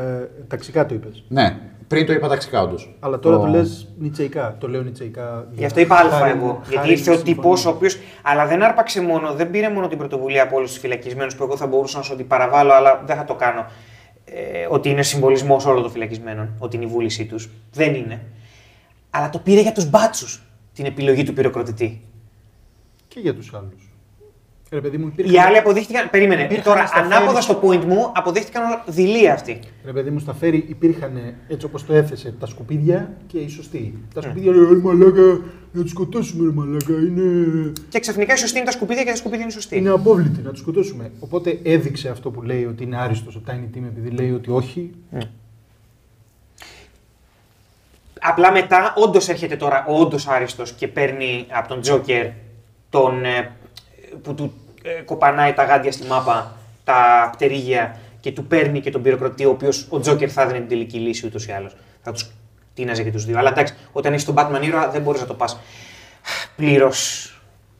[0.48, 1.24] ταξικά το είπες.
[1.28, 1.58] Ναι,
[1.88, 2.96] πριν το είπα ταξικά όντως.
[3.00, 4.56] Αλλά τώρα το λες νιτσεϊκά.
[4.60, 5.48] Το λέω νιτσεϊκά.
[5.52, 6.60] Γι' αυτό είπα αλφα χάρη- εγώ.
[6.64, 7.36] Γιατί χάρη ήρθε ο συμφωνία.
[7.36, 7.90] τύπο ο οποίο.
[8.24, 11.58] Αλλά δεν άρπαξε μόνο, δεν πήρε μόνο την πρωτοβουλία από όλους τους φυλακισμένους που εγώ
[11.58, 13.66] θα μπορούσα να σου ότι παραβάλω, αλλά δεν θα το κάνω.
[14.26, 17.50] Ε, ότι είναι συμβολισμός όλων των φυλακισμένων, ότι είναι η βούλησή τους.
[17.72, 18.22] Δεν είναι.
[19.10, 20.42] Αλλά το πήρε για τους μπάτσους
[20.74, 22.02] την επιλογή του πυροκροτητή.
[23.08, 23.85] Και για τους άλλους.
[24.72, 26.10] Ρε παιδί μου, υπήρχαν, Οι άλλοι αποδείχτηκαν.
[26.10, 26.44] Περίμενε.
[26.44, 29.60] Υπήρχαν Τώρα, στα ανάποδα φέρι- στο point μου, αποδείχτηκαν δειλοί αυτοί.
[29.86, 33.94] ρε παιδί μου, στα φέρι υπήρχαν έτσι όπως το έθεσε τα σκουπίδια και οι σωστοί.
[34.14, 34.26] Τα Ναι.
[34.26, 36.94] σκουπίδια λέει μαλάκα, να τους σκοτώσουμε, ρε μαλάκα.
[36.94, 39.78] Είναι, Και ξαφνικά οι σωστοί είναι τα σκουπίδια και τα σκουπίδια είναι σωστοί.
[39.78, 41.12] είναι απόβλητοι, να τους σκοτώσουμε.
[41.20, 44.92] Οπότε έδειξε αυτό που λέει ότι είναι άριστος ο Tiny Tim επειδή λέει ότι όχι.
[48.22, 52.28] Απλά μετά, όντως έρχεται τώρα ο όντως άριστος και παίρνει από τον Τζόκερ
[52.90, 53.52] τον, ε,
[54.22, 59.02] που του ε, κοπανάει τα γάντια στη μάπα, τα πτερίγια και του παίρνει και τον
[59.02, 61.76] πυροκροτή, ο οποίος ο Τζόκερ θα έδινε την τελική λύση ούτως ή άλλως.
[62.02, 62.32] Θα τους
[62.74, 63.38] τίναζε και τους δύο.
[63.38, 65.60] Αλλά εντάξει, όταν έχεις τον Batman ήρωα δεν μπορείς να το πας
[66.56, 67.30] πλήρως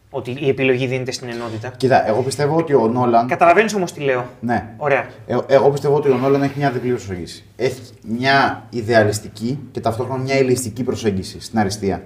[0.10, 1.70] ότι η επιλογή δίνεται στην ενότητα.
[1.78, 3.28] Κοίτα, εγώ πιστεύω ότι ο Νόλαν.
[3.28, 4.26] Καταλαβαίνεις όμως τι λέω.
[4.40, 4.70] Ναι.
[4.78, 5.10] Ωραία.
[5.28, 7.44] Ε, εγώ πιστεύω ότι ο Νόλαν έχει μια διπλή προσέγγιση.
[7.56, 12.04] Έχει μια ιδεαλιστική και ταυτόχρονα μια ελιστική προσέγγιση στην αριστεία.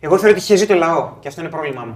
[0.00, 1.94] Εγώ θεωρώ ότι χέζει το λαό και αυτό είναι πρόβλημά μου.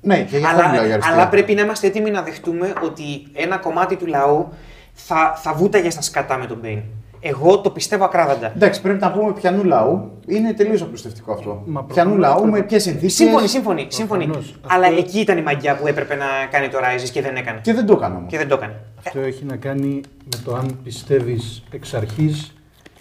[0.00, 1.14] Ναι, και γι' αυτό Αλλά, μιλάω για αριστεία.
[1.14, 3.02] αλλά πρέπει να είμαστε έτοιμοι να δεχτούμε ότι
[3.32, 4.48] ένα κομμάτι του λαού
[4.92, 6.80] θα, θα βούταγε στα σκατά με τον Μπέιν.
[7.20, 8.52] Εγώ το πιστεύω ακράδαντα.
[8.56, 10.10] Εντάξει, πρέπει να πούμε πιανού λαού.
[10.26, 11.62] Είναι τελείως απλουστευτικό αυτό.
[11.66, 12.58] Μα πιανού προφανώς λαού πρέπει.
[12.60, 13.08] με ποιες συνθήκε.
[13.08, 14.24] Σύμφωνοι, σύμφωνοι, σύμφωνοι.
[14.24, 14.60] Προφανώς.
[14.66, 17.60] Αλλά Αυτό- εκεί ήταν η μαγιά που έπρεπε να κάνει το Rises και δεν έκανε.
[17.62, 18.30] Και δεν το έκανα όμως.
[18.30, 18.74] Και δεν το έκανε.
[19.06, 22.52] Αυτό έχει να κάνει με το αν πιστεύεις εξ αρχής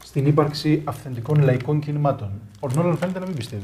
[0.03, 2.31] στην ύπαρξη αυθεντικών λαϊκών κινημάτων.
[2.59, 3.63] Ο Νόλαν φαίνεται να μην πιστεύει.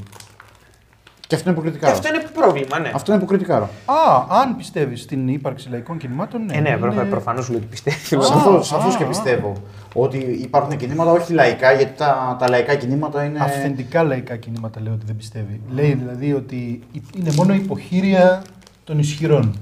[1.33, 1.91] Και αυτό είναι Και υποκριτικά.
[1.91, 2.91] αυτό είναι πρόβλημα, ναι.
[2.95, 3.55] Αυτό είναι υποκριτικά.
[3.85, 6.53] Α, αν πιστεύεις στην ύπαρξη λαϊκών κινημάτων, ναι.
[6.53, 8.21] Ε, ναι, είναι- προφανώς σου λέω ότι πιστεύω.
[8.23, 9.53] Σαφώς σαφώς και α, πιστεύω
[9.93, 13.39] ότι υπάρχουν κινήματα όχι λαϊκά, γιατί τα, τα λαϊκά κινήματα είναι.
[13.39, 15.61] Αυθεντικά λαϊκά κινήματα λέει ότι δεν πιστεύει.
[15.69, 16.83] Λέει δηλαδή ότι
[17.17, 18.41] είναι μόνο υποχείρια
[18.83, 19.55] των ισχυρών.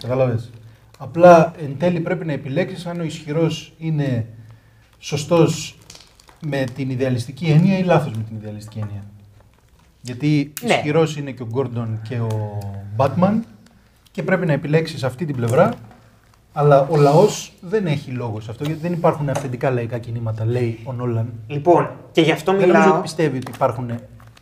[0.00, 0.50] Κατάλαβες.
[0.98, 4.26] Απλά εν τέλει πρέπει να επιλέξεις αν ο ισχυρός είναι
[4.98, 5.78] σωστός
[6.40, 9.02] με την ιδεαλιστική έννοια ή λάθος με την ιδεαλιστική έννοια.
[10.06, 10.74] Γιατί Ναι.
[10.74, 12.58] ισχυρός είναι και ο Γκόρντον και ο
[12.96, 13.40] Batman
[14.10, 15.72] και πρέπει να επιλέξεις αυτή την πλευρά
[16.52, 20.78] αλλά ο λαός δεν έχει λόγο σε αυτό γιατί δεν υπάρχουν αυθεντικά λαϊκά κινήματα, λέει
[20.84, 21.32] ο Νόλαν.
[21.46, 22.92] Λοιπόν, και γι' αυτό Δεν νομίζω μιλάω.
[22.94, 23.90] ότι πιστεύει ότι υπάρχουν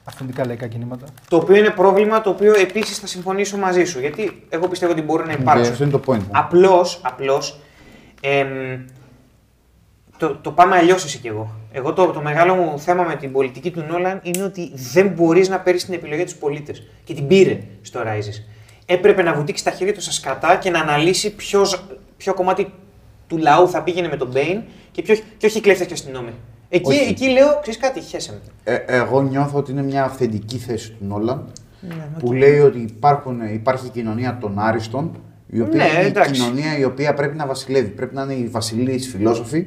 [0.04, 1.06] αυθεντικά λαϊκά κινήματα.
[1.28, 4.00] Το οποίο είναι πρόβλημα το οποίο επίσης θα συμφωνήσω μαζί σου.
[4.00, 5.72] Γιατί εγώ πιστεύω ότι μπορεί να Και υπάρξουν.
[5.72, 6.28] αυτό είναι το point μου.
[6.30, 7.58] Απλώς, απλώς,
[8.20, 8.46] εμ,
[10.18, 11.50] το, το πάμε αλλιώς εσύ και εγώ.
[11.72, 15.48] Εγώ το, το μεγάλο μου θέμα με την πολιτική του Νόλαν είναι ότι δεν μπορείς
[15.48, 16.82] να παίρνεις την επιλογή τους πολίτες.
[17.04, 18.42] Και την πήρε στο Rises.
[18.86, 21.84] Έπρεπε να βουτήξει τα χέρια του στα σκατά και να αναλύσει ποιος,
[22.16, 22.72] ποιο κομμάτι
[23.26, 24.60] του λαού θα πήγαινε με τον Μπέιν
[24.92, 26.30] και, ποιο, και όχι κλέφτες και αστυνόμοι.
[26.68, 27.08] Εκεί, Όχι.
[27.08, 28.72] εκεί λέω, ξέρεις κάτι, χέσε με.
[28.72, 33.40] Ε, εγώ νιώθω ότι είναι μια αυθεντική θέση του Νόλαν Ναι, που λέει ότι υπάρχουν,
[33.54, 35.16] υπάρχει η κοινωνία των άριστων,
[35.46, 36.30] η οποία Ναι, είναι εντάξει.
[36.30, 37.88] η κοινωνία η οποία πρέπει να βασιλεύει.
[37.88, 39.66] Πρέπει να είναι οι βασιλείς φιλόσοφοι,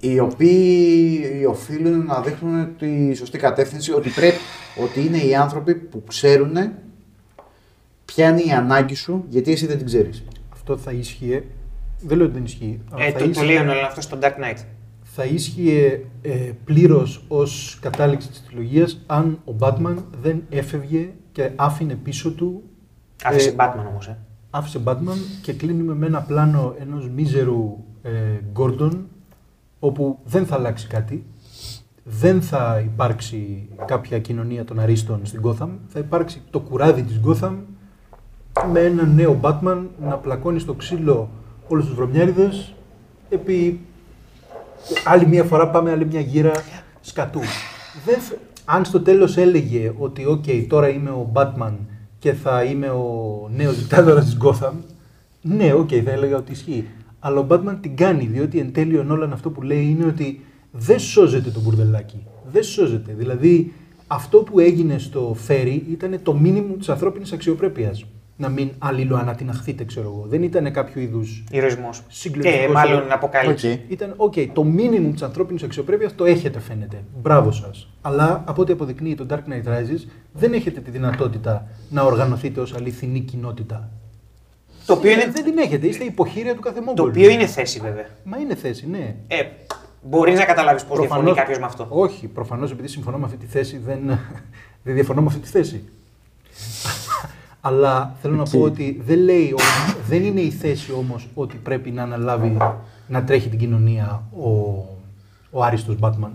[0.00, 4.36] οι οποίοι οφείλουν να δείχνουν τη σωστή κατεύθυνση, ότι, πρέπει,
[4.82, 6.56] ότι είναι οι άνθρωποι που ξέρουν
[8.04, 10.24] ποια είναι η ανάγκη σου, γιατί εσύ δεν την ξέρεις.
[10.52, 11.44] Αυτό θα ίσχυε.
[12.00, 12.80] Δεν λέω ότι δεν ισχύει.
[12.90, 14.64] αλλά Ε, θα, το, το ίσχυε, λέει ο Νόλαν αυτό στο Dark Knight.
[15.02, 21.94] θα ίσχυε ε, πλήρως ως κατάληξη της τριλογίας αν ο Batman δεν έφευγε και άφηνε
[21.94, 22.62] πίσω του.
[23.24, 24.06] Άφησε ε, Batman όμως.
[24.06, 24.18] Ε.
[24.50, 28.10] άφησε Batman και κλείνουμε με ένα πλάνο ενός μίζερου ε,
[28.54, 28.92] Gordon
[29.78, 31.24] όπου δεν θα αλλάξει κάτι,
[32.04, 37.52] δεν θα υπάρξει κάποια κοινωνία των αρίστων στην Gotham, θα υπάρξει το κουράδι της Gotham
[38.72, 41.28] με έναν νέο Batman να πλακώνει στο ξύλο
[41.68, 42.74] όλους τους βρωμιάριδες
[43.28, 43.80] επί
[45.04, 46.52] άλλη μια φορά πάμε άλλη μια γύρα
[47.00, 47.40] σκατού.
[48.04, 51.72] Δεν, θ- αν στο τέλος έλεγε ότι οκ, τώρα είμαι ο Batman
[52.18, 54.72] και θα είμαι ο νέος δικτάτορας της Gotham,
[55.42, 56.88] ναι, οκ, θα έλεγα ότι ισχύει.
[57.20, 60.44] Αλλά ο Batman την κάνει, διότι εν τέλει ο Νόλαν αυτό που λέει είναι ότι
[60.72, 62.26] δεν σώζεται το μπουρδελάκι.
[62.52, 63.12] Δεν σώζεται.
[63.12, 63.72] Δηλαδή,
[64.06, 68.04] αυτό που έγινε στο Φέρι ήταν το μίνιμουμ της ανθρώπινης αξιοπρέπειας.
[68.40, 70.26] Να μην αλληλοανατιναχθείτε, ξέρω εγώ.
[70.28, 72.02] Δεν ήταν κάποιου είδους Ηρωισμός.
[72.08, 73.14] Συγκλονιστικός Και μάλλον ηρωισμός.
[73.14, 73.80] αποκάλυψη.
[73.84, 73.90] Οκ.
[73.90, 77.04] ήταν, οκ, το μίνιμουμ της ανθρώπινης αξιοπρέπειας το έχετε φαίνεται.
[77.22, 77.88] Μπράβο σας.
[78.00, 82.74] Αλλά από ό,τι αποδεικνύει το Dark Knight Rises, δεν έχετε τη δυνατότητα να οργανωθείτε ως
[82.74, 83.90] αληθινή κοινότητα.
[84.88, 87.08] Το οποίο είναι, Δεν την έχετε, είστε υποχείρια του κάθε το μόγκολου.
[87.10, 88.06] οποίο είναι θέση βέβαια.
[88.24, 89.14] Μα είναι θέση, ναι.
[89.28, 89.42] Ε,
[90.02, 91.86] Μπορείς να καταλάβεις πώς διαφωνεί Προφανώς- κάποιος με αυτό.
[91.88, 93.98] Όχι, προφανώς επειδή συμφωνώ με αυτή τη θέση, δεν,
[94.84, 95.84] δεν διαφωνώ με αυτή τη θέση.
[97.60, 101.90] Αλλά θέλω να πω ότι δεν λέει, όμως- δεν είναι η θέση όμως ότι πρέπει
[101.90, 102.56] να αναλάβει
[103.08, 104.48] να τρέχει την κοινωνία ο,
[105.50, 106.30] ο άριστος Batman.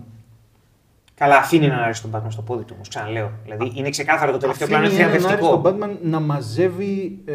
[1.16, 2.88] Καλά, αφήνει να αρέσει τον Batman στο πόδι του όμως.
[2.88, 3.32] Ξαναλέω.
[3.44, 5.86] Δηλαδή είναι ξεκάθαρο το τελευταίο πλάνο είναι Αφήνει έναν άριστο θριαμβευτικό.
[5.86, 7.34] Batman να μαζεύει, ε,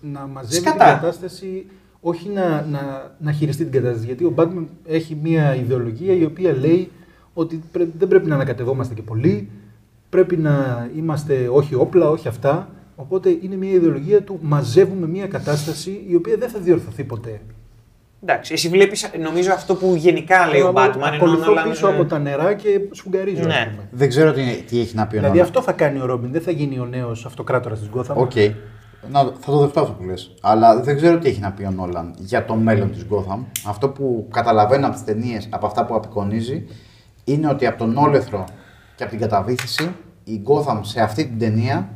[0.00, 0.84] να μαζεύει την Σκατά.
[0.84, 1.66] κατάσταση,
[2.00, 4.06] όχι να, να, να χειριστεί την κατάσταση.
[4.06, 6.90] Γιατί ο Batman έχει μια ιδεολογία η οποία λέει
[7.34, 9.48] ότι πρέ- δεν πρέπει να ανακατευόμαστε και πολύ,
[10.10, 12.68] πρέπει να είμαστε όχι όπλα, όχι αυτά.
[12.96, 17.40] Οπότε είναι μια ιδεολογία του μαζεύουμε μια κατάσταση η οποία δεν θα διορθωθεί ποτέ.
[18.22, 20.94] Εντάξει, εσύ βλέπεις νομίζω αυτό που γενικά λέει ο Εγώ Batman.
[20.94, 23.40] ενώ Ακολουθώ όλα- πίσω από τα νερά και σφουγγαρίζω.
[23.40, 23.68] ας Ναι.
[23.70, 23.88] πούμε.
[23.90, 25.46] Δεν ξέρω τι, τι έχει να πει ο Δηλαδή Νόλαν.
[25.46, 28.14] αυτό θα κάνει ο Ρόμπιν, δεν θα γίνει ο νέος αυτοκράτορας της Gotham.
[28.14, 28.32] OK.
[29.10, 30.34] Να, θα το δεχτώ αυτό που λες.
[30.40, 33.38] Αλλά δεν ξέρω τι έχει να πει ο Νόλαν για το μέλλον της Gotham.
[33.66, 36.66] Αυτό που καταλαβαίνω από τις ταινίες, από αυτά που απεικονίζει,
[37.24, 38.44] είναι ότι από τον όλεθρο
[38.96, 39.90] και από την καταβύθιση,
[40.24, 41.88] η Gotham σε αυτή την ταινία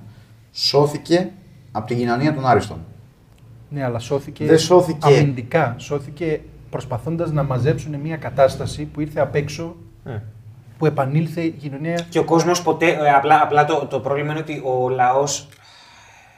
[0.53, 1.31] σώθηκε
[1.73, 2.79] από την κοινωνία των άριστων.
[3.75, 5.07] Ναι, αλλά σώθηκε, Δεν σώθηκε.
[5.19, 5.75] αμυντικά.
[5.79, 6.41] Σώθηκε
[6.71, 10.19] προσπαθώντας να μαζέψουν μια κατάσταση που ήρθε απ' έξω, Ε.
[10.79, 12.07] που επανήλθε η κοινωνία.
[12.09, 12.87] Και ο κόσμος ποτέ.
[12.87, 15.49] ε, απλά απλά το, το πρόβλημα είναι ότι ο λαός,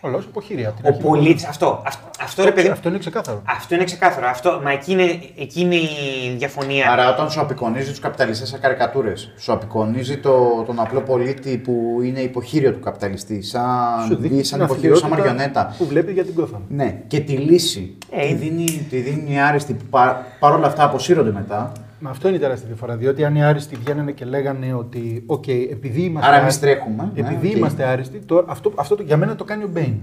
[0.06, 0.68] Ο λαός υποχείρια.
[0.68, 1.02] από την ο αρχή.
[1.02, 1.44] πολίτης.
[1.44, 2.68] Αυτό, αυτό, αυτό ρε παιδί.
[2.68, 3.42] Αυτό είναι ξεκάθαρο.
[3.44, 4.26] Αυτό είναι ξεκάθαρο.
[4.28, 5.88] Αυτό, μα εκεί είναι, εκεί είναι η
[6.36, 6.90] διαφωνία.
[6.92, 12.00] Άρα, όταν σου απεικονίζει τους καπιταλιστές σαν καρικατούρες, σου απεικονίζει το, τον απλό πολίτη που
[12.02, 13.62] είναι υποχείριο του καπιταλιστή, σαν,
[14.06, 15.74] Σου δείχνει σαν την υποχείριο, σαν αυστηρότητα μαριονέτα.
[15.78, 16.60] Που βλέπει για την Gotham.
[16.68, 20.84] Ναι, και τη λύση Ε, τη, δίνει, τη δίνει οι άριστοι που πα, παρόλα αυτά
[20.84, 21.72] αποσύρονται μετά.
[22.01, 22.97] Μα αυτό είναι η τεράστια διαφορά.
[22.97, 27.10] Διότι αν οι άριστοι βγαίνανε και λέγανε ότι, OK, επειδή είμαστε, Άρα εμείς άριστοι- τρέχουμε,
[27.14, 27.56] ναι, επειδή οκ.
[27.56, 29.94] είμαστε άριστοι, τώρα, αυτό, αυτό το, για μένα το κάνει ο Μπέιν.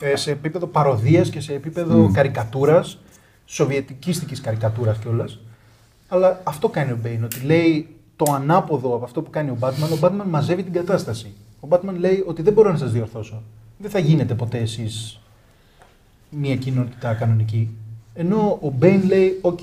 [0.00, 2.98] Ε, σε επίπεδο παροδίας και σε επίπεδο καρικατούρας,
[3.44, 5.40] σοβιετικίστικης καρικατούρας κιόλας.
[6.08, 9.90] Αλλά αυτό κάνει ο Μπέιν, ότι λέει το ανάποδο από αυτό που κάνει ο Batman.
[9.94, 11.34] Ο Batman μαζεύει την κατάσταση.
[11.60, 13.42] Ο Batman λέει ότι δεν μπορώ να σας διορθώσω.
[13.78, 15.20] Δεν θα γίνετε ποτέ εσείς
[16.30, 17.70] μια κοινότητα κανονική.
[18.14, 19.58] Ενώ ο Bane λέει: Οκ,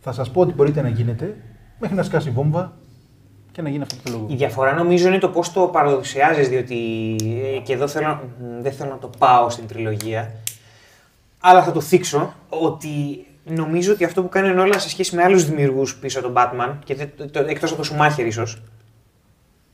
[0.00, 1.36] θα σας πω ότι μπορείτε να γίνετε
[1.78, 2.72] μέχρι να σκάσει βόμβα
[3.52, 4.36] και να γίνει αυτό που θέλω Η εγώ.
[4.36, 6.76] διαφορά νομίζω είναι το πώς το παρουσιάζεις, διότι
[7.56, 8.08] ε, και εδώ θέλω,
[8.40, 10.32] μ, δεν θέλω να το πάω στην τριλογία,
[11.40, 15.22] αλλά θα το θίξω ότι νομίζω ότι αυτό που κάνει ο Νόλαν σε σχέση με
[15.22, 18.62] άλλους δημιουργούς πίσω από τον Batman, και δεν- το, το, εκτός από το Σουμάχερ ίσως,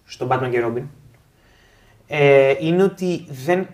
[0.04, 0.82] στον Batman και Robin,
[2.06, 3.66] ε, είναι ότι δεν.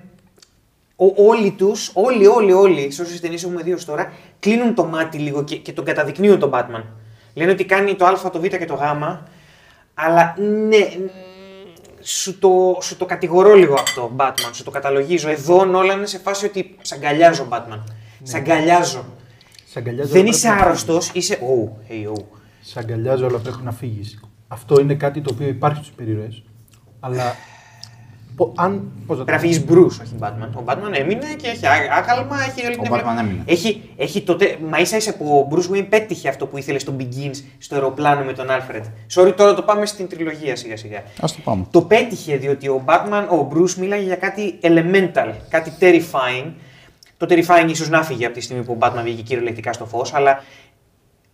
[0.97, 4.85] Ο, όλοι τους, όλοι, όλοι, όλοι, σε όσε ταινίες έχουμε δει ως τώρα, κλείνουν το
[4.85, 6.83] μάτι λίγο και, και τον καταδεικνύουν τον Batman.
[7.35, 8.81] Λένε ότι κάνει το Α, το Β και το Γ,
[9.95, 11.09] αλλά ναι, μ,
[12.03, 15.29] σου το, σου το κατηγορώ λίγο αυτό, Batman, σου το καταλογίζω.
[15.29, 17.83] Εδώ όλα είναι σε φάση ότι σ' αγκαλιάζω, Batman.
[18.23, 19.05] Σ' αγκαλιάζω.
[19.71, 21.39] Σ' αγκαλιάζω, Δεν αλλά είσαι πρέπει να άρρωστος, είσαι.
[21.41, 22.25] Oh, hey, oh.
[22.61, 24.21] Σε αγκαλιάζω, αλλά πρέπει να φύγεις.
[24.49, 26.43] Αυτό είναι κάτι το οποίο υπάρχει στους υπερηρωέ.
[27.01, 27.35] Αλλά.
[28.37, 28.91] Πο- αν.
[29.07, 30.49] Πώς να το Πρέπει να πω; φύγει Bruce, όχι Batman.
[30.55, 33.21] Ο Batman έμεινε και έχει α- άγαλμα, έχει όλη Ο την Batman εμπειρία.
[33.21, 33.43] έμεινε.
[33.47, 36.95] Έχει, έχει τότε, μα ίσα ίσα που ο Bruce Wayne πέτυχε αυτό που ήθελε στο
[36.99, 38.83] Begins, στο αεροπλάνο με τον Alfred.
[39.15, 40.99] Sorry, τώρα το πάμε στην τριλογία σιγά σιγά.
[40.99, 41.67] Α το πάμε.
[41.71, 46.51] Το πέτυχε διότι ο Batman, ο Bruce μίλαγε για κάτι elemental, κάτι terrifying.
[47.17, 50.15] Το terrifying ίσως να φύγει από τη στιγμή που ο Batman βγήκε κυριολεκτικά στο φως,
[50.15, 50.43] αλλά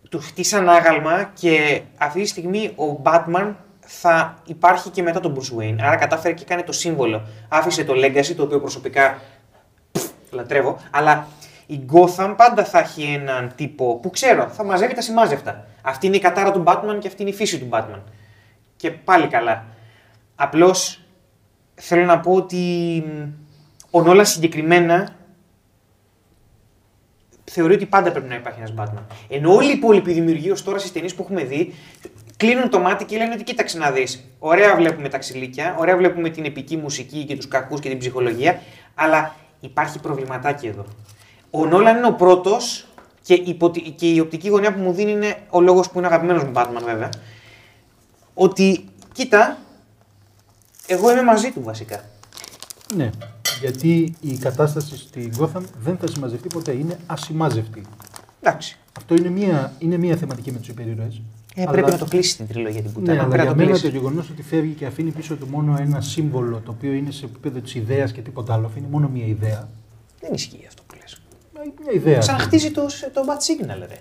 [0.09, 3.53] του χτίσαν άγαλμα και αυτή τη στιγμή ο Batman
[3.91, 5.75] θα υπάρχει και μετά τον Bruce Wayne.
[5.81, 7.27] Άρα κατάφερε και έκανε το σύμβολο.
[7.49, 9.21] Άφησε το legacy, το οποίο προσωπικά
[9.91, 11.27] πφ, λατρεύω, αλλά
[11.65, 15.65] η Gotham πάντα θα έχει έναν τύπο που ξέρω, θα μαζεύει τα σημάζευτα.
[15.81, 18.01] Αυτή είναι η κατάρα του Batman και αυτή είναι η φύση του Batman.
[18.75, 19.65] Και πάλι καλά.
[20.35, 21.01] Απλώς
[21.75, 23.29] θέλω να πω ότι μ,
[23.91, 25.15] ο Νόλας συγκεκριμένα
[27.43, 29.03] θεωρεί ότι πάντα πρέπει να υπάρχει ένας Batman.
[29.29, 31.73] Ενώ όλοι οι υπόλοιποι δημιουργοί ως τώρα στις ταινίες που έχουμε δει
[32.39, 34.23] κλείνουν το μάτι και λένε ότι κοίταξε να δεις.
[34.39, 38.61] Ωραία βλέπουμε τα ξυλίκια, ωραία βλέπουμε την επική μουσική και τους κακούς και την ψυχολογία,
[38.95, 40.85] αλλά υπάρχει προβληματάκι εδώ.
[41.51, 42.87] Ο Νόλαν είναι ο πρώτος
[43.21, 46.07] και, υπό τη- και η οπτική γωνία που μου δίνει είναι ο λόγος που είναι
[46.07, 47.09] αγαπημένος μου Batman βέβαια.
[48.33, 49.57] Ότι κοίτα,
[50.87, 52.03] εγώ είμαι μαζί του βασικά.
[52.95, 53.09] Ναι.
[53.59, 56.71] Γιατί η κατάσταση στην Gotham δεν θα συμμαζευτεί ποτέ.
[56.71, 57.81] Είναι ασημάζευτη.
[58.41, 58.77] Εντάξει.
[58.97, 61.21] Αυτό είναι μία, είναι μία θεματική με του υπερηρωές.
[61.55, 63.13] Ε, πρέπει να το κλείσει την τριλογία την πουτάνα.
[63.13, 63.91] Ναι, αλλά πρέπει για να το μένα κλείσει.
[63.91, 67.25] το γεγονός ότι φεύγει και αφήνει πίσω του μόνο ένα σύμβολο το οποίο είναι σε
[67.25, 69.69] επίπεδο της ιδέας και τίποτα άλλο, αφήνει μόνο μία ιδέα.
[70.19, 71.13] Δεν ισχύει αυτό που λες.
[71.53, 72.17] Ε, Μια ιδέα.
[72.17, 73.97] Ξαναχτίζει το, το bad signal, ρε.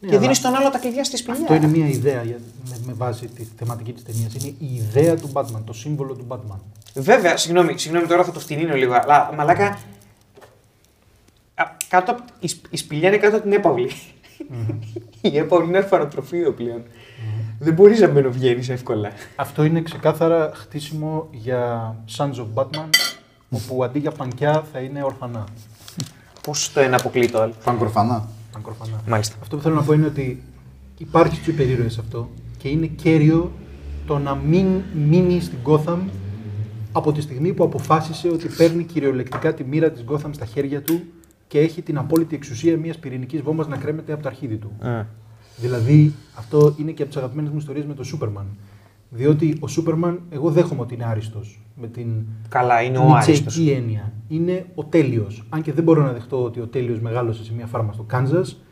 [0.00, 1.40] και αλλά- δίνεις στον άλλο τα κλειδιά στη σπηλιά.
[1.40, 4.34] Αυτό είναι μία ιδέα για, με, με βάση τη θεματική της ταινίας.
[4.34, 6.58] Είναι η ιδέα του Batman, το σύμβολο του Batman.
[6.94, 9.78] Βέβαια, συγγνώμη, συγγνώμη τώρα θα το φτηνίνω λίγο, αλλά μαλάκα.
[11.54, 13.90] Α, κάτω, απ- η, σπ- η σπηλιά είναι κάτω από την έπαυλη.
[15.32, 16.82] η έπαυλη είναι αρφανοτροφείο πλέον.
[17.58, 19.12] Δεν μπορείς να μπαινοβγαίνει εύκολα.
[19.36, 22.88] Αυτό είναι ξεκάθαρα χτίσιμο για Sons of Batman,
[23.50, 25.44] όπου αντί για πανκιά θα είναι ορφανά.
[26.42, 28.28] Πώς το ένα αποκλεί το άλλο; Πανκορφανά.
[28.52, 29.02] Πανκορφανά.
[29.06, 29.36] Μάλιστα.
[29.40, 30.42] Αυτό που θέλω να πω είναι ότι
[30.98, 32.28] υπάρχει στου υπερήρωε αυτό
[32.58, 33.52] και είναι κέριο
[34.06, 34.66] το να μην
[35.08, 35.98] μείνει στην Gotham
[36.92, 41.02] από τη στιγμή που αποφάσισε ότι παίρνει κυριολεκτικά τη μοίρα της Gotham στα χέρια του
[41.52, 44.72] και έχει την απόλυτη εξουσία μιας πυρηνικής βόμβας να κρέμεται από το αρχίδι του.
[45.56, 48.46] Δηλαδή, αυτό είναι και από τις αγαπημένες μου ιστορίες με τον Σούπερμαν.
[49.10, 51.60] Διότι ο Σούπερμαν, εγώ δέχομαι ότι είναι άριστος.
[51.80, 52.08] Με την
[52.48, 53.68] Καλά, είναι ο νητσαϊκή άριστος.
[53.68, 54.12] έννοια.
[54.28, 55.44] Είναι ο τέλειος.
[55.48, 58.62] Αν και δεν μπορώ να δεχτώ ότι ο τέλειος μεγάλωσε σε μια φάρμα στο Κάνζας.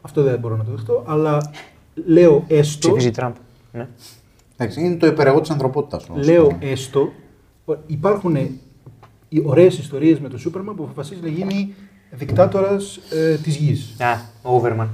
[0.00, 1.04] Αυτό δεν μπορώ να το δεχτώ.
[1.06, 1.50] Αλλά
[1.94, 2.88] λέω έστω.
[2.88, 3.34] Ψηφίζει Τραμπ.
[3.72, 3.88] Ναι.
[4.56, 6.08] Εντάξει, είναι το υπερεγώ της ανθρωπότητας.
[6.14, 7.12] Λέω έστω.
[7.86, 8.36] Υπάρχουν
[9.28, 11.74] οι ωραίες ιστορίες με τον Σούπερμαν που αποφασίζει να γίνει
[12.10, 13.96] δικτάτορας ε, της γης.
[14.00, 14.88] Α, Overman.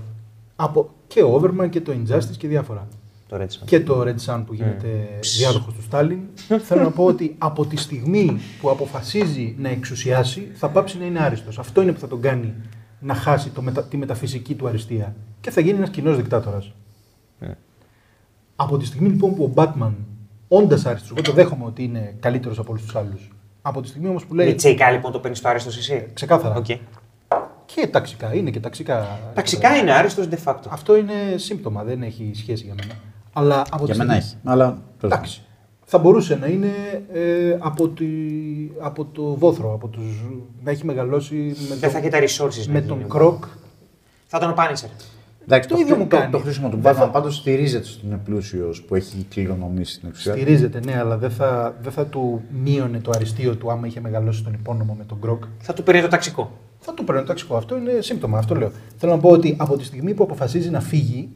[0.56, 2.88] Από και ο Overman και το Injustice και διάφορα.
[3.28, 3.62] Το Red Sun.
[3.64, 6.18] και το Red Sun που γίνεται διάδοχος του Στάλιν.
[6.66, 11.20] Θέλω να πω ότι από τη στιγμή που αποφασίζει να εξουσιάσει, θα πάψει να είναι
[11.20, 11.58] άριστος.
[11.58, 12.54] Αυτό είναι που θα τον κάνει
[13.00, 13.84] να χάσει το μετα...
[13.84, 15.14] τη μεταφυσική του αριστεία.
[15.40, 16.72] Και θα γίνει ένας κοινός δικτάτορας.
[18.56, 19.92] Από τη στιγμή λοιπόν που ο Batman,
[20.48, 23.32] όντας άριστος, εγώ το δέχομαι ότι είναι καλύτερος από όλους τους άλλους.
[23.62, 24.46] Από τη στιγμή όμως που λέει.
[24.46, 26.06] Μιτσέικα λοιπόν το παίρνεις στο άριστος εσύ.
[26.14, 26.56] Ξεκάθαρα.
[26.56, 26.66] Οκ.
[27.66, 29.18] Και ταξικά, είναι και ταξικά.
[29.34, 30.62] Ταξικά είναι άριστος de facto.
[30.68, 32.92] Αυτό είναι σύμπτωμα, δεν έχει σχέση για μένα.
[33.32, 34.52] Αλλά από Για τη μένα στιγμή- έχει.
[34.54, 34.78] Αλλά.
[35.04, 35.42] Εντάξει.
[35.84, 36.70] Θα μπορούσε να είναι
[37.12, 38.06] ε, από, τη,
[38.80, 40.24] από το βόθρο, από τους,
[40.62, 43.08] να έχει μεγαλώσει με, Δεν τον- θα έχει τα resources με να τον γίνει.
[43.08, 43.44] Κρόκ.
[44.26, 44.88] Θα τον Punisher.
[45.44, 46.30] Εντάξει, Το το, ίδιο το, μου το, κάνει.
[46.30, 50.08] το χρήσιμο του Δεν Batman θα- πάντως στηρίζεται στον είναι πλούσιος που έχει κληρονομήσει την
[50.08, 50.32] εξουσία.
[50.32, 54.42] Στηρίζεται, ναι, αλλά δεν θα, δεν θα του μείωνε το αριστείο του άμα είχε μεγαλώσει
[54.44, 55.42] τον υπόνομο με τον Κρόκ.
[55.58, 56.58] Θα του παίρνει το ταξικό.
[56.80, 57.56] Θα του παίρνει το ταξικό.
[57.56, 58.70] Αυτό είναι σύμπτωμα, αυτό λέω.
[58.96, 61.28] Θέλω να πω ότι από τη στιγμή που αποφασίζει να φύγει,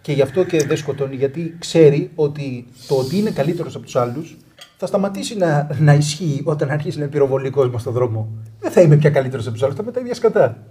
[0.00, 3.96] Και γι' αυτό και δεν σκοτώνει, γιατί ξέρει ότι το ότι είναι καλύτερος από τους
[3.96, 4.36] άλλους
[4.76, 8.28] θα σταματήσει να, να ισχύει όταν αρχίσει να πυροβολεί κόσμο στον δρόμο.
[8.60, 10.62] Δεν θα είμαι πια καλύτερος από τους άλλους, θα είμαι τα ίδια σκατά.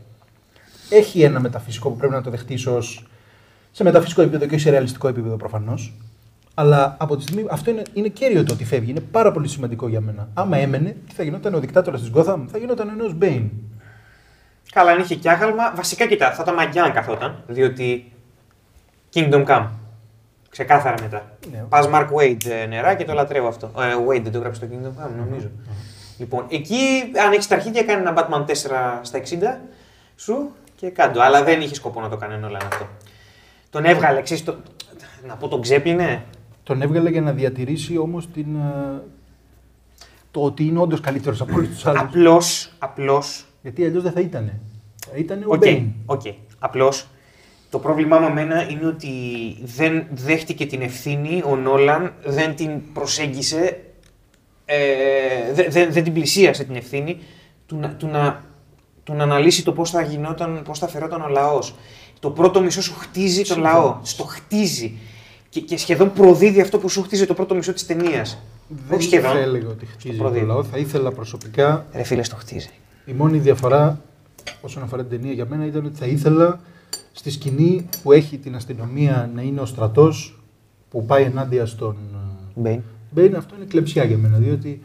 [0.91, 3.07] Έχει ένα μεταφυσικό που πρέπει να το δεχτεί ως.
[3.71, 5.93] σε μεταφυσικό επίπεδο και όχι σε ρεαλιστικό επίπεδο προφανώς.
[6.53, 8.89] Αλλά από τη στιγμή αυτό είναι, είναι κέριο το ότι φεύγει.
[8.89, 10.29] Είναι πάρα πολύ σημαντικό για μένα.
[10.33, 13.49] Άμα έμενε, τι θα γινόταν ο δικτάτορας της Gotham, θα γινόταν ο νέο Μπέιν.
[14.71, 17.43] Καλά, αν είχε κι άγαλμα, βασικά κοιτά, θα ήταν μαγιά αν καθόταν.
[17.47, 18.11] Διότι
[19.13, 19.67] Kingdom Come.
[20.49, 21.37] Ξεκάθαρα μετά.
[21.51, 21.65] Ναι.
[21.69, 23.71] Πας Mark Wade ε, νερά και το λατρεύω αυτό.
[23.77, 25.49] Ε, Wade δεν το έγραψε στο Kingdom Come, νομίζω.
[26.17, 26.77] Λοιπόν, εκεί
[27.25, 28.53] αν έχεις τα αρχίδια, κάνει ένα Batman 4
[29.01, 29.59] στα 60
[30.15, 31.21] σου και κάτω.
[31.21, 32.87] Αλλά δεν είχε σκοπό να το κάνει όλα αυτό.
[33.69, 34.55] Τον έβγαλε, ξέρεις, το...
[35.27, 36.23] να πω τον ξέπλυνε;
[36.63, 38.55] Τον έβγαλε για να διατηρήσει όμως την.
[38.55, 39.01] ε,
[40.31, 42.01] το ότι είναι όντως καλύτερος από όλους τους άλλους.
[42.01, 43.45] Απλώς, απλώς.
[43.61, 44.51] Γιατί αλλιώς δεν θα ήταν.
[45.11, 45.91] Θα ήταν ο Οκ, Μπέιν.
[46.05, 46.21] οκ.
[46.59, 47.07] Απλώς
[47.69, 49.09] το πρόβλημά με μένα είναι ότι
[49.63, 53.81] δεν δέχτηκε την ευθύνη ο Νόλαν, δεν την προσέγγισε,
[54.65, 57.19] ε, δεν, δεν, δεν την πλησίασε την ευθύνη
[57.65, 58.43] του να, του να,
[59.03, 61.75] του να αναλύσει το πώς θα γινόταν, πώς θα φερόταν ο λαός.
[62.19, 63.67] Το πρώτο μισό σου χτίζει τον Συμφωνώ.
[63.77, 64.97] λαό, στο χτίζει.
[65.49, 68.37] Και, και σχεδόν προδίδει αυτό που σου χτίζει το πρώτο μισό της ταινίας.
[68.87, 69.31] Δεν Όχι σχεδόν.
[69.31, 70.45] θα έλεγα ότι χτίζει Στο το προδίδει.
[70.45, 70.63] λαό.
[70.63, 71.85] Θα ήθελα προσωπικά.
[71.93, 72.69] Ρε φίλε, στο χτίζει.
[73.05, 74.01] Η μόνη διαφορά
[74.61, 76.59] όσον αφορά την ταινία για μένα ήταν ότι θα ήθελα
[77.11, 80.39] στη σκηνή που έχει την αστυνομία να είναι ο στρατός
[80.89, 82.17] που πάει ενάντια στον ε,
[82.61, 82.81] Μπέιν.
[83.11, 83.35] Μπέιν.
[83.35, 84.37] Αυτό είναι κλεψιά για μένα.
[84.37, 84.81] Διότι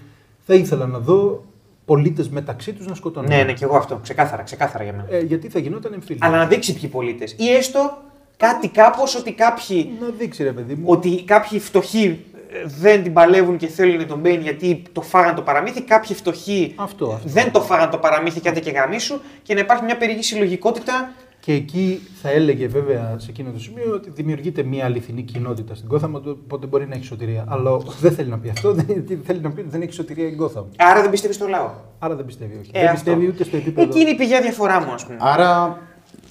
[0.46, 1.44] θα ήθελα να δω
[1.86, 3.30] πολίτες μεταξύ τους να σκοτώνουν.
[3.30, 3.96] Ναι, ναι, και εγώ αυτό.
[4.02, 5.06] Ξεκάθαρα, ξεκάθαρα για μένα.
[5.10, 6.18] Ε, γιατί θα γινόταν εμφύλιο.
[6.22, 7.34] Αλλά να δείξει ποιοι πολίτες.
[7.38, 7.98] Ή έστω
[8.36, 10.82] κάτι κάπως ότι κάποιοι, Να δείξει ρε παιδί μου.
[10.86, 15.42] ότι κάποιοι φτωχοί ε, δεν την παλεύουν και θέλουν τον Μπέιν γιατί το φάγαν το
[15.42, 15.82] παραμύθι.
[15.82, 17.28] Κάποιοι φτωχοί Αυτό, αυτό.
[17.28, 21.12] δεν το φάγαν το παραμύθι και άντε και γαμίσου και να υπάρχει μια περίεργη συλλογικότητα.
[21.46, 25.88] Και εκεί θα έλεγε βέβαια σε εκείνο το σημείο ότι δημιουργείται μια αληθινή κοινότητα στην
[25.92, 26.10] Gotham,
[26.44, 27.44] οπότε μπορεί να έχει σωτηρία.
[27.48, 30.36] Αλλά δεν θέλει να πει αυτό, δεν, θέλει να πει ότι δεν έχει σωτηρία η
[30.40, 30.64] Gotham.
[30.76, 31.70] Άρα δεν πιστεύει στο λαό.
[31.98, 32.70] Άρα δεν πιστεύει, όχι.
[32.72, 32.94] Ε, δεν αυτό.
[32.94, 33.88] πιστεύει ούτε στο επίπεδο.
[33.88, 35.16] Εκεί είναι η πηγαία διαφορά μου, ας πούμε.
[35.20, 35.78] Άρα,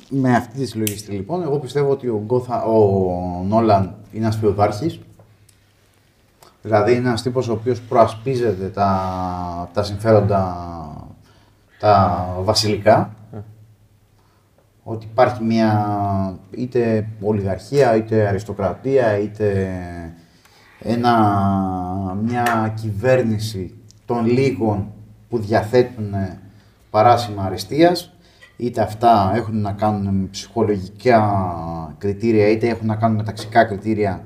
[0.09, 5.01] με αυτή τη συλλογιστή λοιπόν, εγώ πιστεύω ότι ο, Γκόθα, ο Νόλαν είναι ένας φιωδάρχη.
[6.61, 10.55] Δηλαδή είναι ένας τύπος ο οποίος προασπίζεται τα, τα συμφέροντα
[11.79, 13.14] τα βασιλικά.
[14.87, 19.77] Ότι υπάρχει μια είτε ολιγαρχία, είτε αριστοκρατία, είτε
[20.79, 21.13] ένα,
[22.23, 23.73] μια κυβέρνηση
[24.05, 24.91] των λίγων
[25.29, 26.13] που διαθέτουν
[26.89, 28.13] παράσημα αριστείας,
[28.57, 34.23] είτε αυτά έχουν να κάνουν με ψυχολογικά κριτήρια, είτε έχουν να κάνουν με ταξικά κριτήρια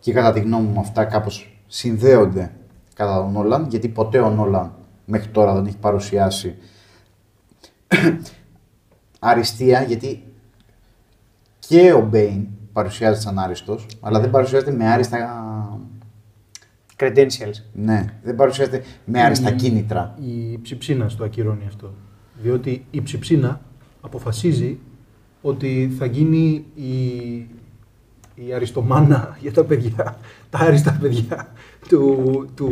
[0.00, 2.52] και κατά τη γνώμη μου αυτά κάπως συνδέονται
[2.94, 6.56] κατά τον Νόλαν, γιατί ποτέ ο Νόλαν μέχρι τώρα δεν έχει παρουσιάσει
[9.28, 10.22] αριστεία, γιατί
[11.58, 15.18] και ο Μπέιν παρουσιάζεται σαν άριστος, αλλά δεν παρουσιάζεται με άριστα...
[16.98, 17.62] Credentials.
[17.72, 20.18] Ναι, δεν παρουσιάζεται με άριστα κίνητρα.
[20.20, 21.94] Η ψιψίνα το ακυρώνει αυτό.
[22.42, 23.60] Διότι η ψιψίνα
[24.00, 24.78] αποφασίζει
[25.42, 26.94] ότι θα γίνει η,
[28.34, 30.18] η αριστομάνα για τα παιδιά,
[30.50, 31.52] τα άριστα παιδιά
[31.88, 32.70] του, του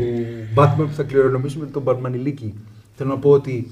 [0.55, 2.53] Batman που θα κληρονομήσουμε τον Batmanιλίκι.
[2.95, 3.71] Θέλω να πω ότι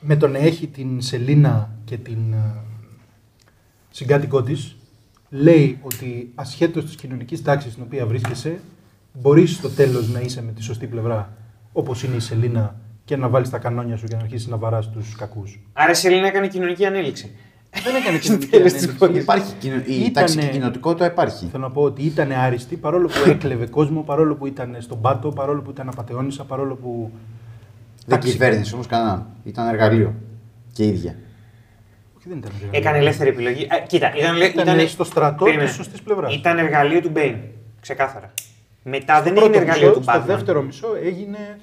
[0.00, 2.54] με το να έχει την Σελίνα και την ε,
[3.90, 4.76] συγκάτοικό της,
[5.30, 8.60] λέει ότι ασχέτως της κοινωνικής τάξης στην οποία βρίσκεσαι,
[9.12, 11.32] μπορείς στο τέλος να είσαι με τη σωστή πλευρά,
[11.72, 14.90] όπως είναι η Σελίνα, και να βάλεις τα κανόνια σου και να αρχίσεις να βαράς
[14.90, 15.60] τους κακούς.
[15.72, 17.30] Άρα η Σελήνα έκανε κοινωνική ανέλυξη.
[17.84, 18.98] Δεν έκανε κοινωνική τέλος της ανέλυξη.
[19.06, 19.22] πόλης.
[19.22, 21.46] Υπάρχει, κοινο- η Ήτανε- ταξική κοινοτικότητα υπάρχει.
[21.46, 25.28] Θέλω να πω ότι ήταν άριστη παρόλο που έκλεβε κόσμο, παρόλο που ήταν στον πάτο,
[25.28, 27.10] παρόλο που ήταν απαταιώνισσα, παρόλο που.
[28.08, 28.30] Δεν Εντάξει.
[28.30, 29.26] κυβέρνησε όμως κανέναν.
[29.44, 30.14] Ήταν εργαλείο.
[30.72, 31.14] Και ίδια.
[32.18, 32.50] Όχι, δεν ήταν.
[32.70, 33.64] Έκανε ελεύθερη επιλογή.
[33.64, 35.68] Α, κοίτα, ήταν, Ήταν ήτανε- στο στρατό Περίμενε.
[35.68, 36.34] της σωστής πλευράς.
[36.34, 37.36] Ήταν εργαλείο του Μπέιν.
[37.80, 38.30] Ξεκάθαρα.
[38.82, 40.22] Μετά δεν Πρώτο έγινε εργαλείο μισό, του στο Batman.
[40.26, 41.58] δεύτερο μισό έγινε.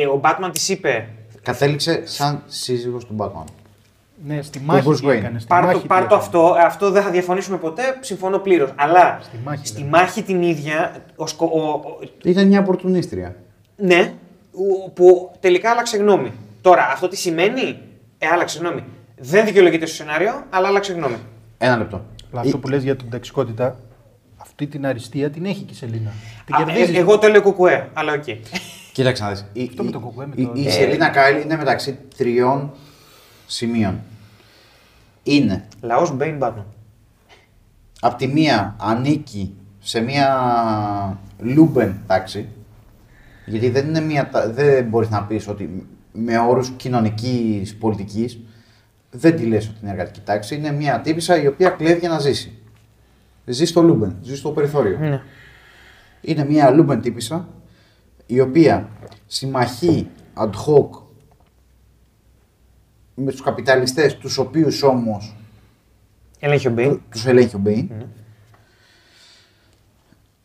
[0.00, 1.08] Ε, ο Batman τη είπε.
[1.42, 3.44] Κατέληξε σαν σύζυγος του Batman.
[4.26, 5.10] Ναι, στη μάχη Bruce τι Wayne.
[5.16, 5.38] έκανε.
[5.38, 6.20] Στη Πάρ' το, μάχη τι πάρ' το έκανε.
[6.22, 8.70] αυτό, αυτό δεν θα διαφωνήσουμε ποτέ, συμφωνώ πλήρως.
[8.76, 9.90] Αλλά Στη μάχη, στη λέμε.
[9.90, 13.36] μάχη την ίδια, ο, σκο- ο- ο- Ήταν μια οπορτουνίστρια.
[13.76, 14.25] ναι, ο-
[14.94, 16.32] που τελικά άλλαξε γνώμη.
[16.60, 17.78] Τώρα, αυτό τι σημαίνει,
[18.18, 18.84] ε, άλλαξε γνώμη.
[19.18, 21.16] Δεν δικαιολογείται στο σενάριο, αλλά άλλαξε γνώμη.
[21.58, 22.04] Ένα λεπτό.
[22.32, 23.76] Αλλά αυτό που λες για την ταξικότητα,
[24.36, 26.12] αυτή την αριστεία την έχει και η Σελίνα.
[26.46, 26.96] Την Α, κερδίζεις.
[26.96, 28.24] ε, εγώ το λέω κουκουέ, αλλά οκ.
[28.92, 29.44] Κοίταξε να δεις.
[29.52, 30.70] Η, Αυτό η- με το κουκουέ, με η- το- η Ε.
[30.70, 32.70] Σελίνα Κάιλ είναι μεταξύ τριών
[33.46, 34.00] σημείων.
[35.22, 36.64] Είναι Λαός Μπέιν Batman.
[38.00, 42.48] απ' τη μία ανήκει σε μία λούμπεν τάξη,
[43.46, 48.38] γιατί δεν, είναι μία, τα- δεν μπορείς να πεις ότι με όρους κοινωνικής πολιτικής
[49.10, 52.18] δεν τη λες ότι είναι εργατική τάξη, είναι μία τύπισσα η οποία κλέβει για να
[52.18, 52.58] ζήσει.
[53.46, 54.98] ζει στο Λούμπεν, ζει στο περιθώριο.
[54.98, 55.22] Ναι.
[56.20, 57.48] Είναι μια Λούμπεν τύπισσα
[58.26, 58.88] η οποία
[59.26, 61.00] συμμαχεί ad hoc
[63.14, 65.36] με τους καπιταλιστές, τους οποίους όμως
[66.38, 67.00] Ελέγχει ο Μπέιν.
[67.10, 67.88] τους ελέγχει ο Μπέιν.
[67.98, 68.06] Ναι.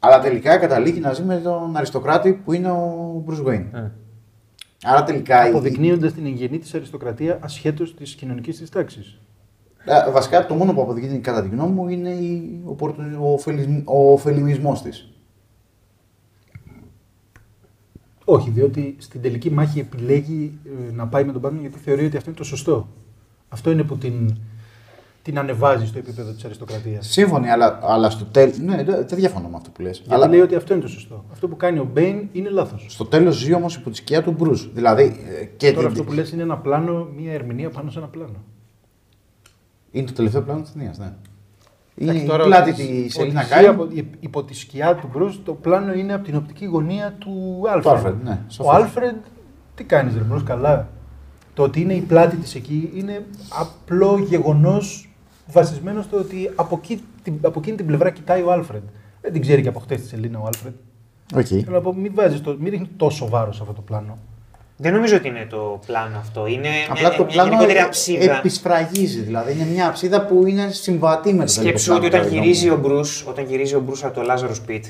[0.03, 3.65] Αλλά τελικά καταλήγει να ζει με τον αριστοκράτη που είναι ο Bruce Wayne.
[3.71, 3.91] Ναι.
[4.83, 5.45] Άρα τελικά.
[5.45, 9.19] η- Αποδεικνύοντας την εγγενή της αριστοκρατία ασχέτως της κοινωνικής της τάξης.
[9.85, 13.33] Ε, Βασικά το μόνο που αποδεικνύει κατά τη γνώμη μου είναι η- ο, πορτο- ο,
[13.33, 15.11] ωφελισμ- ο ωφελημισμός της.
[18.25, 22.17] Όχι, διότι στην τελική μάχη επιλέγει ε, να πάει με τον Batman γιατί θεωρεί ότι
[22.17, 22.87] αυτό είναι το σωστό.
[23.49, 24.35] Αυτό είναι που την,
[25.21, 27.07] την ανεβάζει στο επίπεδο της αριστοκρατίας.
[27.07, 28.51] Σύμφωνοι, αλλά, αλλά στο τέλο.
[28.61, 29.97] Ναι, δεν δεν διαφωνώ με αυτό που λες.
[29.97, 31.25] Γιατί Αλλά λέει ότι αυτό είναι το σωστό.
[31.31, 32.85] Αυτό που κάνει ο Μπέιν είναι λάθος.
[32.89, 34.69] στο τέλος ζει όμως υπό τη σκιά του Bruce.
[34.73, 35.03] Δηλαδή.
[35.41, 38.07] ε, Και Τώρα την- αυτό που λες είναι ένα πλάνο, μια ερμηνεία πάνω σε ένα
[38.07, 38.43] πλάνο.
[39.91, 41.13] Είναι το τελευταίο πλάνο της ταινίας, ναι.
[41.95, 43.65] Είναι Εντάξει, η τώρα πλάτη ότι- της ότι Σελίνα ζει Κάιλ.
[43.67, 43.87] από-
[44.19, 47.95] Υπό τη σκιά του Μπρους, το πλάνο είναι από την οπτική γωνία του Άλφρεντ.
[48.05, 48.73] Alfred, ναι, Ο σαφώς.
[48.75, 49.15] Άλφρεντ,
[49.75, 50.89] τι κάνεις, ρε Μπρους, καλά.
[51.53, 53.25] Το ότι είναι η πλάτη της εκεί είναι
[53.59, 55.10] απλό γεγονός
[55.47, 58.83] βασισμένος στο ότι από, εκεί, την- από εκείνη την πλευρά κοιτάει ο Άλφρεντ.
[59.21, 60.73] Δεν την ξέρει και από χτες τη Σελίνα ο Άλφρεντ.
[61.35, 61.45] Οκ.
[61.47, 64.17] Θέλω να πω, μην, βάζεις το, μην ρίχνει τόσο βάρος αυτό το πλάνο.
[64.77, 66.47] Δεν νομίζω ότι είναι το πλάνο αυτό.
[66.47, 68.37] Είναι Απλά μια, το μια πλάνο γενικότερη ε- αψίδα.
[68.37, 69.19] επισφραγίζει.
[69.21, 72.29] Δηλαδή είναι μια αψίδα που είναι συμβατή με το τελικό Σκέψου ότι πλάνο, όταν κατά
[72.29, 72.93] τη γυρίζει ο γνώμη μου.
[72.95, 74.85] Μπρους, όταν γυρίζει ο Μπρους από το Lazarus Pit,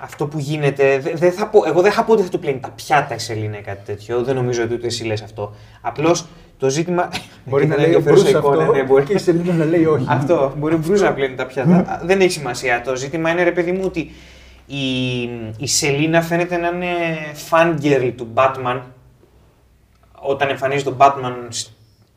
[0.00, 2.60] αυτό που γίνεται, δε- δεν θα πω, εγώ δεν θα πω ότι θα του πλένει
[2.60, 5.54] τα πιάτα η Σελίνα ή κάτι τέτοιο, δεν νομίζω ότι ούτε εσύ λες αυτό.
[5.80, 6.26] Απλώς
[6.62, 7.08] το ζήτημα...
[7.44, 9.04] Μπορεί να Ήταν λέει ο ενδιαφέρουσα Μπρουζ εικόνα, αυτό ναι, μπορεί.
[9.04, 10.06] και η Σελίνα να λέει όχι.
[10.08, 10.52] Αυτό.
[10.58, 11.74] Μπορεί ο Μπρους να πλένει τα πιάτα.
[11.76, 12.82] Α, Δεν έχει σημασία.
[12.82, 14.10] Το ζήτημα είναι, ρε παιδί μου, ότι
[14.66, 15.22] η,
[15.58, 16.86] η Σελίνα φαίνεται να είναι
[17.50, 18.80] fangirl του Batman
[20.12, 21.68] όταν εμφανίζει τον Batman σ-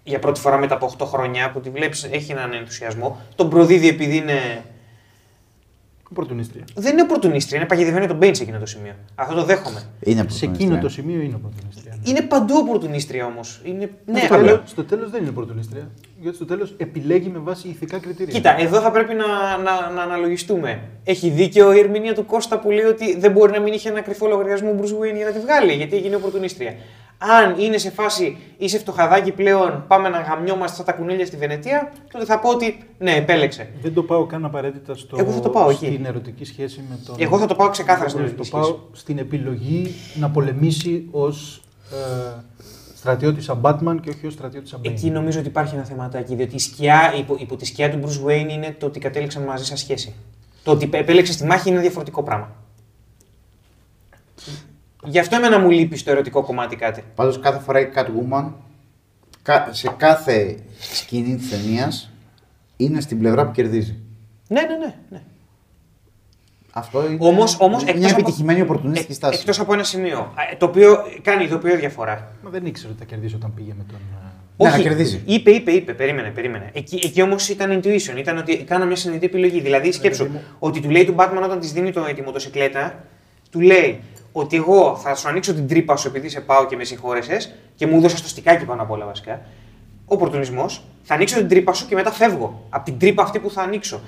[0.03, 3.19] για πρώτη φορά μετά από 8 χρόνια που τη βλέπεις έχει έναν ενθουσιασμό.
[3.35, 4.64] Τον προδίδει επειδή είναι...
[6.16, 6.64] Οπορτουνίστρια.
[6.76, 8.94] Δεν είναι οπορτουνίστρια, είναι παγιδευμένη τον Bane σε εκείνο το σημείο.
[9.16, 9.82] Αυτό το δέχομαι.
[10.00, 10.52] Είναι Σε οπορτουνίστρια.
[10.53, 11.94] εκείνο το σημείο είναι οπορτουνίστρια.
[12.03, 12.10] ναι.
[12.10, 13.61] Είναι παντού οπορτουνίστρια όμως.
[13.64, 13.90] Είναι...
[14.06, 15.90] Ναι, στο, απλά- τέλος, στο τέλος δεν είναι οπορτουνίστρια.
[16.19, 18.34] Γιατί στο τέλος επιλέγει με βάση ηθικά κριτήρια.
[18.34, 20.82] Κοίτα, εδώ θα πρέπει να, να, να αναλογιστούμε.
[21.03, 24.02] Έχει δίκιο η ερμηνεία του Κώστα που λέει ότι δεν μπορεί να μην είχε ένα
[24.02, 26.74] κρυφό λογαριασμό ο Bruce Wayne για να τη βγάλει, γιατί έγινε οπορτουνίστρια.
[27.18, 31.92] Αν είναι σε φάση είσαι φτωχαδάκι πλέον, πάμε να γαμιόμαστε στα τα κουνέλια στη Βενετία,
[32.11, 33.69] τότε θα πω ότι ναι, επέλεξε.
[33.82, 35.85] Δεν το πάω καν απαραίτητα στο, Εγώ θα το πάω εκεί.
[35.85, 37.16] στην ερωτική σχέση με τον.
[37.19, 41.61] Εγώ θα το πάω ξεκάθαρα στην Το ερωτική πάω στην επιλογή να πολεμήσει ως
[41.92, 42.44] ε,
[42.95, 44.90] στρατιώτης σαν Batman και όχι ως στρατιώτης σαν Bane.
[44.90, 48.30] Εκεί νομίζω ότι υπάρχει ένα θεματάκι, διότι η σκιά, υπό, υπό τη σκιά του Bruce
[48.30, 50.14] Wayne είναι το ότι κατέληξαν μαζί σε σχέση.
[50.64, 52.52] Το ότι επέλεξε τη μάχη είναι διαφορετικό πράγμα.
[55.06, 57.03] Γι' αυτό εμένα μου λείπει στο ερωτικό κομμάτι κάτι.
[57.16, 58.51] Πάντως κάθε φορά η Catwoman
[59.42, 60.58] κα- σε κάθε
[60.93, 62.11] σκηνή της ταινίας
[62.77, 63.95] είναι στην πλευρά που κερδίζει.
[64.48, 64.93] Ναι, ναι, ναι.
[65.09, 65.22] ναι.
[66.77, 69.40] Αυτό είναι Όμως, όμως, μια εκτός από- επιτυχημένη οπορτουνίστικη Ε, στάση.
[69.40, 72.32] Εκτός από ένα σημείο, ε, το οποίο κάνει ειδοποιώ διαφορά.
[72.43, 73.98] Μα δεν ήξερε ότι θα κερδίσει όταν πήγε με τον.
[74.58, 75.22] ε, Ναι, να κερδίζει.
[75.25, 76.69] Είπε, είπε, είπε, περίμενε, περίμενε.
[76.74, 79.61] Εκεί, εκεί όμως ήταν intuition, ήταν ότι κάνα μια συνειδητή επιλογή.
[79.61, 80.42] Δηλαδή, σκέψου παιδί μου.
[80.59, 83.03] ότι του λέει του Batman όταν της δίνει το, τη μοτοσυκλέτα,
[83.51, 84.00] του λέει
[84.38, 87.88] ότι εγώ θα σου ανοίξω την τρύπα σου επειδή σε πάω και με συγχώρεσες και
[87.88, 89.42] μου έδωσε το στικάκι πάνω απ' όλα βασικά.
[90.06, 92.66] Οπορτουνισμός, θα ανοίξω την τρύπα σου και μετά φεύγω.
[92.70, 94.00] Από την τρύπα αυτή που θα ανοίξω.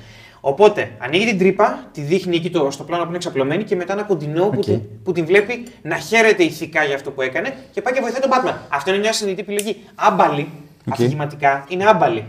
[0.42, 3.94] Οπότε ανοίγει την τρύπα, τη δείχνει εκεί το, στο πλάνο που είναι εξαπλωμένη και μετά
[3.94, 4.64] ένα κοντινό που, Οκ.
[4.64, 8.22] την, που την βλέπει να χαίρεται ηθικά για αυτό που έκανε και πάει και βοηθάει
[8.22, 8.54] τον Batman.
[8.70, 9.84] Αυτό είναι μια συνειδητή επιλογή.
[9.96, 10.48] Άμπαλη,
[10.88, 10.94] Οκ.
[10.94, 12.26] αφηγηματικά, είναι άμπαλη.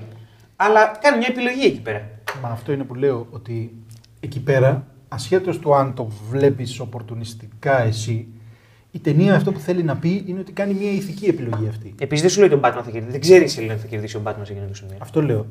[0.56, 2.08] Αλλά κάνει μια επιλογή εκεί πέρα.
[2.42, 3.72] Μα αυτό είναι που λέω ότι
[4.20, 8.28] εκεί πέρα, ασχέτως του αν το βλέπεις οπορτουνιστικά εσύ,
[8.90, 11.94] η ταινία αυτό που θέλει να πει είναι ότι κάνει μια ηθική επιλογή αυτή.
[11.98, 13.10] Επίσης δεν σου λέει τον Batman θα κερδίσει.
[13.10, 14.96] Δεν ξέρει η Σελίνα ότι θα κερδίσει ο Batman σε εκείνο το σημείο.
[14.98, 15.46] Αυτό λέω.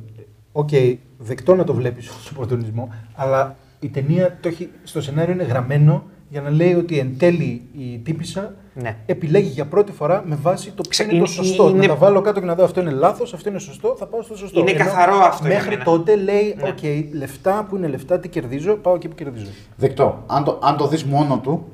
[0.51, 0.69] Οκ,
[1.17, 6.03] δεκτό να το βλέπεις ως οπορτουνισμό, αλλά η ταινία το έχει, στο σενάριο είναι γραμμένο
[6.29, 8.97] για να λέει ότι εν τέλει η τύπισσα Ναι.
[9.05, 11.69] επιλέγει για πρώτη φορά με βάση το ποιο Ξε- είναι, το είναι- σωστό.
[11.69, 14.05] είναι- Να τα βάλω κάτω και να δω αυτό είναι λάθος, αυτό είναι σωστό, θα
[14.05, 14.59] πάω στο σωστό.
[14.59, 15.83] Είναι καθαρό αυτό για Μέχρι μένα.
[15.83, 16.69] τότε λέει: Ναι.
[16.69, 19.49] Οκ, λεφτά που είναι λεφτά, τι κερδίζω, πάω εκεί που κερδίζω.
[19.75, 20.23] Δεκτό.
[20.27, 21.65] Αν το, αν το δεις μόνο του,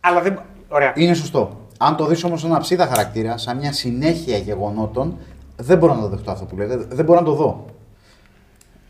[0.00, 0.38] Αλλά δεν.
[0.68, 0.92] Ωραία.
[0.96, 1.60] είναι σωστό.
[1.78, 5.16] Αν το δεις όμως σαν ένα ψίδα χαρακτήρα, σαν μια συνέχεια γεγονότων,
[5.56, 6.76] δεν μπορώ να το δεχτώ αυτό που λέτε.
[6.76, 7.64] Δεν μπορώ να το δω.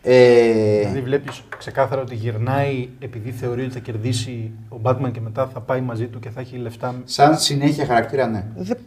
[0.02, 5.46] Ε, Δηλαδή, βλέπεις ξεκάθαρα ότι γυρνάει επειδή θεωρεί ότι θα κερδίσει ο Batman και μετά
[5.46, 6.94] θα πάει μαζί του και θα έχει λεφτά.
[7.04, 8.46] σαν συνέχεια χαρακτήρα, ναι.
[8.56, 8.78] Δεν-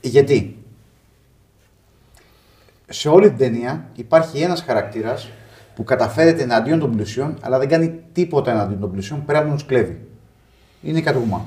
[0.00, 0.56] Γιατί;
[2.88, 5.28] Σε όλη την ταινία υπάρχει ένας χαρακτήρας
[5.74, 9.54] που καταφέρεται εναντίον των πλουσιών, αλλά δεν κάνει τίποτα εναντίον των πλουσιών πέρα από να
[9.54, 10.00] τους κλέβει.
[10.82, 11.40] Είναι η Catwoman.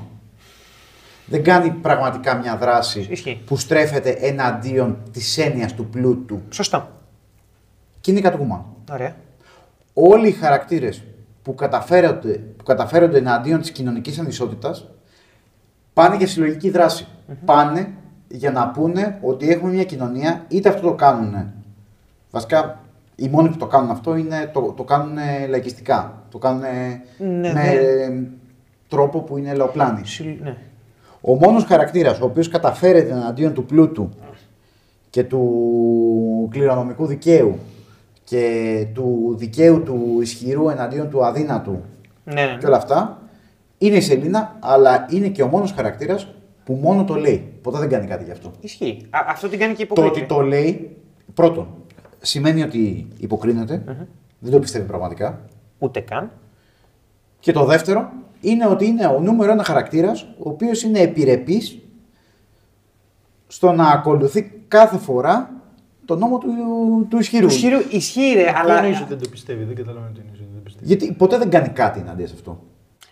[1.26, 3.40] Δεν κάνει πραγματικά μια δράση Ισχύει.
[3.46, 6.40] που στρέφεται εναντίον της έννοιας του πλούτου.
[6.50, 6.88] Σωστό.
[8.04, 8.60] Και είναι η Catwoman.
[8.92, 9.16] Ωραία.
[9.94, 11.02] όλοι οι χαρακτήρες
[11.42, 14.88] που καταφέρονται, που καταφέρονται εναντίον της κοινωνικής ανισότητας
[15.92, 17.06] πάνε για συλλογική δράση.
[17.44, 17.88] Πάνε
[18.28, 21.52] για να πούνε ότι έχουμε μια κοινωνία, είτε αυτό το κάνουν.
[22.30, 22.80] Βασικά,
[23.16, 25.16] οι μόνοι που το κάνουν αυτό είναι, το, το κάνουν
[25.48, 26.22] λαϊκιστικά.
[26.30, 26.68] Το κάνουν Ναι,
[27.18, 27.60] με ναι.
[27.70, 28.22] ε,
[28.88, 30.06] τρόπο που είναι λαοπλάνη.
[30.06, 30.56] Συλλ- Ναι.
[31.20, 34.08] Ο μόνος χαρακτήρας ο οποίος καταφέρεται εναντίον του πλούτου
[35.10, 37.58] και του κληρονομικού δικαίου
[38.24, 41.82] και του δικαίου του ισχυρού εναντίον του αδύνατου
[42.24, 42.56] Ναι, ναι.
[42.60, 43.18] και όλα αυτά
[43.78, 46.28] είναι η Σελίνα, αλλά είναι και ο μόνος χαρακτήρας
[46.64, 47.52] που μόνο το λέει.
[47.62, 48.50] Ποτέ δεν κάνει κάτι γι' αυτό.
[48.60, 49.06] Ισχύει.
[49.10, 50.18] Α, αυτό την κάνει και Το υποκριτή.
[50.18, 50.96] ότι το λέει,
[51.34, 51.66] πρώτον,
[52.20, 53.82] σημαίνει ότι υποκρίνεται,
[54.38, 55.40] δεν το πιστεύει πραγματικά.
[55.78, 56.30] Ούτε καν.
[57.40, 61.78] Και το δεύτερο είναι ότι είναι ο νούμερο ένα χαρακτήρας, ο οποίος είναι επιρρεπής
[63.46, 65.50] στο να ακολουθεί κάθε φορά
[66.04, 66.48] το νόμο του,
[67.10, 67.46] του ισχυρού.
[67.46, 68.58] Του ισχυρού ισχύει, ρε, Αλλά...
[68.58, 68.76] αλλά.
[68.78, 70.86] εννοείς ότι δεν το πιστεύει, δεν καταλαβαίνω τι εννοείς ότι δεν το πιστεύει.
[70.86, 72.60] Γιατί ποτέ δεν κάνει κάτι εναντίον σε αυτό.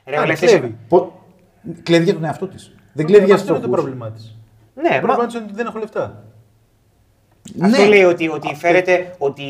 [0.06, 0.76] Ρε, Α, ο Λευτής- κλέβει.
[0.88, 1.12] Πο...
[1.82, 2.74] Κλέβει για τον εαυτό της.
[2.92, 4.36] Δεν κλέβει για Αυτό του είναι το πρόβλημά της.
[4.74, 5.00] Ναι, Το μα...
[5.00, 6.24] πρόβλημά της είναι ότι δεν έχω λεφτά.
[7.62, 7.88] Αυτό Ναι.
[7.88, 9.42] λέει ότι, ότι φέρεται ότι,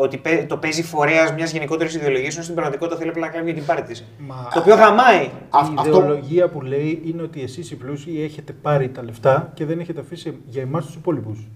[0.00, 3.44] ότι παι- το παίζει φορέας μιας γενικότερης ιδεολογίας, ενώ στην πραγματικότητα θέλει απλά να κάνει
[3.44, 4.04] για την πάρη της.
[4.26, 5.16] Μα- Το οποίο γαμάει.
[5.24, 5.30] Α- η
[5.76, 9.78] αυτό- ιδεολογία που λέει είναι ότι εσείς οι πλούσιοι έχετε πάρει τα λεφτά και δεν
[9.80, 11.48] έχετε αφήσει για εμάς τους υπόλοιπους.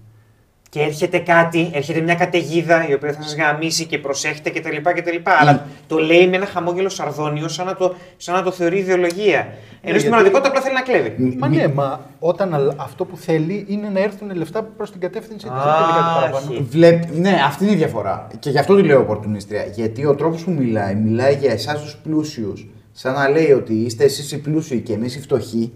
[0.73, 4.75] Και έρχεται κάτι, έρχεται μια καταιγίδα η οποία θα σας γαμίσει και προσέχετε κτλ.
[4.95, 5.17] κτλ.
[5.39, 9.37] Αλλά το λέει με ένα χαμόγελο σαρδόνιο, σαν να το, σαν να το θεωρεί ιδεολογία.
[9.39, 9.47] Ενώ
[9.81, 11.37] στην γιατί- πραγματικότητα απλά θέλει να κλέβει.
[11.39, 15.45] Μα ναι, μα όταν αλ- αυτό που θέλει είναι να έρθουν λεφτά προς την κατεύθυνση
[15.45, 15.51] τη.
[15.51, 16.53] Α, Δεν θέλει κάτι παραπάνω.
[16.53, 16.63] έχει.
[16.69, 17.03] Βλέπ...
[17.15, 18.27] Ναι, αυτή είναι η διαφορά.
[18.39, 19.65] Και γι' αυτό τη λέω οπορτουνίστρια.
[19.65, 24.03] Γιατί ο τρόπος που μιλάει, μιλάει για εσάς τους πλούσιους, σαν να λέει ότι είστε
[24.03, 25.71] εσείς οι πλούσιοι και εμείς οι φτωχοί.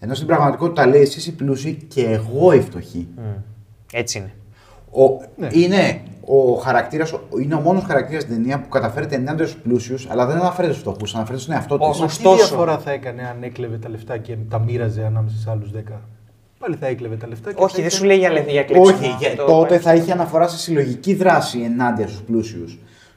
[0.00, 3.08] Ενώ στην πραγματικότητα λέει εσείς οι πλούσιοι και εγώ οι φτωχοί.
[3.96, 4.32] Έτσι είναι.
[4.90, 5.20] Ο...
[5.36, 5.48] Ναι.
[5.52, 10.26] Είναι ο χαρακτήρας, είναι ο μόνος χαρακτήρας στην ταινία που καταφέρεται ενάντια στου πλούσιου, αλλά
[10.26, 11.98] δεν αναφέρεται στους φτωχούς, αναφέρεται στον εαυτό Ο- της.
[11.98, 15.50] Μα Ωστόσο- τι διαφορά θα έκανε αν έκλεβε τα λεφτά και τα μοίραζε ανάμεσα σε
[15.50, 16.00] άλλους 10.
[16.58, 18.62] Πάλι θα έκλεβε τα λεφτά και Όχι, θα δεν έκανε- σου λέει για, λε- για
[18.64, 18.96] κλέψιμο.
[18.98, 19.78] Όχι, για- Αυτό τότε πάει.
[19.78, 22.64] θα είχε αναφορά σε συλλογική δράση ενάντια στους πλούσιους.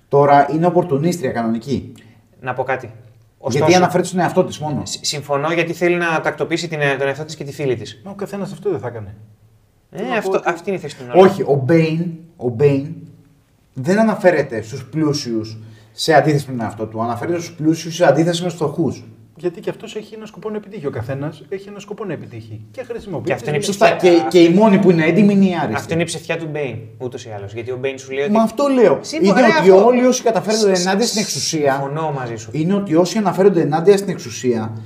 [0.07, 1.93] Τώρα είναι οπορτουνίστρια κανονική.
[2.41, 2.85] Να πω κάτι.
[3.41, 4.81] Γιατί Ωστόσο, αναφέρεται στον εαυτό της μόνο.
[4.85, 8.01] σ- συμφωνώ γιατί θέλει να τακτοποιήσει την, τον εαυτό της και τη φίλη της.
[8.06, 9.15] Μα ο καθένας αυτό δεν θα έκανε.
[9.98, 11.22] Ε, Θέλω να αυτό, πω ότι- αυτή είναι η θέση του νόμου.
[11.22, 12.06] Όχι, ο Μπέιν,
[12.38, 12.88] ο Μπέιν
[13.74, 15.58] δεν αναφέρεται στους πλούσιους
[15.92, 17.01] σε αντίθεση με τον εαυτό του.
[17.01, 19.03] Αναφέρεται στους πλούσιους σε αντίθεση με τους φτωχούς.
[19.40, 20.85] Γιατί και αυτός έχει ένα σκοπό να επιτύχει.
[20.88, 22.61] Ο καθένας έχει ένα σκοπό να επιτύχει.
[22.72, 23.24] Και χρησιμοποιεί.
[23.27, 24.00] Και αυτό είναι τις ψηφιακό.
[24.00, 24.19] Σωστά.
[24.24, 25.74] Και, και οι μόνοι που είναι έντιμοι είναι οι άριστοι.
[25.76, 27.53] Αυτό είναι η ψευτιά του Μπέιν, ούτως ή άλλως.
[27.53, 28.32] Γιατί ο Μπέιν σου λέει ότι.
[28.34, 28.98] Μα αυτό λέω.
[29.01, 29.85] Σύμφωνα, είναι ρε, ότι αυτό.
[29.85, 31.72] όλοι όσοι καταφέρονται Σ- ενάντια σ- στην εξουσία.
[31.74, 32.50] Συμφωνώ μαζί σου.
[32.53, 34.77] Είναι ότι όσοι αναφέρονται ενάντια στην εξουσία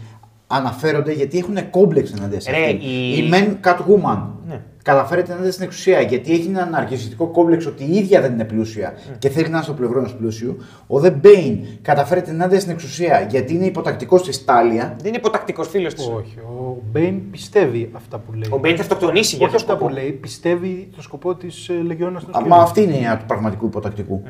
[0.47, 2.79] αναφέρονται γιατί έχουν κόμπλεξ ενάντια σε Ρε, αυτήν.
[2.81, 4.61] η- Η μεν Catwoman Ναι.
[4.83, 8.93] Καταφέρεται ενάντια στην εξουσία γιατί έχει ένα ναρκισσιστικό κόμπλεξ ότι η ίδια δεν είναι πλούσια
[9.19, 10.57] και θέλει να είναι στο πλευρό ενός πλούσιου.
[10.87, 14.95] Ο δε Bane καταφέρεται ενάντια στην εξουσία γιατί είναι υποτακτικός της Τάλια.
[14.97, 16.07] Δεν είναι υποτακτικός φίλος της.
[16.07, 16.37] Όχι.
[16.39, 18.49] Ο Μπέιν πιστεύει αυτά που λέει.
[18.49, 22.25] Ο Μπέιν θα αυτοκτονήσει για Όχι αυτό αυτά που λέει, πιστεύει το σκοπό της Λεγιώνας
[22.25, 24.23] των Α, Μα αυτή είναι η έννοια του πραγματικού υποτακτικού.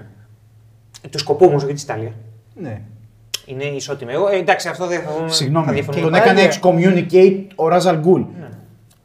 [1.10, 2.12] Του σκοπού όμως, όχι της Τάλια.
[2.56, 2.82] Ναι.
[3.46, 4.12] Είναι ισότιμη.
[4.14, 5.72] Εγώ, ε, εντάξει, αυτό δεν θα, θα Συγγνώμη.
[5.72, 6.04] διαφωνούμε.
[6.04, 8.22] Τον έκανε Τάλια- excommunicate ο Ράζαλ Γκούλ.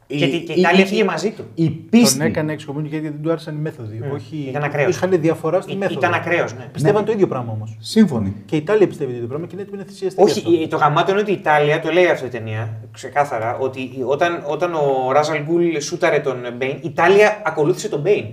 [0.07, 1.43] Και, τη- και η Τάλια φύγε μαζί του.
[1.55, 2.23] Η Τον πίστη.
[2.25, 4.01] έκανε excommunicate γιατί δεν του άρεσαν οι μέθοδοι.
[4.13, 4.45] Όχι...
[4.49, 4.95] Ήταν ακραίος.
[4.95, 5.99] Είχαν διαφορά στη Ή- μέθοδο.
[5.99, 6.69] Ήταν ακραίος, ναι.
[6.73, 7.77] Πιστεύαν το ίδιο πράγμα όμως.
[7.79, 8.33] Σύμφωνοι.
[8.45, 10.23] Και η Τάλια πιστεύει το ίδιο πράγμα και είναι έτοιμη να θυσιαστεί.
[10.23, 10.49] γι' αυτό.
[10.49, 13.79] Όχι, η- το γαμάτο είναι ότι η Τάλια, το λέει αυτή η ταινία, ξεκάθαρα, ότι
[13.81, 18.25] η- όταν, όταν ο Ράζαλ Γκούλ σούταρε τον Μπέιν, η Τάλια ακολούθησε τον Μπέιν.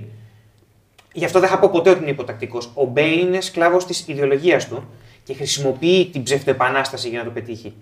[1.12, 2.70] Γι' αυτό δεν θα πω ποτέ ότι είναι υποτακτικός.
[2.74, 4.84] Ο Μπέιν είναι σκλάβος της ιδεολογίας του
[5.24, 7.72] και χρησιμοποιεί την ψευτοεπανάσταση για να το πετύχει.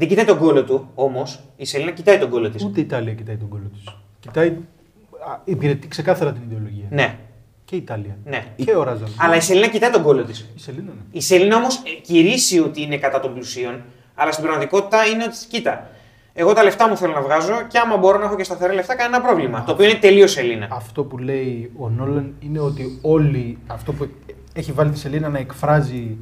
[0.00, 2.64] Δεν κοιτάει τον κώλο του, όμως η Σελίνα κοιτάει τον κώλο της.
[2.64, 3.94] Ούτε η Τάλια κοιτάει τον κώλο της.
[4.20, 4.48] Κοιτάει.
[4.48, 6.86] α, Υπηρετεί ξεκάθαρα την ιδεολογία.
[6.90, 7.18] Ναι,
[7.64, 8.16] Και η Τάλια.
[8.24, 8.44] ναι.
[8.56, 9.08] Και ο Ράζαλ.
[9.18, 10.38] Αλλά η Σελίνα κοιτάει τον κώλο της.
[10.56, 11.00] Η Σελίνα, ναι.
[11.10, 13.82] Η Σελίνα όμως κηρύσσει ότι είναι κατά των πλουσίων,
[14.14, 15.90] αλλά στην πραγματικότητα είναι ότι κοίτα.
[16.32, 18.96] Εγώ τα λεφτά μου θέλω να βγάζω και άμα μπορώ να έχω και σταθερά λεφτά,
[18.96, 19.64] κανένα πρόβλημα.
[19.64, 20.68] Το οποίο είναι τελείως Σελίνα.
[20.70, 23.58] Αυτό που λέει ο Νόλαν είναι ότι όλοι.
[23.66, 24.08] Αυτό που
[24.52, 26.16] έχει βάλει τη Σελίνα να εκφράζει.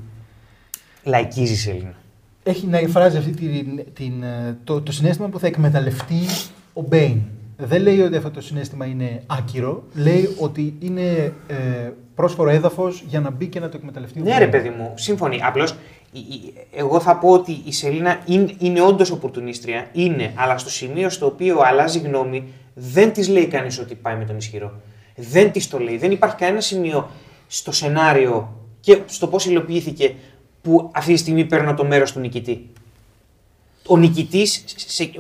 [1.05, 1.95] Λαϊκίζει η Σελίνα.
[2.49, 6.21] Έχει να εκφράζει αυτή την, την, ε, το, το συναίσθημα που θα εκμεταλλευτεί
[6.73, 7.21] ο Μπέιν.
[7.57, 9.85] Δεν λέει ότι αυτό το συναίσθημα είναι άκυρο.
[9.95, 11.55] Λέει ότι είναι ε,
[12.15, 14.39] πρόσφορο έδαφος για να μπει και να το εκμεταλλευτεί ο Ναι, Μπέιν.
[14.45, 15.41] ρε παιδί μου, σύμφωνοι.
[15.43, 15.75] Απλώς
[16.77, 19.87] εγώ θα πω ότι η Σελίνα είναι, είναι όντως οπορτουνίστρια.
[19.93, 22.45] Είναι, αλλά στο σημείο στο οποίο αλλάζει γνώμη,
[22.75, 24.73] δεν της λέει κανείς ότι πάει με τον ισχυρό.
[25.17, 25.97] Δεν της το λέει.
[25.99, 27.11] Δεν υπάρχει κανένα σημείο
[27.47, 30.15] στο σενάριο και στο πώς υλοποιήθηκε
[30.67, 32.71] που αυτή τη στιγμή παίρνω το μέρος του νικητή.
[33.87, 34.65] Ο νικητής,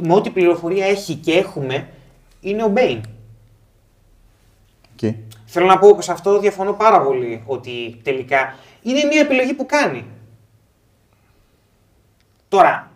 [0.00, 1.89] με ό,τι πληροφορία έχει και έχουμε,
[2.41, 3.00] είναι ο Μπέιν.
[4.97, 5.15] Και.
[5.44, 10.05] Θέλω να πω σε αυτό διαφωνώ πάρα πολύ ότι τελικά είναι μια επιλογή που κάνει.
[12.49, 12.91] Τώρα,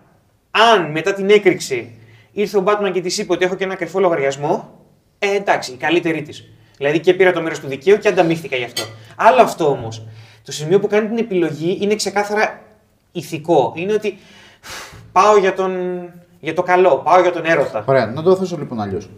[0.51, 1.95] αν μετά την έκρηξη
[2.33, 4.79] ήρθε ο Batman και της είπε ότι έχω και ένα κρυφό λογαριασμό,
[5.19, 6.53] ε, εντάξει, η καλύτερη της.
[6.77, 8.83] Δηλαδή και πήρα το μέρος του δικαίου και ανταμείφθηκα γι' αυτό.
[9.17, 10.07] Άλλο αυτό όμως.
[10.45, 12.61] Το σημείο που κάνει την επιλογή είναι ξεκάθαρα
[13.13, 13.73] ηθικό.
[13.77, 14.19] Είναι ότι
[15.13, 15.73] πάω για, τον,
[16.41, 17.85] για το καλό, πάω για τον έρωτα.
[17.87, 19.11] Ωραία, να το θέσω λοιπόν αλλιώς.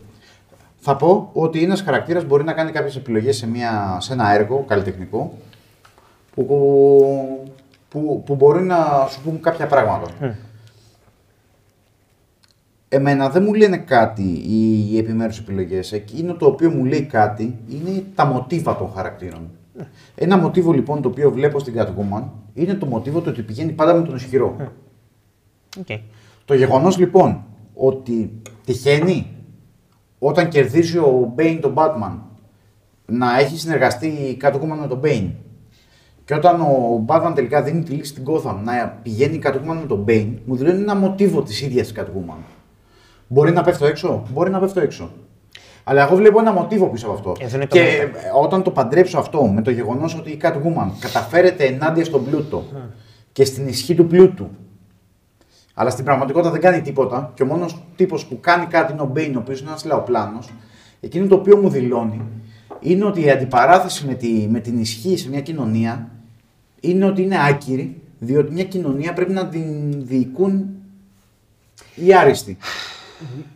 [0.78, 4.64] Θα πω ότι ένας χαρακτήρας μπορεί να κάνει κάποιες επιλογές σε, μια, σε ένα έργο
[4.68, 5.38] καλλιτεχνικό
[6.34, 6.44] που,
[7.88, 10.36] που, που μπορεί να σου πούν κάποια πράγματα.
[12.88, 15.92] Εμένα δεν μου λένε κάτι οι, οι επιμέρους επιλογές.
[15.92, 19.50] Εκείνο το οποίο μου λέει κάτι είναι τα μοτίβα των χαρακτήρων.
[20.14, 22.22] Ένα μοτίβο λοιπόν το οποίο βλέπω στην Catwoman
[22.54, 24.56] είναι το μοτίβο το ότι πηγαίνει πάντα με τον ισχυρό.
[25.84, 26.00] Okay.
[26.44, 27.44] Το γεγονός λοιπόν
[27.74, 29.26] ότι τυχαίνει
[30.18, 32.18] όταν κερδίζει ο Bane τον Batman
[33.06, 35.30] να έχει συνεργαστεί η Catwoman με τον Bane
[36.24, 39.86] και όταν ο Batman τελικά δίνει τη λύση στην Gotham να πηγαίνει η Catwoman με
[39.88, 42.38] τον Bane, μου δηλώνει ένα μοτίβο της ίδιας της Catwoman.
[43.28, 45.10] Μπορεί να πέφτω έξω, μπορεί να πέφτω έξω.
[45.84, 47.34] Αλλά εγώ βλέπω ένα μοτίβο πίσω από αυτό.
[47.40, 48.34] Ε, δεν είναι το και μέτα.
[48.42, 52.64] όταν το παντρέψω αυτό με το γεγονός ότι η Catwoman καταφέρεται ενάντια στον πλούτο
[53.32, 54.48] και στην ισχύ του πλούτου,
[55.74, 59.06] αλλά στην πραγματικότητα δεν κάνει τίποτα και ο μόνος τύπος που κάνει κάτι είναι ο
[59.06, 60.50] Μπέιν, ο οποίος είναι ένας λαοπλάνος,
[61.00, 62.20] εκείνο το οποίο μου δηλώνει
[62.80, 66.08] είναι ότι η αντιπαράθεση με, τη, με την ισχύ σε μια κοινωνία
[66.80, 70.66] είναι ότι είναι άκυρη, διότι μια κοινωνία πρέπει να την διοικούν
[71.94, 72.56] οι άριστοι.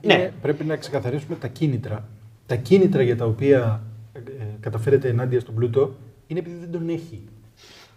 [0.03, 0.15] Ναι.
[0.15, 2.05] Είναι- πρέπει να ξεκαθαρίσουμε τα κίνητρα.
[2.47, 5.95] Τα κίνητρα για τα οποία ε, ε, καταφέρεται ενάντια στον πλούτο
[6.27, 7.23] είναι επειδή δεν τον έχει.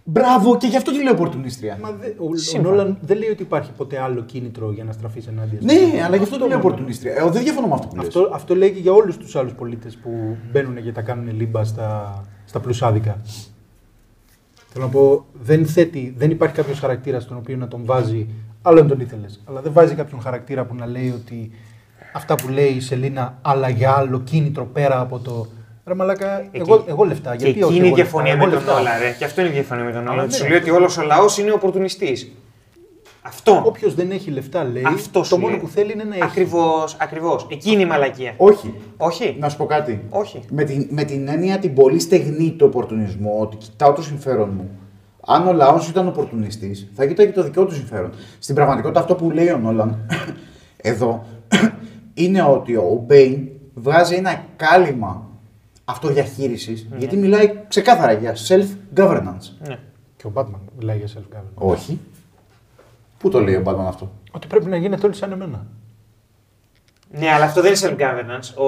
[0.03, 1.77] Μπράβο, και γι' αυτό τη λέω οπορτουνίστρια.
[1.81, 2.69] Μα δε, ο, ο Σύμφωνα.
[2.75, 5.61] Νόλαν δεν λέει ότι υπάρχει ποτέ άλλο κίνητρο για να στραφείς ενάντια.
[5.61, 6.03] στον Ναι, πλούτο.
[6.05, 6.59] αλλά γι' αυτό τη λέω μόνο.
[6.59, 7.13] οπορτουνίστρια.
[7.17, 8.05] Εγώ δεν διαφωνώ με αυτό που λες.
[8.05, 11.63] Αυτό, αυτό λέει και για όλους τους άλλους πολίτες που μπαίνουν και τα κάνουν λίμπα
[11.63, 13.21] στα, στα πλουσάδικα.
[14.67, 18.27] Θέλω να πω, δεν, θέτει, δεν υπάρχει κάποιος χαρακτήρας στον οποίο να τον βάζει.
[18.61, 19.41] Άλλο αν τον ήθελες.
[19.45, 21.51] Αλλά δεν βάζει κάποιον χαρακτήρα που να λέει ότι
[22.13, 25.47] αυτά που λέει η Σελίνα, αλλά για άλλο κίνητρο πέρα από το.
[25.85, 27.35] Ρε μαλάκα, εγώ, εγώ λεφτά.
[27.35, 28.73] Και Γιατί όχι, εκείνη είναι η εγώ λεφτά, διαφωνία εγώ με τον λεφτά.
[28.73, 29.15] Νόλαν, ρε.
[29.17, 30.25] Και αυτό είναι η διαφωνία με τον Αλλά Νόλαν.
[30.25, 32.31] ναι, Σου λέει ότι αυτό- όλος ο λαός είναι οπορτουνιστής.
[33.21, 33.61] Αυτό.
[33.65, 35.59] Όποιος δεν έχει λεφτά, λέει, Αυτός το σου μόνο λέει.
[35.59, 36.23] που θέλει είναι να έχει.
[36.23, 37.47] Ακριβώς, ακριβώς.
[37.51, 38.33] Εκείνη είναι η μαλακία.
[38.37, 38.73] Όχι.
[38.97, 39.35] Όχι.
[39.39, 40.03] Να σου πω κάτι.
[40.09, 40.39] Όχι.
[40.49, 44.69] Με την, με την έννοια την πολύ στεγνή του οπορτουνισμού, ότι κοιτάω το συμφέρον μου.
[45.25, 48.11] Αν ο λαός ήταν οπορτουνιστής, θα κοίταγε το δικό του συμφέρον.
[48.39, 49.97] Στην πραγματικότητα, αυτό που λέει ο Νόλαν
[50.91, 51.25] εδώ
[52.23, 55.27] είναι ότι ο Μπέιν βγάζει ένα κάλυμα
[55.85, 59.67] αυτοδιαχείρισης, γιατί μιλάει ξεκάθαρα για self-governance.
[59.67, 59.79] Ναι.
[60.17, 61.53] Και ο Batman μιλάει για self-government.
[61.53, 61.99] Όχι.
[63.17, 65.65] Πού το λέει ο Batman αυτό; Ότι πρέπει να γίνετε όλοι σαν εμένα.
[67.11, 68.55] Ναι, αλλά αυτό δεν είναι self-governance.
[68.63, 68.67] Ο,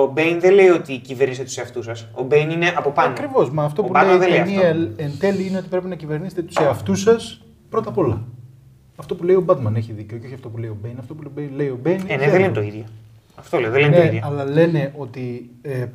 [0.00, 2.08] ο Μπέιν δεν λέει ότι κυβερνήσετε τους εαυτούς σας.
[2.14, 3.10] Ο Μπέιν είναι από πάνω.
[3.10, 3.50] Ακριβώς.
[3.50, 4.88] Μα αυτό Ο που Batman λέει η δεν λέει ταινία αυτό.
[4.96, 8.24] εν τέλει είναι ότι πρέπει να κυβερνήσετε τους εαυτούς σας πρώτα απ' όλα.
[9.00, 10.98] Αυτό που λέει ο Batman έχει δίκιο και όχι αυτό που λέει ο Μπέιν.
[10.98, 12.00] Αυτό που λέει ο Μπέιν.
[12.06, 12.84] Ε, ναι, δεν είναι το ίδιο.
[13.34, 14.20] Αυτό λέω, δεν είναι το Ναι, ίδιο.
[14.24, 15.86] αλλά λένε ότι ε,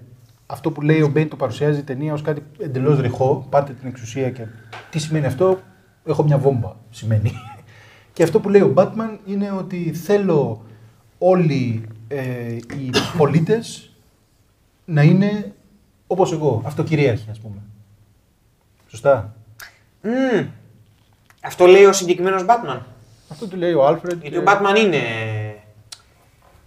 [0.46, 3.48] αυτό που λέει ο Μπέιν το παρουσιάζει η ταινία ως κάτι εντελώς ρηχό.
[3.50, 4.46] Πάρτε την εξουσία και.
[4.90, 5.60] Τι σημαίνει αυτό,
[6.06, 7.32] Έχω μια βόμβα, σημαίνει.
[8.14, 10.64] και αυτό που λέει ο Batman είναι ότι θέλω
[11.18, 13.96] όλοι ε, οι πολίτες
[14.86, 15.54] να είναι
[16.08, 17.56] όπως εγώ, αυτοκυρίαρχοι ας πούμε.
[18.88, 19.36] Σωστά;
[20.02, 20.46] Μμμ.
[21.42, 22.80] Αυτό λέει ο συγκεκριμένος Batman.
[23.34, 24.22] Αυτό του λέει ο Άλφρεντ.
[24.22, 25.02] Γιατί ο Batman είναι,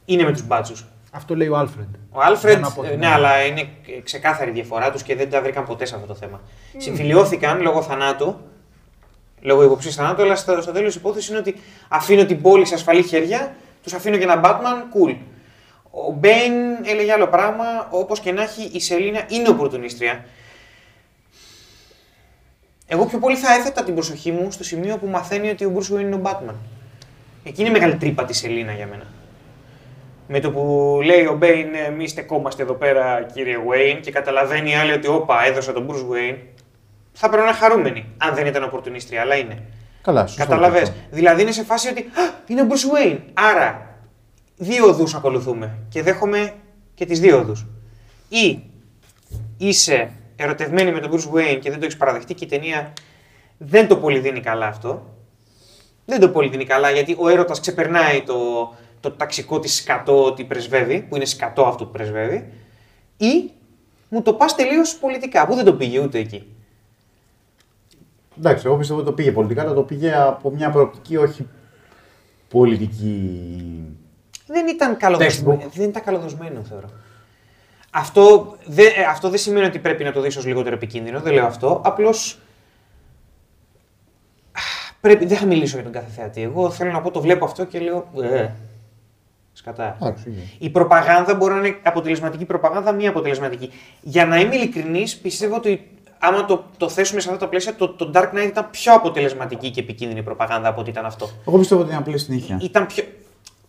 [0.04, 0.84] είναι με τους μπάτσους.
[1.10, 1.94] Αυτό λέει ο Άλφρεντ.
[2.10, 3.14] Ο Άλφρεντ, Δεν από την ναι, άλλη.
[3.14, 3.68] αλλά είναι
[4.04, 6.40] ξεκάθαρη η διαφορά τους και δεν τα βρήκαν ποτέ σε αυτό το θέμα.
[6.76, 8.36] Συμφιλιώθηκαν λόγω θανάτου,
[9.40, 11.54] λόγω υποψίας θανάτου, αλλά στο, στο τέλος της υπόθεσης είναι ότι
[11.88, 15.16] αφήνω την πόλη σε ασφαλή χέρια, τους αφήνω και ένα Batman, cool.
[15.90, 16.52] Ο Μπέιν
[16.86, 20.24] έλεγε άλλο πράγμα, όπως και να έχει, η Σελίνα είναι οπορτουνίστρια.
[22.86, 25.94] Εγώ πιο πολύ θα έθετα την προσοχή μου στο σημείο που μαθαίνει ότι ο Bruce
[25.94, 26.54] Wayne είναι ο Batman.
[27.44, 29.04] Εκείνη είναι η μεγάλη τρύπα της Σελίνα για μένα.
[30.28, 34.74] Με το που λέει ο Μπέιν, εμείς στεκόμαστε εδώ πέρα, κύριε Wayne, και καταλαβαίνει η
[34.74, 36.36] άλλη ότι όπα, έδωσα τον Bruce Wayne,
[37.12, 38.06] θα πρέπει να είναι χαρούμενη.
[38.16, 39.62] Αν δεν ήταν οπορτουνίστρια, αλλά είναι.
[40.02, 40.42] Καλά, σωστό.
[40.42, 40.82] Καταλαβες.
[40.82, 40.94] αυτό.
[41.10, 43.18] Δηλαδή είναι σε φάση ότι «Α, είναι ο Bruce Wayne.
[43.34, 43.96] Άρα,
[44.56, 46.54] δύο οδούς ακολουθούμε και δέχομαι
[46.94, 47.66] και τις δύο οδούς.
[48.28, 48.62] Ή
[49.58, 52.92] είσαι ερωτευμένη με τον Bruce Wayne και δεν το έχεις παραδεχτεί και η ταινία
[53.58, 55.14] δεν το πολύ δίνει καλά αυτό.
[56.04, 58.34] Δεν το πολύ δίνει καλά γιατί ο έρωτας ξεπερνάει το,
[59.00, 62.52] το ταξικό της σκατό ότι πρεσβεύει, που είναι σκατό αυτό που πρεσβεύει.
[63.16, 63.50] Ή
[64.08, 66.46] μου το πας τελείως πολιτικά, που δεν το πήγε ούτε εκεί.
[68.38, 71.48] Εντάξει, εγώ πιστεύω ότι το πήγε πολιτικά, αλλά το πήγε από μια προοπτική όχι
[72.48, 73.96] πολιτική.
[74.46, 75.60] Δεν ήταν καλοδοσμένο.
[75.62, 75.70] Textbook.
[75.74, 76.88] Δεν ήταν καλοδοσμένο, θεωρώ.
[77.98, 81.32] Αυτό δεν, ε, αυτό δεν σημαίνει ότι πρέπει να το δεις ως λιγότερο επικίνδυνο, δεν
[81.32, 81.80] λέω αυτό.
[81.84, 82.38] Απλώς
[85.00, 86.42] πρέπει, δεν θα μιλήσω για τον κάθε θεατή.
[86.42, 88.48] Εγώ θέλω να πω το βλέπω αυτό και λέω ε,
[89.52, 89.96] σκατά.
[90.00, 90.34] Εντάξει, οκ.
[90.62, 93.72] Η προπαγάνδα μπορεί να είναι αποτελεσματική προπαγάνδα, μη αποτελεσματική.
[94.00, 97.88] Για να είμαι ειλικρινής, πιστεύω ότι άμα το, το θέσουμε σε αυτά τα πλαίσια, το,
[97.88, 101.30] το Dark Knight ήταν πιο αποτελεσματική και επικίνδυνη προπαγάνδα από ότι ήταν αυτό.
[101.46, 102.58] Εγώ πιστεύω ότι είναι απλή συνέχεια.
[102.62, 103.04] Ήταν πιο.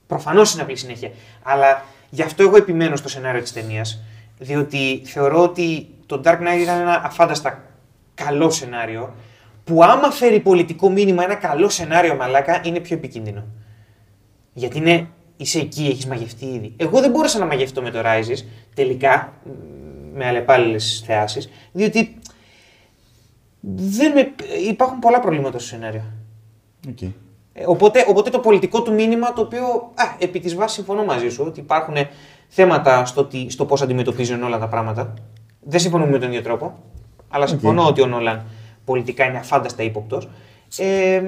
[0.07, 1.11] Προφανώς είναι απλή συνέχεια.
[1.43, 4.01] Αλλά γι' αυτό εγώ επιμένω στο σενάριο της ταινίας.
[4.37, 7.63] Διότι θεωρώ ότι το Dark Knight ήταν ένα αφάνταστα
[8.13, 9.13] καλό σενάριο.
[9.63, 13.45] Που άμα φέρει πολιτικό μήνυμα ένα καλό σενάριο μαλάκα, είναι πιο επικίνδυνο.
[14.53, 15.07] Γιατί είναι,
[15.37, 16.73] είσαι εκεί, έχεις μαγευτεί ήδη.
[16.77, 19.49] Εγώ δεν μπόρεσα να μαγευτώ με το Rises τελικά, μ,
[20.17, 22.17] με αλλεπάλληλες θεάσεις, διότι
[23.75, 24.33] δεν με,
[24.67, 26.03] υπάρχουν πολλά προβλήματα στο σενάριο.
[26.89, 26.97] Οκ.
[27.59, 29.63] Ε, Οπότε, οπότε το πολιτικό του μήνυμα, το οποίο
[29.95, 31.95] α, επί της βάσης συμφωνώ μαζί σου, ότι υπάρχουν
[32.47, 35.13] θέματα στο, τι, στο πώς αντιμετωπίζουν όλα τα πράγματα.
[35.61, 36.83] Δεν συμφωνούμε με τον ίδιο τρόπο,
[37.29, 38.45] αλλά συμφωνώ ότι ο Νόλαν
[38.85, 40.29] πολιτικά είναι αφάνταστα ύποπτος.
[40.77, 41.21] Ε,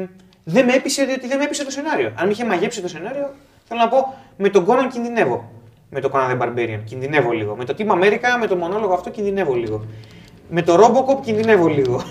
[0.43, 2.11] δεν με έπεισε διότι δεν με έπεισε το σενάριο.
[2.16, 3.33] Αν με είχε μαγέψει το σενάριο,
[3.64, 5.51] θέλω να πω με τον Conan κινδυνεύω.
[5.90, 7.56] Με το Conan the Barbarian κινδυνεύω λίγο.
[7.56, 9.85] Με το Team America, με το μονόλογο αυτό κινδυνεύω λίγο.
[10.49, 12.03] Με το Robocop κινδυνεύω λίγο.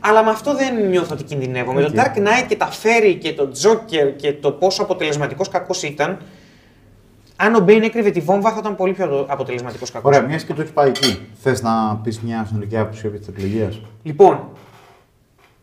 [0.00, 1.72] Αλλά με αυτό δεν νιώθω ότι κινδυνεύω.
[1.72, 1.94] Με το Οκ.
[1.94, 6.18] Dark Knight και τα ferry και το Joker και το πόσο αποτελεσματικός κακός ήταν,
[7.36, 10.16] αν ο Bane έκρυβε τη βόμβα θα ήταν πολύ πιο αποτελεσματικός κακός.
[10.16, 11.18] Ωραία, μιας και το έχει πάει εκεί.
[11.42, 13.72] Θες να πεις μια συνολική άποψη επί της τριλογία.
[14.02, 14.48] Λοιπόν,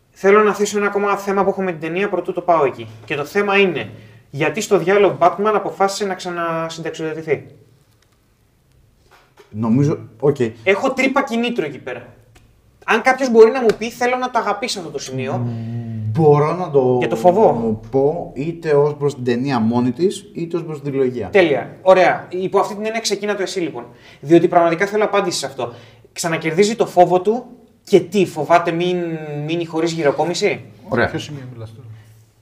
[0.09, 2.87] θέλω να θέσω ένα ακόμα θέμα που έχω με την ταινία προτού το πάω εκεί.
[3.05, 3.89] Και το θέμα είναι
[4.29, 7.45] γιατί στο διάολο ο Batman αποφάσισε να ξανασυνταξιοδοτηθεί;
[9.49, 9.99] Νομίζω.
[10.19, 10.35] Οκ.
[10.63, 12.14] Έχω τρύπα κινήτρου εκεί πέρα.
[12.87, 15.47] Αν κάποιος μπορεί να μου πει, θέλω να το αγαπήσω αυτό το σημείο.
[16.11, 17.79] Μπορώ να το, Για το φόβο.
[17.91, 21.29] πω είτε ως προς την ταινία μόνη της, είτε ως προς την τριλογία.
[21.29, 21.75] Τέλεια.
[21.81, 22.25] Ωραία.
[22.29, 23.83] Υπό αυτή την έννοια ξεκίνα το εσύ λοιπόν.
[24.19, 25.73] Διότι πραγματικά θέλω απάντηση σε αυτό.
[26.13, 27.45] Ξανακερδίζει το φόβο του
[27.83, 28.97] και τι, φοβάται μην
[29.45, 30.61] μείνει χωρίς γηροκόμηση.
[30.89, 31.09] Ωραία.
[31.09, 31.87] Ποιο σημείο μιλάς τώρα;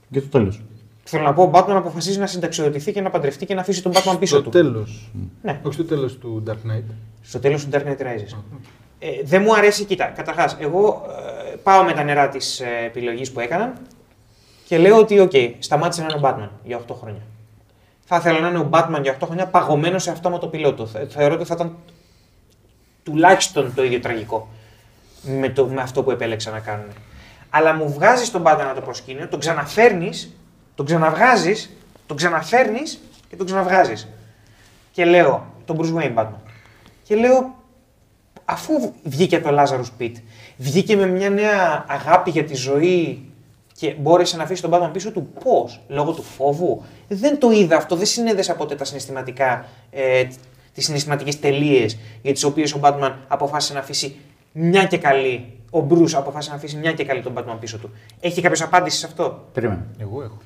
[0.09, 0.61] Για το τέλος.
[1.03, 3.91] Θέλω να πω, ο Batman αποφασίζει να συνταξιοδοτηθεί και να παντρευτεί και να αφήσει τον
[3.91, 4.49] Batman πίσω Στο του.
[4.49, 5.11] τέλος.
[5.41, 5.59] Ναι.
[5.63, 6.83] Όχι στο τέλος του Dark Knight.
[7.21, 8.35] Στο τέλος του Dark Knight Rises.
[9.05, 11.05] Ε, δεν μου αρέσει, κοίτα, καταρχάς, εγώ
[11.51, 13.73] ε, πάω με τα νερά της ε, επιλογής που έκαναν
[14.67, 17.21] και λέω ότι, οκ, σταμάτησε να είναι ο Batman για 8 χρόνια.
[18.05, 20.85] Θα ήθελα να είναι ο Batman για 8 χρόνια παγωμένος σε αυτόματο πιλότο.
[20.85, 21.75] Θε- Θεωρώ ότι θα ήταν
[23.03, 24.47] τουλάχιστον το ίδιο τραγικό
[25.21, 26.87] με, το, με αυτό που επέλεξα να κάνουν.
[27.49, 30.35] Αλλά μου βγάζεις τον Batman από το προσκήνιο, τον ξαναφέρνεις,
[30.75, 31.75] τον ξαναβγάζεις,
[32.07, 32.99] τον ξαναφέρνεις
[33.29, 34.07] και τον ξαναβγάζεις.
[34.91, 36.39] Και λέω, τον Bruce Wayne Batman.
[37.03, 37.55] Και λέω,
[38.45, 38.73] αφού
[39.03, 40.11] βγήκε το Lazarus Pit,
[40.57, 43.25] βγήκε με μια νέα αγάπη για τη ζωή
[43.77, 47.75] και μπόρεσε να αφήσει τον Batman πίσω του, πώς, λόγω του φόβου; Δεν το είδα
[47.75, 50.23] αυτό, δεν συνέδεσα ποτέ τα συναισθηματικά, ε,
[50.73, 54.15] τις συναισθηματικές τελείες για τις οποίες ο Batman αποφάσισε να αφήσει
[54.51, 55.47] μια και καλή.
[55.71, 57.89] Ο Bruce αποφάσισε να αφήσει μια και καλή τον Batman πίσω του.
[58.19, 59.85] Έχει κάποιο απάντηση σε αυτό; Περίμενε.
[59.97, 60.37] Εγώ έχω.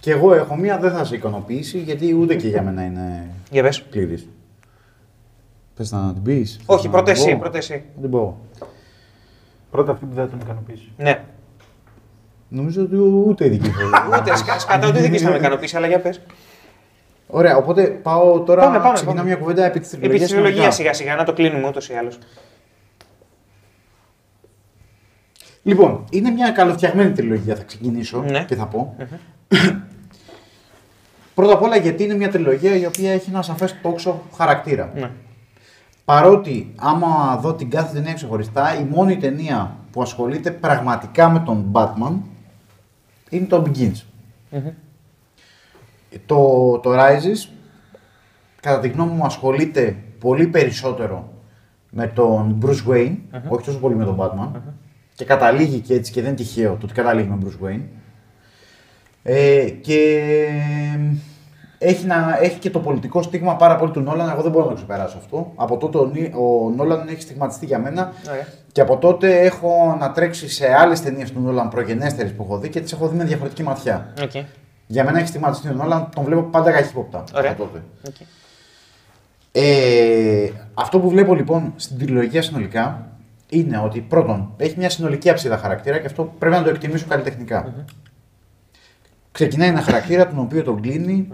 [0.00, 3.62] Και εγώ έχω μία, δεν θα σε ικανοποιήσει, γιατί ούτε και για μένα είναι Για
[3.62, 3.82] πες.
[3.82, 4.28] πλήρη.
[5.80, 6.60] Θε να την πεις.
[6.66, 7.82] Όχι, πρώτα εσύ, πρώτα εσύ.
[7.94, 8.38] Να την πω.
[9.70, 10.92] Πρώτα αυτή που δεν θα τον ικανοποιήσει.
[10.96, 11.24] Ναι.
[12.48, 13.74] Νομίζω ότι ούτε η δική μου.
[14.20, 16.20] Ούτε σκα- σκατά, ούτε δική θα με ικανοποιήσει, αλλά για πες.
[17.26, 18.62] Ωραία, οπότε πάω τώρα.
[18.62, 19.28] Πάμε, πάμε, ξεκινάω πάμε.
[19.28, 22.18] μια κουβέντα επί της Επί της τριλογία σιγά σιγά να το κλείνουμε ούτως ή άλλως.
[25.62, 28.44] Λοιπόν, είναι μια καλοφτιαγμένη τριλογία, θα ξεκινήσω Ναι.
[28.44, 28.96] και θα πω.
[31.34, 34.92] Πρώτα απ' όλα γιατί είναι μια τριλογία η οποία έχει ένα σαφές τόξο χαρακτήρα.
[34.94, 35.10] Ναι.
[36.08, 41.70] Παρότι άμα δω την κάθε ταινία ξεχωριστά, η μόνη ταινία που ασχολείται πραγματικά με τον
[41.72, 42.12] Batman
[43.30, 44.02] είναι το Begins.
[46.26, 47.48] Το, το Rises,
[48.60, 51.32] κατά τη γνώμη μου, ασχολείται πολύ περισσότερο
[51.90, 53.16] με τον Bruce Wayne,
[53.48, 54.60] όχι τόσο πολύ με τον Batman.
[55.14, 57.82] Και καταλήγει και έτσι και δεν είναι τυχαίο το ότι καταλήγει με Bruce Wayne.
[59.22, 60.24] Ε, και
[61.78, 64.28] έχει, να, έχει και το πολιτικό στίγμα πάρα πολύ του Νόλαν.
[64.28, 65.52] Εγώ δεν μπορώ να το ξεπεράσω αυτό.
[65.54, 68.12] Από τότε ο, Νί- ο Νόλαν έχει στιγματιστεί για μένα.
[68.28, 68.46] Ωραία.
[68.72, 72.68] Και από τότε έχω να τρέξει σε άλλες ταινίες του Νόλαν προγενέστερες που έχω δει
[72.68, 74.12] και τις έχω δει με διαφορετική ματιά.
[74.20, 74.44] Okay.
[74.86, 77.24] Για μένα έχει στιγματιστεί ο Νόλαν, τον βλέπω πάντα καχύποπτα.
[77.36, 77.50] Ωραία.
[77.50, 77.82] Από τότε.
[78.08, 78.26] Okay.
[79.52, 83.06] Ε, αυτό που βλέπω λοιπόν στην τριλογία συνολικά
[83.48, 87.74] είναι ότι πρώτον έχει μια συνολική αψίδα χαρακτήρα και αυτό πρέπει να το εκτιμήσω καλλιτεχνικά.
[89.32, 91.28] Ξεκινάει ένα χαρακτήρα τον οποίο τον κλείνει,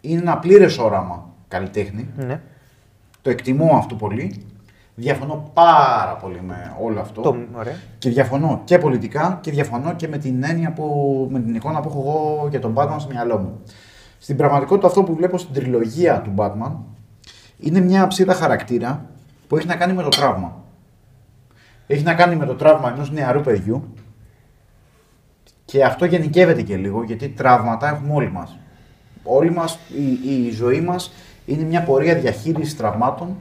[0.00, 2.08] είναι ένα πλήρες όραμα καλλιτέχνη.
[2.16, 2.40] Ναι.
[3.22, 4.46] Το εκτιμώ αυτό πολύ.
[4.94, 7.20] Διαφωνώ πάρα πολύ με όλο αυτό.
[7.20, 7.74] Το, ωραία.
[7.98, 11.88] Και διαφωνώ και πολιτικά και διαφωνώ και με την έννοια που, με την εικόνα που
[11.88, 13.60] έχω εγώ για τον Batman στο μυαλό μου.
[14.18, 16.72] Στην πραγματικότητα αυτό που βλέπω στην τριλογία του Batman
[17.58, 19.04] είναι μια ψήτα χαρακτήρα
[19.46, 20.56] που έχει να κάνει με το τραύμα.
[21.86, 23.94] Έχει να κάνει με το τραύμα ενός νεαρού παιδιού
[25.64, 28.58] και αυτό γενικεύεται και λίγο γιατί τραύματα έχουμε όλοι μας.
[29.22, 29.78] Όλοι μας,
[30.22, 31.12] η, η ζωή μας
[31.46, 33.36] είναι μια πορεία διαχείρισης τραυμάτων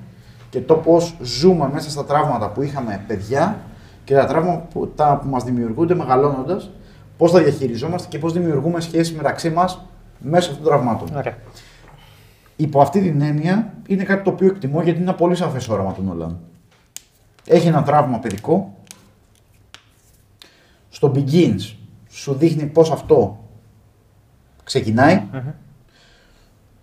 [0.49, 3.57] και το πώς ζούμε μέσα στα τραύματα που είχαμε παιδιά
[4.03, 6.69] και τα τραύματα που, τα, που μας δημιουργούνται μεγαλώνοντας,
[7.17, 9.85] πώς τα διαχειριζόμαστε και πώς δημιουργούμε σχέσεις μεταξύ μας
[10.19, 11.15] μέσω αυτών των τραυμάτων.
[11.15, 11.37] Ωραία.
[12.55, 15.93] Υπό αυτή την έννοια είναι κάτι το οποίο εκτιμώ γιατί είναι ένα πολύ σαφές όραμα
[15.93, 16.39] του Νόλαν.
[17.45, 18.75] Έχει ένα τραύμα παιδικό.
[20.89, 21.75] Στο Begins
[22.09, 23.37] σου δείχνει πώς αυτό
[24.63, 25.23] ξεκινάει.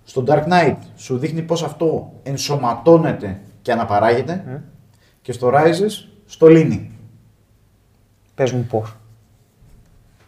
[0.04, 4.62] Στο Dark Knight σου δείχνει πώς αυτό ενσωματώνεται και αναπαράγεται.
[5.22, 6.90] Και στο Rises στο λύνει.
[8.34, 8.96] Πες μου πώς.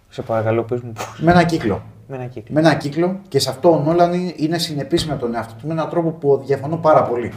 [0.09, 1.21] Σε παρακαλώ, πες μου πώς.
[1.21, 1.83] Με ένα κύκλο.
[2.09, 2.55] Με ένα κύκλο.
[2.55, 5.67] Με ένα κύκλο και σε αυτό ο Νόλαν είναι- είναι συνεπής με τον εαυτό του
[5.67, 7.33] με έναν τρόπο που διαφωνώ πάρα πολύ.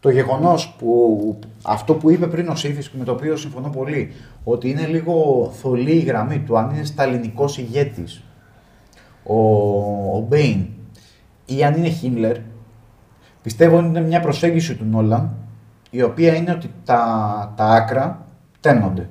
[0.00, 4.12] Το γεγονός που αυτό που είπε πριν ο Σύφης και με το οποίο συμφωνώ πολύ,
[4.44, 8.22] ότι είναι λίγο θολή η γραμμή του, αν είναι σταλινικός ηγέτης
[9.24, 9.36] ο,
[10.16, 10.66] ο Μπέιν
[11.46, 12.36] ή αν είναι Χίμλερ,
[13.42, 15.34] πιστεύω ότι είναι μια προσέγγιση του Νόλαν
[15.90, 18.26] η οποία είναι ότι τα, τα άκρα
[18.60, 19.08] τέμνονται.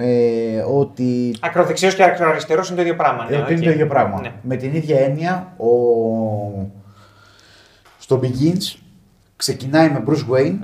[0.00, 3.26] Ε, ότι Ακροδεξιός και ακροαριστερός είναι το ίδιο πράγμα.
[3.28, 3.66] ε, ναι, ότι είναι οκ.
[3.66, 4.20] το ίδιο πράγμα.
[4.20, 4.32] Ναι.
[4.42, 5.68] Με την ίδια έννοια, ο...
[7.98, 8.78] στο Begins
[9.36, 10.58] ξεκινάει με Bruce Wayne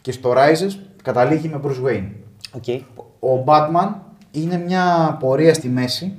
[0.00, 2.08] και στο Rises καταλήγει με Bruce Wayne.
[2.52, 2.64] Οκ.
[3.20, 3.92] Ο Batman
[4.30, 6.14] είναι μια πορεία στη μέση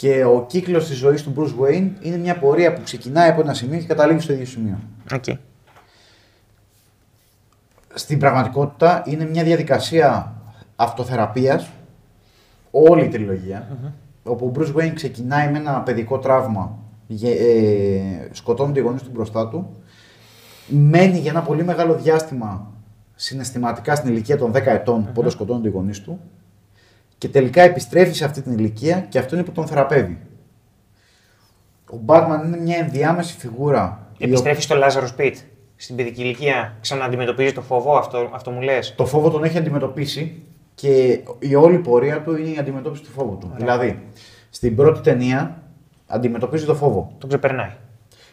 [0.00, 3.54] και ο κύκλος της ζωής του Bruce Wayne είναι μια πορεία που ξεκινάει από ένα
[3.54, 4.78] σημείο και καταλήγει στο ίδιο σημείο.
[5.14, 5.24] Οκ.
[7.94, 10.32] Στην πραγματικότητα είναι μια διαδικασία
[10.76, 11.70] αυτοθεραπείας
[12.70, 13.68] όλη η τριλογία
[14.22, 19.10] όπου ο Bruce Wayne ξεκινάει με ένα παιδικό τραύμα γε- ε, σκοτώνουν οι γονείς του
[19.14, 19.76] μπροστά του
[20.66, 22.72] μένει για ένα πολύ μεγάλο διάστημα
[23.14, 26.20] συναισθηματικά στην ηλικία των 10 ετών mm πότε σκοτώνουν οι γονείς του
[27.20, 30.18] και τελικά επιστρέφει σε αυτή την ηλικία και αυτό είναι που τον θεραπεύει.
[31.92, 35.36] Ο Batman είναι μια ενδιάμεση φιγούρα η Επιστρέφει στο Λάζαρο Σπιτ.
[35.76, 40.42] Στην παιδική ηλικία ξανααντιμετωπίζει το φόβο, αυτό, αυτό μου λες; το φόβο τον έχει αντιμετωπίσει
[40.74, 43.52] και η όλη πορεία του είναι η αντιμετώπιση του φόβου του.
[43.56, 44.02] Δηλαδή,
[44.50, 45.62] στην πρώτη ταινία
[46.06, 47.14] αντιμετωπίζει το φόβο.
[47.18, 47.72] Το ξεπερνάει.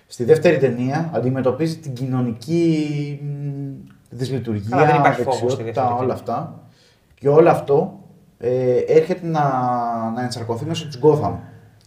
[0.07, 6.03] Στη δεύτερη ταινία αντιμετωπίζει την κοινωνική μ, δυσλειτουργία, Καλά, δεν υπάρχει φόβος στη δεξιότητα, δεύτερη
[6.03, 6.61] όλα αυτά.
[7.19, 8.01] Και όλο αυτό
[8.39, 9.41] ε, έρχεται να,
[10.15, 11.33] να ενσαρκωθεί μέσω της Gotham.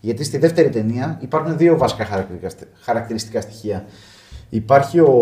[0.00, 3.84] Γιατί στη δεύτερη ταινία υπάρχουν δύο βασικά χαρακτηριστικά, χαρακτηριστικά στοιχεία.
[4.48, 5.12] Υπάρχει ο,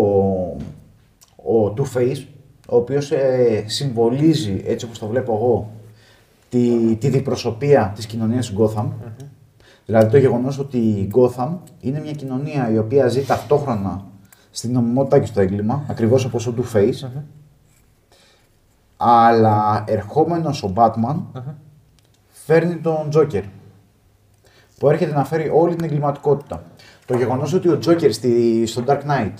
[1.35, 2.25] ο Two-Face,
[2.69, 5.71] ο οποίος ε, συμβολίζει, έτσι όπως το βλέπω εγώ,
[6.49, 8.85] τη, τη διπροσωπεία της κοινωνίας της Gotham.
[9.85, 14.05] Δηλαδή το γεγονός ότι η Gotham είναι μια κοινωνία η οποία ζει ταυτόχρονα
[14.51, 17.09] στην νομιμότητα και στο έγκλημα, ακριβώς όπως ο Two-Face,
[19.01, 21.15] αλλά ερχόμενος ο Batman
[22.27, 23.43] φέρνει τον Joker,
[24.79, 26.63] που έρχεται να φέρει όλη την εγκληματικότητα.
[27.05, 29.33] Το γεγονός ότι ο Joker στη, στο Dark Knight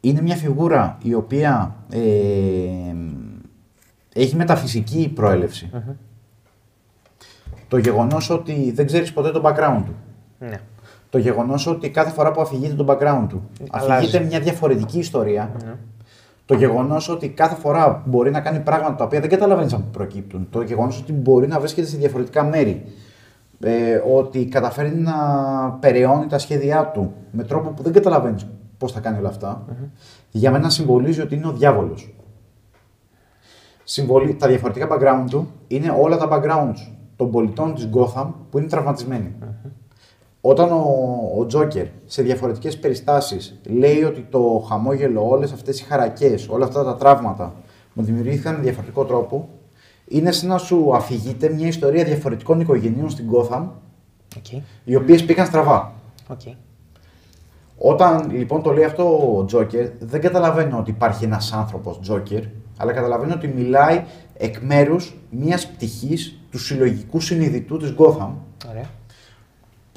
[0.00, 1.98] είναι μια φιγούρα η οποία ε,
[4.14, 5.70] έχει μεταφυσική προέλευση.
[7.68, 9.94] Το γεγονός ότι δεν ξέρεις ποτέ το background του.
[10.38, 10.60] Ναι.
[11.10, 13.92] Το γεγονός ότι κάθε φορά που αφηγείται το background του, Αλλάζει.
[13.92, 15.50] αφηγείται μια διαφορετική ιστορία.
[16.48, 19.90] Το γεγονός ότι κάθε φορά μπορεί να κάνει πράγματα τα οποία δεν καταλαβαίνεις από πού
[19.90, 20.46] προκύπτουν.
[20.50, 22.84] Το γεγονός ότι μπορεί να βρίσκεται σε διαφορετικά μέρη.
[23.60, 25.14] Ε, ότι καταφέρνει να
[25.80, 28.46] περαιώνει τα σχέδιά του με τρόπο που δεν καταλαβαίνεις
[28.78, 29.64] πώς θα κάνει όλα αυτά.
[30.30, 32.14] Για μένα συμβολίζει ότι είναι ο διάβολος.
[33.84, 38.66] Συμβολίζει, τα διαφορετικά background του είναι όλα τα backgrounds των πολιτών της Gotham που είναι
[38.68, 39.34] τραυματισμένοι.
[40.40, 40.84] Όταν ο,
[41.38, 46.84] ο Τζόκερ σε διαφορετικές περιστάσεις λέει ότι το χαμόγελο, όλες αυτές οι χαρακιές, όλα αυτά
[46.84, 47.54] τα τραύματα
[47.92, 49.48] μου δημιουργήθηκαν με διαφορετικό τρόπο,
[50.08, 53.62] είναι σαν να σου αφηγείται μια ιστορία διαφορετικών οικογενειών στην Gotham,
[54.36, 54.62] Οκ.
[54.84, 55.92] οι οποίες πήγαν στραβά.
[56.28, 56.40] Οκ.
[57.78, 62.42] Όταν λοιπόν το λέει αυτό ο Τζόκερ, δεν καταλαβαίνω ότι υπάρχει ένας άνθρωπος Τζόκερ,
[62.76, 68.30] αλλά καταλαβαίνω ότι μιλάει εκ μέρους μιας πτυχής του συλλογικού ασυνείδητου της Gotham,
[68.70, 68.90] Ωραία.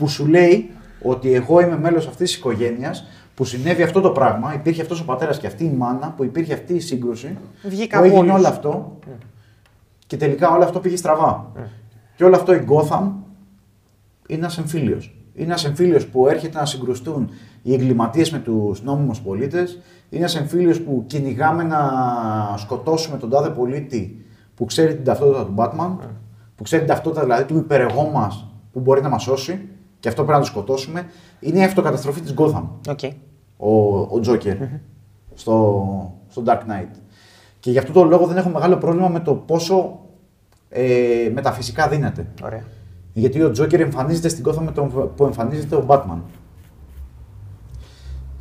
[0.02, 0.70] Που σου λέει
[1.02, 3.06] ότι εγώ είμαι μέλος αυτής της οικογένειας,
[3.36, 6.54] που συνέβη αυτό το πράγμα, υπήρχε αυτός ο πατέρας και αυτή η μάνα, που υπήρχε
[6.54, 8.44] αυτή η σύγκρουση, Βγήκα που από έγινε όλους.
[8.46, 9.00] όλο αυτό
[10.08, 11.52] και τελικά όλο αυτό πήγε στραβά.
[12.16, 13.02] Και όλο αυτό η Gotham
[14.28, 15.16] είναι ένας εμφύλιος.
[15.34, 17.30] Είναι ένας εμφύλιος που έρχεται να συγκρουστούν
[17.62, 19.72] οι εγκληματίες με τους νόμιμους πολίτες.
[20.10, 21.80] Είναι ένας εμφύλιος που κυνηγάμε να
[22.58, 25.96] σκοτώσουμε τον τάδε πολίτη που ξέρει την ταυτότητα του Batman,
[26.56, 29.66] που ξέρει την ταυτότητα δηλαδή του υπερεγώ μας που μπορεί να μας σώσει.
[30.02, 31.06] Και αυτό πρέπει να το σκοτώσουμε,
[31.40, 32.64] είναι η αυτοκαταστροφή της Gotham.
[32.86, 33.12] Okay.
[33.58, 34.58] Ο, ο Joker
[35.34, 36.96] στο, στο Dark Knight.
[37.60, 40.00] Και γι' αυτό το λόγο δεν έχω μεγάλο πρόβλημα με το πόσο
[40.70, 42.28] ε, μεταφυσικά δίνεται.
[42.44, 42.64] Ωραία.
[43.14, 46.20] Γιατί ο Joker εμφανίζεται στην Gotham με τον που εμφανίζεται ο Batman.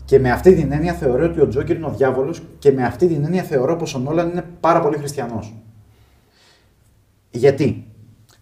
[0.04, 3.06] Και με αυτή την έννοια θεωρώ ότι ο Τζόκερ είναι ο διάβολος και με αυτή
[3.06, 5.54] την έννοια θεωρώ πως ο Νόλαν είναι πάρα πολύ χριστιανός.
[7.30, 7.86] Γιατί;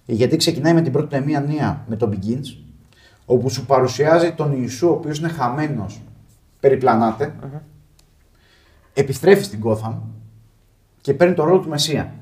[0.05, 2.68] Γιατί ξεκινάει με την πρώτη ταινία με τον Begins,
[3.31, 6.01] όπου σου παρουσιάζει τον Ιησού, ο οποίος είναι χαμένος,
[6.61, 7.35] περιπλανάται,
[8.95, 9.95] επιστρέφει στην Gotham
[11.01, 12.13] και παίρνει το ρόλο του Μεσσία.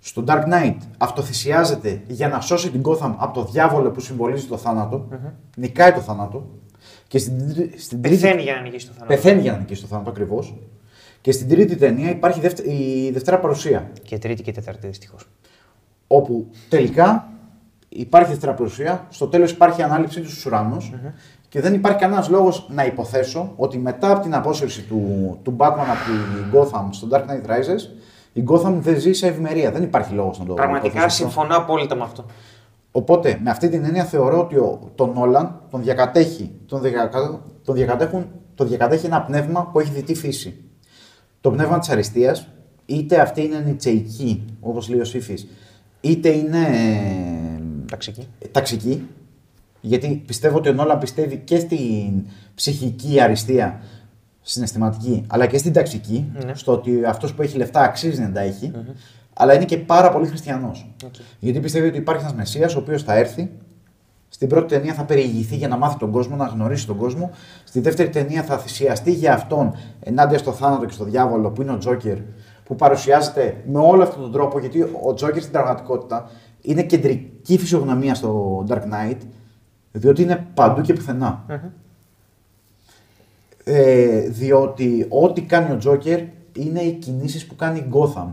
[0.00, 4.56] Στο Dark Knight αυτοθυσιάζεται για να σώσει την Gotham από το διάβολο που συμβολίζει το
[4.56, 5.08] θανατο
[5.56, 6.50] νικάει το θάνατο
[7.08, 9.14] και στην, στην Πεθαίνει για να νικήσει το θάνατο.
[9.14, 10.54] Πεθαίνει για να νικήσει το θάνατο ακριβώς.
[11.20, 12.72] Και στην τρίτη ταινία υπάρχει δευτε...
[12.72, 13.90] η δευτέρα παρουσία.
[14.02, 15.28] Και τρίτη και τέταρτη δυστυχώς.
[16.06, 17.31] Όπου τελικά
[17.94, 20.76] υπάρχει δευτέρα παρουσία, στο τέλος υπάρχει η ανάληψή τους στους ουρανου
[21.48, 25.86] και δεν υπάρχει κανένας λόγος να υποθέσω ότι μετά από την απόσυρση του, του Batman
[25.88, 27.80] από την Gotham στο Dark Knight Rises,
[28.32, 29.70] η Gotham δεν ζει σε ευημερία.
[29.70, 32.24] Δεν υπάρχει λόγος να το Πραγματικά συμφωνώ απόλυτα με αυτό.
[32.92, 37.74] Οπότε με αυτή την έννοια θεωρώ ότι ο, τον Νόλαν τον διακατέχει, τον, διακα, τον,
[37.74, 40.64] διακατέχουν, τον διακατέχει ένα πνεύμα που έχει δυτή φύση.
[41.40, 42.48] Το πνεύμα της αριστείας,
[42.86, 45.48] είτε αυτή είναι νητσεϊκή, όπως λέει ο Σύφης,
[46.00, 46.66] είτε είναι
[47.92, 48.28] ταξική.
[48.50, 49.06] ταξική.
[49.80, 53.80] Γιατί πιστεύω ότι ο Νόλαν πιστεύει και στην ψυχική αριστεία,
[54.42, 56.54] συναισθηματική, αλλά και στην ταξική, ναι.
[56.54, 58.72] στο ότι αυτός που έχει λεφτά αξίζει να τα εχει
[59.34, 60.94] αλλά είναι και πάρα πολύ χριστιανός.
[61.04, 61.20] Okay.
[61.38, 63.50] Γιατί πιστεύει ότι υπάρχει ένας Μεσσίας ο οποίος θα έρθει.
[64.28, 67.30] Στην πρώτη ταινία θα περιηγηθεί για να μάθει τον κόσμο, να γνωρίσει τον κόσμο.
[67.64, 71.72] Στη δεύτερη ταινία θα θυσιαστεί για αυτόν ενάντια στο θάνατο και στο διάβολο που είναι
[71.72, 72.16] ο Τζόκερ,
[72.64, 74.58] που παρουσιάζεται με όλο αυτόν τον τρόπο.
[74.58, 76.30] Γιατί ο Τζόκερ στην πραγματικότητα
[76.62, 79.18] είναι κεντρική φυσιογνωμία στο Dark Knight,
[79.92, 81.44] διότι είναι παντού και πουθενα
[83.64, 86.20] Ε, διότι ό,τι κάνει ο Τζόκερ
[86.56, 88.26] είναι οι κινήσεις που κάνει η Gotham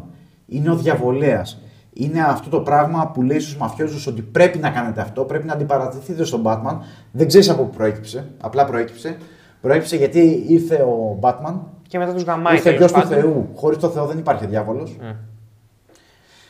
[0.49, 1.61] είναι ο διαβολέας.
[1.93, 5.53] Είναι αυτό το πράγμα που λέει στους μαφιόζους ότι πρέπει να κάνετε αυτό, πρέπει να
[5.53, 6.77] αντιπαρατηθείτε στον Batman.
[7.11, 8.27] Δεν ξέρεις από πού προέκυψε.
[8.41, 9.17] Απλά προέκυψε.
[9.61, 11.55] Προέκυψε γιατί ήρθε ο Batman.
[11.87, 12.55] Και μετά τους γαμάει.
[12.55, 13.49] Ήρθε γιος του Θεού.
[13.55, 14.97] Χωρίς το Θεό δεν υπάρχει διάβολος.
[15.01, 15.15] Mm.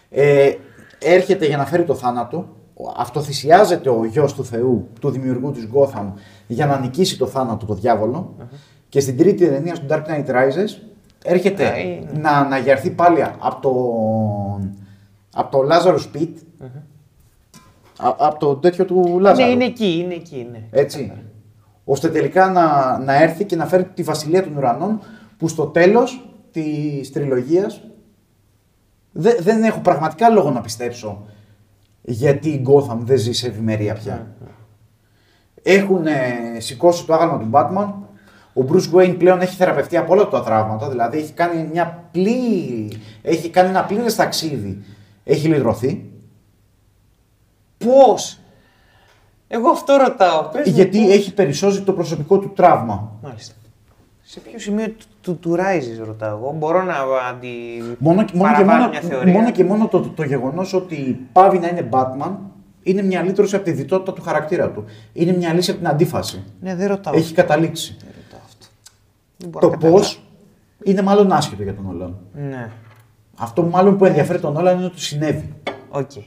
[0.09, 0.53] Ε,
[0.99, 2.47] έρχεται για να φέρει το θάνατο.
[2.97, 6.11] Αυτοθυσιάζεται ο γιος του Θεού, του δημιουργού της Gotham,
[6.47, 8.35] για να νικήσει το θάνατο, το διάβολο.
[8.39, 8.55] Mm-hmm.
[8.89, 10.69] Και στην τρίτη ταινία, στο Dark Knight Rises,
[11.23, 11.71] έρχεται
[12.13, 13.71] να, να αναγερθεί πάλι από το,
[15.33, 16.37] από το Λάζαρος Σπιτ.
[17.97, 19.47] Από το τέτοιο του Λάζαρου.
[19.47, 20.47] Ναι, είναι εκεί, είναι εκεί.
[20.51, 20.63] Ναι.
[20.71, 21.11] Έτσι.
[21.85, 24.99] Ώστε τελικά να, να έρθει και να φέρει τη βασιλεία των ουρανών
[25.37, 27.81] που στο τέλος της τριλογίας
[29.19, 31.25] δεν, δεν έχω πραγματικά λόγο να πιστέψω
[32.01, 34.27] γιατί η Gotham δεν ζει σε ευημερία πια.
[35.63, 36.05] Έχουν
[36.57, 37.93] σηκώσει το άγαλμα του Batman,
[38.53, 42.91] ο Bruce Wayne πλέον έχει θεραπευτεί από όλα τα τραύματα, δηλαδή έχει κάνει, μια πλή...
[43.21, 44.83] έχει κάνει ένα πλήρες ταξίδι.
[45.23, 46.09] Έχει λυτρωθεί.
[47.77, 48.39] Πώς;
[49.47, 50.43] Εγώ αυτό ρωτάω.
[50.43, 53.11] Πες Γιατί έχει περισσώσει το προσωπικό του τραύμα.
[53.21, 53.53] Μάλιστα.
[54.31, 56.55] Σε ποιο σημείο του, του, του Rises ρωτάω εγώ.
[56.57, 56.93] Μπορώ να
[57.29, 57.49] αντι...
[57.99, 59.33] μόνο, μόνο, και μόνο, μια θεωρία.
[59.33, 62.31] μόνο και μόνο το, το, το γεγονός ότι πάβει να είναι Batman
[62.83, 64.83] είναι μια λύτρωση από τη διτότητα του χαρακτήρα του.
[65.13, 66.43] Είναι μια λύση από την αντίφαση.
[66.59, 67.13] Ναι, δεν ρωτάω.
[67.13, 67.97] Έχει καταλήξει
[69.59, 70.23] το πώς
[70.83, 72.17] είναι μάλλον άσχετο για τον Όλαν.
[72.33, 72.69] Ναι.
[73.35, 75.53] Αυτό μάλλον που ενδιαφέρει τον Όλαν είναι ότι συνέβη.
[75.91, 76.23] Okay.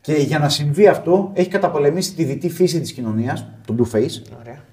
[0.00, 4.22] Και για να συμβεί αυτό, έχει καταπολεμήσει τη δυτή φύση της κοινωνίας, τον Two Face.
[4.40, 4.70] Ωραία.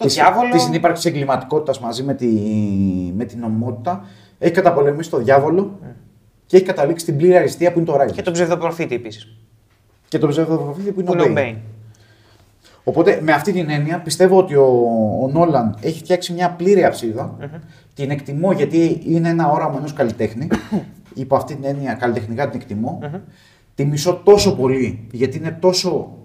[0.00, 0.50] Το τη, διάβολο.
[0.50, 2.26] Της συνύπαρξης εγκληματικότητας μαζί με, τη,
[3.16, 4.04] με την νομιμότητα.
[4.38, 5.86] Έχει καταπολεμήσει το διάβολο mm.
[6.46, 8.12] και έχει καταλήξει την πλήρη αριστεία που είναι το Ράιζ.
[8.12, 9.36] Και τον ψευδοπροφήτη επίσης.
[10.08, 11.56] Και τον ψευδοπροφήτη που είναι ο Μπέιν.
[12.84, 14.66] Οπότε με αυτή την έννοια πιστεύω ότι ο,
[15.22, 16.88] ο Νόλαν έχει φτιάξει μια πλήρη
[17.94, 20.48] Την εκτιμώ γιατί είναι ένα όραμα ενός καλλιτέχνη.
[21.14, 22.98] Υπό αυτή την έννοια καλλιτεχνικά την εκτιμώ.
[23.74, 26.16] Τη μισώ τόσο πολύ γιατί είναι τόσο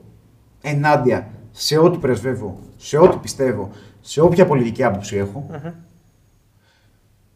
[0.62, 3.69] ενάντια σε ό,τι πρεσβεύω, σε ό,τι πιστεύω,
[4.01, 5.45] σε όποια πολιτική άποψη έχω.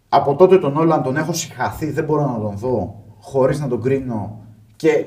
[0.09, 3.81] Από τότε τον Όλαν τον έχω συγχαθεί, δεν μπορώ να τον δω χωρίς να τον
[3.81, 4.39] κρίνω
[4.75, 5.05] και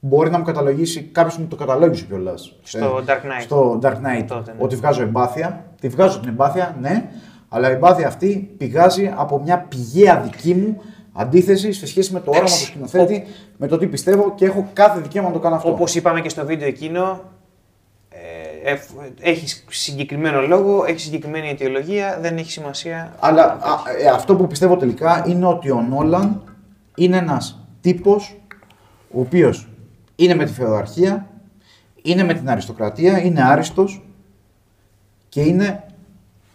[0.00, 2.58] Μπορεί να μου καταλογίσει, κάποιος μου το καταλόγησε κιόλας.
[2.62, 3.42] Στο ε, Dark Knight.
[3.42, 4.24] Στο Dark Knight.
[4.26, 4.58] Τότε, ναι.
[4.58, 5.64] Ότι βγάζω εμπάθεια.
[5.80, 7.10] Τη βγάζω την εμπάθεια, ναι,
[7.48, 12.30] αλλά η εμπάθεια αυτή πηγάζει από μια πηγαία δική μου αντίθεση σε σχέση με το
[12.30, 13.24] όραμα του σκηνοθέτη,
[13.56, 15.70] με το τι πιστεύω και έχω κάθε δικαίωμα να το κάνω αυτό.
[15.70, 17.37] Όπως είπαμε και στο βίντεο εκείνο, ε,
[19.20, 23.14] έχει συγκεκριμένο λόγο, έχει συγκεκριμένη αιτιολογία, δεν έχει σημασία.
[23.20, 26.42] Αλλά α, ε, αυτό που πιστεύω τελικά είναι ότι ο Νόλαν
[26.94, 28.40] είναι ένας τύπος
[29.10, 29.68] ο οποίος
[30.16, 31.26] είναι με τη φεοδαρχία,
[32.02, 34.02] είναι με την αριστοκρατία, είναι άριστος
[35.28, 35.84] και είναι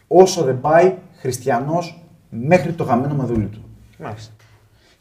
[0.08, 3.64] όσο δεν πάει χριστιανός μέχρι το γαμμένο μαδούλι του.
[3.98, 4.34] Μάλιστα.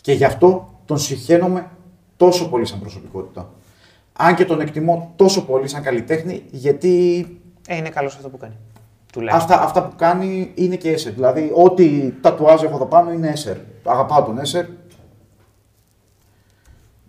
[0.00, 1.70] Και γι' αυτό τον συχαίνομαι
[2.16, 3.50] τόσο πολύ σαν προσωπικότητα.
[4.12, 7.26] Αν και τον εκτιμώ τόσο πολύ σαν καλλιτέχνη, γιατί
[7.68, 8.56] Ε, είναι καλός αυτό που κάνει.
[9.12, 9.54] Τουλάχιστον.
[9.54, 11.12] αυτά, αυτά που κάνει είναι και έσερ.
[11.12, 13.56] Δηλαδή, ό,τι τατουάζ έχω εδώ πάνω είναι έσερ.
[13.84, 14.64] Αγαπάω τον έσερ.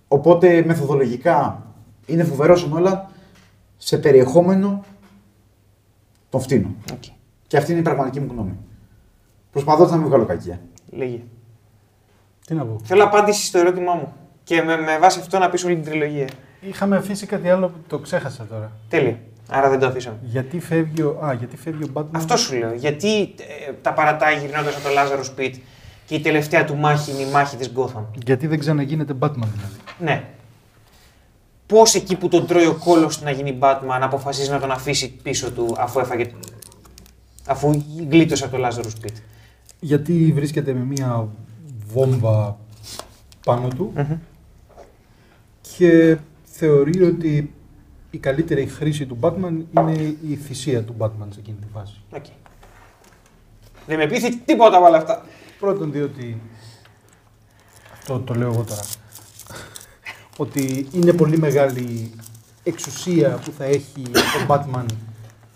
[0.07, 1.65] Οπότε μεθοδολογικά
[2.06, 3.11] είναι φοβερός όλα.
[3.77, 4.83] Σε περιεχόμενο
[6.30, 6.75] τον φτύνω.
[6.93, 7.03] Οκ.
[7.48, 8.57] Και αυτή είναι η πραγματική μου γνώμη.
[9.51, 10.59] Προσπαθώ να μην βγάλω κακία.
[10.90, 11.19] Λέγε.
[12.48, 12.75] Τι να πω.
[12.83, 14.14] Θέλω απάντηση στο ερώτημά μου.
[14.43, 16.27] Και με, με βάση αυτό να πεις όλη την τριλογία.
[16.67, 18.72] Είχαμε αφήσει κάτι άλλο που το ξέχασα τώρα.
[18.90, 19.19] Τέλεια.
[19.50, 20.17] Άρα δεν το αφήσαμε.
[20.24, 22.74] Γιατί φεύγει ο, α, γιατί φεύγει ο Batman; Αυτό σου λέω.
[22.74, 23.22] Γιατί
[23.67, 25.56] ε, τα παρατάει γυρνώντας από το Lazarus Pit
[26.06, 28.03] και η τελευταία του μάχη είναι η μάχη της Gotham.
[28.25, 29.77] Γιατί δεν ξαναγίνεται Batman δηλαδή.
[30.00, 30.24] Ναι.
[31.67, 35.51] Πώς εκεί που τον τρώει ο κώλος να γίνει Batman αποφασίζει να τον αφήσει πίσω
[35.51, 36.32] του αφού έφαγε.
[37.48, 39.16] αφού γλίτωσε από το Lazarus Pit;
[39.80, 41.27] Γιατί βρίσκεται με μία
[41.88, 42.58] βόμβα
[43.45, 43.93] πάνω του
[45.77, 46.17] και
[46.66, 47.53] θεωρεί ότι
[48.11, 52.01] η καλύτερη χρήση του Batman είναι η θυσία του Batman σε εκείνη τη φάση.
[52.11, 52.25] Οκ.
[53.88, 55.25] Δεν με πείθεις τίποτα από όλα αυτά.
[55.59, 56.42] Πρώτον διότι,
[57.93, 58.82] αυτό το λέω εγώ τώρα,
[60.38, 62.11] ότι είναι πολύ μεγάλη
[62.64, 64.85] εξουσία που θα έχει ο Batman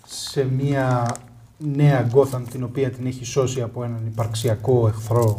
[0.06, 1.16] σε μια
[1.58, 5.38] νέα Gotham την οποία την έχει σώσει από έναν υπαρξιακό εχθρό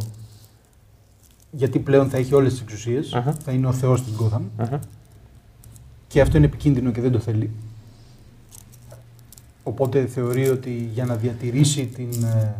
[1.50, 3.32] γιατί πλέον θα έχει όλες τις εξουσίες, Αχα.
[3.32, 4.42] θα είναι ο θεός της Gotham
[6.08, 7.50] και αυτό είναι επικίνδυνο και δεν το θέλει.
[9.62, 12.54] Οπότε θεωρεί ότι για να διατηρήσει την ε,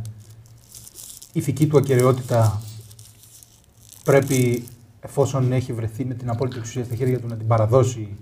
[1.33, 2.63] ηθική του ακαιρεότητα
[4.05, 4.65] πρέπει
[5.01, 8.17] εφόσον έχει βρεθεί με την απόλυτη εξουσία στα χέρια του να την παραδώσει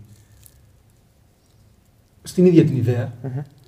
[2.23, 3.13] στην ίδια την ιδέα.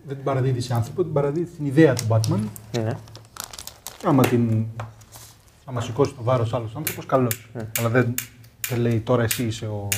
[0.06, 2.40] Δεν την παραδίδει σε άνθρωπο, την παραδίδει στην ιδέα του Batman.
[2.72, 2.96] Ναι.
[4.04, 4.66] Άμα την
[5.64, 7.50] άμα σηκώσει το βάρος άλλος άνθρωπος, καλώς.
[7.78, 8.14] Αλλά δεν,
[8.68, 9.88] δεν λέει τώρα εσύ είσαι ο,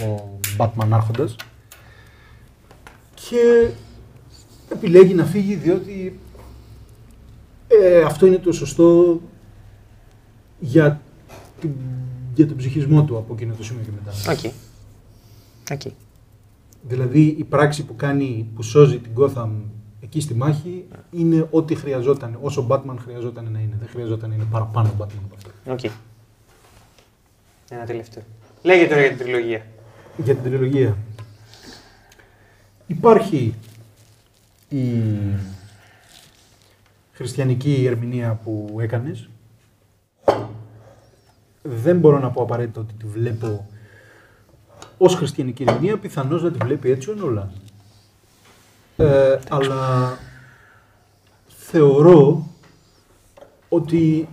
[0.00, 1.36] ο Batman άρχοντας.
[3.14, 3.70] Και
[4.72, 6.18] επιλέγει να φύγει διότι
[7.68, 9.20] ε, αυτό είναι το σωστό
[10.58, 11.00] για,
[11.60, 11.70] την,
[12.34, 14.32] για τον ψυχισμό του από εκείνο το σημείο και μετά.
[14.32, 14.52] OK.
[15.70, 15.92] OK.
[16.88, 19.50] Δηλαδή η πράξη που κάνει, που σώζει την Gotham
[20.00, 23.76] εκεί στη μάχη είναι ό,τι χρειαζόταν, όσο Batman χρειαζόταν να είναι.
[23.78, 25.50] Δεν χρειαζόταν να είναι παραπάνω Batman από αυτό.
[25.72, 25.92] Οκ.
[27.70, 28.22] Ένα τελευταίο.
[28.62, 29.66] Λέγε τώρα για την τριλογία.
[30.16, 30.96] Για την τριλογία.
[32.86, 33.54] Υπάρχει
[34.68, 35.02] η
[37.12, 39.28] χριστιανική ερμηνεία που έκανες.
[41.62, 43.66] Δεν μπορώ να πω απαραίτητα ότι τη βλέπω
[44.98, 47.52] ως χριστιανική ερμηνεία, πιθανώς να τη βλέπει έτσι ο Νόλαν.
[48.96, 50.18] Ε, αλλά
[51.46, 52.46] θεωρώ
[53.68, 54.28] ότι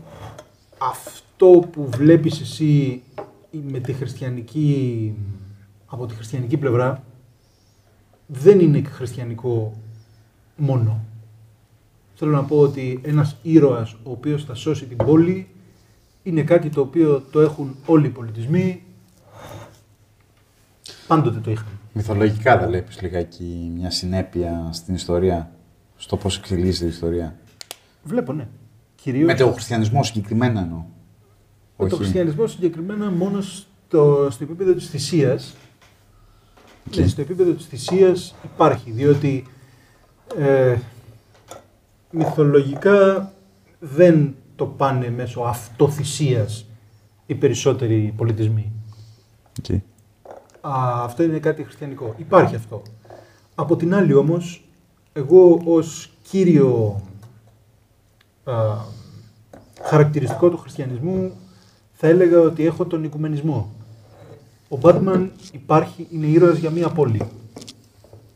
[0.78, 3.02] αυτό που βλέπεις εσύ
[3.52, 5.14] με τη χριστιανική,
[5.90, 7.04] από τη χριστιανική πλευρά
[8.28, 9.74] δεν είναι χριστιανικό
[10.56, 11.04] μόνο.
[12.16, 15.48] Θέλω να πω ότι ένας ήρωας ο οποίος θα σώσει την πόλη
[16.24, 18.84] είναι κάτι το οποίο το έχουν όλοι οι πολιτισμοί.
[21.08, 21.68] Πάντοτε το είχαν.
[21.94, 25.52] Μυθολογικά δεν βλέπεις λιγάκι μια συνέπεια στην ιστορία,
[25.98, 27.36] στο πώς εξελίσσεται η ιστορία.
[28.04, 28.48] Βλέπω, ναι.
[28.96, 30.78] Κυρίως Με τον χριστιανισμό συγκεκριμένα εννοώ.
[30.78, 30.86] με
[31.78, 31.96] τον Όχι.
[31.96, 35.56] χριστιανισμό συγκεκριμένα μόνο στο, στο επίπεδο της θυσίας.
[36.96, 39.46] Ναι, στο επίπεδο της θυσίας υπάρχει, διότι
[40.38, 40.78] ε,
[42.12, 43.32] μυθολογικά
[43.80, 46.66] δεν το πάνε μέσω αυτοθυσίας
[47.26, 48.72] οι περισσότεροι πολιτισμοί.
[49.60, 49.82] Οκ.
[50.62, 52.14] Α, αυτό είναι κάτι χριστιανικό.
[52.18, 52.82] Υπάρχει αυτό.
[53.56, 54.64] Από την άλλη όμως,
[55.14, 57.02] εγώ ως κύριο
[58.44, 58.54] α,
[59.82, 61.32] χαρακτηριστικό του χριστιανισμού
[61.94, 63.72] θα έλεγα ότι έχω τον οικουμενισμό.
[64.70, 67.22] Ο Batman υπάρχει, είναι ήρωας για μία πόλη.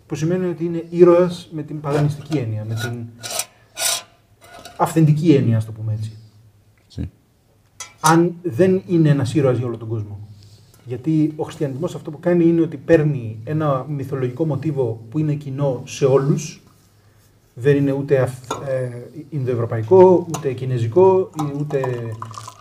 [0.07, 3.05] Που σημαίνει ότι είναι ήρωας με την παγανιστική έννοια, με την
[4.77, 6.17] αυθεντική έννοια, ας το πούμε έτσι.
[6.97, 7.05] Οκ.
[7.99, 10.19] αν δεν είναι ένας ήρωας για όλο τον κόσμο.
[10.85, 15.81] Γιατί ο χριστιανισμός αυτό που κάνει είναι ότι παίρνει ένα μυθολογικό μοτίβο που είναι κοινό
[15.85, 16.61] σε όλους,
[17.53, 18.89] δεν είναι ούτε αυ- ε,
[19.29, 21.81] Ινδοευρωπαϊκό, ούτε Κινέζικο, ή ούτε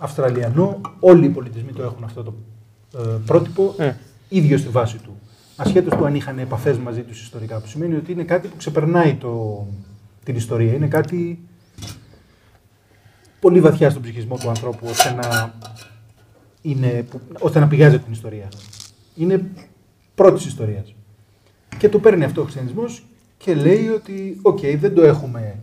[0.00, 0.80] Αυστραλιανό.
[1.00, 2.51] Όλοι οι πολιτισμοί το έχουν αυτό το ε,
[3.26, 3.92] πρότυπο, Ε.
[4.28, 5.16] ίδιο στη βάση του.
[5.56, 9.14] Ασχέτως του αν είχαν επαφές μαζί τους ιστορικά, που σημαίνει ότι είναι κάτι που ξεπερνάει
[9.14, 9.66] το,
[10.24, 10.72] την ιστορία.
[10.72, 11.38] Είναι κάτι
[13.40, 15.54] πολύ βαθιά στον ψυχισμό του ανθρώπου, ώστε να,
[16.62, 18.48] είναι, που- ώστε να πηγάζει από την ιστορία.
[19.14, 19.44] Είναι
[20.14, 20.94] πρώτης ιστορίας.
[21.78, 23.04] Και το παίρνει αυτό ο χριστιανισμός
[23.38, 25.54] και λέει ότι οκ, δεν το έχουμε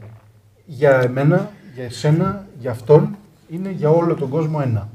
[0.66, 3.16] για εμένα, για εσένα, για αυτόν,
[3.50, 4.90] είναι για όλο τον κόσμο ένα.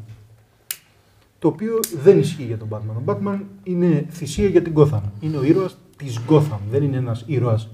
[1.44, 2.96] Το οποίο δεν ισχύει για τον Batman.
[2.96, 5.00] Ο Batman είναι θυσία για την Gotham.
[5.20, 6.58] Είναι ο ήρωας της Gotham.
[6.70, 7.68] Δεν είναι ένας ήρωας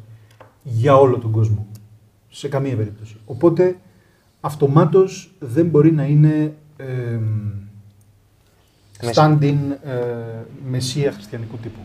[0.63, 1.67] για όλο τον κόσμο.
[2.29, 3.17] Σε καμία περίπτωση.
[3.25, 3.77] Οπότε
[4.41, 7.19] αυτομάτως δεν μπορεί να είναι ε,
[9.15, 9.97] stand-in ε,
[10.71, 11.81] μεσία χριστιανικού τύπου.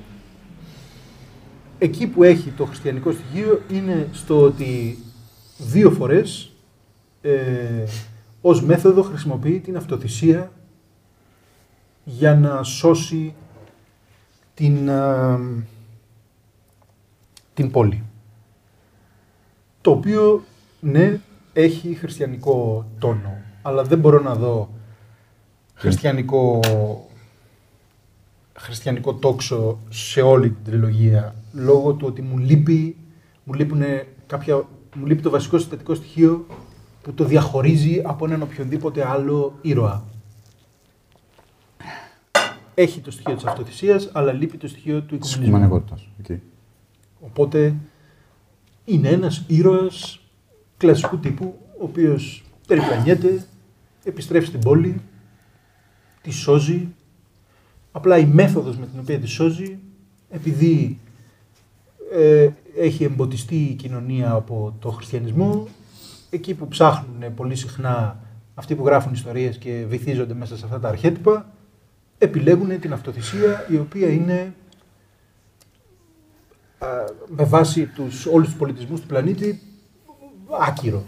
[1.77, 4.97] Εκεί που έχει το χριστιανικό στοιχείο είναι στο ότι
[5.57, 6.51] δύο φορές
[7.21, 7.83] ε,
[8.41, 10.51] ως μέθοδο χρησιμοποιεί την αυτοθυσία
[12.05, 13.35] για να σώσει
[14.53, 15.39] την, ε,
[17.53, 18.03] την πόλη.
[19.81, 20.43] Το οποίο,
[20.79, 21.19] ναι,
[21.53, 24.69] έχει χριστιανικό τόνο, αλλά δεν μπορώ να δω
[25.73, 26.59] χριστιανικό,
[28.53, 32.97] χριστιανικό τόξο σε όλη την τριλογία, λόγω του ότι μου λείπει,
[33.43, 34.55] μου, λείπουνε κάποια,
[34.95, 36.45] μου λείπει το βασικό συστατικό στοιχείο
[37.01, 40.03] που το διαχωρίζει από έναν οποιονδήποτε άλλο ήρωα.
[42.75, 45.65] Έχει το στοιχείο της αυτοθυσίας, αλλά λείπει το στοιχείο του Της οικουμενισμού.
[45.65, 46.11] οικουμενικότητα.
[46.27, 46.39] Okay.
[47.19, 47.75] Οπότε
[48.85, 50.19] είναι ένας ήρωας
[50.77, 53.45] κλασικού τύπου, ο οποίος περιπλανιέται,
[54.03, 55.01] επιστρέφει στην πόλη,
[56.21, 56.87] τη σώζει.
[57.91, 59.79] Απλά η μέθοδος με την οποία τη σώζει,
[60.29, 60.99] επειδή
[62.11, 65.67] ε, έχει εμποτιστεί η κοινωνία από το χριστιανισμό,
[66.29, 68.19] εκεί που ψάχνουν πολύ συχνά
[68.53, 71.49] αυτοί που γράφουν ιστορίες και βυθίζονται μέσα σε αυτά τα αρχέτυπα,
[72.17, 74.53] επιλέγουν την αυτοθυσία η οποία είναι
[76.77, 76.87] α,
[77.27, 79.61] με βάση τους, όλους τους πολιτισμούς του πλανήτη
[80.59, 81.03] άκυρο.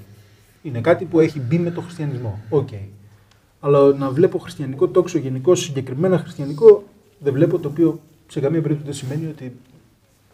[0.62, 2.40] Είναι κάτι που έχει μπει με το χριστιανισμό.
[2.50, 2.70] Οκ.
[3.60, 6.84] Αλλά να βλέπω χριστιανικό τόξο γενικώ, συγκεκριμένα χριστιανικό,
[7.20, 9.56] δεν βλέπω το οποίο σε καμία περίπτωση δεν σημαίνει ότι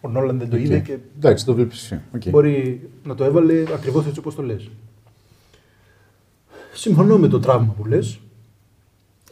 [0.02, 2.02] ο Nolan δεν το είδε και Εντάξει, το βλέπει εσύ.
[2.16, 2.30] Okay.
[2.30, 4.70] μπορεί να το έβαλε ακριβώς έτσι όπως το λες.
[6.74, 8.20] Συμφωνώ με το τραύμα που λες.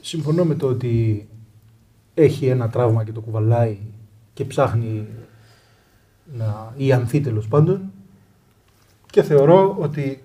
[0.01, 1.27] Συμφωνώ με το ότι
[2.23, 3.77] έχει ένα τραύμα και το κουβαλάει
[4.33, 5.07] και ψάχνει
[6.33, 7.91] να ή ανθεί τέλος πάντων
[9.05, 10.23] και θεωρώ ότι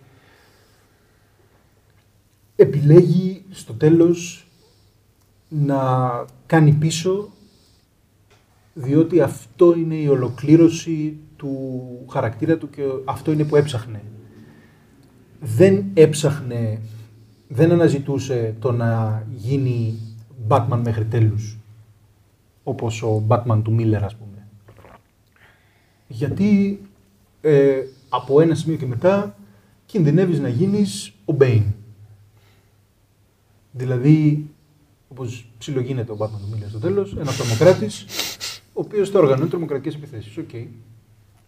[2.57, 4.47] επιλέγει στο τέλος
[5.49, 5.81] να
[6.47, 7.31] κάνει πίσω
[8.75, 14.02] διότι αυτό είναι η ολοκλήρωση του χαρακτήρα του και αυτό είναι που έψαχνε.
[15.41, 16.81] Δεν έψαχνε,
[17.49, 19.99] δεν αναζητούσε το να γίνει
[20.49, 21.58] Batman μέχρι τέλους,
[22.68, 24.46] όπως ο Batman του Miller ας πούμε.
[26.06, 26.80] Γιατί
[27.40, 29.36] ε, από ένα σημείο και μετά
[29.86, 31.72] κινδυνεύεις να γίνεις ο Bane.
[33.72, 34.50] Δηλαδή,
[35.08, 38.06] όπως ψιλογίνεται ο Batman του Miller στο τέλος, ένας τρομοκράτης,
[38.72, 40.38] ο οποίος θα οργανώνει τρομοκρατικές επιθέσεις.
[40.38, 40.50] Οκ.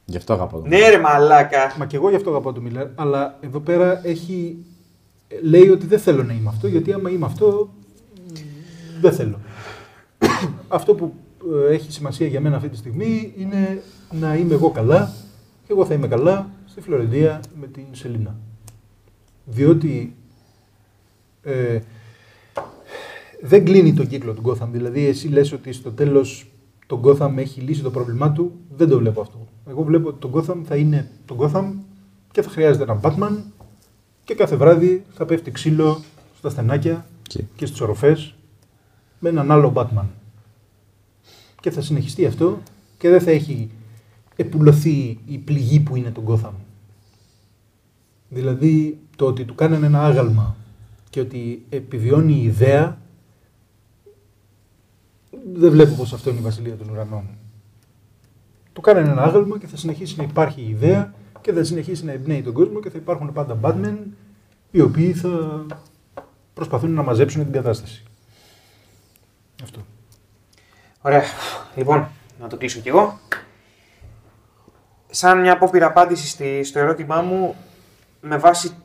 [0.05, 0.69] Γι' αυτό αγαπάω τον.
[0.69, 1.75] Ναι, ρε μαλάκα.
[1.79, 4.57] Μα και εγώ γι' αυτό αγαπάω τον Miller, αλλά εδώ πέρα έχει...
[5.43, 7.75] λέει ότι δεν θέλω να είμαι αυτό, γιατί άμα είμαι αυτό,
[8.29, 8.33] μ,
[9.01, 9.41] δεν θέλω.
[10.69, 11.15] Αυτό που
[11.69, 15.13] ε, έχει σημασία για μένα αυτή τη στιγμή είναι να είμαι εγώ καλά
[15.67, 18.37] και εγώ θα είμαι καλά στη Φλωρεντία με την Σελίνα.
[19.45, 20.17] Διότι
[21.43, 21.81] ε,
[23.43, 24.69] δεν κλείνει τον κύκλο του Gotham.
[24.71, 26.51] Δηλαδή, εσύ λες ότι στο τέλος
[26.87, 28.53] το Gotham έχει λύσει το πρόβλημά του.
[28.77, 29.47] Δεν το βλέπω αυτό.
[29.69, 31.65] Εγώ βλέπω ότι το Gotham θα είναι το Gotham
[32.33, 33.37] και θα χρειάζεται έναν Batman
[34.25, 36.01] και κάθε βράδυ θα πέφτει ξύλο
[36.39, 38.35] στα στενάκια Και- και στις οροφές
[39.19, 40.05] με έναν άλλο Batman.
[41.61, 42.59] Και θα συνεχιστεί αυτό
[42.99, 43.71] και δεν θα έχει
[44.37, 46.53] επουλωθεί η πληγή που είναι το Gotham.
[48.29, 50.57] Δηλαδή το ότι του κάνανε ένα άγαλμα
[51.11, 52.99] και ότι επιβιώνει η ιδέα
[55.55, 57.25] δεν βλέπω πως αυτό είναι η βασιλεία των ουρανών.
[58.73, 62.13] Του κάνανε ένα άγαλμα και θα συνεχίσει να υπάρχει η ιδέα και θα συνεχίσει να
[62.13, 63.97] εμπνέει τον κόσμο και θα υπάρχουν πάντα Batman
[64.71, 65.67] οι οποίοι θα
[66.55, 68.03] προσπαθούν να μαζέψουν την κατάσταση.
[69.63, 69.81] Αυτό.
[71.03, 71.23] Ωραία.
[71.75, 72.09] Λοιπόν,
[72.41, 73.19] να το κλείσω κι εγώ.
[75.11, 77.55] Σαν μια απόπειρα απάντηση στη- στο ερώτημά μου,
[78.21, 78.77] με βάση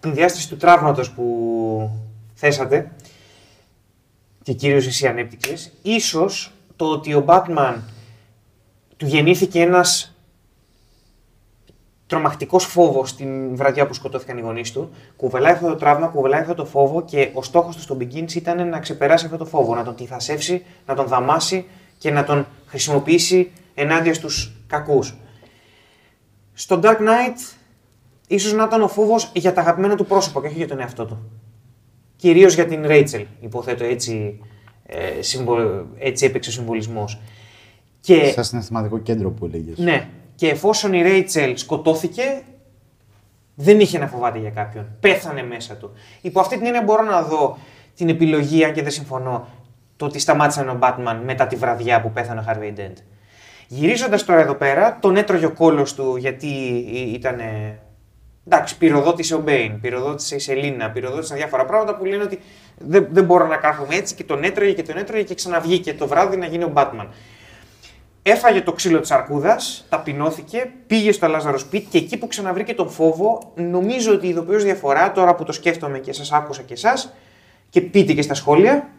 [0.00, 1.90] την διάσταση του τραύματος που
[2.34, 2.90] θέσατε
[4.42, 7.74] και κυρίως εσύ ανέπτυξες, ίσως το ότι ο Batman
[8.96, 10.13] του γεννήθηκε ένας
[12.06, 14.90] τρομακτικός φόβος την βραδιά που σκοτώθηκαν οι γονείς του.
[15.16, 18.68] Κουβελάει αυτό το τραύμα, κουβελάει αυτό το φόβο και ο στόχος του στον Begins ήταν
[18.68, 21.66] να ξεπεράσει αυτό το φόβο, να τον τυθασεύσει, να τον δαμάσει
[21.98, 25.14] και να τον χρησιμοποιήσει ενάντια στους κακούς.
[26.52, 27.54] Στο Dark Knight,
[28.28, 31.04] ίσως να ήταν ο φόβος για τα αγαπημένα του πρόσωπα και όχι για τον εαυτό
[31.04, 31.18] του.
[32.16, 34.40] Κυρίως για την Rachel, υποθέτω έτσι,
[34.86, 37.20] ε, συμβο- έτσι έπαιξε ο συμβολισμός.
[38.00, 39.78] Και, Σαν συναισθηματικό κέντρο που έλεγες.
[39.78, 42.42] ναι, και εφόσον η Ρέιτσελ σκοτώθηκε,
[43.54, 44.96] δεν είχε να φοβάται για κάποιον.
[45.00, 45.92] Πέθανε μέσα του.
[46.20, 47.58] Υπό αυτή την έννοια μπορώ να δω
[47.94, 49.48] την επιλογή, αν και δεν συμφωνώ,
[49.96, 52.96] το ότι σταμάτησαν ο Batman μετά τη βραδιά που πέθανε ο Harvey Dent.
[53.68, 56.46] Γυρίζοντας τώρα εδώ πέρα, τον έτρωγε ο κόλος του γιατί
[57.12, 57.40] ήταν.
[58.46, 62.38] Εντάξει, πυροδότησε ο Bane, πυροδότησε η Σελίνα, πυροδότησαν διάφορα πράγματα που λένε ότι
[62.78, 66.06] δεν, δεν μπορώ να κάθομαι έτσι και τον έτρωγε και τον έτρωγε και ξαναβγήκε το
[66.06, 67.06] βράδυ να γίνει ο Batman.
[68.26, 72.88] Έφαγε το ξύλο της Αρκούδας, ταπεινώθηκε, πήγε στο Lazarus Pit και εκεί που ξαναβρήκε τον
[72.90, 77.12] φόβο, νομίζω ότι ειδοποιός διαφορά τώρα που το σκέφτομαι και σας άκουσα και εσάς
[77.70, 78.90] και πείτε και στα σχόλια.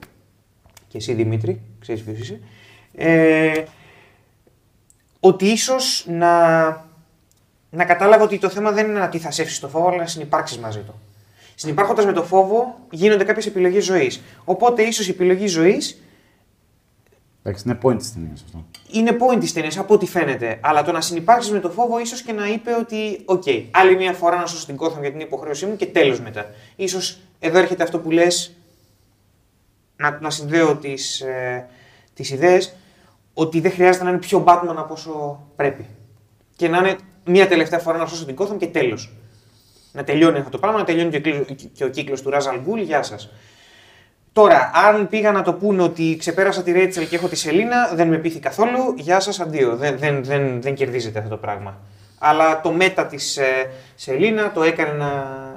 [0.87, 2.39] Και εσύ Δημήτρη, ξέρεις ποιος είσαι.
[2.95, 3.63] Ε,
[5.19, 6.65] ότι ίσως να,
[7.69, 10.79] να κατάλαβα ότι το θέμα δεν είναι να τιθασεύσεις το φόβο, αλλά να συνυπάρξεις μαζί
[10.79, 10.99] του.
[11.55, 14.21] Συνυπάρχοντα με το φόβο, γίνονται κάποιες επιλογές ζωής.
[14.43, 15.99] Οπότε ίσως η επιλογή ζωής
[17.47, 18.65] Εντάξει, είναι point της ταινίας αυτό.
[18.91, 20.57] είναι point της ταινίας από ό,τι φαίνεται.
[20.61, 24.13] Αλλά το να συνυπάρξεις με το φόβο, ίσως και να είπε ότι, οκ, άλλη μια
[24.13, 26.45] φορά να σώσω την Gotham για την υποχρέωσή μου και τέλος μετά.
[26.87, 26.99] ίσως
[27.39, 28.55] εδώ έρχεται αυτό που λες,
[29.95, 31.67] να, να συνδέω τις ε,
[32.13, 32.75] τις ιδέες,
[33.33, 35.85] ότι δεν χρειάζεται να είναι πιο Batman από όσο πρέπει.
[36.55, 39.13] Και να είναι μια τελευταία φορά να σώσω την Gotham και τέλος.
[39.91, 42.49] Να τελειώνει αυτό το πράγμα, να τελειώνει και ο κύκλος- και ο κύκλος του Ra's
[42.49, 43.29] al Ghul, γεια σας.
[44.35, 48.07] Τώρα, αν πήγα να το πούνε ότι ξεπέρασα τη Ρέιτσελ και έχω τη Σελίνα, δεν
[48.07, 48.93] με πείθει καθόλου.
[48.97, 49.75] Γεια σας, αντίο.
[49.75, 51.77] Δεν, δεν, δεν, δεν κερδίζεται αυτό το πράγμα.
[52.19, 55.07] Αλλά το meta της ε, Σελίνα το έκανε να,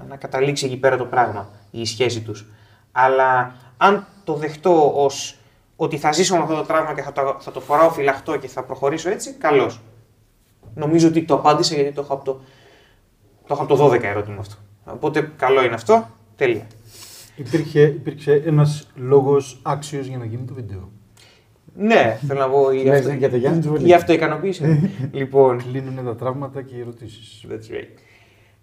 [0.08, 2.46] να καταλήξει εκεί πέρα το πράγμα, η σχέση τους.
[2.92, 5.36] Αλλά αν το δεχτώ ως
[5.76, 8.48] ότι θα ζήσω με αυτό το τραύμα και θα το, θα το φοράω φυλαχτό και
[8.48, 9.80] θα προχωρήσω έτσι, καλώς.
[10.74, 12.40] Νομίζω ότι το απάντησα γιατί το έχω από το,
[13.46, 14.54] το, έχω από το 12 ερώτημα αυτό.
[14.84, 16.08] Οπότε καλό είναι αυτό.
[16.36, 16.66] Τέλεια.
[17.38, 20.90] Υπήρχε, υπήρξε ένας λόγος άξιος για να γίνει το βίντεο.
[21.74, 22.70] Ναι, θέλω να πω.
[22.72, 23.12] Η, Ναι, αυτο...
[23.12, 23.88] για το Γιάννη Τζουβελί.
[23.88, 24.90] η αυτοικανοποίηση.
[25.12, 27.44] λοιπόν, Κλείνουν τα τραύματα και οι ερωτήσεις.
[27.50, 27.88] that's right.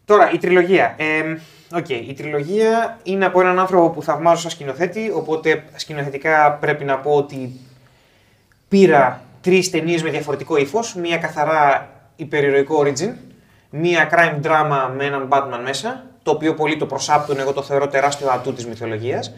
[0.05, 0.95] Τώρα, η τριλογία.
[0.97, 1.37] Ε,
[1.77, 6.97] οκ, η τριλογία είναι από έναν άνθρωπο που θαυμάζω σαν σκηνοθέτη, οπότε σκηνοθετικά πρέπει να
[6.99, 7.51] πω ότι
[8.67, 10.95] πήρα τρεις ταινίες με διαφορετικό ύφος.
[10.95, 13.13] Μία καθαρά υπερηρωικό origin,
[13.69, 17.87] μία crime drama με έναν Batman μέσα, το οποίο πολλοί το προσάπτουν, εγώ το θεωρώ
[17.87, 19.33] τεράστιο ατού της μυθολογίας.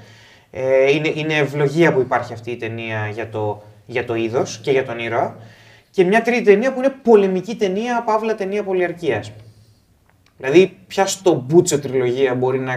[0.52, 4.72] Ε, είναι, είναι ευλογία που υπάρχει αυτή η ταινία για το, για το είδος και
[4.72, 5.38] για τον ήρωα.
[5.92, 9.32] Και μια τρίτη ταινία που είναι πολεμική ταινία, παύλα ταινία πολυαρκίας.
[10.38, 12.74] Δηλαδή, πια στο Μπούτσο τριλογία μπορεί να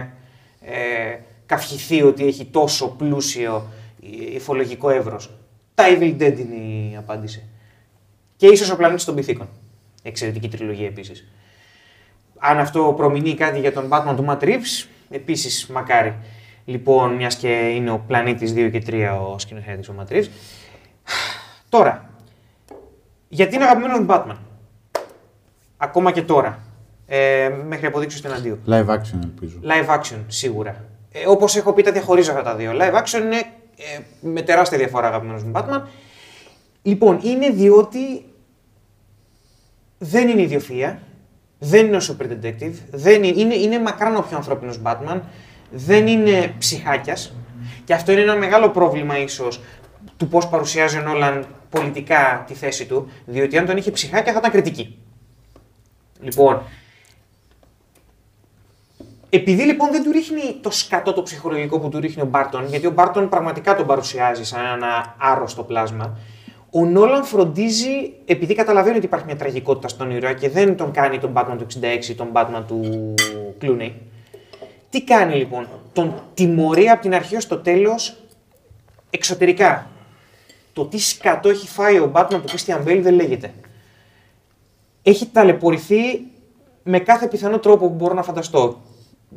[0.61, 3.67] ε, καυχηθεί ότι έχει τόσο πλούσιο
[4.03, 5.29] ε, υφολογικό εύρος.
[5.75, 6.55] Τα Evil Dead είναι
[6.91, 7.49] η απάντηση.
[8.35, 9.49] Και ίσως ο πλανήτης των πυθίκων.
[10.03, 11.25] Εξαιρετική τριλογία επίσης.
[12.43, 16.15] Αν αυτό προμηνύει κάτι για τον Batman του Matt Reeves, επίσης μακάρι.
[16.65, 20.27] Λοιπόν, μιας και είναι ο πλανήτης 2 και 3 ο σκηνοθέτης ο Matt Reeves.
[21.69, 22.09] Τώρα,
[23.27, 24.37] γιατί είναι αγαπημένος μου Batman;
[25.77, 26.59] Ακόμα και τώρα.
[27.05, 28.59] Ε, μέχρι αποδείξεις του εναντίου.
[28.67, 29.59] Live action ελπίζω.
[29.63, 30.85] Live action, σίγουρα.
[31.11, 32.71] Ε, Όπως έχω πει, τα διαχωρίζω αυτά τα δύο.
[32.73, 33.37] Live action είναι
[33.77, 35.81] ε, με τεράστια διαφορά αγαπημένος μου Batman.
[36.81, 38.25] Λοιπόν, είναι διότι
[39.97, 41.01] δεν είναι ιδιοφυα,
[41.63, 45.19] δεν είναι ο Super Detective, δεν είναι, είναι, είναι μακράν ο πιο ανθρώπινος Batman,
[45.71, 47.35] δεν είναι ψυχάκιας.
[47.83, 49.61] Και αυτό είναι ένα μεγάλο πρόβλημα ίσως
[50.17, 54.39] του πώς παρουσιάζει ο Νόλαν πολιτικά τη θέση του, διότι αν τον είχε ψυχάκια θα
[54.39, 54.97] ήταν κριτική.
[56.21, 56.61] Λοιπόν,
[59.29, 62.87] επειδή λοιπόν δεν του ρίχνει το σκατό το ψυχολογικό που του ρίχνει ο Μπάρτον, γιατί
[62.87, 66.17] ο Μπάρτον πραγματικά τον παρουσιάζει σαν ένα άρρωστο πλάσμα,
[66.73, 71.19] ο Νόλαν φροντίζει, επειδή καταλαβαίνει ότι υπάρχει μια τραγικότητα στον ήρωα και δεν τον κάνει
[71.19, 71.65] τον Batman του
[72.09, 73.13] 66, τον Batman του
[73.61, 73.91] Clooney.
[74.89, 78.17] Τι κάνει λοιπόν, τον τιμωρεί από την αρχή ως το τέλος
[79.09, 79.87] εξωτερικά.
[80.73, 83.53] Το τι σκατό έχει φάει ο Batman του Christian Bale δεν λέγεται.
[85.01, 86.21] Έχει ταλαιπωρηθεί
[86.83, 88.81] με κάθε πιθανό τρόπο που μπορώ να φανταστώ.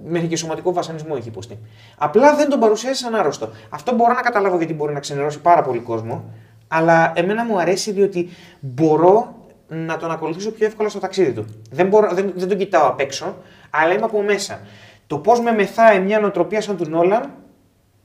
[0.04, 1.58] Μέχρι και σωματικό βασανισμό έχει υποστεί.
[1.98, 3.50] Απλά δεν τον παρουσιάζει σαν άρρωστο.
[3.68, 6.24] Αυτό μπορώ να καταλάβω γιατί μπορεί να ξενερώσει πάρα πολύ κόσμο.
[6.68, 8.28] Αλλά εμένα μου αρέσει διότι
[8.60, 9.34] μπορώ
[9.68, 11.46] να τον ακολουθήσω πιο εύκολα στο ταξίδι του.
[11.70, 13.36] Δεν, μπορώ, δεν, δεν τον κοιτάω απ' έξω,
[13.70, 14.60] αλλά είμαι από μέσα.
[15.06, 17.30] Το πώς με μεθάει μια νοοτροπία σαν του Νόλαν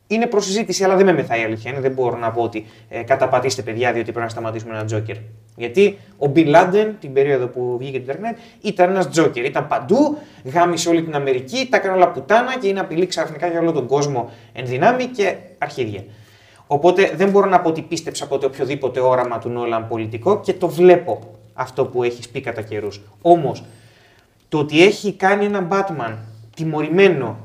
[0.07, 1.71] είναι προσυζήτηση, αλλά δεν με μεθάει η αλήθεια.
[1.71, 1.79] Είναι.
[1.79, 5.15] Δεν μπορώ να πω ότι ε, καταπατήστε παιδιά, διότι πρέπει να σταματήσουμε ένα Τζόκερ.
[5.55, 9.45] Γιατί ο Μπιν Λάντεν, την περίοδο που βγήκε το Ιντερνετ, ήταν ένας Τζόκερ.
[9.45, 13.59] Ήταν παντού, γάμισε όλη την Αμερική, τα έκανε όλα πουτάνα και είναι απειλή ξαφνικά για
[13.59, 16.03] όλο τον κόσμο εν δυνάμει και αρχίδια.
[16.71, 20.67] Οπότε δεν μπορώ να πω ότι πίστεψα ποτέ οποιοδήποτε όραμα του Νόλαν πολιτικό και το
[20.67, 21.19] βλέπω
[21.53, 23.01] αυτό που έχει πει κατά καιρούς.
[23.21, 23.63] Όμως,
[24.49, 26.15] το ότι έχει κάνει έναν Batman
[26.55, 27.37] τιμωρημένο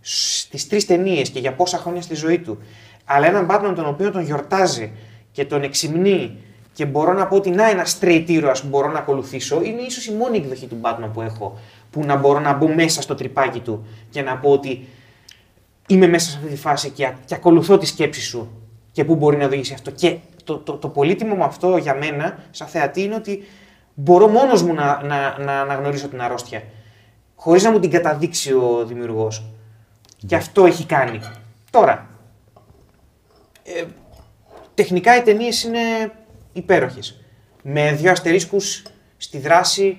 [0.00, 2.58] στις τρεις ταινίες και για πόσα χρόνια στη ζωή του,
[3.04, 4.92] αλλά έναν Batman τον οποίο τον γιορτάζει
[5.32, 6.36] και τον εξυμνεί
[6.72, 10.06] και μπορώ να πω ότι να ένα straight ήρωα που μπορώ να ακολουθήσω, είναι ίσως
[10.06, 11.58] η μόνη εκδοχή του Batman που έχω
[11.90, 14.88] που να μπορώ να μπω μέσα στο τρυπάκι του και να πω ότι
[15.86, 18.50] είμαι μέσα σε αυτή τη φάση και, α- και ακολουθώ τη σκέψη σου
[18.92, 19.90] και πού μπορεί να οδηγήσει αυτό.
[19.90, 23.42] Και το, το, το πολύτιμο με αυτό για μένα, σαν θεατή, είναι ότι
[23.94, 26.62] μπορώ μόνος μου να, να, να αναγνωρίσω την αρρώστια.
[27.34, 29.44] Χωρίς να μου την καταδείξει ο δημιουργός.
[30.26, 31.20] Και αυτό έχει κάνει.
[31.70, 32.08] Τώρα,
[33.62, 33.84] ε,
[34.74, 35.80] τεχνικά οι ταινίες είναι
[36.52, 37.20] υπέροχες.
[37.62, 38.82] Με δύο αστερίσκους
[39.16, 39.98] στη δράση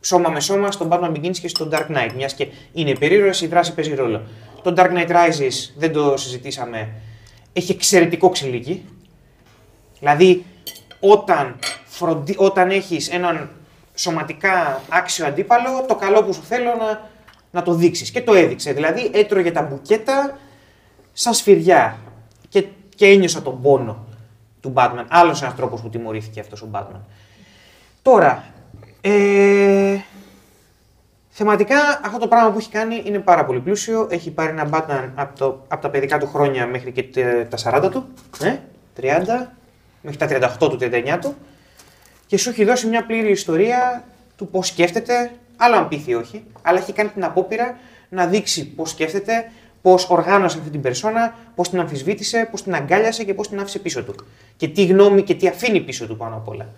[0.00, 2.10] σώμα με σώμα στον Batman Begins και στο Dark Knight.
[2.16, 4.22] Μιας και είναι περίεργος, η δράση παίζει ρόλο.
[4.62, 6.88] Το Dark Knight Rises δεν το συζητήσαμε.
[7.58, 8.84] Έχει εξαιρετικό ξυλίκι.
[9.98, 10.44] Δηλαδή,
[11.00, 12.34] όταν, φροντι...
[12.38, 13.50] όταν έχεις έναν
[13.94, 17.10] σωματικά άξιο αντίπαλο, το καλό που σου θέλω να,
[17.50, 18.10] να το δείξεις.
[18.10, 18.72] Και το έδειξε.
[18.72, 20.38] Δηλαδή, έτρωγε τα μπουκέτα
[21.12, 21.98] σαν σφυριά.
[22.48, 22.64] Και,
[22.94, 24.06] και ένιωσα τον πόνο
[24.60, 25.04] του Batman.
[25.08, 27.00] Άλλος ένας τρόπος που τιμωρήθηκε αυτός ο Batman.
[28.02, 28.44] Τώρα,
[29.00, 29.96] ε,
[31.38, 34.08] θεματικά αυτό το πράγμα που έχει κάνει είναι πάρα πολύ πλούσιο.
[34.10, 37.82] Έχει πάρει ένα Batman από, το, από τα παιδικά του χρόνια μέχρι και τε- τα
[37.84, 38.08] 40 του,
[38.42, 38.56] ε,
[39.00, 39.52] 30,
[40.02, 40.26] μέχρι τα
[40.58, 41.34] 38 του, 39 του
[42.26, 44.04] και σου έχει δώσει μια πλήρη ιστορία
[44.36, 48.90] του πώς σκέφτεται, άλλο αν πείθει όχι, αλλά έχει κάνει την απόπειρα να δείξει πώς
[48.90, 49.50] σκέφτεται,
[49.82, 53.78] πώς οργάνωσε αυτή την περσόνα, πώς την αμφισβήτησε, πώς την αγκάλιασε και πώς την άφησε
[53.78, 54.14] πίσω του.
[54.56, 56.68] Και τι γνώμη και τι αφήνει πίσω του πάνω απ' όλα.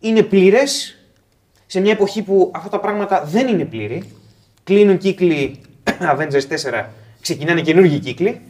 [0.00, 0.99] Είναι πλήρες
[1.70, 4.12] σε μια εποχή που αυτά τα πράγματα δεν είναι πλήρη.
[4.64, 5.60] Κλείνουν κύκλοι
[6.16, 6.84] Avengers 4,
[7.20, 8.40] ξεκινάνε καινούργιοι κύκλοι.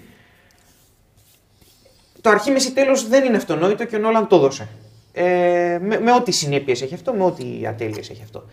[2.21, 4.69] Το αρχή, μέση, τέλος δεν είναι αυτονόητο και ο Νόλαν το έδωσε.
[5.13, 8.45] Ε, με, με ό,τι συνέπειες έχει αυτό, με ό,τι ατέλειες έχει αυτό.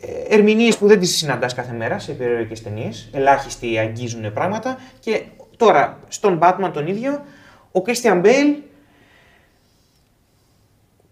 [0.00, 3.08] Ε, Ερμηνείες που δεν τις συναντάς κάθε μέρα σε περιοδικές ταινίες.
[3.12, 4.78] Ελάχιστοι αγγίζουν πράγματα.
[5.00, 5.22] Και
[5.56, 7.24] τώρα στον Batman τον ίδιο,
[7.72, 8.56] ο Christian Bale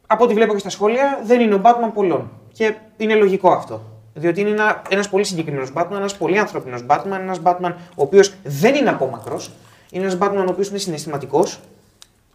[0.07, 2.38] από ό,τι βλέπω και στα σχόλια, δεν είναι ο Batman πολλών.
[2.59, 3.83] Και είναι λογικό αυτό.
[4.15, 8.35] Διότι είναι ένα ένας πολύ συγκεκριμένος Batman, ένας πολύ ανθρώπινος Batman, ένας Batman ο οποίος
[8.45, 9.41] δεν είναι απόμακρο.
[9.91, 11.61] Είναι ένας Batman ο οποίος είναι συναισθηματικός.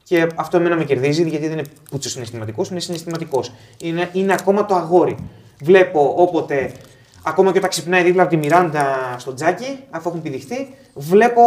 [0.04, 3.52] Και αυτό εμένα με κερδίζει, γιατί δεν είναι πούτσο συναισθηματικός, είναι συναισθηματικός.
[3.82, 5.18] Είναι, είναι ακόμα το αγόρι.
[5.62, 6.72] Βλέπω όποτε,
[7.24, 11.42] ακόμα και όταν ξυπνάει δίπλα από τη Μιράντα στο τζάκι, αφού έχουν πηδηχτεί, βλέπω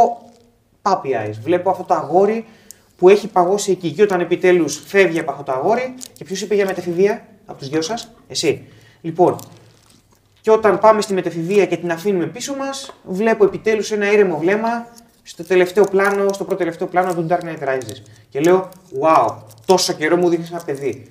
[0.83, 1.35] puppy eyes.
[1.43, 2.45] Βλέπω αυτό το αγόρι
[2.97, 3.93] που έχει παγώσει εκεί.
[3.93, 7.69] Και όταν επιτέλους φεύγει από αυτό το αγόρι, και ποιος είπε για μετεφηβεία από τους
[7.69, 8.67] δυο σας, εσύ.
[9.01, 9.39] Λοιπόν,
[10.41, 14.87] και όταν πάμε στη μετεφηβεία και την αφήνουμε πίσω μας, βλέπω επιτέλους ένα ήρεμο βλέμμα
[15.23, 18.03] στο τελευταίο πλάνο, στο πρώτο τελευταίο πλάνο του Dark Knight Rises.
[18.29, 18.69] Και λέω,
[19.03, 19.35] wow,
[19.67, 21.11] τόσο καιρό μου δείχνεις ένα παιδί.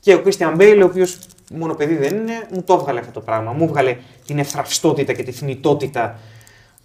[0.00, 1.18] Και ο Christian Bale, ο οποίος
[1.52, 3.52] μόνο παιδί δεν είναι, μου το έβγαλε αυτό το πράγμα.
[3.52, 6.18] Μου έβγαλε την ευθραυστότητα και τη θνητότητα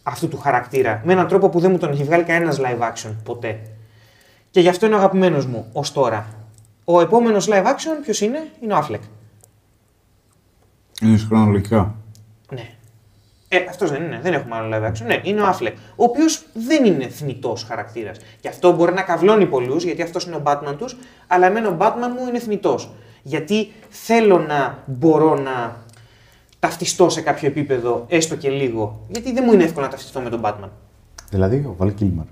[0.04, 1.02] αυτού του χαρακτήρα.
[1.06, 3.60] Με έναν τρόπο που δεν μου τον έχει βγάλει κανένας live action ποτέ.
[4.52, 6.43] Και γι' αυτό είναι ο αγαπημένος μου ως τώρα.
[6.86, 9.00] Ο επόμενος live action ποιος είναι, είναι ο Affleck.
[11.02, 11.96] Είναι χρονολογικά.
[12.52, 12.70] Ναι.
[13.48, 15.06] Ε, αυτός δεν είναι, δεν έχουμε άλλο live action.
[15.06, 15.74] Ναι, είναι ο Affleck.
[15.96, 18.18] Ο οποίος δεν είναι θνητό χαρακτήρας.
[18.40, 20.98] Και αυτό μπορεί να καυλώνει πολλούς, γιατί αυτός είναι ο Batman τους,
[21.28, 22.80] αλλά εμένα ο Batman μου είναι θνητό.
[23.24, 25.82] Γιατί θέλω να μπορώ να
[26.60, 29.06] ταυτιστώ σε κάποιο επίπεδο, έστω και λίγο.
[29.08, 30.70] Γιατί δεν μου είναι εύκολο να ταυτιστώ με τον Batman.
[31.30, 32.26] Δηλαδή ο Βαλ Κίλμαρ.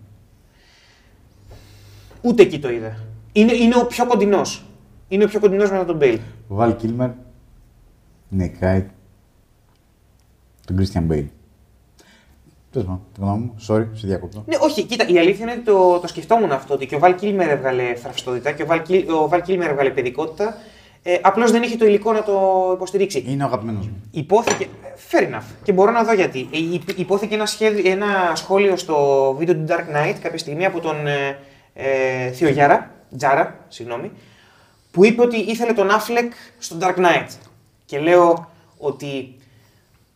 [2.21, 2.97] Ούτε εκεί το είδα.
[3.31, 4.65] Είναι, είναι ο πιο κοντινός.
[5.07, 6.17] Είναι ο πιο κοντινός μετά τον Bale.
[6.47, 7.09] Ο Βαλ Κίλμαρ
[8.29, 8.85] νικάει
[10.65, 11.25] τον Christian Bale.
[12.71, 14.43] Τέλος πάντων, τη γνώμη μου, sorry, σε διακόπτω.
[14.47, 16.73] Ναι, όχι, κοίτα, η αλήθεια είναι ότι το, το σκεφτόμουν αυτό.
[16.73, 19.89] Ότι και ο Βαλ Κίλμερ έβγαλε θραυστότητα και ο Βαλ, Κίλ- ο Βαλ Κίλμερ έβγαλε
[19.89, 20.57] παιδικότητα.
[21.03, 22.33] Ε, Απλώς δεν είχε το υλικό να το
[22.75, 23.23] υποστηρίξει.
[23.27, 24.01] Είναι ο αγαπημένος μου.
[24.11, 24.67] Υπόθηκε.
[25.11, 25.43] Fair enough.
[25.63, 26.49] Και μπορώ να δω γιατί.
[26.53, 28.95] Ε, υ- Υπόθηκε ένα, σχέδιο, ένα σχόλιο στο
[29.37, 31.37] βίντεο του Dark Knight κάποια στιγμή από τον ε,
[31.73, 34.11] ε, Θείο Γιάρα, Τζάρα, συγγνώμη,
[34.91, 37.27] που είπε ότι ήθελε τον Affleck στο Dark Knight.
[37.85, 39.35] Και λέω ότι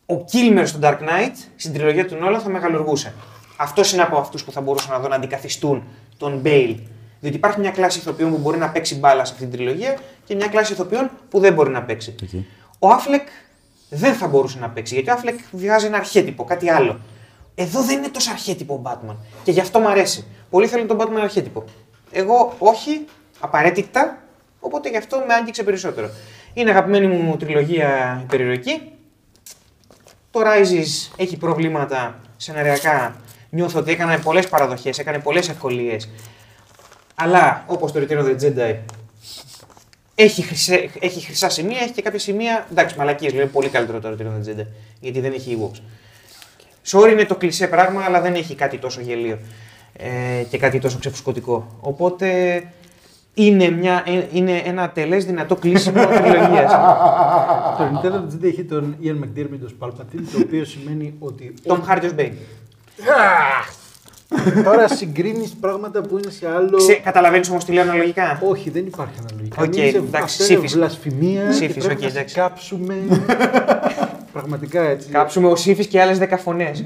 [0.06, 3.14] ο Kilmer στο Dark Knight στην τριλογία του Νόλα θα μεγαλουργούσε.
[3.56, 5.82] Αυτός είναι από αυτούς που θα μπορούσαν να δω να αντικαθιστούν
[6.16, 6.76] τον Bale.
[7.20, 10.34] Διότι υπάρχει μια κλάση ηθοποιών που μπορεί να παίξει μπάλα σε αυτή την τριλογία και
[10.34, 12.14] μια κλάση ηθοποιών που δεν μπορεί να παίξει.
[12.22, 12.46] Εκεί.
[12.78, 13.26] Ο Affleck
[13.88, 17.00] δεν θα μπορούσε να παίξει γιατί ο Affleck βγάζει ένα αρχέτυπο, κάτι άλλο.
[17.54, 19.16] Εδώ δεν είναι τόσο αρχέτυπο ο Batman.
[19.44, 20.24] Και γι' αυτό μου αρέσει.
[20.50, 21.64] Πολλοί θέλουν τον Batman αρχέτυπο.
[22.10, 23.04] Εγώ όχι,
[23.40, 24.22] απαραίτητα,
[24.60, 26.10] οπότε γι' αυτό με άγγιξε περισσότερο.
[26.54, 28.82] Είναι αγαπημένη μου τριλογία υπερηρωική.
[30.30, 33.16] Το Rises έχει προβλήματα σεναριακά.
[33.50, 36.08] Νιώθω ότι έκανε πολλές παραδοχές, έκανε πολλές ευκολίες.
[37.14, 38.76] Αλλά όπως το Return of the Jedi
[40.14, 42.66] έχει, χρυσέ, έχει χρυσά σημεία, έχει και κάποια σημεία.
[42.70, 44.66] Εντάξει, μαλακίες, λέει πολύ καλύτερο το Return of the Jedi.
[45.00, 45.80] Γιατί δεν έχει Ewoks.
[46.90, 49.38] Sorry είναι το κλισέ πράγμα, αλλά δεν έχει κάτι τόσο γελίο
[49.98, 51.66] ε, και κάτι τόσο ξεφουσκωτικό.
[51.80, 52.62] Οπότε
[53.34, 56.72] είναι, μια, ε, είναι ένα τελές δυνατό κλείσιμο τριλογίας.
[57.78, 62.04] Το Nintendo GT έχει τον Ian McDermott ως Palpatine, το οποίο σημαίνει ότι Tom Hardy
[62.04, 62.32] ως Bane.
[64.64, 66.76] τώρα συγκρίνεις πράγματα που είναι σε άλλο.
[66.76, 69.62] Ξε, καταλαβαίνεις όμως τι λέω αναλογικά; Όχι, δεν υπάρχει αναλογικά.
[69.62, 70.74] Οκ, Μιλήσε- εντάξει, αυτό είναι σύφης.
[70.74, 71.52] βλασφημία.
[71.52, 72.34] Σύφης, και πρέπει οκ, να σε εντάξει.
[72.34, 72.94] κάψουμε.
[74.32, 75.08] Πραγματικά έτσι.
[75.08, 76.84] Κάψουμε ο Σύφης και άλλες 10 φωνές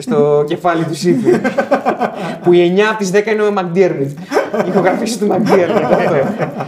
[0.00, 1.30] στο κεφάλι του Σύφη.
[2.42, 4.14] που οι 9 από τις 10 είναι ο McDermott.
[4.68, 5.92] Ηχογραφήσεις του McDermott.
[5.92, 6.66] αυτό.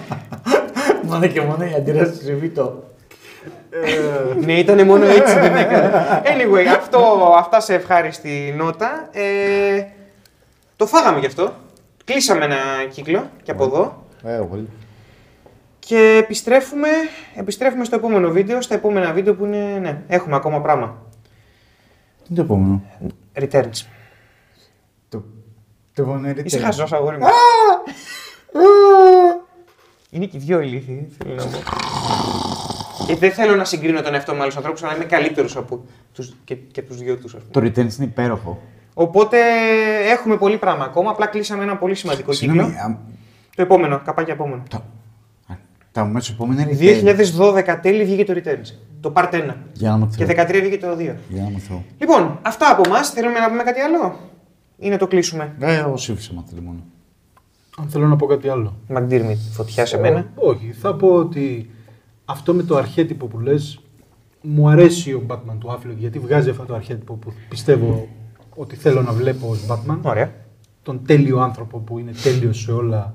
[1.03, 2.85] Μόνο και μόνο η αντίδραση του Ζεβίτο.
[4.45, 5.91] ναι, ήταν μόνο έτσι δεν έκανε.
[6.25, 9.09] Anyway, αυτό, αυτά σε ευχάριστη νότα.
[9.13, 9.83] Ε,
[10.77, 11.53] το φάγαμε γι' αυτό.
[12.05, 12.57] Κλείσαμε ένα
[12.91, 14.05] κύκλο και από εδώ.
[14.25, 14.69] Ε, πολύ.
[15.79, 16.89] Και επιστρέφουμε,
[17.35, 20.97] επιστρέφουμε στο επόμενο βίντεο, στα επόμενα βίντεο που είναι, ναι, έχουμε ακόμα πράγμα.
[22.35, 22.83] Τι είναι το επόμενο.
[23.35, 23.87] Returns.
[25.09, 25.23] Το,
[25.95, 26.63] το επόμενο είναι Είσαι Returns.
[26.63, 27.27] χαζός αγόρι μου.
[30.11, 31.59] Είναι και οι δυο ηλίθιοι, θέλω να πω.
[33.07, 36.35] Και δεν θέλω να συγκρίνω τον εαυτό με άλλους ανθρώπους, αλλά είμαι καλύτερος από τους,
[36.45, 37.53] και, και τους δυο τους, ας πούμε.
[37.53, 38.63] Το Returns είναι υπέροχο.
[38.95, 39.39] Οπότε
[40.11, 42.53] έχουμε πολύ πράγμα ακόμα, απλά κλείσαμε ένα πολύ σημαντικό κύκλο.
[42.53, 42.99] Συγγνώμη, α,
[43.57, 44.63] Το επόμενο, καπάκι επόμενο.
[44.69, 44.83] το,
[45.99, 47.65] α, τα μέσα επόμενα είναι Returns.
[47.75, 48.75] 2012 τέλη βγήκε το Returns.
[49.01, 49.55] Το Part 1.
[49.73, 50.49] Για να Και μαθαίνω.
[50.49, 50.97] 13 βγήκε το 2.
[51.29, 51.85] Για να μαθαίνω.
[51.99, 53.09] Λοιπόν, αυτά από εμάς.
[53.11, 54.19] Θέλουμε να πούμε κάτι άλλο;
[54.79, 56.79] Ή να το κλείσουμε; Ε, εγώ σύμφωνα με θέλει μόνο.
[57.79, 58.77] Αν θέλω να πω κάτι άλλο.
[58.89, 60.27] Μαντήρμι, φωτιά σε μένα.
[60.35, 61.71] Ό, όχι, θα πω ότι
[62.25, 63.81] αυτό με το αρχέτυπο που λες
[64.43, 68.09] μου αρέσει ο Batman του Affleck γιατί βγάζει αυτό το αρχέτυπο που πιστεύω
[68.55, 69.99] ότι θέλω να βλέπω ως Batman.
[70.03, 70.33] Ωραία.
[70.83, 73.15] Τον τέλειο άνθρωπο που είναι τέλειος σε όλα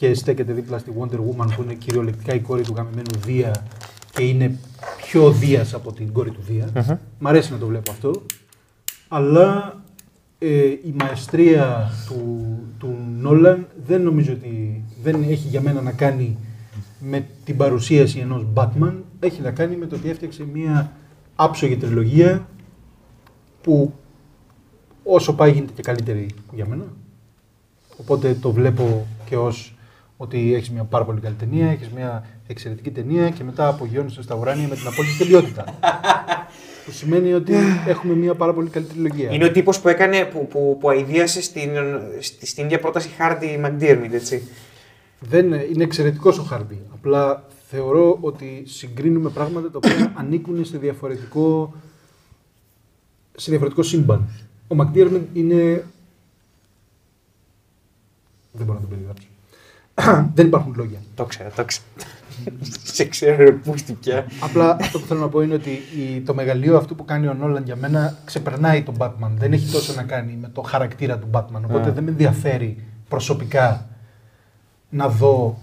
[0.00, 3.66] και στέκεται δίπλα στη Wonder Woman που είναι κυριολεκτικά η κόρη του γαμημένου Δία
[4.12, 4.58] και είναι
[4.96, 6.98] πιο Δίας από την κόρη του Δία.
[7.18, 8.22] Μ' αρέσει να το βλέπω αυτό.
[9.08, 9.80] Αλλά
[10.38, 16.38] ε, η μαεστρία του, του Νόλαν δεν νομίζω ότι δεν έχει για μένα να κάνει
[17.00, 18.94] με την παρουσίαση ενός Batman.
[19.20, 20.92] Έχει να κάνει με το ότι έφτιαξε μια
[21.36, 22.48] άψογη τριλογία
[23.62, 23.92] που
[25.02, 26.84] όσο πάει γίνεται και καλύτερη για μένα.
[27.96, 29.74] Οπότε το βλέπω και ως
[30.22, 34.34] ότι έχεις μια πάρα πολύ καλή ταινία, έχεις μια εξαιρετική ταινία και μετά απογειώνεσαι στα
[34.34, 35.64] ουράνια με την απόλυτη τελειότητα.
[36.84, 37.54] που σημαίνει ότι
[37.86, 39.30] έχουμε μια πάρα πολύ καλή τριλογία.
[39.32, 41.70] Είναι ο τύπος που έκανε, που, που, που αηδίασε στην,
[42.20, 44.48] στη- στην ίδια πρόταση Χάρτη Μαντήρμιτ, έτσι.
[45.20, 46.80] Δεν, είναι εξαιρετικός ο Χάρντι.
[46.94, 51.74] Απλά θεωρώ ότι συγκρίνουμε πράγματα τα οποία ανήκουν σε διαφορετικό,
[53.36, 54.28] σε διαφορετικό σύμπαν.
[54.68, 55.84] Ο McDiarmid είναι...
[58.52, 59.26] Δεν μπορώ να το περιγράψω.
[60.34, 60.98] Δεν υπάρχουν λόγια.
[61.14, 61.84] Το ξέρω, το ξέρω.
[62.84, 64.26] Σε ξέρω, ρε πούστη πια.
[64.40, 67.34] Απλά αυτό που θέλω να πω είναι ότι η- το μεγαλείο αυτού που κάνει ο
[67.34, 69.30] Νόλαν για μένα ξεπερνάει τον Batman.
[69.38, 71.60] Δεν έχει τόσο να κάνει με το χαρακτήρα του Batman.
[71.64, 73.86] Οπότε δεν με ενδιαφέρει προσωπικά
[74.90, 75.58] να δω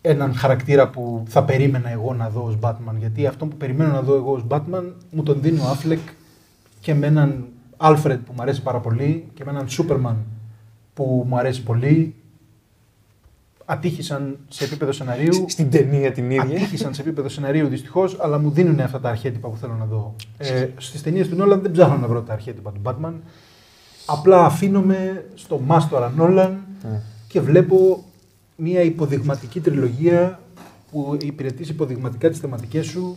[0.00, 2.94] έναν χαρακτήρα που θα περίμενα εγώ να δω ως Batman.
[2.98, 5.98] Γιατί αυτό που περιμένω να δω εγώ ως Batman μου τον δίνει ο Affleck
[6.80, 7.44] και με έναν
[7.76, 10.14] Alfred που μου αρέσει πάρα πολύ και με έναν Superman
[10.94, 12.14] που μου αρέσει πολύ.
[13.68, 15.44] Ατύχησαν σε επίπεδο σεναρίου.
[15.48, 16.42] Στην ταινία την ίδια.
[16.42, 20.14] Ατύχησαν σε επίπεδο σεναρίου δυστυχώς, αλλά μου δίνουν αυτά τα αρχέτυπα που θέλω να δω.
[20.38, 23.12] Ε, Στις ταινίες του Νόλαν δεν ψάχνω να βρω τα αρχέτυπα του Batman.
[24.06, 26.58] Απλά αφήνομαι στο μάστορα Νόλαν
[27.28, 28.04] και βλέπω
[28.56, 30.40] μια υποδειγματική τριλογία
[30.90, 33.16] που υπηρετείς υποδειγματικά τις θεματικές σου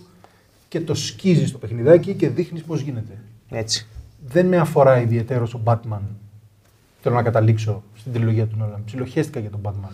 [0.68, 3.18] και το σκίζεις στο παιχνιδάκι και δείχνεις πώς γίνεται.
[3.50, 3.88] Έτσι.
[4.28, 6.02] Δεν με αφορά ιδιαίτερος ο Batman.
[7.02, 8.82] Θέλω να καταλήξω στην τριλογία του Νόλαν.
[8.86, 9.92] Ψιλοχέστηκα για τον Batman.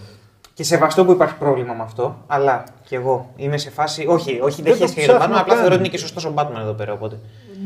[0.55, 4.05] Και σεβαστό που υπάρχει πρόβλημα με αυτό, αλλά και εγώ είμαι σε φάση.
[4.07, 5.61] Όχι, όχι δεν Δεν το χαίρεσαι για τον ψάχνω Batman, απλά καν.
[5.61, 6.93] θεωρώ ότι είναι και σωστός ο Batman εδώ πέρα.
[6.93, 7.19] Οπότε.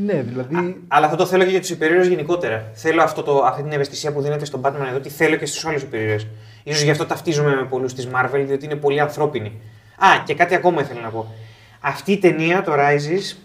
[0.05, 0.81] Ναι, δηλαδή.
[0.87, 2.71] Αλλά αυτό το θέλω και για τους υπερήρωες γενικότερα.
[2.73, 5.65] Θέλω αυτό το, αυτή την ευαισθησία που δίνεται στον Batman εδώ, τη θέλω και στους
[5.65, 6.27] άλλους υπερήρωες.
[6.73, 9.61] σω γι' αυτό ταυτίζομαι με πολλούς της Marvel, διότι είναι πολύ ανθρώπινοι.
[9.97, 11.33] Α, και κάτι ακόμα ήθελα να πω.
[11.81, 13.35] Αυτή η ταινία, το Rises,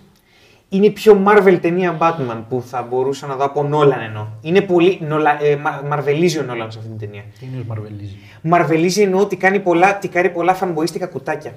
[0.69, 4.27] είναι η πιο Marvel ταινία Batman που θα μπορούσα να δω από Nolan εννοώ.
[4.43, 4.99] Είναι πολύ.
[5.03, 7.23] Νολα, ε, μα- μαρβελίζει ο Nolan σε αυτή την ταινία.
[7.39, 8.19] Τι είναι ο Μαρβελίζη.
[8.43, 11.55] Μαρβελίζει εννοώ ότι κάνει πολλά, τι κάνει πολλά φανμποίστικα κουτάκια.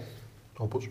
[0.58, 0.90] Όπως;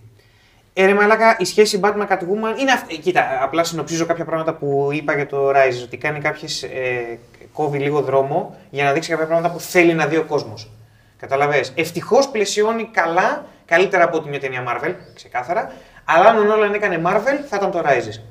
[0.79, 2.99] Ε, ρε μαλάκα, η σχέση Batman Catwoman είναι αυτή.
[2.99, 5.83] Κοίτα, απλά συνοψίζω κάποια πράγματα που είπα για το Rise.
[5.85, 6.63] Ότι κάνει κάποιες.
[6.63, 7.19] Ε,
[7.53, 10.71] κόβει λίγο δρόμο για να δείξει κάποια πράγματα που θέλει να δει ο κόσμος.
[11.19, 11.65] Κατάλαβες.
[11.75, 15.73] Ευτυχώς πλαισιώνει καλά, καλύτερα από ότι μια ταινία Marvel, ξεκάθαρα.
[16.09, 18.23] Αλλά αν ο Nolan έκανε Marvel, θα ήταν το Rises.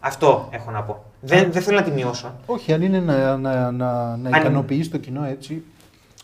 [0.00, 1.04] Αυτό έχω να πω.
[1.20, 2.34] Δεν, δεν θέλω να τη μειώσω.
[2.46, 5.64] Όχι, αν είναι να, να, να, να Αν- ικανοποιείς το κοινό έτσι.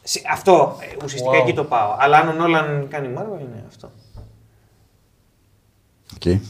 [0.02, 1.42] Σε- Αυτό ε, ουσιαστικά Wow.
[1.42, 1.94] εκεί το πάω.
[1.98, 3.90] Αλλά αν ο Nolan κάνει Marvel, είναι αυτό.
[6.14, 6.40] Οκ.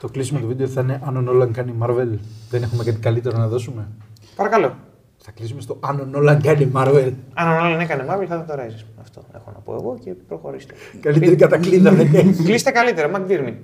[0.00, 2.18] Το κλείσιμο του βίντεο θα είναι αν ο Nolan κάνει Marvel.
[2.50, 3.88] Δεν έχουμε κάτι καλύτερο να δώσουμε.
[4.36, 4.74] Παρακαλώ.
[5.18, 7.12] Θα κλείσουμε στο αν ο Νόλαν κάνει Marvel.
[7.34, 8.84] Αν ο Νόλαν έκανε Marvel θα ήταν το Rises.
[9.18, 10.74] Αυτό έχω να πω εγώ και προχωρήστε.
[11.00, 12.42] Καλύτερη κατακλείδα δεν έχει.
[12.44, 13.54] Κλείστε καλύτερα, McDermott.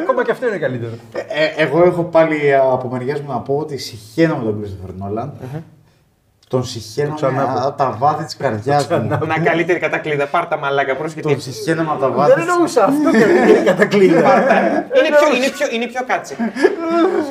[0.00, 0.92] Ακόμα και αυτό είναι καλύτερο.
[1.12, 5.22] Ε, ε, εγώ έχω πάλι από μεριάς μου να πω ότι συχαίνω με τον Christopher
[5.22, 5.28] Nolan.
[6.54, 7.58] Τον συχαίνω Το ξανάπω.
[7.68, 9.08] από τα βάθη της καρδιάς μου.
[9.26, 10.26] Να καλύτερη κατακλείδα.
[10.26, 11.28] Πάρτα μαλάκα, πρόσχετη.
[11.28, 12.32] Τον συχαίνω από τα βάθη.
[12.32, 14.18] Δεν εννοούσα αυτό καλύτερη κατακλείδα.
[14.18, 16.36] Είναι πιο, είναι πιο, είναι πιο κάτσε.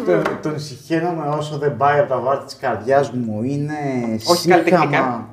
[0.05, 3.43] Τον, τον συχαίνομαι όσο δεν πάει από τα βάθη της καρδιάς μου.
[3.43, 3.73] Είναι
[4.25, 5.27] Όχι σύγχαμα- καλλιτεχνικά.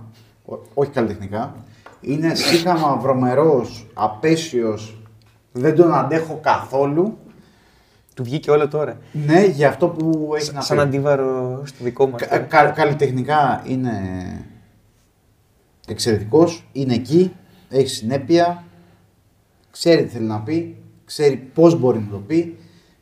[0.45, 1.55] Ό- όχι καλλιτεχνικά.
[2.01, 4.95] Είναι σύγχαμα βρωμερός, απέσιος.
[5.53, 7.19] Δεν τον αντέχω καθόλου.
[8.21, 8.99] Του βγήκε όλο τώρα.
[9.13, 10.83] Ναι, για αυτό που έχει να Σαν πει.
[10.83, 12.21] αντίβαρο στο δικό μας.
[12.21, 13.93] Κα- κα- καλλιτεχνικά είναι
[15.89, 17.33] εξαιρετικός, είναι εκεί,
[17.69, 18.65] έχει συνέπεια,
[19.71, 22.59] ξέρει τι θέλει να πει, ξέρει πώς μπορεί να το πει,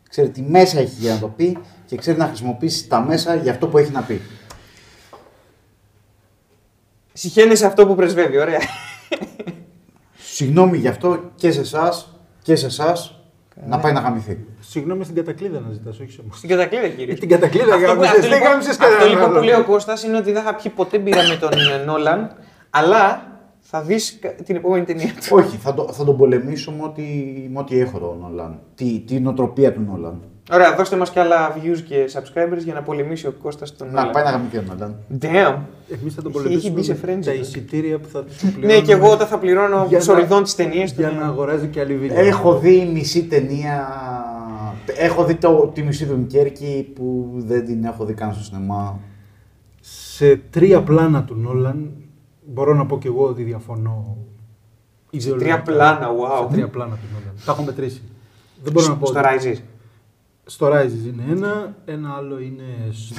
[0.08, 3.52] ξέρει τι μέσα έχει για να το πει και ξέρει να χρησιμοποιήσει τα μέσα για
[3.52, 4.20] αυτό που έχει να πει.
[7.12, 8.60] Συχαίνεσαι αυτό που πρεσβεύει, ωραία.
[10.16, 13.17] Συγγνώμη γι' αυτό και σε εσάς και σε εσάς
[13.66, 14.38] να πάει να γαμηθεί.
[14.60, 16.36] Συγγνώμη στην κατακλείδα να ζητάς, όχι σε εμάς.
[16.36, 17.14] Στην κατακλείδα, κύριε.
[17.14, 19.44] Την κατακλείδα Αυτό, που- γάμισες, αυτό, δεν λοιπόν, γάμισες αυτό κανέναν λοιπόν που άλλον.
[19.44, 22.30] λέει ο Κώστας είναι ότι δεν θα πιει ποτέ μπύρα με τον ε, Νόλαν,
[22.70, 23.22] αλλά
[23.60, 25.26] θα δεις κα- την επόμενη ταινία του.
[25.30, 27.02] Όχι, θα, το, θα τον πολεμήσω με ό,τι,
[27.52, 28.60] με ό,τι έχω τον Νόλαν.
[28.74, 30.22] Τη, την οτροπία του Νόλαν.
[30.52, 33.92] Ωραία, δώστε μας και άλλα views και subscribers για να πολεμήσει ο Κώστας τον Να
[33.92, 34.10] Νόλαν.
[34.12, 34.96] πάει να γαμηθεί ο Νόλαν.
[35.20, 35.56] Damn.
[36.00, 37.38] Εμείς θα τον Έχει- πολεμήσουμε έχει μπει σε με frenzy τα τώρα.
[37.40, 40.54] εισιτήρια που θα τους Ναι, πληρώνουμε και εγώ όταν θα πληρώνω για να- σοριδών τις
[40.54, 41.00] ταινίες του.
[41.00, 41.18] Για ναι.
[41.18, 42.24] να αγοράζει και άλλη βίντεο.
[42.24, 43.88] Έχω δει μισή ταινία.
[44.98, 48.98] Έχω δει το, τη μισή Δουνκέρκη που δεν την έχω δει καν στο σινεμά.
[49.80, 51.90] Σε τρία πλάνα του Νόλαν
[52.46, 54.16] μπορώ να πω και εγώ ότι διαφωνώ.
[55.10, 55.62] ιδεολογικά.
[55.62, 56.46] τρία πλάνα, wow.
[56.46, 57.34] Σε τρία πλάνα του Νόλαν.
[57.44, 58.02] Τα έχω μετρήσει.
[58.62, 59.06] Δεν μπορώ να πω.
[59.06, 59.58] Στο ότι- Rises.
[60.50, 63.14] Στο Rises είναι ένα, ένα άλλο είναι στο.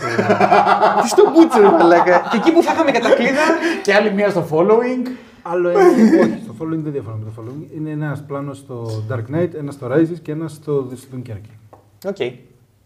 [1.02, 2.28] Τι στο Butcher, μαλάκα.
[2.32, 3.42] Και εκεί που θα είχαμε κατακλείδα.
[3.84, 5.08] Και άλλη μία στο following.
[5.42, 5.80] άλλο ένα.
[5.80, 7.76] όχι, στο Following δεν διαφωνώ με το Following.
[7.78, 11.78] Είναι ένας πλάνος στο Dark Knight, ένα στο Rises και ένα στο The Dunkerque.
[12.06, 12.18] Οκ.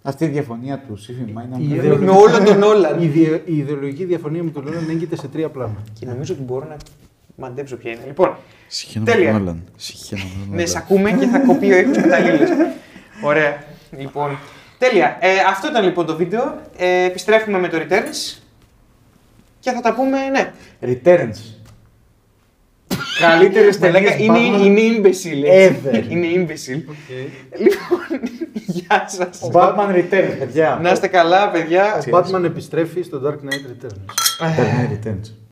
[0.05, 1.51] Αυτή η διαφωνία του Σύφημα είναι.
[1.51, 1.79] Η αμφιβολή.
[1.79, 3.01] ιδεολογική- Με όλο τον Νόλαν.
[3.01, 5.77] Η, ιδε- η ιδεολογική διαφωνία με τον Νόλαν έγκυται σε τρία πλάνα.
[5.99, 6.75] Και νομίζω ότι μπορώ να
[7.35, 8.01] μαντέψω ποια είναι.
[8.07, 8.35] Λοιπόν,
[8.67, 9.31] Συχαίνομαι Τέλεια.
[9.31, 9.63] τον Νόλαν.
[9.75, 10.67] Συχαίνομαι τον ναι, Νόλαν.
[10.67, 12.49] σε ακούμε και θα κοπεί ο ήχος καταλήλως.
[13.23, 13.63] Ωραία.
[13.97, 14.37] Λοιπόν,
[14.77, 15.17] τέλεια.
[15.19, 16.61] Ε, αυτό ήταν λοιπόν το βίντεο.
[16.77, 18.37] Ε, επιστρέφουμε με το Returns.
[19.59, 20.51] Και θα τα πούμε, ναι.
[20.81, 21.53] Returns.
[23.19, 24.61] Καλύτερες Μαλάκα, ταινίες.
[24.61, 25.43] είναι, είναι imbecile.
[25.45, 25.81] έτσι.
[25.85, 26.03] Ever.
[26.11, 26.93] Είναι imbecile.
[27.57, 28.19] Λοιπόν,
[28.75, 29.49] γεια σας.
[29.53, 30.79] Batman Returns, παιδιά.
[30.81, 32.03] Να είστε καλά, παιδιά.
[32.13, 34.45] Ο Batman επιστρέφει στο Dark Knight Returns.
[34.45, 35.42] Batman Returns.